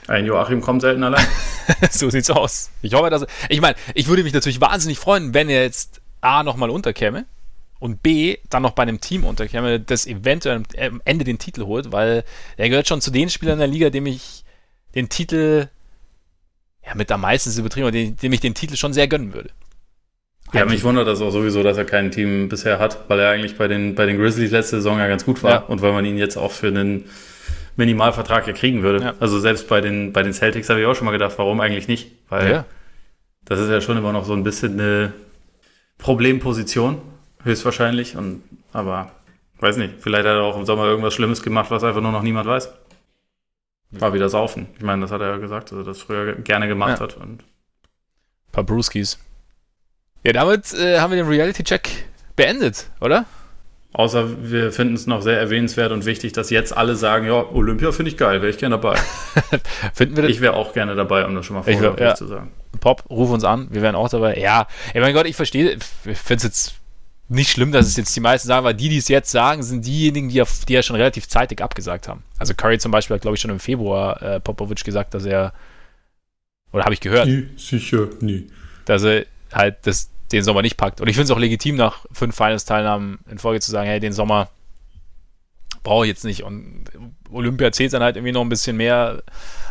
Ein 0.08 0.26
Joachim 0.26 0.60
kommt 0.60 0.80
selten 0.80 1.04
allein. 1.04 1.26
so 1.90 2.10
sieht's 2.10 2.30
aus. 2.30 2.70
Ich 2.82 2.94
hoffe, 2.94 3.10
dass. 3.10 3.24
Ich 3.48 3.60
meine, 3.60 3.76
ich 3.94 4.08
würde 4.08 4.24
mich 4.24 4.32
natürlich 4.32 4.60
wahnsinnig 4.60 4.98
freuen, 4.98 5.32
wenn 5.34 5.48
er 5.48 5.62
jetzt 5.62 6.00
A 6.20 6.42
nochmal 6.42 6.70
unterkäme 6.70 7.26
und 7.78 8.02
B 8.02 8.38
dann 8.50 8.62
noch 8.62 8.72
bei 8.72 8.82
einem 8.82 9.00
Team 9.00 9.24
unterkäme, 9.24 9.80
das 9.80 10.06
eventuell 10.06 10.62
am 10.78 11.02
Ende 11.04 11.24
den 11.24 11.38
Titel 11.38 11.64
holt, 11.64 11.92
weil 11.92 12.24
er 12.56 12.68
gehört 12.68 12.88
schon 12.88 13.00
zu 13.00 13.10
den 13.10 13.30
Spielern 13.30 13.54
in 13.54 13.58
der 13.60 13.68
Liga, 13.68 13.90
dem 13.90 14.06
ich 14.06 14.44
den 14.94 15.08
Titel 15.08 15.68
ja 16.86 16.94
mit 16.94 17.10
am 17.10 17.22
meisten 17.22 17.56
übertrieben, 17.58 17.92
dem, 17.92 18.16
dem 18.16 18.32
ich 18.32 18.40
den 18.40 18.54
Titel 18.54 18.76
schon 18.76 18.92
sehr 18.92 19.08
gönnen 19.08 19.34
würde. 19.34 19.50
Ja, 20.52 20.66
mich 20.66 20.84
wundert 20.84 21.08
das 21.08 21.22
auch 21.22 21.30
sowieso, 21.30 21.62
dass 21.62 21.78
er 21.78 21.86
kein 21.86 22.10
Team 22.10 22.48
bisher 22.48 22.78
hat, 22.78 23.08
weil 23.08 23.18
er 23.18 23.30
eigentlich 23.30 23.56
bei 23.56 23.68
den, 23.68 23.94
bei 23.94 24.04
den 24.04 24.18
Grizzlies 24.18 24.50
letzte 24.50 24.76
Saison 24.76 24.98
ja 24.98 25.08
ganz 25.08 25.24
gut 25.24 25.42
war 25.42 25.50
ja. 25.50 25.58
und 25.60 25.80
weil 25.80 25.92
man 25.92 26.04
ihn 26.04 26.18
jetzt 26.18 26.36
auch 26.36 26.52
für 26.52 26.68
einen 26.68 27.06
Minimalvertrag 27.76 28.46
ja 28.46 28.52
kriegen 28.52 28.82
würde. 28.82 29.04
Ja. 29.04 29.14
Also 29.20 29.38
selbst 29.40 29.68
bei 29.68 29.80
den, 29.80 30.12
bei 30.12 30.22
den 30.22 30.32
Celtics 30.32 30.68
habe 30.68 30.80
ich 30.80 30.86
auch 30.86 30.94
schon 30.94 31.06
mal 31.06 31.12
gedacht, 31.12 31.34
warum 31.36 31.60
eigentlich 31.60 31.88
nicht? 31.88 32.12
Weil 32.28 32.50
ja. 32.50 32.64
das 33.44 33.60
ist 33.60 33.70
ja 33.70 33.80
schon 33.80 33.96
immer 33.96 34.12
noch 34.12 34.24
so 34.24 34.34
ein 34.34 34.44
bisschen 34.44 34.78
eine 34.78 35.12
Problemposition 35.98 37.00
höchstwahrscheinlich. 37.44 38.16
Und, 38.16 38.42
aber 38.72 39.12
weiß 39.58 39.76
nicht, 39.76 39.94
vielleicht 40.00 40.26
hat 40.26 40.34
er 40.34 40.42
auch 40.42 40.58
im 40.58 40.66
Sommer 40.66 40.86
irgendwas 40.86 41.14
Schlimmes 41.14 41.42
gemacht, 41.42 41.70
was 41.70 41.84
einfach 41.84 42.02
nur 42.02 42.12
noch 42.12 42.22
niemand 42.22 42.46
weiß. 42.46 42.70
War 43.92 44.14
wieder 44.14 44.28
saufen. 44.28 44.68
Ich 44.76 44.82
meine, 44.82 45.02
das 45.02 45.10
hat 45.10 45.20
er 45.20 45.30
ja 45.30 45.36
gesagt, 45.36 45.70
dass 45.70 45.78
er 45.78 45.84
das 45.84 46.00
früher 46.00 46.34
gerne 46.34 46.66
gemacht 46.66 46.98
ja. 46.98 47.00
hat. 47.00 47.16
Und 47.16 47.42
ein 47.42 48.52
paar 48.52 48.64
Brewskis. 48.64 49.18
Ja, 50.24 50.32
damit 50.32 50.72
äh, 50.72 50.98
haben 50.98 51.10
wir 51.10 51.18
den 51.18 51.28
Reality-Check 51.28 52.06
beendet, 52.36 52.90
oder? 53.00 53.26
Außer 53.94 54.50
wir 54.50 54.72
finden 54.72 54.94
es 54.94 55.06
noch 55.06 55.20
sehr 55.20 55.38
erwähnenswert 55.38 55.92
und 55.92 56.06
wichtig, 56.06 56.32
dass 56.32 56.48
jetzt 56.48 56.74
alle 56.74 56.96
sagen, 56.96 57.26
ja, 57.26 57.44
Olympia 57.52 57.92
finde 57.92 58.10
ich 58.10 58.16
geil, 58.16 58.40
wäre 58.40 58.50
ich 58.50 58.56
gerne 58.56 58.76
dabei. 58.76 58.96
finden 59.94 60.16
wir 60.16 60.22
das? 60.22 60.32
Ich 60.32 60.40
wäre 60.40 60.54
auch 60.54 60.72
gerne 60.72 60.94
dabei, 60.94 61.26
um 61.26 61.34
das 61.34 61.44
schon 61.44 61.56
mal 61.56 61.62
vorher 61.62 61.94
ja. 61.98 62.14
zu 62.14 62.26
sagen. 62.26 62.52
Pop, 62.80 63.04
ruf 63.10 63.30
uns 63.30 63.44
an, 63.44 63.68
wir 63.70 63.82
wären 63.82 63.94
auch 63.94 64.08
dabei. 64.08 64.38
Ja, 64.38 64.66
ey, 64.94 65.02
mein 65.02 65.12
Gott, 65.12 65.26
ich 65.26 65.36
verstehe, 65.36 65.76
ich 66.06 66.18
finde 66.18 66.36
es 66.36 66.42
jetzt 66.42 66.74
nicht 67.28 67.50
schlimm, 67.50 67.70
dass 67.70 67.86
es 67.86 67.96
jetzt 67.96 68.14
die 68.16 68.20
meisten 68.20 68.48
sagen, 68.48 68.64
weil 68.64 68.74
die, 68.74 68.88
die 68.88 68.96
es 68.96 69.08
jetzt 69.08 69.30
sagen, 69.30 69.62
sind 69.62 69.86
diejenigen, 69.86 70.30
die 70.30 70.36
ja, 70.36 70.44
die 70.68 70.72
ja 70.72 70.82
schon 70.82 70.96
relativ 70.96 71.28
zeitig 71.28 71.60
abgesagt 71.62 72.08
haben. 72.08 72.22
Also 72.38 72.54
Curry 72.54 72.78
zum 72.78 72.92
Beispiel 72.92 73.14
hat, 73.14 73.22
glaube 73.22 73.36
ich, 73.36 73.40
schon 73.40 73.50
im 73.50 73.60
Februar 73.60 74.22
äh, 74.22 74.40
Popovic 74.40 74.84
gesagt, 74.84 75.14
dass 75.14 75.24
er, 75.24 75.52
oder 76.72 76.84
habe 76.84 76.94
ich 76.94 77.00
gehört? 77.00 77.26
Nie, 77.26 77.48
sicher, 77.56 78.08
nie. 78.20 78.48
Dass 78.86 79.02
er 79.04 79.26
halt 79.52 79.76
das, 79.82 80.10
den 80.32 80.44
Sommer 80.44 80.62
nicht 80.62 80.76
packt. 80.76 81.00
Und 81.00 81.08
ich 81.08 81.16
finde 81.16 81.24
es 81.24 81.30
auch 81.30 81.38
legitim, 81.38 81.76
nach 81.76 82.04
fünf 82.12 82.36
Finals-Teilnahmen 82.36 83.18
in 83.30 83.38
Folge 83.38 83.60
zu 83.60 83.70
sagen, 83.70 83.88
hey, 83.88 84.00
den 84.00 84.12
Sommer 84.12 84.48
brauche 85.82 86.04
ich 86.04 86.10
jetzt 86.10 86.24
nicht. 86.24 86.42
Und 86.42 86.84
Olympia 87.30 87.72
zählt 87.72 87.92
dann 87.92 88.02
halt 88.02 88.16
irgendwie 88.16 88.32
noch 88.32 88.42
ein 88.42 88.48
bisschen 88.48 88.76
mehr. 88.76 89.22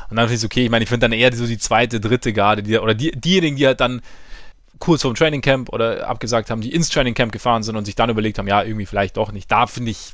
Und 0.10 0.18
dann 0.18 0.28
finde 0.28 0.34
ich 0.34 0.42
es 0.42 0.46
okay. 0.46 0.66
Ich 0.66 0.70
meine, 0.70 0.84
ich 0.84 0.90
finde 0.90 1.06
dann 1.06 1.14
eher 1.14 1.34
so 1.34 1.48
die 1.48 1.58
zweite, 1.58 2.00
dritte 2.00 2.34
Garde, 2.34 2.64
die, 2.64 2.78
oder 2.78 2.94
die, 2.94 3.12
diejenigen, 3.12 3.56
die 3.56 3.66
halt 3.66 3.80
dann 3.80 4.02
kurz 4.80 5.04
vorm 5.04 5.16
Training 5.16 5.42
Camp 5.42 5.70
oder 5.70 6.08
abgesagt 6.08 6.50
haben, 6.50 6.62
die 6.62 6.74
ins 6.74 6.90
Training 6.90 7.14
Camp 7.14 7.32
gefahren 7.32 7.64
sind 7.64 7.76
und 7.76 7.86
sich 7.86 7.96
dann 7.96 8.10
überlegt 8.10 8.40
haben, 8.40 8.48
ja, 8.48 8.64
irgendwie 8.64 8.86
vielleicht 8.86 9.16
doch 9.18 9.32
nicht. 9.32 9.50
Da 9.52 9.68
finde 9.68 9.92
ich 9.92 10.14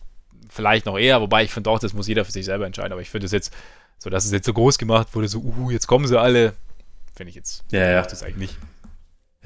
vielleicht 0.49 0.85
noch 0.85 0.97
eher, 0.97 1.21
wobei 1.21 1.43
ich 1.43 1.51
finde 1.51 1.69
auch, 1.69 1.79
das 1.79 1.93
muss 1.93 2.07
jeder 2.07 2.25
für 2.25 2.31
sich 2.31 2.45
selber 2.45 2.65
entscheiden. 2.65 2.91
Aber 2.91 3.01
ich 3.01 3.09
finde 3.09 3.25
es 3.25 3.31
jetzt, 3.31 3.53
so 3.97 4.09
dass 4.09 4.25
es 4.25 4.31
jetzt 4.31 4.45
so 4.45 4.53
groß 4.53 4.77
gemacht 4.77 5.07
wurde, 5.13 5.27
so, 5.27 5.39
uh, 5.39 5.71
jetzt 5.71 5.87
kommen 5.87 6.07
sie 6.07 6.19
alle, 6.19 6.53
finde 7.15 7.29
ich 7.29 7.35
jetzt, 7.35 7.63
ja, 7.71 7.89
ja. 7.89 8.01
das 8.01 8.23
eigentlich 8.23 8.37
nicht. 8.37 8.57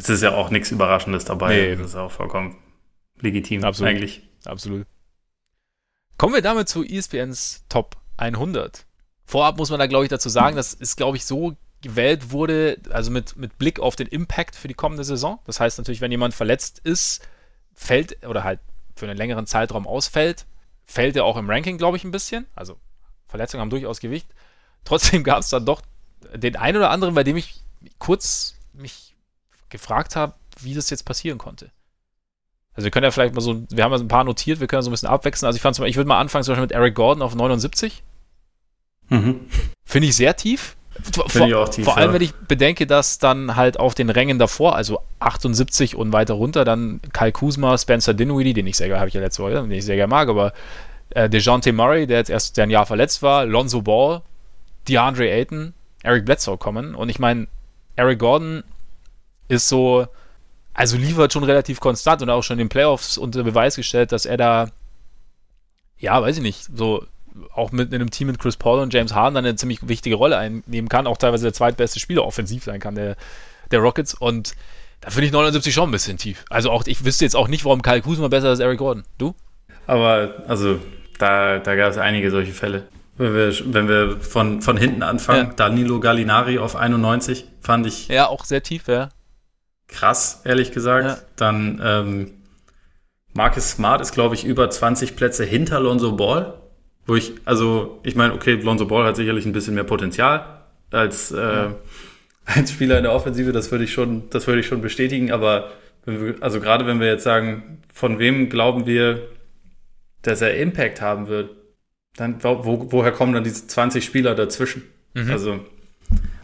Es 0.02 0.10
ist 0.10 0.24
ja 0.24 0.34
auch 0.34 0.50
nichts 0.50 0.72
Überraschendes 0.72 1.26
dabei. 1.26 1.56
Nee. 1.56 1.76
Das 1.76 1.88
ist 1.88 1.96
auch 1.96 2.12
vollkommen 2.12 2.58
legitim 3.20 3.64
Absolut. 3.64 3.92
eigentlich. 3.92 4.28
Absolut. 4.46 4.88
Kommen 6.18 6.34
wir 6.34 6.42
damit 6.42 6.70
zu 6.70 6.84
ESPNs 6.84 7.66
Top 7.70 7.98
100. 8.18 8.86
Vorab 9.26 9.58
muss 9.58 9.70
man 9.70 9.80
da, 9.80 9.88
glaube 9.88 10.06
ich, 10.06 10.10
dazu 10.10 10.30
sagen, 10.30 10.56
das 10.56 10.74
ist, 10.74 10.98
glaube 10.98 11.18
ich, 11.18 11.26
so 11.26 11.56
gewählt 11.82 12.32
wurde, 12.32 12.78
also 12.90 13.12
mit, 13.12 13.36
mit 13.38 13.58
Blick 13.58 13.80
auf 13.80 13.96
den 13.96 14.08
Impact 14.08 14.56
für 14.56 14.68
die 14.68 14.74
kommende 14.74 15.04
Saison. 15.04 15.40
Das 15.46 15.60
heißt 15.60 15.78
natürlich, 15.78 16.02
wenn 16.02 16.12
jemand 16.12 16.34
verletzt 16.34 16.80
ist, 16.84 17.28
fällt 17.74 18.26
oder 18.26 18.44
halt 18.44 18.60
für 18.96 19.06
einen 19.06 19.18
längeren 19.18 19.48
Zeitraum 19.48 19.88
ausfällt, 19.88 20.46
fällt 20.86 21.16
er 21.16 21.26
auch 21.26 21.38
im 21.38 21.50
Ranking, 21.50 21.78
glaube 21.78 21.98
ich, 21.98 22.04
ein 22.04 22.12
bisschen. 22.12 22.46
Also 22.56 22.78
Verletzungen 23.28 23.62
haben 23.62 23.70
durchaus 23.70 24.00
Gewicht. 24.00 24.28
Trotzdem 24.84 25.24
gab 25.24 25.40
es 25.40 25.50
dann 25.50 25.66
doch 25.66 25.82
den 26.36 26.56
einen 26.56 26.78
oder 26.78 26.92
anderen, 26.92 27.16
bei 27.16 27.24
dem 27.24 27.38
ich 27.38 27.64
kurz 27.98 28.56
mich 28.74 29.11
gefragt 29.72 30.16
habe, 30.16 30.34
wie 30.60 30.74
das 30.74 30.90
jetzt 30.90 31.06
passieren 31.06 31.38
konnte. 31.38 31.72
Also 32.74 32.86
wir 32.86 32.92
können 32.92 33.04
ja 33.04 33.12
vielleicht 33.12 33.34
mal 33.34 33.42
so, 33.42 33.64
wir 33.70 33.84
haben 33.84 33.92
ja 33.92 34.00
ein 34.00 34.08
paar 34.08 34.24
notiert, 34.24 34.60
wir 34.60 34.68
können 34.68 34.82
so 34.82 34.90
ein 34.90 34.94
bisschen 34.94 35.10
abwechseln. 35.10 35.48
Also 35.48 35.58
ich 35.58 35.62
fand 35.62 35.76
zum 35.76 35.84
Beispiel, 35.84 35.92
ich 35.92 35.98
würde 35.98 36.08
mal 36.08 36.20
anfangen 36.20 36.44
zum 36.44 36.54
Beispiel 36.54 36.64
mit 36.64 36.72
Eric 36.72 36.96
Gordon 36.96 37.22
auf 37.22 37.36
79. 37.36 38.04
Mhm. 39.10 39.42
Finde 39.84 40.08
ich 40.08 40.16
sehr 40.16 40.36
tief. 40.36 40.78
Vor, 41.04 41.48
ich 41.48 41.56
auch 41.56 41.70
tief, 41.70 41.86
vor 41.86 41.98
allem, 41.98 42.10
ja. 42.10 42.14
wenn 42.16 42.22
ich 42.22 42.34
bedenke, 42.34 42.86
dass 42.86 43.18
dann 43.18 43.56
halt 43.56 43.80
auf 43.80 43.96
den 43.96 44.10
Rängen 44.10 44.40
davor, 44.40 44.76
also 44.76 45.02
78 45.20 45.96
und 45.96 46.14
weiter 46.14 46.34
runter, 46.36 46.66
dann 46.66 47.02
Kyle 47.14 47.32
Kuzma, 47.32 47.78
Spencer 47.78 48.14
Dinwiddie, 48.14 48.54
den 48.54 48.68
ich 48.68 48.78
sehr 48.78 48.88
gerne, 48.88 49.00
habe 49.00 49.08
ich 49.08 49.14
ja 49.14 49.22
letzte 49.22 49.42
Woche, 49.44 49.54
den 49.54 49.72
ich 49.72 49.86
sehr 49.86 49.96
gerne 49.96 50.12
mag, 50.12 50.30
aber 50.30 50.54
äh, 51.12 51.30
DeJounte 51.30 51.74
Murray, 51.74 52.08
der 52.08 52.18
jetzt 52.18 52.30
erst 52.30 52.60
ein 52.60 52.70
Jahr 52.70 52.86
verletzt 52.86 53.22
war, 53.22 53.46
Lonzo 53.46 53.82
Ball, 53.82 54.22
DeAndre 54.88 55.30
Ayton, 55.30 55.74
Eric 56.04 56.26
Bledsoe 56.26 56.58
kommen. 56.58 56.94
Und 56.94 57.10
ich 57.10 57.20
meine, 57.20 57.48
Eric 57.96 58.20
Gordon 58.20 58.64
ist 59.52 59.68
so, 59.68 60.08
also 60.74 60.98
liefert 60.98 61.34
schon 61.34 61.44
relativ 61.44 61.80
konstant 61.80 62.22
und 62.22 62.30
auch 62.30 62.42
schon 62.42 62.56
in 62.56 62.66
den 62.66 62.70
Playoffs 62.70 63.18
unter 63.18 63.44
Beweis 63.44 63.76
gestellt, 63.76 64.12
dass 64.12 64.26
er 64.26 64.38
da, 64.38 64.70
ja, 66.00 66.22
weiß 66.22 66.38
ich 66.38 66.44
nicht, 66.44 66.70
so 66.76 67.06
auch 67.54 67.72
mit 67.72 67.94
einem 67.94 68.12
Team 68.12 68.28
mit 68.28 68.40
Chris 68.40 68.58
Paul 68.58 68.80
und 68.80 68.94
James 68.94 69.14
Harden 69.14 69.36
dann 69.36 69.46
eine 69.46 69.56
ziemlich 69.56 69.88
wichtige 69.88 70.16
Rolle 70.16 70.38
einnehmen 70.38 70.90
kann, 70.90 71.08
auch 71.08 71.18
teilweise 71.18 71.44
der 71.44 71.54
zweitbeste 71.54 72.00
Spieler 72.00 72.26
offensiv 72.26 72.64
sein 72.64 72.80
kann, 72.80 72.96
der, 72.96 73.16
der 73.72 73.80
Rockets. 73.80 74.14
Und 74.14 74.54
da 75.02 75.10
finde 75.10 75.28
ich 75.28 75.32
79 75.32 75.74
schon 75.74 75.90
ein 75.90 75.92
bisschen 75.92 76.18
tief. 76.18 76.46
Also 76.50 76.72
auch, 76.72 76.86
ich 76.86 77.06
wüsste 77.06 77.26
jetzt 77.26 77.36
auch 77.36 77.48
nicht, 77.48 77.66
warum 77.66 77.82
Kyle 77.82 78.02
Kuzma 78.02 78.28
besser 78.28 78.48
ist 78.48 78.60
als 78.60 78.60
Eric 78.60 78.80
Gordon. 78.80 79.04
Du? 79.18 79.36
Aber, 79.88 80.44
also, 80.48 80.80
da, 81.20 81.60
da 81.60 81.76
gab 81.76 81.92
es 81.92 81.98
einige 81.98 82.32
solche 82.32 82.54
Fälle. 82.54 82.88
Wenn 83.18 83.34
wir, 83.34 83.54
wenn 83.74 83.88
wir 83.88 84.20
von, 84.20 84.62
von 84.62 84.78
hinten 84.78 85.04
anfangen, 85.04 85.48
ja. 85.48 85.54
Danilo 85.54 86.00
Gallinari 86.00 86.58
auf 86.58 86.76
91, 86.76 87.46
fand 87.62 87.86
ich. 87.86 88.08
Ja, 88.08 88.28
auch 88.28 88.46
sehr 88.46 88.64
tief, 88.64 88.88
ja. 88.88 89.10
Krass, 89.92 90.42
ehrlich 90.46 90.72
gesagt. 90.72 91.06
Ja. 91.06 91.18
Dann 91.36 91.82
ähm, 91.84 92.32
Marcus 93.34 93.72
Smart 93.72 94.02
ist, 94.02 94.14
glaube 94.14 94.36
ich, 94.36 94.46
über 94.46 94.70
20 94.70 95.16
Plätze 95.16 95.46
hinter 95.46 95.80
Lonzo 95.80 96.14
Ball. 96.14 96.56
Wo 97.06 97.16
ich, 97.16 97.34
also, 97.46 98.00
ich 98.04 98.16
meine, 98.16 98.34
okay, 98.34 98.54
Lonzo 98.54 98.86
Ball 98.86 99.06
hat 99.06 99.16
sicherlich 99.16 99.46
ein 99.46 99.54
bisschen 99.54 99.76
mehr 99.76 99.84
Potenzial 99.84 100.62
als, 100.92 101.32
äh, 101.32 101.70
als 102.46 102.72
Spieler 102.72 102.98
in 102.98 103.04
der 103.04 103.14
Offensive, 103.14 103.52
das 103.52 103.72
würde 103.72 103.86
ich 103.86 103.94
schon, 103.94 104.30
das 104.30 104.48
würde 104.48 104.60
ich 104.60 104.68
schon 104.68 104.82
bestätigen, 104.82 105.32
aber 105.32 105.72
wir, 106.06 106.36
also 106.42 106.60
gerade 106.60 106.86
wenn 106.86 107.00
wir 107.00 107.08
jetzt 107.08 107.24
sagen, 107.24 107.82
von 107.94 108.20
wem 108.20 108.50
glauben 108.50 108.86
wir, 108.86 109.28
dass 110.22 110.42
er 110.42 110.56
Impact 110.58 111.02
haben 111.02 111.28
wird, 111.28 111.52
dann 112.16 112.44
wo, 112.44 112.92
woher 112.92 113.12
kommen 113.12 113.34
dann 113.34 113.44
diese 113.44 113.68
20 113.68 114.04
Spieler 114.04 114.36
dazwischen? 114.36 114.84
Mhm. 115.14 115.32
Also, 115.32 115.60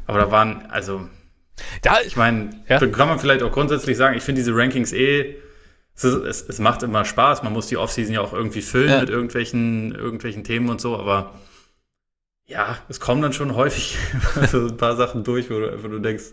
aber 0.05 0.19
da 0.19 0.31
waren, 0.31 0.65
also, 0.69 1.07
da, 1.81 2.01
ich 2.05 2.15
meine, 2.15 2.49
ja. 2.67 2.79
kann 2.79 3.07
man 3.07 3.19
vielleicht 3.19 3.43
auch 3.43 3.51
grundsätzlich 3.51 3.97
sagen, 3.97 4.15
ich 4.15 4.23
finde 4.23 4.41
diese 4.41 4.55
Rankings 4.55 4.93
eh 4.93 5.37
es, 5.97 6.03
es, 6.03 6.41
es, 6.47 6.59
macht 6.59 6.83
immer 6.83 7.05
Spaß. 7.05 7.43
Man 7.43 7.53
muss 7.53 7.67
die 7.67 7.77
Offseason 7.77 8.13
ja 8.13 8.21
auch 8.21 8.33
irgendwie 8.33 8.61
füllen 8.61 8.89
ja. 8.89 8.99
mit 8.99 9.09
irgendwelchen, 9.09 9.95
irgendwelchen 9.95 10.43
Themen 10.43 10.69
und 10.69 10.79
so, 10.79 10.95
aber 10.95 11.33
ja, 12.45 12.77
es 12.87 12.99
kommen 12.99 13.21
dann 13.21 13.33
schon 13.33 13.55
häufig 13.55 13.97
so 14.51 14.67
ein 14.67 14.77
paar 14.77 14.95
Sachen 14.95 15.23
durch, 15.23 15.49
wo 15.49 15.59
du, 15.59 15.83
wo 15.83 15.87
du 15.87 15.99
denkst, 15.99 16.25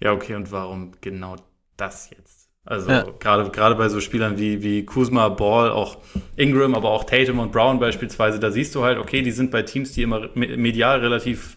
ja, 0.00 0.12
okay, 0.12 0.34
und 0.34 0.52
warum 0.52 0.92
genau 1.00 1.36
das 1.76 2.10
jetzt? 2.10 2.50
Also 2.64 2.90
ja. 2.90 3.04
gerade 3.18 3.50
gerade 3.50 3.74
bei 3.74 3.88
so 3.88 4.00
Spielern 4.00 4.38
wie 4.38 4.62
wie 4.62 4.84
Kuzma, 4.84 5.28
Ball, 5.30 5.70
auch 5.70 5.98
Ingram, 6.36 6.76
aber 6.76 6.90
auch 6.90 7.02
Tatum 7.02 7.40
und 7.40 7.50
Brown 7.50 7.80
beispielsweise, 7.80 8.38
da 8.38 8.52
siehst 8.52 8.74
du 8.76 8.84
halt, 8.84 8.98
okay, 8.98 9.22
die 9.22 9.32
sind 9.32 9.50
bei 9.50 9.62
Teams, 9.62 9.92
die 9.92 10.02
immer 10.02 10.28
medial 10.34 11.00
relativ 11.00 11.56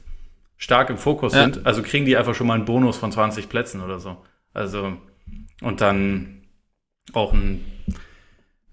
stark 0.57 0.89
im 0.89 0.97
Fokus 0.97 1.33
ja. 1.33 1.43
sind, 1.43 1.65
also 1.65 1.81
kriegen 1.81 2.05
die 2.05 2.17
einfach 2.17 2.35
schon 2.35 2.47
mal 2.47 2.53
einen 2.53 2.65
Bonus 2.65 2.97
von 2.97 3.11
20 3.11 3.49
Plätzen 3.49 3.81
oder 3.81 3.99
so. 3.99 4.17
Also 4.53 4.97
und 5.61 5.81
dann 5.81 6.43
auch 7.13 7.33
ein 7.33 7.65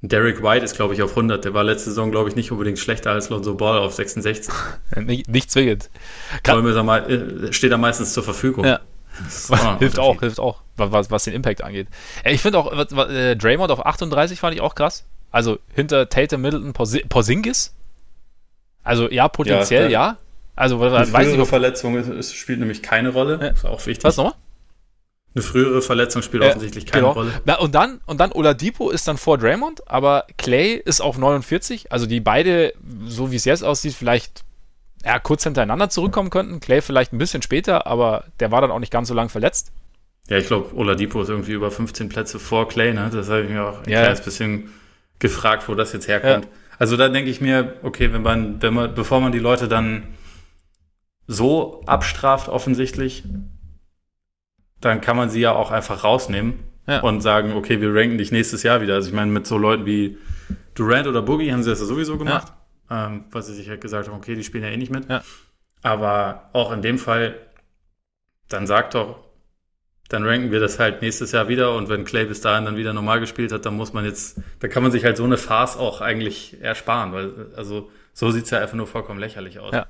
Derek 0.05 0.43
White 0.43 0.65
ist, 0.65 0.75
glaube 0.75 0.95
ich, 0.95 1.03
auf 1.03 1.11
100. 1.11 1.45
Der 1.45 1.55
war 1.55 1.63
letzte 1.63 1.91
Saison, 1.91 2.11
glaube 2.11 2.29
ich, 2.29 2.35
nicht 2.35 2.51
unbedingt 2.51 2.79
schlechter 2.79 3.13
als 3.13 3.31
Lonzo 3.31 3.55
Ball 3.55 3.79
auf 3.79 3.95
66. 3.95 4.53
nicht, 4.97 5.29
nicht 5.29 5.51
zwingend. 5.51 5.91
Äh, 7.09 7.53
steht 7.53 7.71
da 7.71 7.79
meistens 7.79 8.13
zur 8.13 8.25
Verfügung. 8.25 8.65
Ja. 8.65 8.81
hilft 9.79 9.99
auch, 9.99 10.21
hilft 10.21 10.41
auch, 10.41 10.63
was, 10.77 11.11
was 11.11 11.25
den 11.25 11.35
Impact 11.35 11.63
angeht. 11.63 11.87
Ich 12.25 12.41
finde 12.41 12.59
auch, 12.59 12.73
äh, 12.73 13.37
Draymond 13.37 13.71
auf 13.71 13.87
38 13.87 14.41
fand 14.41 14.55
ich 14.55 14.61
auch 14.61 14.75
krass. 14.75 15.05
Also 15.31 15.59
hinter 15.73 16.09
Tatum, 16.09 16.41
Middleton, 16.41 16.73
Porzingis. 16.73 17.75
Also 18.83 19.09
ja, 19.09 19.29
potenziell 19.29 19.91
ja. 19.91 20.09
ja. 20.09 20.17
Also 20.55 20.81
weiß 20.81 21.33
ich, 21.33 21.49
Verletzung 21.49 21.97
ist, 21.97 22.09
ist, 22.09 22.35
spielt 22.35 22.59
nämlich 22.59 22.83
keine 22.83 23.11
Rolle. 23.11 23.39
Ja. 23.41 23.49
Ist 23.49 23.65
auch 23.65 23.87
wichtig. 23.87 24.05
Was 24.05 24.17
nochmal? 24.17 24.35
Eine 25.35 25.43
frühere 25.43 25.81
Verletzung 25.81 26.21
spielt 26.21 26.43
äh, 26.43 26.49
offensichtlich 26.49 26.85
keine 26.85 27.03
genau. 27.03 27.13
Rolle. 27.15 27.33
Na, 27.47 27.59
und 27.59 27.75
dann, 27.75 28.01
und 28.05 28.21
dann 28.21 28.33
Oladipo 28.33 28.91
ist 28.91 29.09
dann 29.09 29.17
vor 29.17 29.39
Draymond, 29.39 29.89
aber 29.89 30.27
Clay 30.37 30.75
ist 30.75 31.01
auf 31.01 31.17
49. 31.17 31.91
Also 31.91 32.05
die 32.05 32.21
beide, 32.21 32.75
so 33.07 33.33
wie 33.33 33.37
es 33.37 33.47
jetzt 33.47 33.65
aussieht, 33.65 33.95
vielleicht 33.95 34.45
ja, 35.05 35.19
kurz 35.19 35.45
hintereinander 35.45 35.89
zurückkommen 35.89 36.29
könnten. 36.29 36.61
Clay 36.61 36.83
vielleicht 36.83 37.13
ein 37.13 37.19
bisschen 37.19 37.43
später, 37.43 37.87
aber 37.87 38.25
der 38.41 38.51
war 38.51 38.61
dann 38.61 38.71
auch 38.71 38.79
nicht 38.79 38.93
ganz 38.93 39.09
so 39.09 39.15
lang 39.15 39.31
verletzt. 39.31 39.73
Ja, 40.29 40.37
ich 40.37 40.47
glaube, 40.47 40.77
Oladipo 40.77 41.23
ist 41.23 41.31
irgendwie 41.31 41.53
über 41.53 41.71
15 41.71 42.09
Plätze 42.09 42.39
vor 42.39 42.69
Clay, 42.69 42.93
ne? 42.93 43.11
Das 43.13 43.29
habe 43.29 43.43
ich 43.43 43.51
mir 43.51 43.65
auch 43.65 43.83
ein 43.83 43.91
ja. 43.91 44.01
kleines 44.01 44.21
bisschen 44.21 44.73
gefragt, 45.19 45.69
wo 45.69 45.75
das 45.75 45.93
jetzt 45.93 46.09
herkommt. 46.09 46.45
Ja. 46.45 46.51
Also 46.79 46.97
da 46.97 47.09
denke 47.09 47.31
ich 47.31 47.41
mir, 47.41 47.75
okay, 47.83 48.13
wenn 48.13 48.23
man, 48.23 48.61
wenn 48.63 48.75
man, 48.75 48.95
bevor 48.95 49.21
man 49.21 49.33
die 49.33 49.39
Leute 49.39 49.67
dann 49.67 50.05
so 51.33 51.83
abstraft 51.87 52.49
offensichtlich, 52.49 53.25
dann 54.81 55.01
kann 55.01 55.17
man 55.17 55.31
sie 55.31 55.41
ja 55.41 55.53
auch 55.53 55.71
einfach 55.71 56.05
rausnehmen 56.05 56.61
ja. 56.87 57.01
und 57.01 57.21
sagen, 57.21 57.53
okay, 57.53 57.81
wir 57.81 57.95
ranken 57.95 58.19
dich 58.19 58.33
nächstes 58.33 58.63
Jahr 58.63 58.81
wieder. 58.81 58.95
Also 58.95 59.09
ich 59.09 59.15
meine, 59.15 59.31
mit 59.31 59.47
so 59.47 59.57
Leuten 59.57 59.87
wie 59.87 60.19
Durant 60.75 61.07
oder 61.07 61.23
Boogie 61.23 61.53
haben 61.53 61.63
sie 61.63 61.71
das 61.71 61.81
ja 61.81 61.87
sowieso 61.87 62.19
gemacht, 62.19 62.53
ja. 62.91 63.07
ähm, 63.07 63.25
weil 63.31 63.43
sie 63.43 63.55
sich 63.55 63.69
halt 63.69 63.81
gesagt 63.81 64.09
haben, 64.09 64.17
okay, 64.17 64.35
die 64.35 64.45
spielen 64.45 64.65
ja 64.65 64.71
eh 64.71 64.77
nicht 64.77 64.93
mit. 64.93 65.09
Ja. 65.09 65.23
Aber 65.83 66.51
auch 66.53 66.73
in 66.73 66.83
dem 66.83 66.99
Fall, 66.99 67.35
dann 68.49 68.67
sagt 68.67 68.95
doch, 68.95 69.25
dann 70.09 70.25
ranken 70.25 70.51
wir 70.51 70.61
das 70.61 70.79
halt 70.79 71.01
nächstes 71.01 71.33
Jahr 71.33 71.49
wieder 71.49 71.75
und 71.75 71.89
wenn 71.89 72.05
Clay 72.05 72.27
bis 72.27 72.41
dahin 72.41 72.67
dann 72.67 72.77
wieder 72.77 72.93
normal 72.93 73.21
gespielt 73.21 73.51
hat, 73.51 73.65
dann 73.65 73.75
muss 73.75 73.93
man 73.93 74.05
jetzt, 74.05 74.41
da 74.61 74.69
kann 74.69 74.83
man 74.83 74.93
sich 74.93 75.05
halt 75.05 75.17
so 75.17 75.25
eine 75.25 75.39
Farce 75.39 75.77
auch 75.77 76.01
eigentlich 76.01 76.61
ersparen, 76.61 77.13
weil 77.13 77.53
also 77.57 77.91
so 78.13 78.31
sieht 78.31 78.45
es 78.45 78.51
ja 78.51 78.59
einfach 78.59 78.75
nur 78.77 78.87
vollkommen 78.87 79.19
lächerlich 79.19 79.59
aus. 79.59 79.73
Ja. 79.73 79.87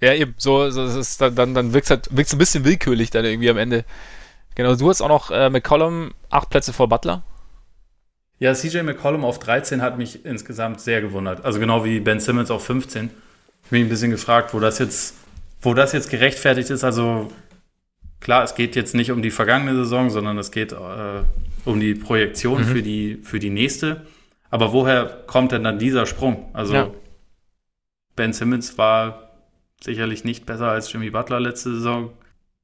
Ja, 0.00 0.14
eben, 0.14 0.34
so, 0.38 0.70
so 0.70 0.84
ist 0.84 1.20
dann, 1.20 1.34
dann, 1.34 1.54
dann 1.54 1.72
wirkt 1.72 1.86
es 1.86 1.90
halt, 1.90 2.08
wirkt's 2.10 2.32
ein 2.32 2.38
bisschen 2.38 2.64
willkürlich 2.64 3.10
dann 3.10 3.24
irgendwie 3.24 3.50
am 3.50 3.58
Ende. 3.58 3.84
Genau, 4.54 4.74
du 4.74 4.88
hast 4.88 5.00
auch 5.00 5.08
noch 5.08 5.30
äh, 5.30 5.50
McCollum 5.50 6.12
acht 6.30 6.50
Plätze 6.50 6.72
vor 6.72 6.88
Butler. 6.88 7.22
Ja, 8.38 8.54
CJ 8.54 8.82
McCollum 8.82 9.24
auf 9.24 9.38
13 9.40 9.82
hat 9.82 9.98
mich 9.98 10.24
insgesamt 10.24 10.80
sehr 10.80 11.00
gewundert. 11.00 11.44
Also 11.44 11.58
genau 11.58 11.84
wie 11.84 11.98
Ben 11.98 12.20
Simmons 12.20 12.50
auf 12.50 12.64
15. 12.64 13.10
Ich 13.64 13.70
bin 13.70 13.82
ein 13.82 13.88
bisschen 13.88 14.10
gefragt, 14.10 14.54
wo 14.54 14.60
das 14.60 14.78
jetzt, 14.78 15.16
wo 15.60 15.74
das 15.74 15.92
jetzt 15.92 16.10
gerechtfertigt 16.10 16.70
ist. 16.70 16.84
Also 16.84 17.32
klar, 18.20 18.44
es 18.44 18.54
geht 18.54 18.76
jetzt 18.76 18.94
nicht 18.94 19.10
um 19.10 19.22
die 19.22 19.32
vergangene 19.32 19.74
Saison, 19.74 20.10
sondern 20.10 20.38
es 20.38 20.52
geht 20.52 20.72
äh, 20.72 20.76
um 21.64 21.80
die 21.80 21.94
Projektion 21.94 22.62
mhm. 22.62 22.66
für, 22.66 22.82
die, 22.82 23.20
für 23.24 23.40
die 23.40 23.50
nächste. 23.50 24.06
Aber 24.50 24.72
woher 24.72 25.24
kommt 25.26 25.52
denn 25.52 25.64
dann 25.64 25.78
dieser 25.78 26.06
Sprung? 26.06 26.48
Also 26.52 26.74
ja. 26.74 26.90
Ben 28.14 28.32
Simmons 28.32 28.78
war 28.78 29.27
sicherlich 29.82 30.24
nicht 30.24 30.46
besser 30.46 30.68
als 30.68 30.92
Jimmy 30.92 31.10
Butler 31.10 31.40
letzte 31.40 31.74
Saison. 31.74 32.12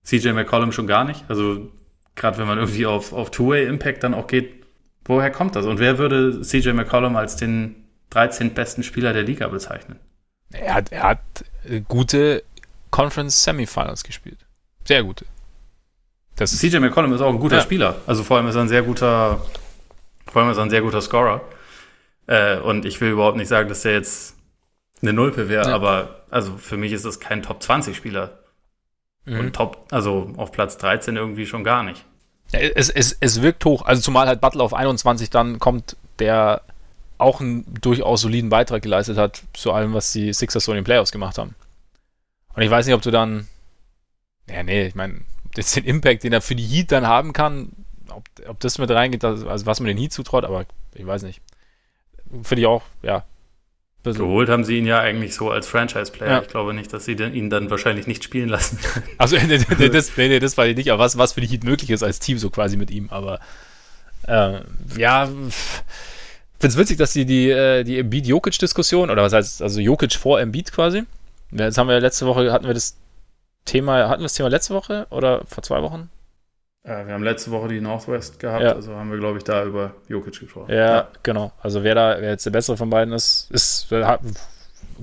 CJ 0.04 0.30
McCollum 0.32 0.72
schon 0.72 0.86
gar 0.86 1.04
nicht. 1.04 1.24
Also 1.28 1.70
gerade 2.14 2.38
wenn 2.38 2.46
man 2.46 2.58
irgendwie 2.58 2.86
auf, 2.86 3.12
auf 3.12 3.30
Two-Way-Impact 3.30 4.02
dann 4.02 4.14
auch 4.14 4.26
geht, 4.26 4.64
woher 5.04 5.30
kommt 5.30 5.56
das? 5.56 5.66
Und 5.66 5.78
wer 5.78 5.98
würde 5.98 6.42
CJ 6.42 6.70
McCollum 6.72 7.16
als 7.16 7.36
den 7.36 7.76
13. 8.10 8.54
besten 8.54 8.82
Spieler 8.82 9.12
der 9.12 9.22
Liga 9.22 9.48
bezeichnen? 9.48 9.98
Er 10.52 10.74
hat, 10.74 10.92
er 10.92 11.02
hat 11.02 11.20
gute 11.88 12.44
Conference 12.90 13.42
Semifinals 13.42 14.04
gespielt. 14.04 14.38
Sehr 14.84 15.02
gute. 15.02 15.24
Das 16.36 16.56
CJ 16.56 16.78
McCollum 16.78 17.12
ist 17.12 17.20
auch 17.20 17.32
ein 17.32 17.40
guter 17.40 17.56
ja. 17.56 17.62
Spieler. 17.62 17.96
Also 18.06 18.22
vor 18.22 18.36
allem 18.36 18.48
ist 18.48 18.54
er 18.54 18.62
ein 18.62 18.68
sehr 18.68 18.82
guter, 18.82 19.44
vor 20.30 20.42
allem 20.42 20.50
ist 20.50 20.58
er 20.58 20.64
ein 20.64 20.70
sehr 20.70 20.82
guter 20.82 21.00
Scorer. 21.00 21.42
Äh, 22.26 22.58
und 22.58 22.84
ich 22.84 23.00
will 23.00 23.10
überhaupt 23.10 23.36
nicht 23.36 23.48
sagen, 23.48 23.68
dass 23.68 23.82
der 23.82 23.92
jetzt 23.92 24.36
eine 25.04 25.12
Nulpe 25.12 25.48
wäre, 25.48 25.68
ja. 25.68 25.74
aber 25.74 26.22
also 26.30 26.56
für 26.56 26.76
mich 26.76 26.92
ist 26.92 27.04
das 27.04 27.20
kein 27.20 27.42
Top 27.42 27.62
20 27.62 27.96
Spieler. 27.96 28.38
Mhm. 29.24 29.38
Und 29.38 29.56
Top, 29.56 29.86
also 29.90 30.32
auf 30.36 30.52
Platz 30.52 30.76
13 30.78 31.16
irgendwie 31.16 31.46
schon 31.46 31.64
gar 31.64 31.82
nicht. 31.82 32.04
Ja, 32.52 32.60
es, 32.60 32.90
es, 32.90 33.16
es 33.20 33.42
wirkt 33.42 33.64
hoch, 33.64 33.84
also 33.84 34.02
zumal 34.02 34.26
halt 34.26 34.40
Butler 34.40 34.64
auf 34.64 34.74
21 34.74 35.30
dann 35.30 35.58
kommt, 35.58 35.96
der 36.18 36.62
auch 37.18 37.40
einen 37.40 37.64
durchaus 37.80 38.22
soliden 38.22 38.50
Beitrag 38.50 38.82
geleistet 38.82 39.16
hat 39.16 39.42
zu 39.52 39.72
allem, 39.72 39.94
was 39.94 40.12
die 40.12 40.32
Sixers 40.32 40.64
so 40.64 40.72
in 40.72 40.76
den 40.76 40.84
Playoffs 40.84 41.12
gemacht 41.12 41.38
haben. 41.38 41.54
Und 42.54 42.62
ich 42.62 42.70
weiß 42.70 42.86
nicht, 42.86 42.94
ob 42.94 43.02
du 43.02 43.10
dann, 43.10 43.48
ja, 44.48 44.62
nee, 44.62 44.86
ich 44.86 44.94
meine, 44.94 45.20
jetzt 45.56 45.76
den 45.76 45.84
Impact, 45.84 46.24
den 46.24 46.32
er 46.32 46.40
für 46.40 46.54
die 46.54 46.66
Heat 46.66 46.92
dann 46.92 47.06
haben 47.06 47.32
kann, 47.32 47.72
ob, 48.10 48.24
ob 48.48 48.60
das 48.60 48.78
mit 48.78 48.90
reingeht, 48.90 49.24
also 49.24 49.66
was 49.66 49.80
man 49.80 49.86
den 49.86 49.96
Heat 49.96 50.12
zutraut, 50.12 50.44
aber 50.44 50.66
ich 50.94 51.06
weiß 51.06 51.22
nicht. 51.22 51.40
Finde 52.42 52.62
ich 52.62 52.66
auch, 52.66 52.82
ja. 53.02 53.24
Geholt 54.04 54.48
haben 54.48 54.64
sie 54.64 54.78
ihn 54.78 54.86
ja 54.86 55.00
eigentlich 55.00 55.34
so 55.34 55.50
als 55.50 55.66
Franchise-Player. 55.66 56.30
Ja. 56.30 56.42
Ich 56.42 56.48
glaube 56.48 56.74
nicht, 56.74 56.92
dass 56.92 57.06
sie 57.06 57.12
ihn 57.12 57.50
dann 57.50 57.70
wahrscheinlich 57.70 58.06
nicht 58.06 58.22
spielen 58.22 58.48
lassen. 58.48 58.78
Also, 59.18 59.36
nee, 59.46 59.58
nee, 59.78 59.88
das, 59.88 60.12
nee, 60.16 60.38
das 60.38 60.56
war 60.56 60.66
nicht, 60.66 60.90
aber 60.90 61.02
was, 61.02 61.16
was 61.16 61.32
für 61.32 61.40
die 61.40 61.46
Heat 61.46 61.64
möglich 61.64 61.90
ist 61.90 62.02
als 62.02 62.20
Team, 62.20 62.38
so 62.38 62.50
quasi 62.50 62.76
mit 62.76 62.90
ihm, 62.90 63.08
aber 63.10 63.40
äh, 64.26 64.60
ja, 64.96 65.26
finde 65.26 65.52
es 66.60 66.76
witzig, 66.76 66.98
dass 66.98 67.12
die, 67.12 67.24
die, 67.24 67.50
äh, 67.50 67.84
die 67.84 67.98
Embiid-Jokic-Diskussion, 67.98 69.10
oder 69.10 69.22
was 69.22 69.32
heißt, 69.32 69.62
also 69.62 69.80
Jokic 69.80 70.14
vor 70.14 70.40
Embiid 70.40 70.72
quasi, 70.72 71.04
Jetzt 71.54 71.78
haben 71.78 71.88
wir 71.88 72.00
letzte 72.00 72.26
Woche, 72.26 72.52
hatten 72.52 72.66
wir 72.66 72.74
das 72.74 72.96
Thema, 73.64 74.08
hatten 74.08 74.22
wir 74.22 74.24
das 74.24 74.34
Thema 74.34 74.48
letzte 74.48 74.74
Woche 74.74 75.06
oder 75.10 75.42
vor 75.46 75.62
zwei 75.62 75.82
Wochen? 75.82 76.10
Äh, 76.84 77.06
wir 77.06 77.14
haben 77.14 77.24
letzte 77.24 77.50
Woche 77.50 77.68
die 77.68 77.80
Northwest 77.80 78.38
gehabt, 78.38 78.62
ja. 78.62 78.74
also 78.74 78.94
haben 78.94 79.10
wir, 79.10 79.18
glaube 79.18 79.38
ich, 79.38 79.44
da 79.44 79.64
über 79.64 79.94
Jokic 80.06 80.38
gesprochen. 80.40 80.70
Ja, 80.70 80.76
ja, 80.76 81.08
genau. 81.22 81.52
Also 81.60 81.82
wer 81.82 81.94
da, 81.94 82.16
wer 82.20 82.30
jetzt 82.30 82.44
der 82.44 82.50
bessere 82.50 82.76
von 82.76 82.90
beiden 82.90 83.14
ist, 83.14 83.50
ist, 83.50 83.88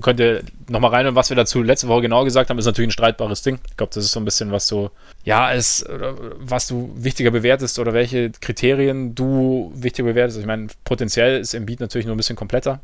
könnt 0.00 0.20
ihr 0.20 0.42
nochmal 0.68 0.92
rein 0.92 1.06
und 1.08 1.16
was 1.16 1.28
wir 1.28 1.36
dazu 1.36 1.60
letzte 1.60 1.88
Woche 1.88 2.02
genau 2.02 2.22
gesagt 2.22 2.50
haben, 2.50 2.58
ist 2.58 2.66
natürlich 2.66 2.88
ein 2.88 2.92
streitbares 2.92 3.42
Ding. 3.42 3.58
Ich 3.68 3.76
glaube, 3.76 3.92
das 3.92 4.04
ist 4.04 4.12
so 4.12 4.20
ein 4.20 4.24
bisschen, 4.24 4.52
was 4.52 4.68
du, 4.68 4.90
ja, 5.24 5.50
ist, 5.50 5.84
was 5.88 6.68
du 6.68 6.92
wichtiger 6.94 7.32
bewertest 7.32 7.80
oder 7.80 7.92
welche 7.92 8.30
Kriterien 8.30 9.16
du 9.16 9.72
wichtiger 9.74 10.06
bewertest. 10.06 10.38
Ich 10.38 10.46
meine, 10.46 10.68
potenziell 10.84 11.40
ist 11.40 11.52
im 11.52 11.66
Beat 11.66 11.80
natürlich 11.80 12.06
nur 12.06 12.14
ein 12.14 12.18
bisschen 12.18 12.36
kompletter, 12.36 12.80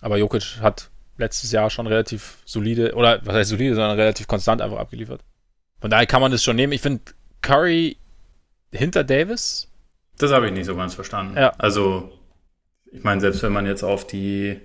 aber 0.00 0.16
Jokic 0.16 0.60
hat 0.62 0.88
letztes 1.18 1.52
Jahr 1.52 1.68
schon 1.68 1.86
relativ 1.86 2.38
solide, 2.46 2.94
oder 2.94 3.20
was 3.22 3.34
heißt 3.34 3.50
solide, 3.50 3.74
sondern 3.74 3.98
relativ 3.98 4.26
konstant 4.26 4.62
einfach 4.62 4.78
abgeliefert. 4.78 5.20
Von 5.78 5.90
daher 5.90 6.06
kann 6.06 6.22
man 6.22 6.32
das 6.32 6.42
schon 6.42 6.56
nehmen. 6.56 6.72
Ich 6.72 6.80
finde 6.80 7.02
Curry 7.42 7.98
hinter 8.72 9.04
Davis. 9.04 9.68
Das 10.18 10.32
habe 10.32 10.46
ich 10.46 10.52
nicht 10.52 10.66
so 10.66 10.76
ganz 10.76 10.94
verstanden. 10.94 11.36
Ja. 11.36 11.52
Also, 11.58 12.12
ich 12.92 13.02
meine, 13.02 13.20
selbst 13.20 13.42
wenn 13.42 13.52
man 13.52 13.66
jetzt 13.66 13.82
auf 13.82 14.06
die 14.06 14.60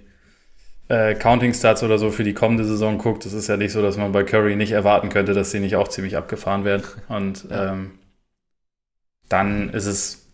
äh, 0.88 1.16
Counting 1.16 1.54
Stats 1.54 1.84
oder 1.84 1.98
so 1.98 2.12
für 2.12 2.24
die 2.24 2.34
kommende 2.34 2.66
Saison 2.66 2.98
guckt, 2.98 3.26
das 3.26 3.34
ist 3.34 3.48
ja 3.48 3.58
nicht 3.58 3.72
so, 3.72 3.82
dass 3.82 3.98
man 3.98 4.12
bei 4.12 4.24
Curry 4.24 4.56
nicht 4.56 4.72
erwarten 4.72 5.10
könnte, 5.10 5.34
dass 5.34 5.52
sie 5.52 5.60
nicht 5.60 5.76
auch 5.76 5.88
ziemlich 5.88 6.18
abgefahren 6.18 6.66
werden. 6.66 6.84
Und 7.08 7.50
ja. 7.50 7.72
ähm, 7.72 8.00
dann 9.30 9.70
ist 9.72 9.86
es 9.86 10.26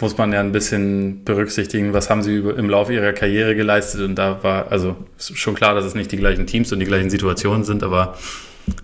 muss 0.00 0.16
man 0.16 0.32
ja 0.32 0.40
ein 0.40 0.52
bisschen 0.52 1.24
berücksichtigen, 1.24 1.92
was 1.92 2.10
haben 2.10 2.22
sie 2.22 2.36
über, 2.36 2.56
im 2.56 2.70
Laufe 2.70 2.92
ihrer 2.92 3.12
Karriere 3.12 3.54
geleistet. 3.54 4.02
Und 4.02 4.14
da 4.16 4.42
war, 4.42 4.70
also 4.70 4.96
schon 5.18 5.54
klar, 5.54 5.74
dass 5.74 5.84
es 5.84 5.94
nicht 5.94 6.12
die 6.12 6.16
gleichen 6.16 6.46
Teams 6.46 6.72
und 6.72 6.78
die 6.78 6.86
gleichen 6.86 7.10
Situationen 7.10 7.64
sind, 7.64 7.82
aber 7.82 8.16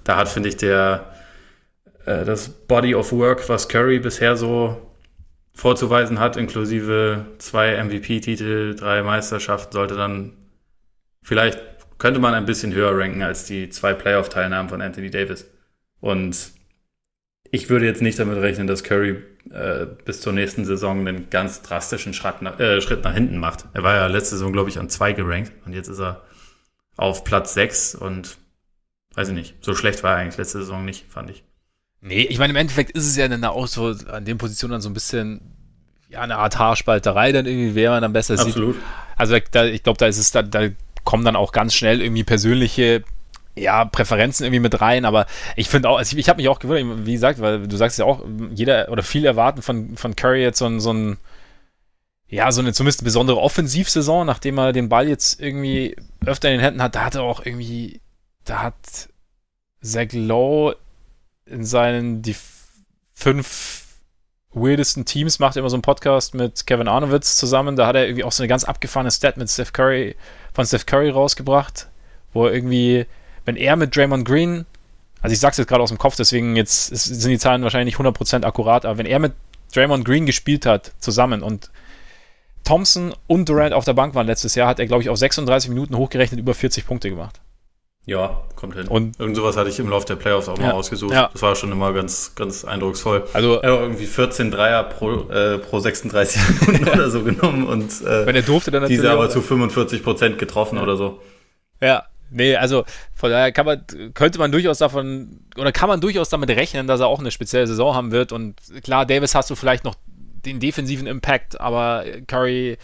da 0.02 0.16
hat, 0.16 0.28
finde 0.28 0.48
ich, 0.48 0.56
der 0.56 1.13
äh, 2.06 2.24
das 2.24 2.48
Body 2.48 2.94
of 2.94 3.12
Work, 3.12 3.48
was 3.48 3.68
Curry 3.68 3.98
bisher 3.98 4.36
so 4.36 4.90
vorzuweisen 5.54 6.18
hat, 6.18 6.36
inklusive 6.36 7.26
zwei 7.38 7.82
MVP-Titel, 7.82 8.74
drei 8.74 9.02
Meisterschaften, 9.02 9.72
sollte 9.72 9.94
dann 9.94 10.32
vielleicht 11.22 11.60
könnte 11.98 12.20
man 12.20 12.34
ein 12.34 12.46
bisschen 12.46 12.74
höher 12.74 12.96
ranken 12.98 13.22
als 13.22 13.44
die 13.44 13.68
zwei 13.70 13.94
Playoff-Teilnahmen 13.94 14.68
von 14.68 14.82
Anthony 14.82 15.10
Davis. 15.10 15.48
Und 16.00 16.52
ich 17.50 17.70
würde 17.70 17.86
jetzt 17.86 18.02
nicht 18.02 18.18
damit 18.18 18.36
rechnen, 18.38 18.66
dass 18.66 18.82
Curry 18.82 19.22
äh, 19.50 19.86
bis 20.04 20.20
zur 20.20 20.32
nächsten 20.32 20.64
Saison 20.64 21.06
einen 21.06 21.30
ganz 21.30 21.62
drastischen 21.62 22.12
Schritt 22.12 22.42
nach, 22.42 22.58
äh, 22.58 22.80
Schritt 22.80 23.04
nach 23.04 23.14
hinten 23.14 23.38
macht. 23.38 23.66
Er 23.74 23.84
war 23.84 23.94
ja 23.94 24.06
letzte 24.08 24.36
Saison, 24.36 24.52
glaube 24.52 24.70
ich, 24.70 24.78
an 24.78 24.88
zwei 24.88 25.12
gerankt 25.12 25.52
und 25.64 25.72
jetzt 25.72 25.88
ist 25.88 26.00
er 26.00 26.22
auf 26.96 27.24
Platz 27.24 27.54
sechs 27.54 27.94
und 27.94 28.38
weiß 29.14 29.28
ich 29.28 29.34
nicht, 29.34 29.64
so 29.64 29.74
schlecht 29.74 30.02
war 30.02 30.12
er 30.12 30.18
eigentlich 30.18 30.36
letzte 30.36 30.58
Saison 30.58 30.84
nicht, 30.84 31.06
fand 31.08 31.30
ich. 31.30 31.44
Nee, 32.06 32.24
ich 32.24 32.38
meine, 32.38 32.50
im 32.50 32.56
Endeffekt 32.56 32.90
ist 32.90 33.06
es 33.06 33.16
ja 33.16 33.26
dann 33.28 33.42
auch 33.44 33.66
so 33.66 33.94
an 34.12 34.26
den 34.26 34.36
Positionen 34.36 34.72
dann 34.72 34.82
so 34.82 34.90
ein 34.90 34.94
bisschen 34.94 35.40
ja, 36.10 36.20
eine 36.20 36.36
Art 36.36 36.58
Haarspalterei 36.58 37.32
dann 37.32 37.46
irgendwie, 37.46 37.74
wer 37.74 37.92
man 37.92 38.02
dann 38.02 38.12
besser 38.12 38.38
Absolut. 38.38 38.74
sieht. 38.74 38.84
Also 39.16 39.36
da, 39.52 39.64
ich 39.64 39.82
glaube, 39.82 39.96
da 39.96 40.06
ist 40.06 40.18
es 40.18 40.30
da, 40.30 40.42
da 40.42 40.68
kommen 41.04 41.24
dann 41.24 41.34
auch 41.34 41.50
ganz 41.50 41.74
schnell 41.74 42.02
irgendwie 42.02 42.22
persönliche 42.22 43.04
ja, 43.56 43.86
Präferenzen 43.86 44.44
irgendwie 44.44 44.60
mit 44.60 44.80
rein, 44.82 45.06
aber 45.06 45.26
ich 45.56 45.70
finde 45.70 45.88
auch, 45.88 45.96
also 45.96 46.12
ich, 46.12 46.18
ich 46.18 46.28
habe 46.28 46.42
mich 46.42 46.48
auch 46.48 46.58
gewundert, 46.58 47.06
wie 47.06 47.12
gesagt, 47.12 47.40
weil 47.40 47.66
du 47.66 47.76
sagst 47.76 47.98
ja 47.98 48.04
auch, 48.04 48.22
jeder 48.52 48.90
oder 48.90 49.02
viele 49.02 49.28
erwarten 49.28 49.62
von, 49.62 49.96
von 49.96 50.14
Curry 50.14 50.42
jetzt 50.42 50.58
so 50.58 50.66
ein, 50.66 50.80
so 50.80 50.92
ein, 50.92 51.16
ja, 52.28 52.52
so 52.52 52.60
eine 52.60 52.74
zumindest 52.74 53.02
besondere 53.02 53.38
Offensivsaison, 53.38 54.26
nachdem 54.26 54.58
er 54.58 54.72
den 54.72 54.90
Ball 54.90 55.08
jetzt 55.08 55.40
irgendwie 55.40 55.96
öfter 56.26 56.50
in 56.50 56.58
den 56.58 56.64
Händen 56.64 56.82
hat, 56.82 56.96
da 56.96 57.04
hat 57.04 57.14
er 57.14 57.22
auch 57.22 57.46
irgendwie, 57.46 58.00
da 58.44 58.60
hat 58.60 59.08
Zach 59.80 60.12
Lowe 60.12 60.76
in 61.46 61.64
seinen, 61.64 62.22
die 62.22 62.36
fünf 63.14 63.84
weirdesten 64.52 65.04
Teams 65.04 65.38
macht 65.38 65.56
immer 65.56 65.68
so 65.68 65.76
einen 65.76 65.82
Podcast 65.82 66.34
mit 66.34 66.66
Kevin 66.66 66.88
Arnowitz 66.88 67.36
zusammen, 67.36 67.76
da 67.76 67.86
hat 67.86 67.96
er 67.96 68.06
irgendwie 68.06 68.24
auch 68.24 68.32
so 68.32 68.42
eine 68.42 68.48
ganz 68.48 68.64
abgefahrene 68.64 69.10
Stat 69.10 69.36
mit 69.36 69.50
Steph 69.50 69.72
Curry, 69.72 70.16
von 70.52 70.64
Steph 70.64 70.86
Curry 70.86 71.10
rausgebracht, 71.10 71.88
wo 72.32 72.46
er 72.46 72.52
irgendwie 72.52 73.06
wenn 73.44 73.56
er 73.56 73.76
mit 73.76 73.94
Draymond 73.94 74.24
Green, 74.24 74.66
also 75.20 75.32
ich 75.32 75.40
sag's 75.40 75.56
jetzt 75.56 75.68
gerade 75.68 75.82
aus 75.82 75.90
dem 75.90 75.98
Kopf, 75.98 76.16
deswegen 76.16 76.56
jetzt 76.56 76.86
sind 76.86 77.30
die 77.30 77.38
Zahlen 77.38 77.62
wahrscheinlich 77.62 77.96
100% 77.96 78.44
akkurat, 78.44 78.84
aber 78.84 78.98
wenn 78.98 79.06
er 79.06 79.18
mit 79.18 79.32
Draymond 79.74 80.04
Green 80.04 80.26
gespielt 80.26 80.66
hat, 80.66 80.92
zusammen 80.98 81.42
und 81.42 81.70
Thompson 82.64 83.14
und 83.26 83.48
Durant 83.48 83.74
auf 83.74 83.84
der 83.84 83.92
Bank 83.92 84.14
waren 84.14 84.26
letztes 84.26 84.54
Jahr, 84.54 84.68
hat 84.68 84.78
er, 84.78 84.86
glaube 84.86 85.02
ich, 85.02 85.10
auf 85.10 85.18
36 85.18 85.68
Minuten 85.68 85.96
hochgerechnet 85.96 86.40
über 86.40 86.54
40 86.54 86.86
Punkte 86.86 87.10
gemacht. 87.10 87.40
Ja, 88.06 88.42
kommt 88.54 88.74
hin. 88.74 88.86
Und 88.86 89.18
Irgend 89.18 89.34
sowas 89.34 89.56
hatte 89.56 89.70
ich 89.70 89.78
im 89.78 89.88
Laufe 89.88 90.06
der 90.06 90.16
Playoffs 90.16 90.48
auch 90.48 90.58
ja, 90.58 90.66
mal 90.66 90.72
ausgesucht. 90.72 91.14
Ja. 91.14 91.30
Das 91.32 91.40
war 91.40 91.56
schon 91.56 91.72
immer 91.72 91.92
ganz, 91.94 92.34
ganz 92.34 92.64
eindrucksvoll. 92.64 93.26
Also 93.32 93.60
er 93.60 93.72
hat 93.72 93.80
irgendwie 93.80 94.06
14 94.06 94.50
Dreier 94.50 94.84
pro, 94.84 95.30
äh, 95.30 95.58
pro 95.58 95.80
36 95.80 96.42
Minuten 96.66 96.88
oder 96.88 97.10
so 97.10 97.22
genommen 97.22 97.66
und 97.66 98.02
äh, 98.02 98.26
wenn 98.26 98.36
er 98.36 98.42
durfte, 98.42 98.70
dann 98.70 98.86
diese 98.88 99.10
aber 99.10 99.30
zu 99.30 99.40
45 99.40 100.02
Prozent 100.02 100.38
getroffen 100.38 100.76
ja. 100.76 100.82
oder 100.82 100.96
so. 100.96 101.20
Ja, 101.80 102.04
Nee, 102.30 102.56
also 102.56 102.84
von 103.12 103.30
daher 103.30 103.52
kann 103.52 103.64
man, 103.64 103.84
könnte 104.12 104.40
man 104.40 104.50
durchaus 104.50 104.78
davon, 104.78 105.40
oder 105.56 105.70
kann 105.70 105.88
man 105.88 106.00
durchaus 106.00 106.30
damit 106.30 106.50
rechnen, 106.50 106.88
dass 106.88 106.98
er 106.98 107.06
auch 107.06 107.20
eine 107.20 107.30
spezielle 107.30 107.68
Saison 107.68 107.94
haben 107.94 108.10
wird. 108.10 108.32
Und 108.32 108.56
klar, 108.82 109.06
Davis 109.06 109.36
hast 109.36 109.50
du 109.50 109.54
vielleicht 109.54 109.84
noch 109.84 109.94
den 110.08 110.58
defensiven 110.58 111.06
Impact, 111.06 111.60
aber 111.60 112.04
Curry, 112.26 112.76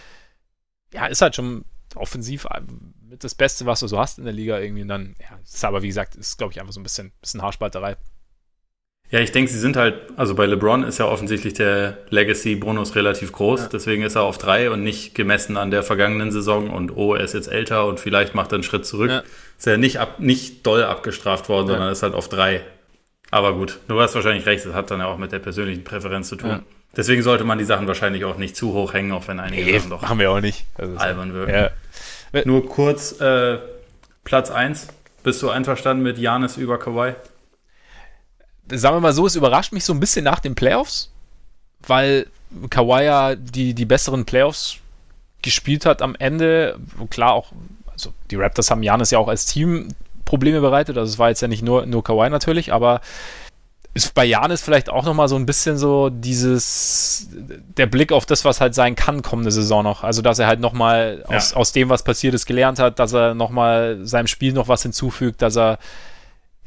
ja, 0.95 1.07
ist 1.07 1.21
halt 1.21 1.35
schon 1.35 1.65
offensiv 1.97 2.47
mit 3.11 3.25
das 3.25 3.35
Beste, 3.35 3.67
was 3.67 3.81
du 3.81 3.89
so 3.89 3.99
hast 3.99 4.19
in 4.19 4.25
der 4.25 4.33
Liga 4.33 4.59
irgendwie. 4.59 4.83
Und 4.83 4.89
dann, 4.89 5.17
ja, 5.21 5.39
ist 5.43 5.65
aber 5.65 5.83
wie 5.83 5.89
gesagt, 5.89 6.15
ist 6.15 6.39
glaube 6.39 6.53
ich 6.53 6.61
einfach 6.61 6.73
so 6.73 6.81
ein 6.81 6.85
bisschen, 6.85 7.13
bisschen 7.21 7.43
Haarspalterei. 7.43 7.97
Ja, 9.11 9.19
ich 9.19 9.33
denke, 9.33 9.51
sie 9.51 9.59
sind 9.59 9.77
halt, 9.77 9.97
also 10.17 10.37
bei 10.37 10.47
LeBron 10.47 10.85
ist 10.85 10.99
ja 10.99 11.07
offensichtlich 11.07 11.53
der 11.55 11.99
Legacy-Bonus 12.11 12.95
relativ 12.95 13.33
groß, 13.33 13.63
ja. 13.63 13.69
deswegen 13.69 14.05
ist 14.05 14.15
er 14.15 14.23
auf 14.23 14.39
drei 14.39 14.71
und 14.71 14.85
nicht 14.85 15.17
gemessen 15.17 15.57
an 15.57 15.73
der 15.73 15.83
vergangenen 15.83 16.31
Saison 16.31 16.71
und 16.71 16.97
oh, 16.97 17.17
er 17.17 17.25
ist 17.25 17.35
jetzt 17.35 17.49
älter 17.49 17.87
und 17.87 17.99
vielleicht 17.99 18.37
macht 18.37 18.53
er 18.53 18.57
einen 18.57 18.63
Schritt 18.63 18.87
zurück. 18.87 19.11
Ja. 19.11 19.25
Ist 19.59 19.67
ja 19.67 19.77
nicht, 19.77 19.99
ab, 19.99 20.21
nicht 20.21 20.65
doll 20.65 20.85
abgestraft 20.85 21.49
worden, 21.49 21.67
ja. 21.67 21.73
sondern 21.73 21.93
ist 21.93 22.05
halt 22.05 22.15
auf 22.15 22.29
drei. 22.29 22.63
Aber 23.33 23.55
gut, 23.55 23.81
du 23.89 24.01
hast 24.01 24.15
wahrscheinlich 24.15 24.47
recht, 24.47 24.65
das 24.65 24.75
hat 24.75 24.93
dann 24.93 25.01
ja 25.01 25.07
auch 25.07 25.19
mit 25.19 25.33
der 25.33 25.41
persönlichen 25.41 25.83
Präferenz 25.83 26.29
zu 26.29 26.37
tun. 26.37 26.63
Deswegen 26.97 27.23
sollte 27.23 27.45
man 27.45 27.59
die 27.59 27.65
Sachen 27.65 27.87
wahrscheinlich 27.89 28.25
auch 28.25 28.37
nicht 28.37 28.57
zu 28.57 28.73
hoch 28.73 28.95
hängen, 28.95 29.13
auch 29.13 29.27
wenn 29.29 29.41
einige 29.41 29.65
nee, 29.65 29.79
Sachen 29.79 29.91
doch 29.91 30.03
machen 30.03 30.19
wir 30.19 30.31
auch 30.31 30.41
nicht. 30.41 30.67
Also 30.77 30.97
albern 30.97 31.35
wirken. 31.35 31.71
Nur 32.45 32.69
kurz, 32.69 33.21
äh, 33.21 33.59
Platz 34.25 34.51
eins. 34.51 34.89
Bist 35.23 35.43
du 35.43 35.51
einverstanden 35.51 36.03
mit 36.03 36.19
Janis 36.19 36.57
über 36.57 36.79
Kawhi? 36.79 37.15
sagen 38.73 38.97
wir 38.97 39.01
mal 39.01 39.13
so, 39.13 39.27
es 39.27 39.37
überrascht 39.37 39.73
mich 39.73 39.85
so 39.85 39.93
ein 39.93 40.01
bisschen 40.01 40.25
nach 40.25 40.41
den 40.41 40.55
Playoffs, 40.55 41.11
weil 41.87 42.27
Kawhi 42.71 43.05
ja 43.05 43.35
die, 43.35 43.75
die 43.75 43.85
besseren 43.85 44.25
Playoffs 44.25 44.77
gespielt 45.43 45.87
hat 45.87 46.03
am 46.03 46.15
Ende. 46.19 46.79
Klar, 47.11 47.33
auch, 47.33 47.53
also 47.91 48.13
die 48.31 48.37
Raptors 48.37 48.71
haben 48.71 48.83
Janis 48.83 49.11
ja 49.11 49.19
auch 49.19 49.29
als 49.29 49.47
Team 49.47 49.89
Probleme 50.25 50.61
bereitet. 50.61 50.97
Also 50.97 51.11
es 51.11 51.19
war 51.19 51.31
jetzt 51.31 51.43
ja 51.43 51.49
nicht 51.49 51.63
nur, 51.63 51.87
nur 51.87 52.05
Kawhi 52.05 52.31
natürlich, 52.31 52.73
aber 52.73 53.01
ist 53.93 54.15
bei 54.15 54.25
Janis 54.25 54.63
vielleicht 54.63 54.89
auch 54.89 55.05
nochmal 55.05 55.29
so 55.29 55.37
ein 55.37 55.47
bisschen 55.47 55.77
so 55.77 56.11
dieses, 56.11 57.29
der 57.77 57.87
Blick 57.87 58.13
auf 58.13 58.25
das, 58.25 58.45
was 58.45 58.61
halt 58.61 58.75
sein 58.75 58.95
kann 58.95 59.23
kommende 59.23 59.51
Saison 59.51 59.83
noch. 59.83 60.05
Also, 60.05 60.23
dass 60.23 60.39
er 60.39 60.47
halt 60.47 60.61
nochmal 60.61 61.25
ja. 61.29 61.37
aus, 61.37 61.55
aus 61.55 61.73
dem, 61.73 61.89
was 61.89 62.05
passiert 62.05 62.35
ist, 62.35 62.47
gelernt 62.47 62.79
hat, 62.79 62.99
dass 63.01 63.13
er 63.13 63.35
nochmal 63.35 63.99
seinem 64.03 64.29
Spiel 64.29 64.53
noch 64.53 64.69
was 64.69 64.83
hinzufügt, 64.83 65.43
dass 65.43 65.57
er 65.57 65.79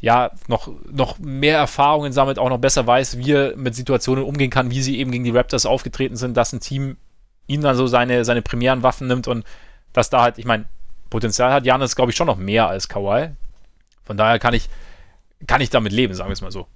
ja, 0.01 0.31
noch, 0.49 0.69
noch 0.91 1.17
mehr 1.19 1.57
Erfahrungen 1.57 2.11
sammelt, 2.11 2.37
auch 2.37 2.49
noch 2.49 2.57
besser 2.57 2.85
weiß, 2.85 3.19
wie 3.19 3.31
er 3.31 3.55
mit 3.55 3.73
Situationen 3.73 4.25
umgehen 4.25 4.49
kann, 4.49 4.69
wie 4.69 4.81
sie 4.81 4.99
eben 4.99 5.11
gegen 5.11 5.23
die 5.23 5.31
Raptors 5.31 5.65
aufgetreten 5.65 6.17
sind, 6.17 6.35
dass 6.35 6.51
ein 6.51 6.59
Team 6.59 6.97
ihn 7.47 7.61
dann 7.61 7.77
so 7.77 7.87
seine, 7.87 8.25
seine 8.25 8.41
primären 8.41 8.83
Waffen 8.83 9.07
nimmt 9.07 9.29
und 9.29 9.45
dass 9.93 10.09
da 10.09 10.21
halt, 10.21 10.39
ich 10.39 10.45
meine, 10.45 10.65
Potenzial 11.09 11.53
hat 11.53 11.65
Janis, 11.65 11.95
glaube 11.95 12.11
ich, 12.11 12.17
schon 12.17 12.27
noch 12.27 12.35
mehr 12.35 12.67
als 12.67 12.89
Kawhi. 12.89 13.29
Von 14.03 14.17
daher 14.17 14.39
kann 14.39 14.53
ich, 14.53 14.67
kann 15.47 15.61
ich 15.61 15.69
damit 15.69 15.93
leben, 15.93 16.13
sagen 16.13 16.29
wir 16.29 16.33
es 16.33 16.41
mal 16.41 16.51
so. 16.51 16.67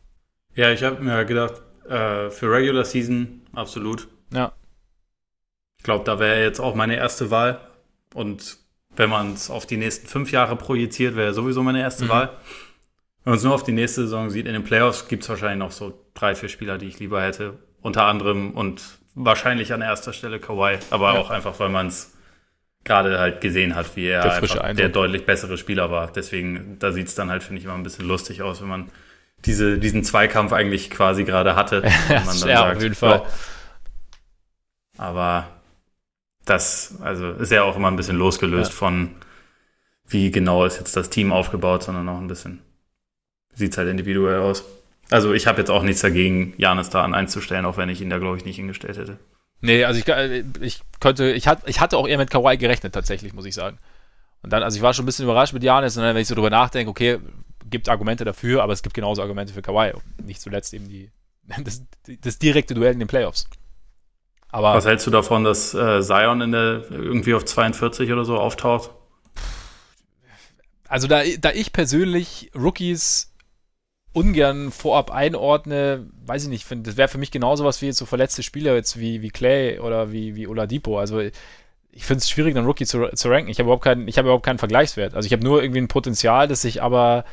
Ja, 0.57 0.71
ich 0.71 0.81
habe 0.81 1.03
mir 1.03 1.23
gedacht, 1.23 1.61
äh, 1.87 2.31
für 2.31 2.51
Regular 2.51 2.83
Season 2.83 3.43
absolut. 3.53 4.07
Ja. 4.33 4.53
Ich 5.77 5.83
glaube, 5.83 6.03
da 6.03 6.17
wäre 6.17 6.41
jetzt 6.41 6.59
auch 6.59 6.73
meine 6.73 6.95
erste 6.95 7.29
Wahl. 7.29 7.59
Und 8.15 8.57
wenn 8.95 9.11
man 9.11 9.33
es 9.33 9.51
auf 9.51 9.67
die 9.67 9.77
nächsten 9.77 10.07
fünf 10.07 10.31
Jahre 10.31 10.55
projiziert, 10.55 11.15
wäre 11.15 11.35
sowieso 11.35 11.61
meine 11.61 11.79
erste 11.79 12.05
mhm. 12.05 12.09
Wahl. 12.09 12.29
Wenn 13.23 13.31
man 13.31 13.37
es 13.37 13.43
nur 13.43 13.53
auf 13.53 13.63
die 13.63 13.71
nächste 13.71 14.01
Saison 14.01 14.31
sieht, 14.31 14.47
in 14.47 14.53
den 14.53 14.63
Playoffs 14.63 15.07
gibt 15.07 15.21
es 15.21 15.29
wahrscheinlich 15.29 15.59
noch 15.59 15.71
so 15.71 15.93
drei, 16.15 16.33
vier 16.33 16.49
Spieler, 16.49 16.79
die 16.79 16.87
ich 16.87 16.97
lieber 16.97 17.21
hätte. 17.21 17.59
Unter 17.81 18.05
anderem 18.05 18.51
und 18.51 18.81
wahrscheinlich 19.13 19.73
an 19.73 19.83
erster 19.83 20.11
Stelle 20.11 20.39
Kawhi, 20.39 20.79
aber 20.89 21.13
ja. 21.13 21.19
auch 21.19 21.29
einfach, 21.29 21.59
weil 21.59 21.69
man 21.69 21.87
es 21.87 22.17
gerade 22.83 23.19
halt 23.19 23.41
gesehen 23.41 23.75
hat, 23.75 23.95
wie 23.95 24.07
er 24.07 24.41
der, 24.41 24.73
der 24.73 24.89
deutlich 24.89 25.27
bessere 25.27 25.59
Spieler 25.59 25.91
war. 25.91 26.11
Deswegen, 26.11 26.77
da 26.79 26.91
sieht 26.91 27.09
es 27.09 27.15
dann 27.15 27.29
halt, 27.29 27.43
finde 27.43 27.59
ich, 27.59 27.65
immer 27.65 27.75
ein 27.75 27.83
bisschen 27.83 28.07
lustig 28.07 28.41
aus, 28.41 28.59
wenn 28.59 28.69
man 28.69 28.89
diese, 29.47 29.79
diesen 29.79 30.03
Zweikampf 30.03 30.53
eigentlich 30.53 30.89
quasi 30.89 31.23
gerade 31.23 31.55
hatte. 31.55 31.83
ja, 32.09 32.23
man 32.25 32.39
dann 32.39 32.49
ja 32.49 32.57
sagt, 32.57 32.77
auf 32.77 32.83
jeden 32.83 32.95
Fall. 32.95 33.23
Aber 34.97 35.47
das, 36.45 36.95
also 37.01 37.31
ist 37.31 37.51
ja 37.51 37.63
auch 37.63 37.75
immer 37.75 37.89
ein 37.89 37.95
bisschen 37.95 38.17
losgelöst 38.17 38.71
ja. 38.71 38.77
von, 38.77 39.15
wie 40.07 40.31
genau 40.31 40.65
ist 40.65 40.77
jetzt 40.77 40.95
das 40.95 41.09
Team 41.09 41.31
aufgebaut, 41.31 41.83
sondern 41.83 42.07
auch 42.09 42.17
ein 42.17 42.27
bisschen, 42.27 42.61
sieht 43.53 43.71
es 43.71 43.77
halt 43.77 43.89
individuell 43.89 44.39
aus. 44.39 44.63
Also 45.09 45.33
ich 45.33 45.47
habe 45.47 45.59
jetzt 45.59 45.69
auch 45.69 45.83
nichts 45.83 46.01
dagegen, 46.01 46.53
Janis 46.57 46.89
da 46.89 47.03
an 47.03 47.13
einzustellen, 47.13 47.65
auch 47.65 47.77
wenn 47.77 47.89
ich 47.89 48.01
ihn 48.01 48.09
da, 48.09 48.17
glaube 48.17 48.37
ich, 48.37 48.45
nicht 48.45 48.57
hingestellt 48.57 48.97
hätte. 48.97 49.17
Nee, 49.61 49.85
also 49.85 49.99
ich, 49.99 50.07
äh, 50.07 50.43
ich 50.59 50.81
könnte, 50.99 51.31
ich, 51.31 51.47
hat, 51.47 51.61
ich 51.65 51.79
hatte 51.79 51.97
auch 51.97 52.07
eher 52.07 52.17
mit 52.17 52.29
Kawhi 52.29 52.57
gerechnet, 52.57 52.93
tatsächlich, 52.93 53.33
muss 53.33 53.45
ich 53.45 53.55
sagen. 53.55 53.79
Und 54.43 54.51
dann, 54.53 54.61
also 54.63 54.75
ich 54.75 54.83
war 54.83 54.93
schon 54.93 55.03
ein 55.03 55.07
bisschen 55.07 55.25
überrascht 55.25 55.53
mit 55.53 55.63
Janis 55.63 55.97
und 55.97 56.03
dann, 56.03 56.13
wenn 56.13 56.21
ich 56.21 56.27
so 56.27 56.35
drüber 56.35 56.49
nachdenke, 56.49 56.89
okay, 56.89 57.19
gibt 57.69 57.89
Argumente 57.89 58.25
dafür, 58.25 58.63
aber 58.63 58.73
es 58.73 58.83
gibt 58.83 58.93
genauso 58.93 59.21
Argumente 59.21 59.53
für 59.53 59.61
Kawhi. 59.61 59.93
Nicht 60.23 60.41
zuletzt 60.41 60.73
eben 60.73 60.87
die, 60.87 61.11
das, 61.63 61.83
das 62.21 62.39
direkte 62.39 62.73
Duell 62.73 62.93
in 62.93 62.99
den 62.99 63.07
Playoffs. 63.07 63.49
Aber 64.49 64.73
Was 64.73 64.85
hältst 64.85 65.05
du 65.05 65.11
davon, 65.11 65.43
dass 65.43 65.73
äh, 65.73 66.01
Zion 66.01 66.41
in 66.41 66.51
der 66.51 66.89
irgendwie 66.89 67.33
auf 67.33 67.43
42 67.43 68.11
oder 68.11 68.23
so 68.23 68.37
auftaucht? 68.37 68.91
Also 70.87 71.07
da, 71.07 71.21
da 71.39 71.51
ich 71.51 71.73
persönlich 71.73 72.49
Rookies 72.55 73.33
ungern 74.13 74.71
vorab 74.71 75.11
einordne, 75.11 76.09
weiß 76.25 76.43
ich 76.43 76.49
nicht, 76.49 76.65
find, 76.65 76.87
das 76.87 76.97
wäre 76.97 77.09
für 77.09 77.17
mich 77.17 77.29
genauso 77.29 77.65
was 77.65 77.81
wie 77.81 77.87
jetzt 77.87 77.97
so 77.97 78.05
verletzte 78.05 78.41
Spieler 78.41 78.73
jetzt 78.73 78.99
wie, 78.99 79.21
wie 79.21 79.29
Clay 79.29 79.79
oder 79.79 80.11
wie, 80.11 80.35
wie 80.35 80.47
Oladipo. 80.47 80.97
Also 80.97 81.19
ich 81.19 82.05
finde 82.05 82.19
es 82.19 82.29
schwierig, 82.29 82.55
einen 82.55 82.65
Rookie 82.65 82.85
zu, 82.85 83.09
zu 83.13 83.29
ranken. 83.29 83.49
Ich 83.49 83.59
habe 83.59 83.67
überhaupt, 83.67 83.83
keinen, 83.83 84.07
hab 84.07 84.23
überhaupt 84.23 84.45
keinen 84.45 84.59
Vergleichswert. 84.59 85.13
Also 85.13 85.27
ich 85.27 85.33
habe 85.33 85.43
nur 85.43 85.61
irgendwie 85.61 85.81
ein 85.81 85.87
Potenzial, 85.87 86.47
das 86.47 86.61
sich 86.61 86.81
aber 86.81 87.25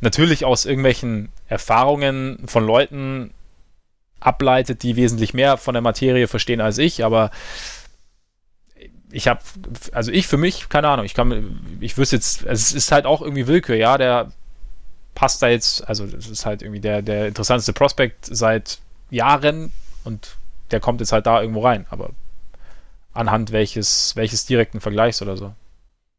natürlich 0.00 0.44
aus 0.44 0.64
irgendwelchen 0.64 1.30
Erfahrungen 1.48 2.42
von 2.46 2.66
Leuten 2.66 3.32
ableitet, 4.20 4.82
die 4.82 4.96
wesentlich 4.96 5.34
mehr 5.34 5.56
von 5.56 5.74
der 5.74 5.82
Materie 5.82 6.28
verstehen 6.28 6.60
als 6.60 6.78
ich, 6.78 7.04
aber 7.04 7.30
ich 9.12 9.28
habe, 9.28 9.40
also 9.92 10.12
ich 10.12 10.26
für 10.26 10.36
mich, 10.36 10.68
keine 10.68 10.88
Ahnung, 10.88 11.04
ich 11.04 11.14
kann, 11.14 11.60
ich 11.80 11.96
wüsste 11.98 12.16
jetzt, 12.16 12.44
es 12.44 12.72
ist 12.72 12.92
halt 12.92 13.06
auch 13.06 13.22
irgendwie 13.22 13.46
Willkür, 13.46 13.76
ja, 13.76 13.98
der 13.98 14.30
passt 15.14 15.42
da 15.42 15.48
jetzt, 15.48 15.86
also 15.88 16.06
das 16.06 16.28
ist 16.28 16.46
halt 16.46 16.62
irgendwie 16.62 16.80
der, 16.80 17.02
der 17.02 17.28
interessanteste 17.28 17.72
Prospekt 17.72 18.26
seit 18.30 18.78
Jahren 19.10 19.72
und 20.04 20.36
der 20.70 20.80
kommt 20.80 21.00
jetzt 21.00 21.12
halt 21.12 21.26
da 21.26 21.40
irgendwo 21.40 21.62
rein, 21.62 21.86
aber 21.90 22.10
anhand 23.12 23.52
welches, 23.52 24.14
welches 24.16 24.46
direkten 24.46 24.80
Vergleichs 24.80 25.20
oder 25.20 25.36
so. 25.36 25.52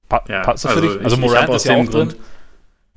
Pa 0.09 0.23
ja, 0.27 0.41
passt 0.41 0.65
das 0.65 0.75
also 0.75 0.81
für 0.81 0.95
dich? 0.95 1.05
Also 1.05 1.17
Morant 1.17 1.49
ist 1.53 1.65
ja 1.65 1.75
auch 1.75 1.85
Grund, 1.85 2.13
drin. 2.13 2.15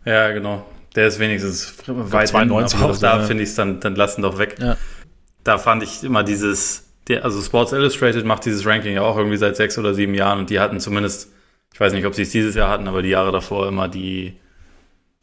Ja, 0.05 0.33
genau. 0.33 0.67
Der 0.95 1.09
ist 1.09 1.19
wenigstens 1.19 1.75
weit 1.87 2.29
92 2.29 2.79
aber 2.79 2.93
auch 2.93 2.99
da 2.99 3.19
ja. 3.19 3.23
finde 3.25 3.43
ich 3.43 3.51
es 3.51 3.55
dann, 3.55 3.81
dann 3.81 3.95
lassen 3.95 4.23
doch 4.23 4.39
weg. 4.39 4.57
Ja. 4.61 4.77
Da 5.43 5.59
fand 5.59 5.83
ich 5.83 6.05
immer 6.05 6.23
dieses, 6.23 6.89
der, 7.09 7.25
also 7.25 7.43
Sports 7.43 7.73
Illustrated 7.73 8.25
macht 8.25 8.45
dieses 8.45 8.65
Ranking 8.65 8.95
ja 8.95 9.03
auch 9.03 9.17
irgendwie 9.17 9.37
seit 9.37 9.57
sechs 9.57 9.77
oder 9.79 9.93
sieben 9.95 10.15
Jahren 10.15 10.39
und 10.39 10.51
die 10.51 10.61
hatten 10.61 10.81
zumindest, 10.81 11.33
ich 11.73 11.81
weiß 11.81 11.93
nicht, 11.93 12.07
ob 12.07 12.15
sie 12.15 12.23
es 12.23 12.31
dieses 12.31 12.55
Jahr 12.55 12.71
hatten, 12.71 12.87
aber 12.87 13.03
die 13.03 13.11
Jahre 13.11 13.33
davor 13.33 13.67
immer 13.69 13.89
die, 13.89 14.39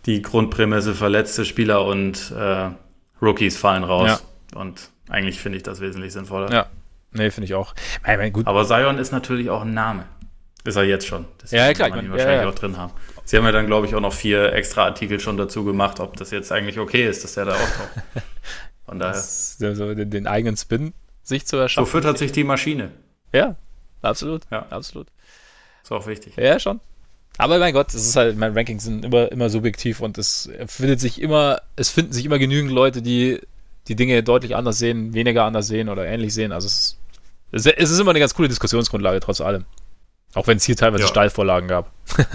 die 0.06 0.22
Grundprämisse 0.22 0.94
verletzte 0.94 1.46
Spieler 1.46 1.86
und 1.86 2.32
äh, 2.32 2.70
Rookies 3.22 3.58
fallen 3.58 3.84
raus. 3.84 4.24
Ja. 4.54 4.60
Und 4.60 4.90
eigentlich 5.10 5.40
finde 5.40 5.58
ich 5.58 5.64
das 5.64 5.80
wesentlich 5.80 6.12
sinnvoller. 6.12 6.52
Ja, 6.52 6.66
nee, 7.14 7.32
finde 7.32 7.46
ich 7.46 7.54
auch. 7.54 7.74
Aber 8.46 8.66
Zion 8.66 8.98
ist 8.98 9.12
natürlich 9.12 9.50
auch 9.50 9.62
ein 9.62 9.74
Name. 9.74 10.06
Ist 10.64 10.76
er 10.76 10.84
jetzt 10.84 11.08
schon. 11.08 11.26
Deswegen 11.42 11.62
ja, 11.62 11.74
klar. 11.74 11.90
Man 11.90 12.06
ihn 12.06 12.12
wahrscheinlich 12.12 12.42
ja, 12.42 12.50
auch 12.50 12.56
drin 12.56 12.78
haben. 12.78 12.94
Sie 13.26 13.38
haben 13.38 13.46
ja 13.46 13.52
dann, 13.52 13.66
glaube 13.66 13.88
ich, 13.88 13.96
auch 13.96 14.02
noch 14.02 14.14
vier 14.14 14.54
extra 14.54 14.86
Artikel 14.86 15.20
schon 15.20 15.38
dazu 15.38 15.64
gemacht, 15.64 16.00
ob 16.00 16.18
das 16.18 16.32
jetzt 16.32 16.52
eigentlich 16.52 16.80
okay 16.80 17.08
ist, 17.08 17.24
dass 17.24 17.34
der 17.34 17.46
da 17.46 17.54
auftaucht. 17.54 17.90
Von 18.86 19.00
daher. 19.00 19.16
So 19.16 19.96
den, 19.96 20.28
eigenen 20.28 20.58
Spin 20.58 20.94
sich 21.24 21.48
zu 21.48 21.58
erschaffen. 21.58 21.86
So 21.86 21.92
füttert 21.92 22.18
sich 22.18 22.32
die 22.32 22.44
Maschine. 22.44 22.92
Ja, 23.34 23.56
absolut. 24.02 24.44
Ja, 24.52 24.66
absolut. 24.70 25.08
Ist 25.82 25.92
auch 25.92 26.06
wichtig. 26.08 26.36
Ja, 26.36 26.60
schon. 26.60 26.80
Aber 27.38 27.58
mein 27.58 27.74
Gott, 27.74 27.94
es 27.94 28.06
ist 28.06 28.16
halt, 28.16 28.38
mein 28.38 28.54
Rankings 28.54 28.84
sind 28.84 29.06
immer, 29.06 29.32
immer 29.32 29.50
subjektiv 29.50 30.02
und 30.02 30.18
es 30.18 30.50
findet 30.68 31.00
sich 31.00 31.22
immer, 31.22 31.62
es 31.76 31.90
finden 31.90 32.12
sich 32.12 32.26
immer 32.26 32.38
genügend 32.38 32.72
Leute, 32.72 33.02
die 33.02 33.40
die 33.88 33.96
Dinge 33.96 34.22
deutlich 34.22 34.56
anders 34.56 34.78
sehen, 34.78 35.14
weniger 35.14 35.46
anders 35.46 35.68
sehen 35.68 35.90
oder 35.90 36.06
ähnlich 36.06 36.34
sehen. 36.34 36.52
Also 36.52 36.68
es, 36.68 36.98
es, 37.52 37.66
es 37.66 37.90
ist 37.90 38.00
immer 38.00 38.12
eine 38.12 38.20
ganz 38.20 38.36
coole 38.36 38.48
Diskussionsgrundlage, 38.48 39.20
trotz 39.22 39.42
allem. 39.42 39.66
Auch 40.34 40.48
wenn 40.48 40.58
es 40.58 40.64
hier 40.64 40.76
teilweise 40.76 41.04
ja. 41.04 41.10
Steilvorlagen 41.10 41.68
gab. 41.68 41.92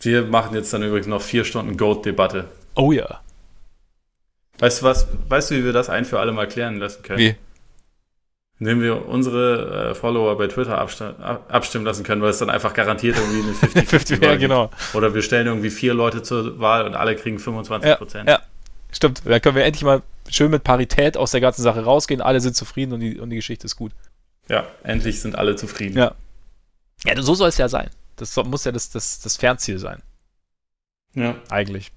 Wir 0.00 0.24
machen 0.24 0.54
jetzt 0.54 0.72
dann 0.72 0.82
übrigens 0.82 1.06
noch 1.06 1.22
vier 1.22 1.44
Stunden 1.44 1.76
Goat-Debatte. 1.76 2.46
Oh 2.76 2.92
ja. 2.92 3.20
Weißt 4.58 4.80
du 4.80 4.86
was? 4.86 5.08
Weißt 5.28 5.50
du, 5.50 5.56
wie 5.56 5.64
wir 5.64 5.72
das 5.72 5.88
ein 5.88 6.04
für 6.04 6.20
alle 6.20 6.32
mal 6.32 6.46
klären 6.46 6.78
lassen 6.78 7.02
können? 7.02 7.18
Wie? 7.18 7.34
Indem 8.60 8.80
wir 8.80 9.06
unsere 9.08 9.90
äh, 9.90 9.94
Follower 9.94 10.36
bei 10.36 10.48
Twitter 10.48 10.78
abstimmen 10.78 11.84
lassen 11.84 12.02
können, 12.02 12.22
weil 12.22 12.30
es 12.30 12.38
dann 12.38 12.50
einfach 12.50 12.74
garantiert 12.74 13.16
irgendwie 13.16 13.42
eine 13.42 13.84
50-50 13.86 14.24
ja, 14.24 14.36
genau. 14.36 14.70
Oder 14.94 15.14
wir 15.14 15.22
stellen 15.22 15.46
irgendwie 15.46 15.70
vier 15.70 15.94
Leute 15.94 16.22
zur 16.24 16.58
Wahl 16.58 16.84
und 16.84 16.94
alle 16.94 17.14
kriegen 17.14 17.38
25 17.38 17.98
Prozent. 17.98 18.28
Ja, 18.28 18.36
ja, 18.36 18.42
stimmt. 18.90 19.22
Dann 19.24 19.40
können 19.40 19.54
wir 19.54 19.64
endlich 19.64 19.84
mal 19.84 20.02
schön 20.28 20.50
mit 20.50 20.64
Parität 20.64 21.16
aus 21.16 21.30
der 21.30 21.40
ganzen 21.40 21.62
Sache 21.62 21.84
rausgehen. 21.84 22.20
Alle 22.20 22.40
sind 22.40 22.56
zufrieden 22.56 22.92
und 22.92 23.00
die, 23.00 23.18
und 23.20 23.30
die 23.30 23.36
Geschichte 23.36 23.66
ist 23.66 23.76
gut. 23.76 23.92
Ja, 24.48 24.66
endlich 24.82 25.20
sind 25.20 25.36
alle 25.36 25.54
zufrieden. 25.54 25.96
Ja. 25.96 26.14
Ja, 27.04 27.20
so 27.20 27.34
soll 27.34 27.48
es 27.48 27.58
ja 27.58 27.68
sein. 27.68 27.90
Das 28.16 28.34
muss 28.36 28.64
ja 28.64 28.72
das, 28.72 28.90
das, 28.90 29.20
das 29.20 29.36
Fernziel 29.36 29.78
sein. 29.78 30.02
Ja. 31.14 31.36
Eigentlich. 31.48 31.92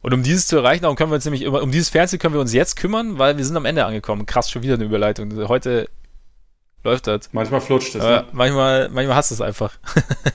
Und 0.00 0.14
um 0.14 0.22
dieses 0.22 0.46
zu 0.46 0.56
erreichen, 0.56 0.82
darum 0.82 0.96
können 0.96 1.10
wir 1.10 1.16
uns 1.16 1.24
nämlich 1.24 1.42
immer, 1.42 1.62
um 1.62 1.72
dieses 1.72 1.88
Fernziel 1.88 2.18
können 2.18 2.34
wir 2.34 2.40
uns 2.40 2.52
jetzt 2.52 2.76
kümmern, 2.76 3.18
weil 3.18 3.36
wir 3.36 3.44
sind 3.44 3.56
am 3.56 3.64
Ende 3.64 3.84
angekommen. 3.84 4.26
Krass, 4.26 4.50
schon 4.50 4.62
wieder 4.62 4.74
eine 4.74 4.84
Überleitung. 4.84 5.48
Heute 5.48 5.88
läuft 6.84 7.06
das. 7.06 7.30
Manchmal 7.32 7.60
flutscht 7.60 7.94
es. 7.94 8.02
Ne? 8.02 8.24
Manchmal, 8.32 8.88
manchmal 8.90 9.16
hast 9.16 9.30
du 9.30 9.34
es 9.34 9.40
einfach. 9.40 9.76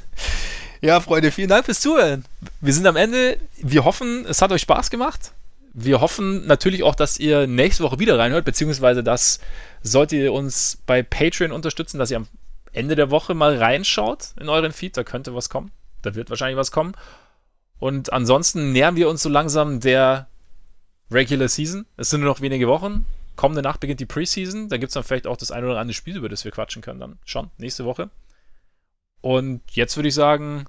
ja, 0.82 1.00
Freunde, 1.00 1.32
vielen 1.32 1.50
Dank 1.50 1.66
fürs 1.66 1.80
Zuhören. 1.80 2.26
Wir 2.60 2.74
sind 2.74 2.86
am 2.88 2.98
Ende. 2.98 3.38
Wir 3.58 3.86
hoffen, 3.86 4.26
es 4.28 4.42
hat 4.42 4.52
euch 4.52 4.62
Spaß 4.62 4.90
gemacht. 4.90 5.32
Wir 5.74 6.02
hoffen 6.02 6.46
natürlich 6.46 6.84
auch, 6.84 6.94
dass 6.94 7.18
ihr 7.18 7.48
nächste 7.48 7.84
Woche 7.84 8.00
wieder 8.00 8.20
reinhört, 8.20 8.46
beziehungsweise 8.46 9.04
dass 9.04 9.40
solltet 9.82 10.20
ihr 10.20 10.34
uns 10.34 10.78
bei 10.86 11.02
Patreon 11.02 11.52
unterstützen, 11.52 11.98
dass 11.98 12.12
ihr 12.12 12.18
am 12.18 12.28
Ende 12.74 12.96
der 12.96 13.12
Woche 13.12 13.34
mal 13.34 13.58
reinschaut 13.58 14.34
in 14.40 14.50
euren 14.50 14.72
Feed. 14.72 14.98
Da 14.98 15.04
könnte 15.04 15.34
was 15.34 15.50
kommen. 15.50 15.72
Da 16.02 16.16
wird 16.16 16.30
wahrscheinlich 16.30 16.58
was 16.58 16.72
kommen. 16.72 16.94
Und 17.80 18.12
ansonsten 18.14 18.72
nähern 18.72 18.96
wir 18.96 19.10
uns 19.10 19.24
so 19.24 19.30
langsam 19.30 19.80
der 19.80 20.28
Regular 21.12 21.48
Season. 21.48 21.86
Es 21.98 22.10
sind 22.10 22.22
nur 22.22 22.30
noch 22.30 22.42
wenige 22.42 22.68
Wochen. 22.68 23.06
Kommende 23.36 23.62
Nacht 23.62 23.80
beginnt 23.80 24.00
die 24.00 24.06
Preseason. 24.06 24.70
Da 24.70 24.78
gibt 24.78 24.90
es 24.90 24.94
dann 24.94 25.04
vielleicht 25.04 25.28
auch 25.28 25.38
das 25.38 25.52
ein 25.52 25.64
oder 25.64 25.80
andere 25.80 25.94
Spiel, 25.94 26.18
über 26.18 26.30
das 26.30 26.46
wir 26.46 26.52
quatschen 26.52 26.82
können 26.82 27.00
dann 27.00 27.20
schon 27.26 27.50
nächste 27.58 27.86
Woche. 27.86 28.10
Und 29.22 29.62
jetzt 29.72 29.96
würde 29.96 30.10
ich 30.10 30.16
sagen, 30.16 30.66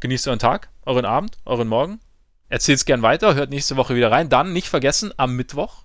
genießt 0.00 0.28
euren 0.28 0.38
Tag, 0.38 0.70
euren 0.84 1.04
Abend, 1.04 1.38
euren 1.44 1.68
Morgen. 1.68 2.00
Erzählt 2.48 2.78
es 2.78 2.84
gern 2.84 3.02
weiter, 3.02 3.34
hört 3.34 3.50
nächste 3.50 3.76
Woche 3.76 3.94
wieder 3.94 4.10
rein. 4.10 4.28
Dann 4.28 4.52
nicht 4.52 4.68
vergessen, 4.68 5.12
am 5.16 5.36
Mittwoch. 5.36 5.84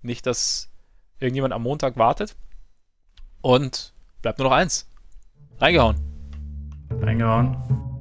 Nicht, 0.00 0.26
dass 0.26 0.68
irgendjemand 1.20 1.54
am 1.54 1.62
Montag 1.62 1.96
wartet. 1.96 2.34
Und 3.40 3.91
Bleibt 4.22 4.38
nur 4.38 4.48
noch 4.48 4.56
eins. 4.56 4.88
Reingehauen. 5.58 5.96
Reingehauen. 7.00 7.91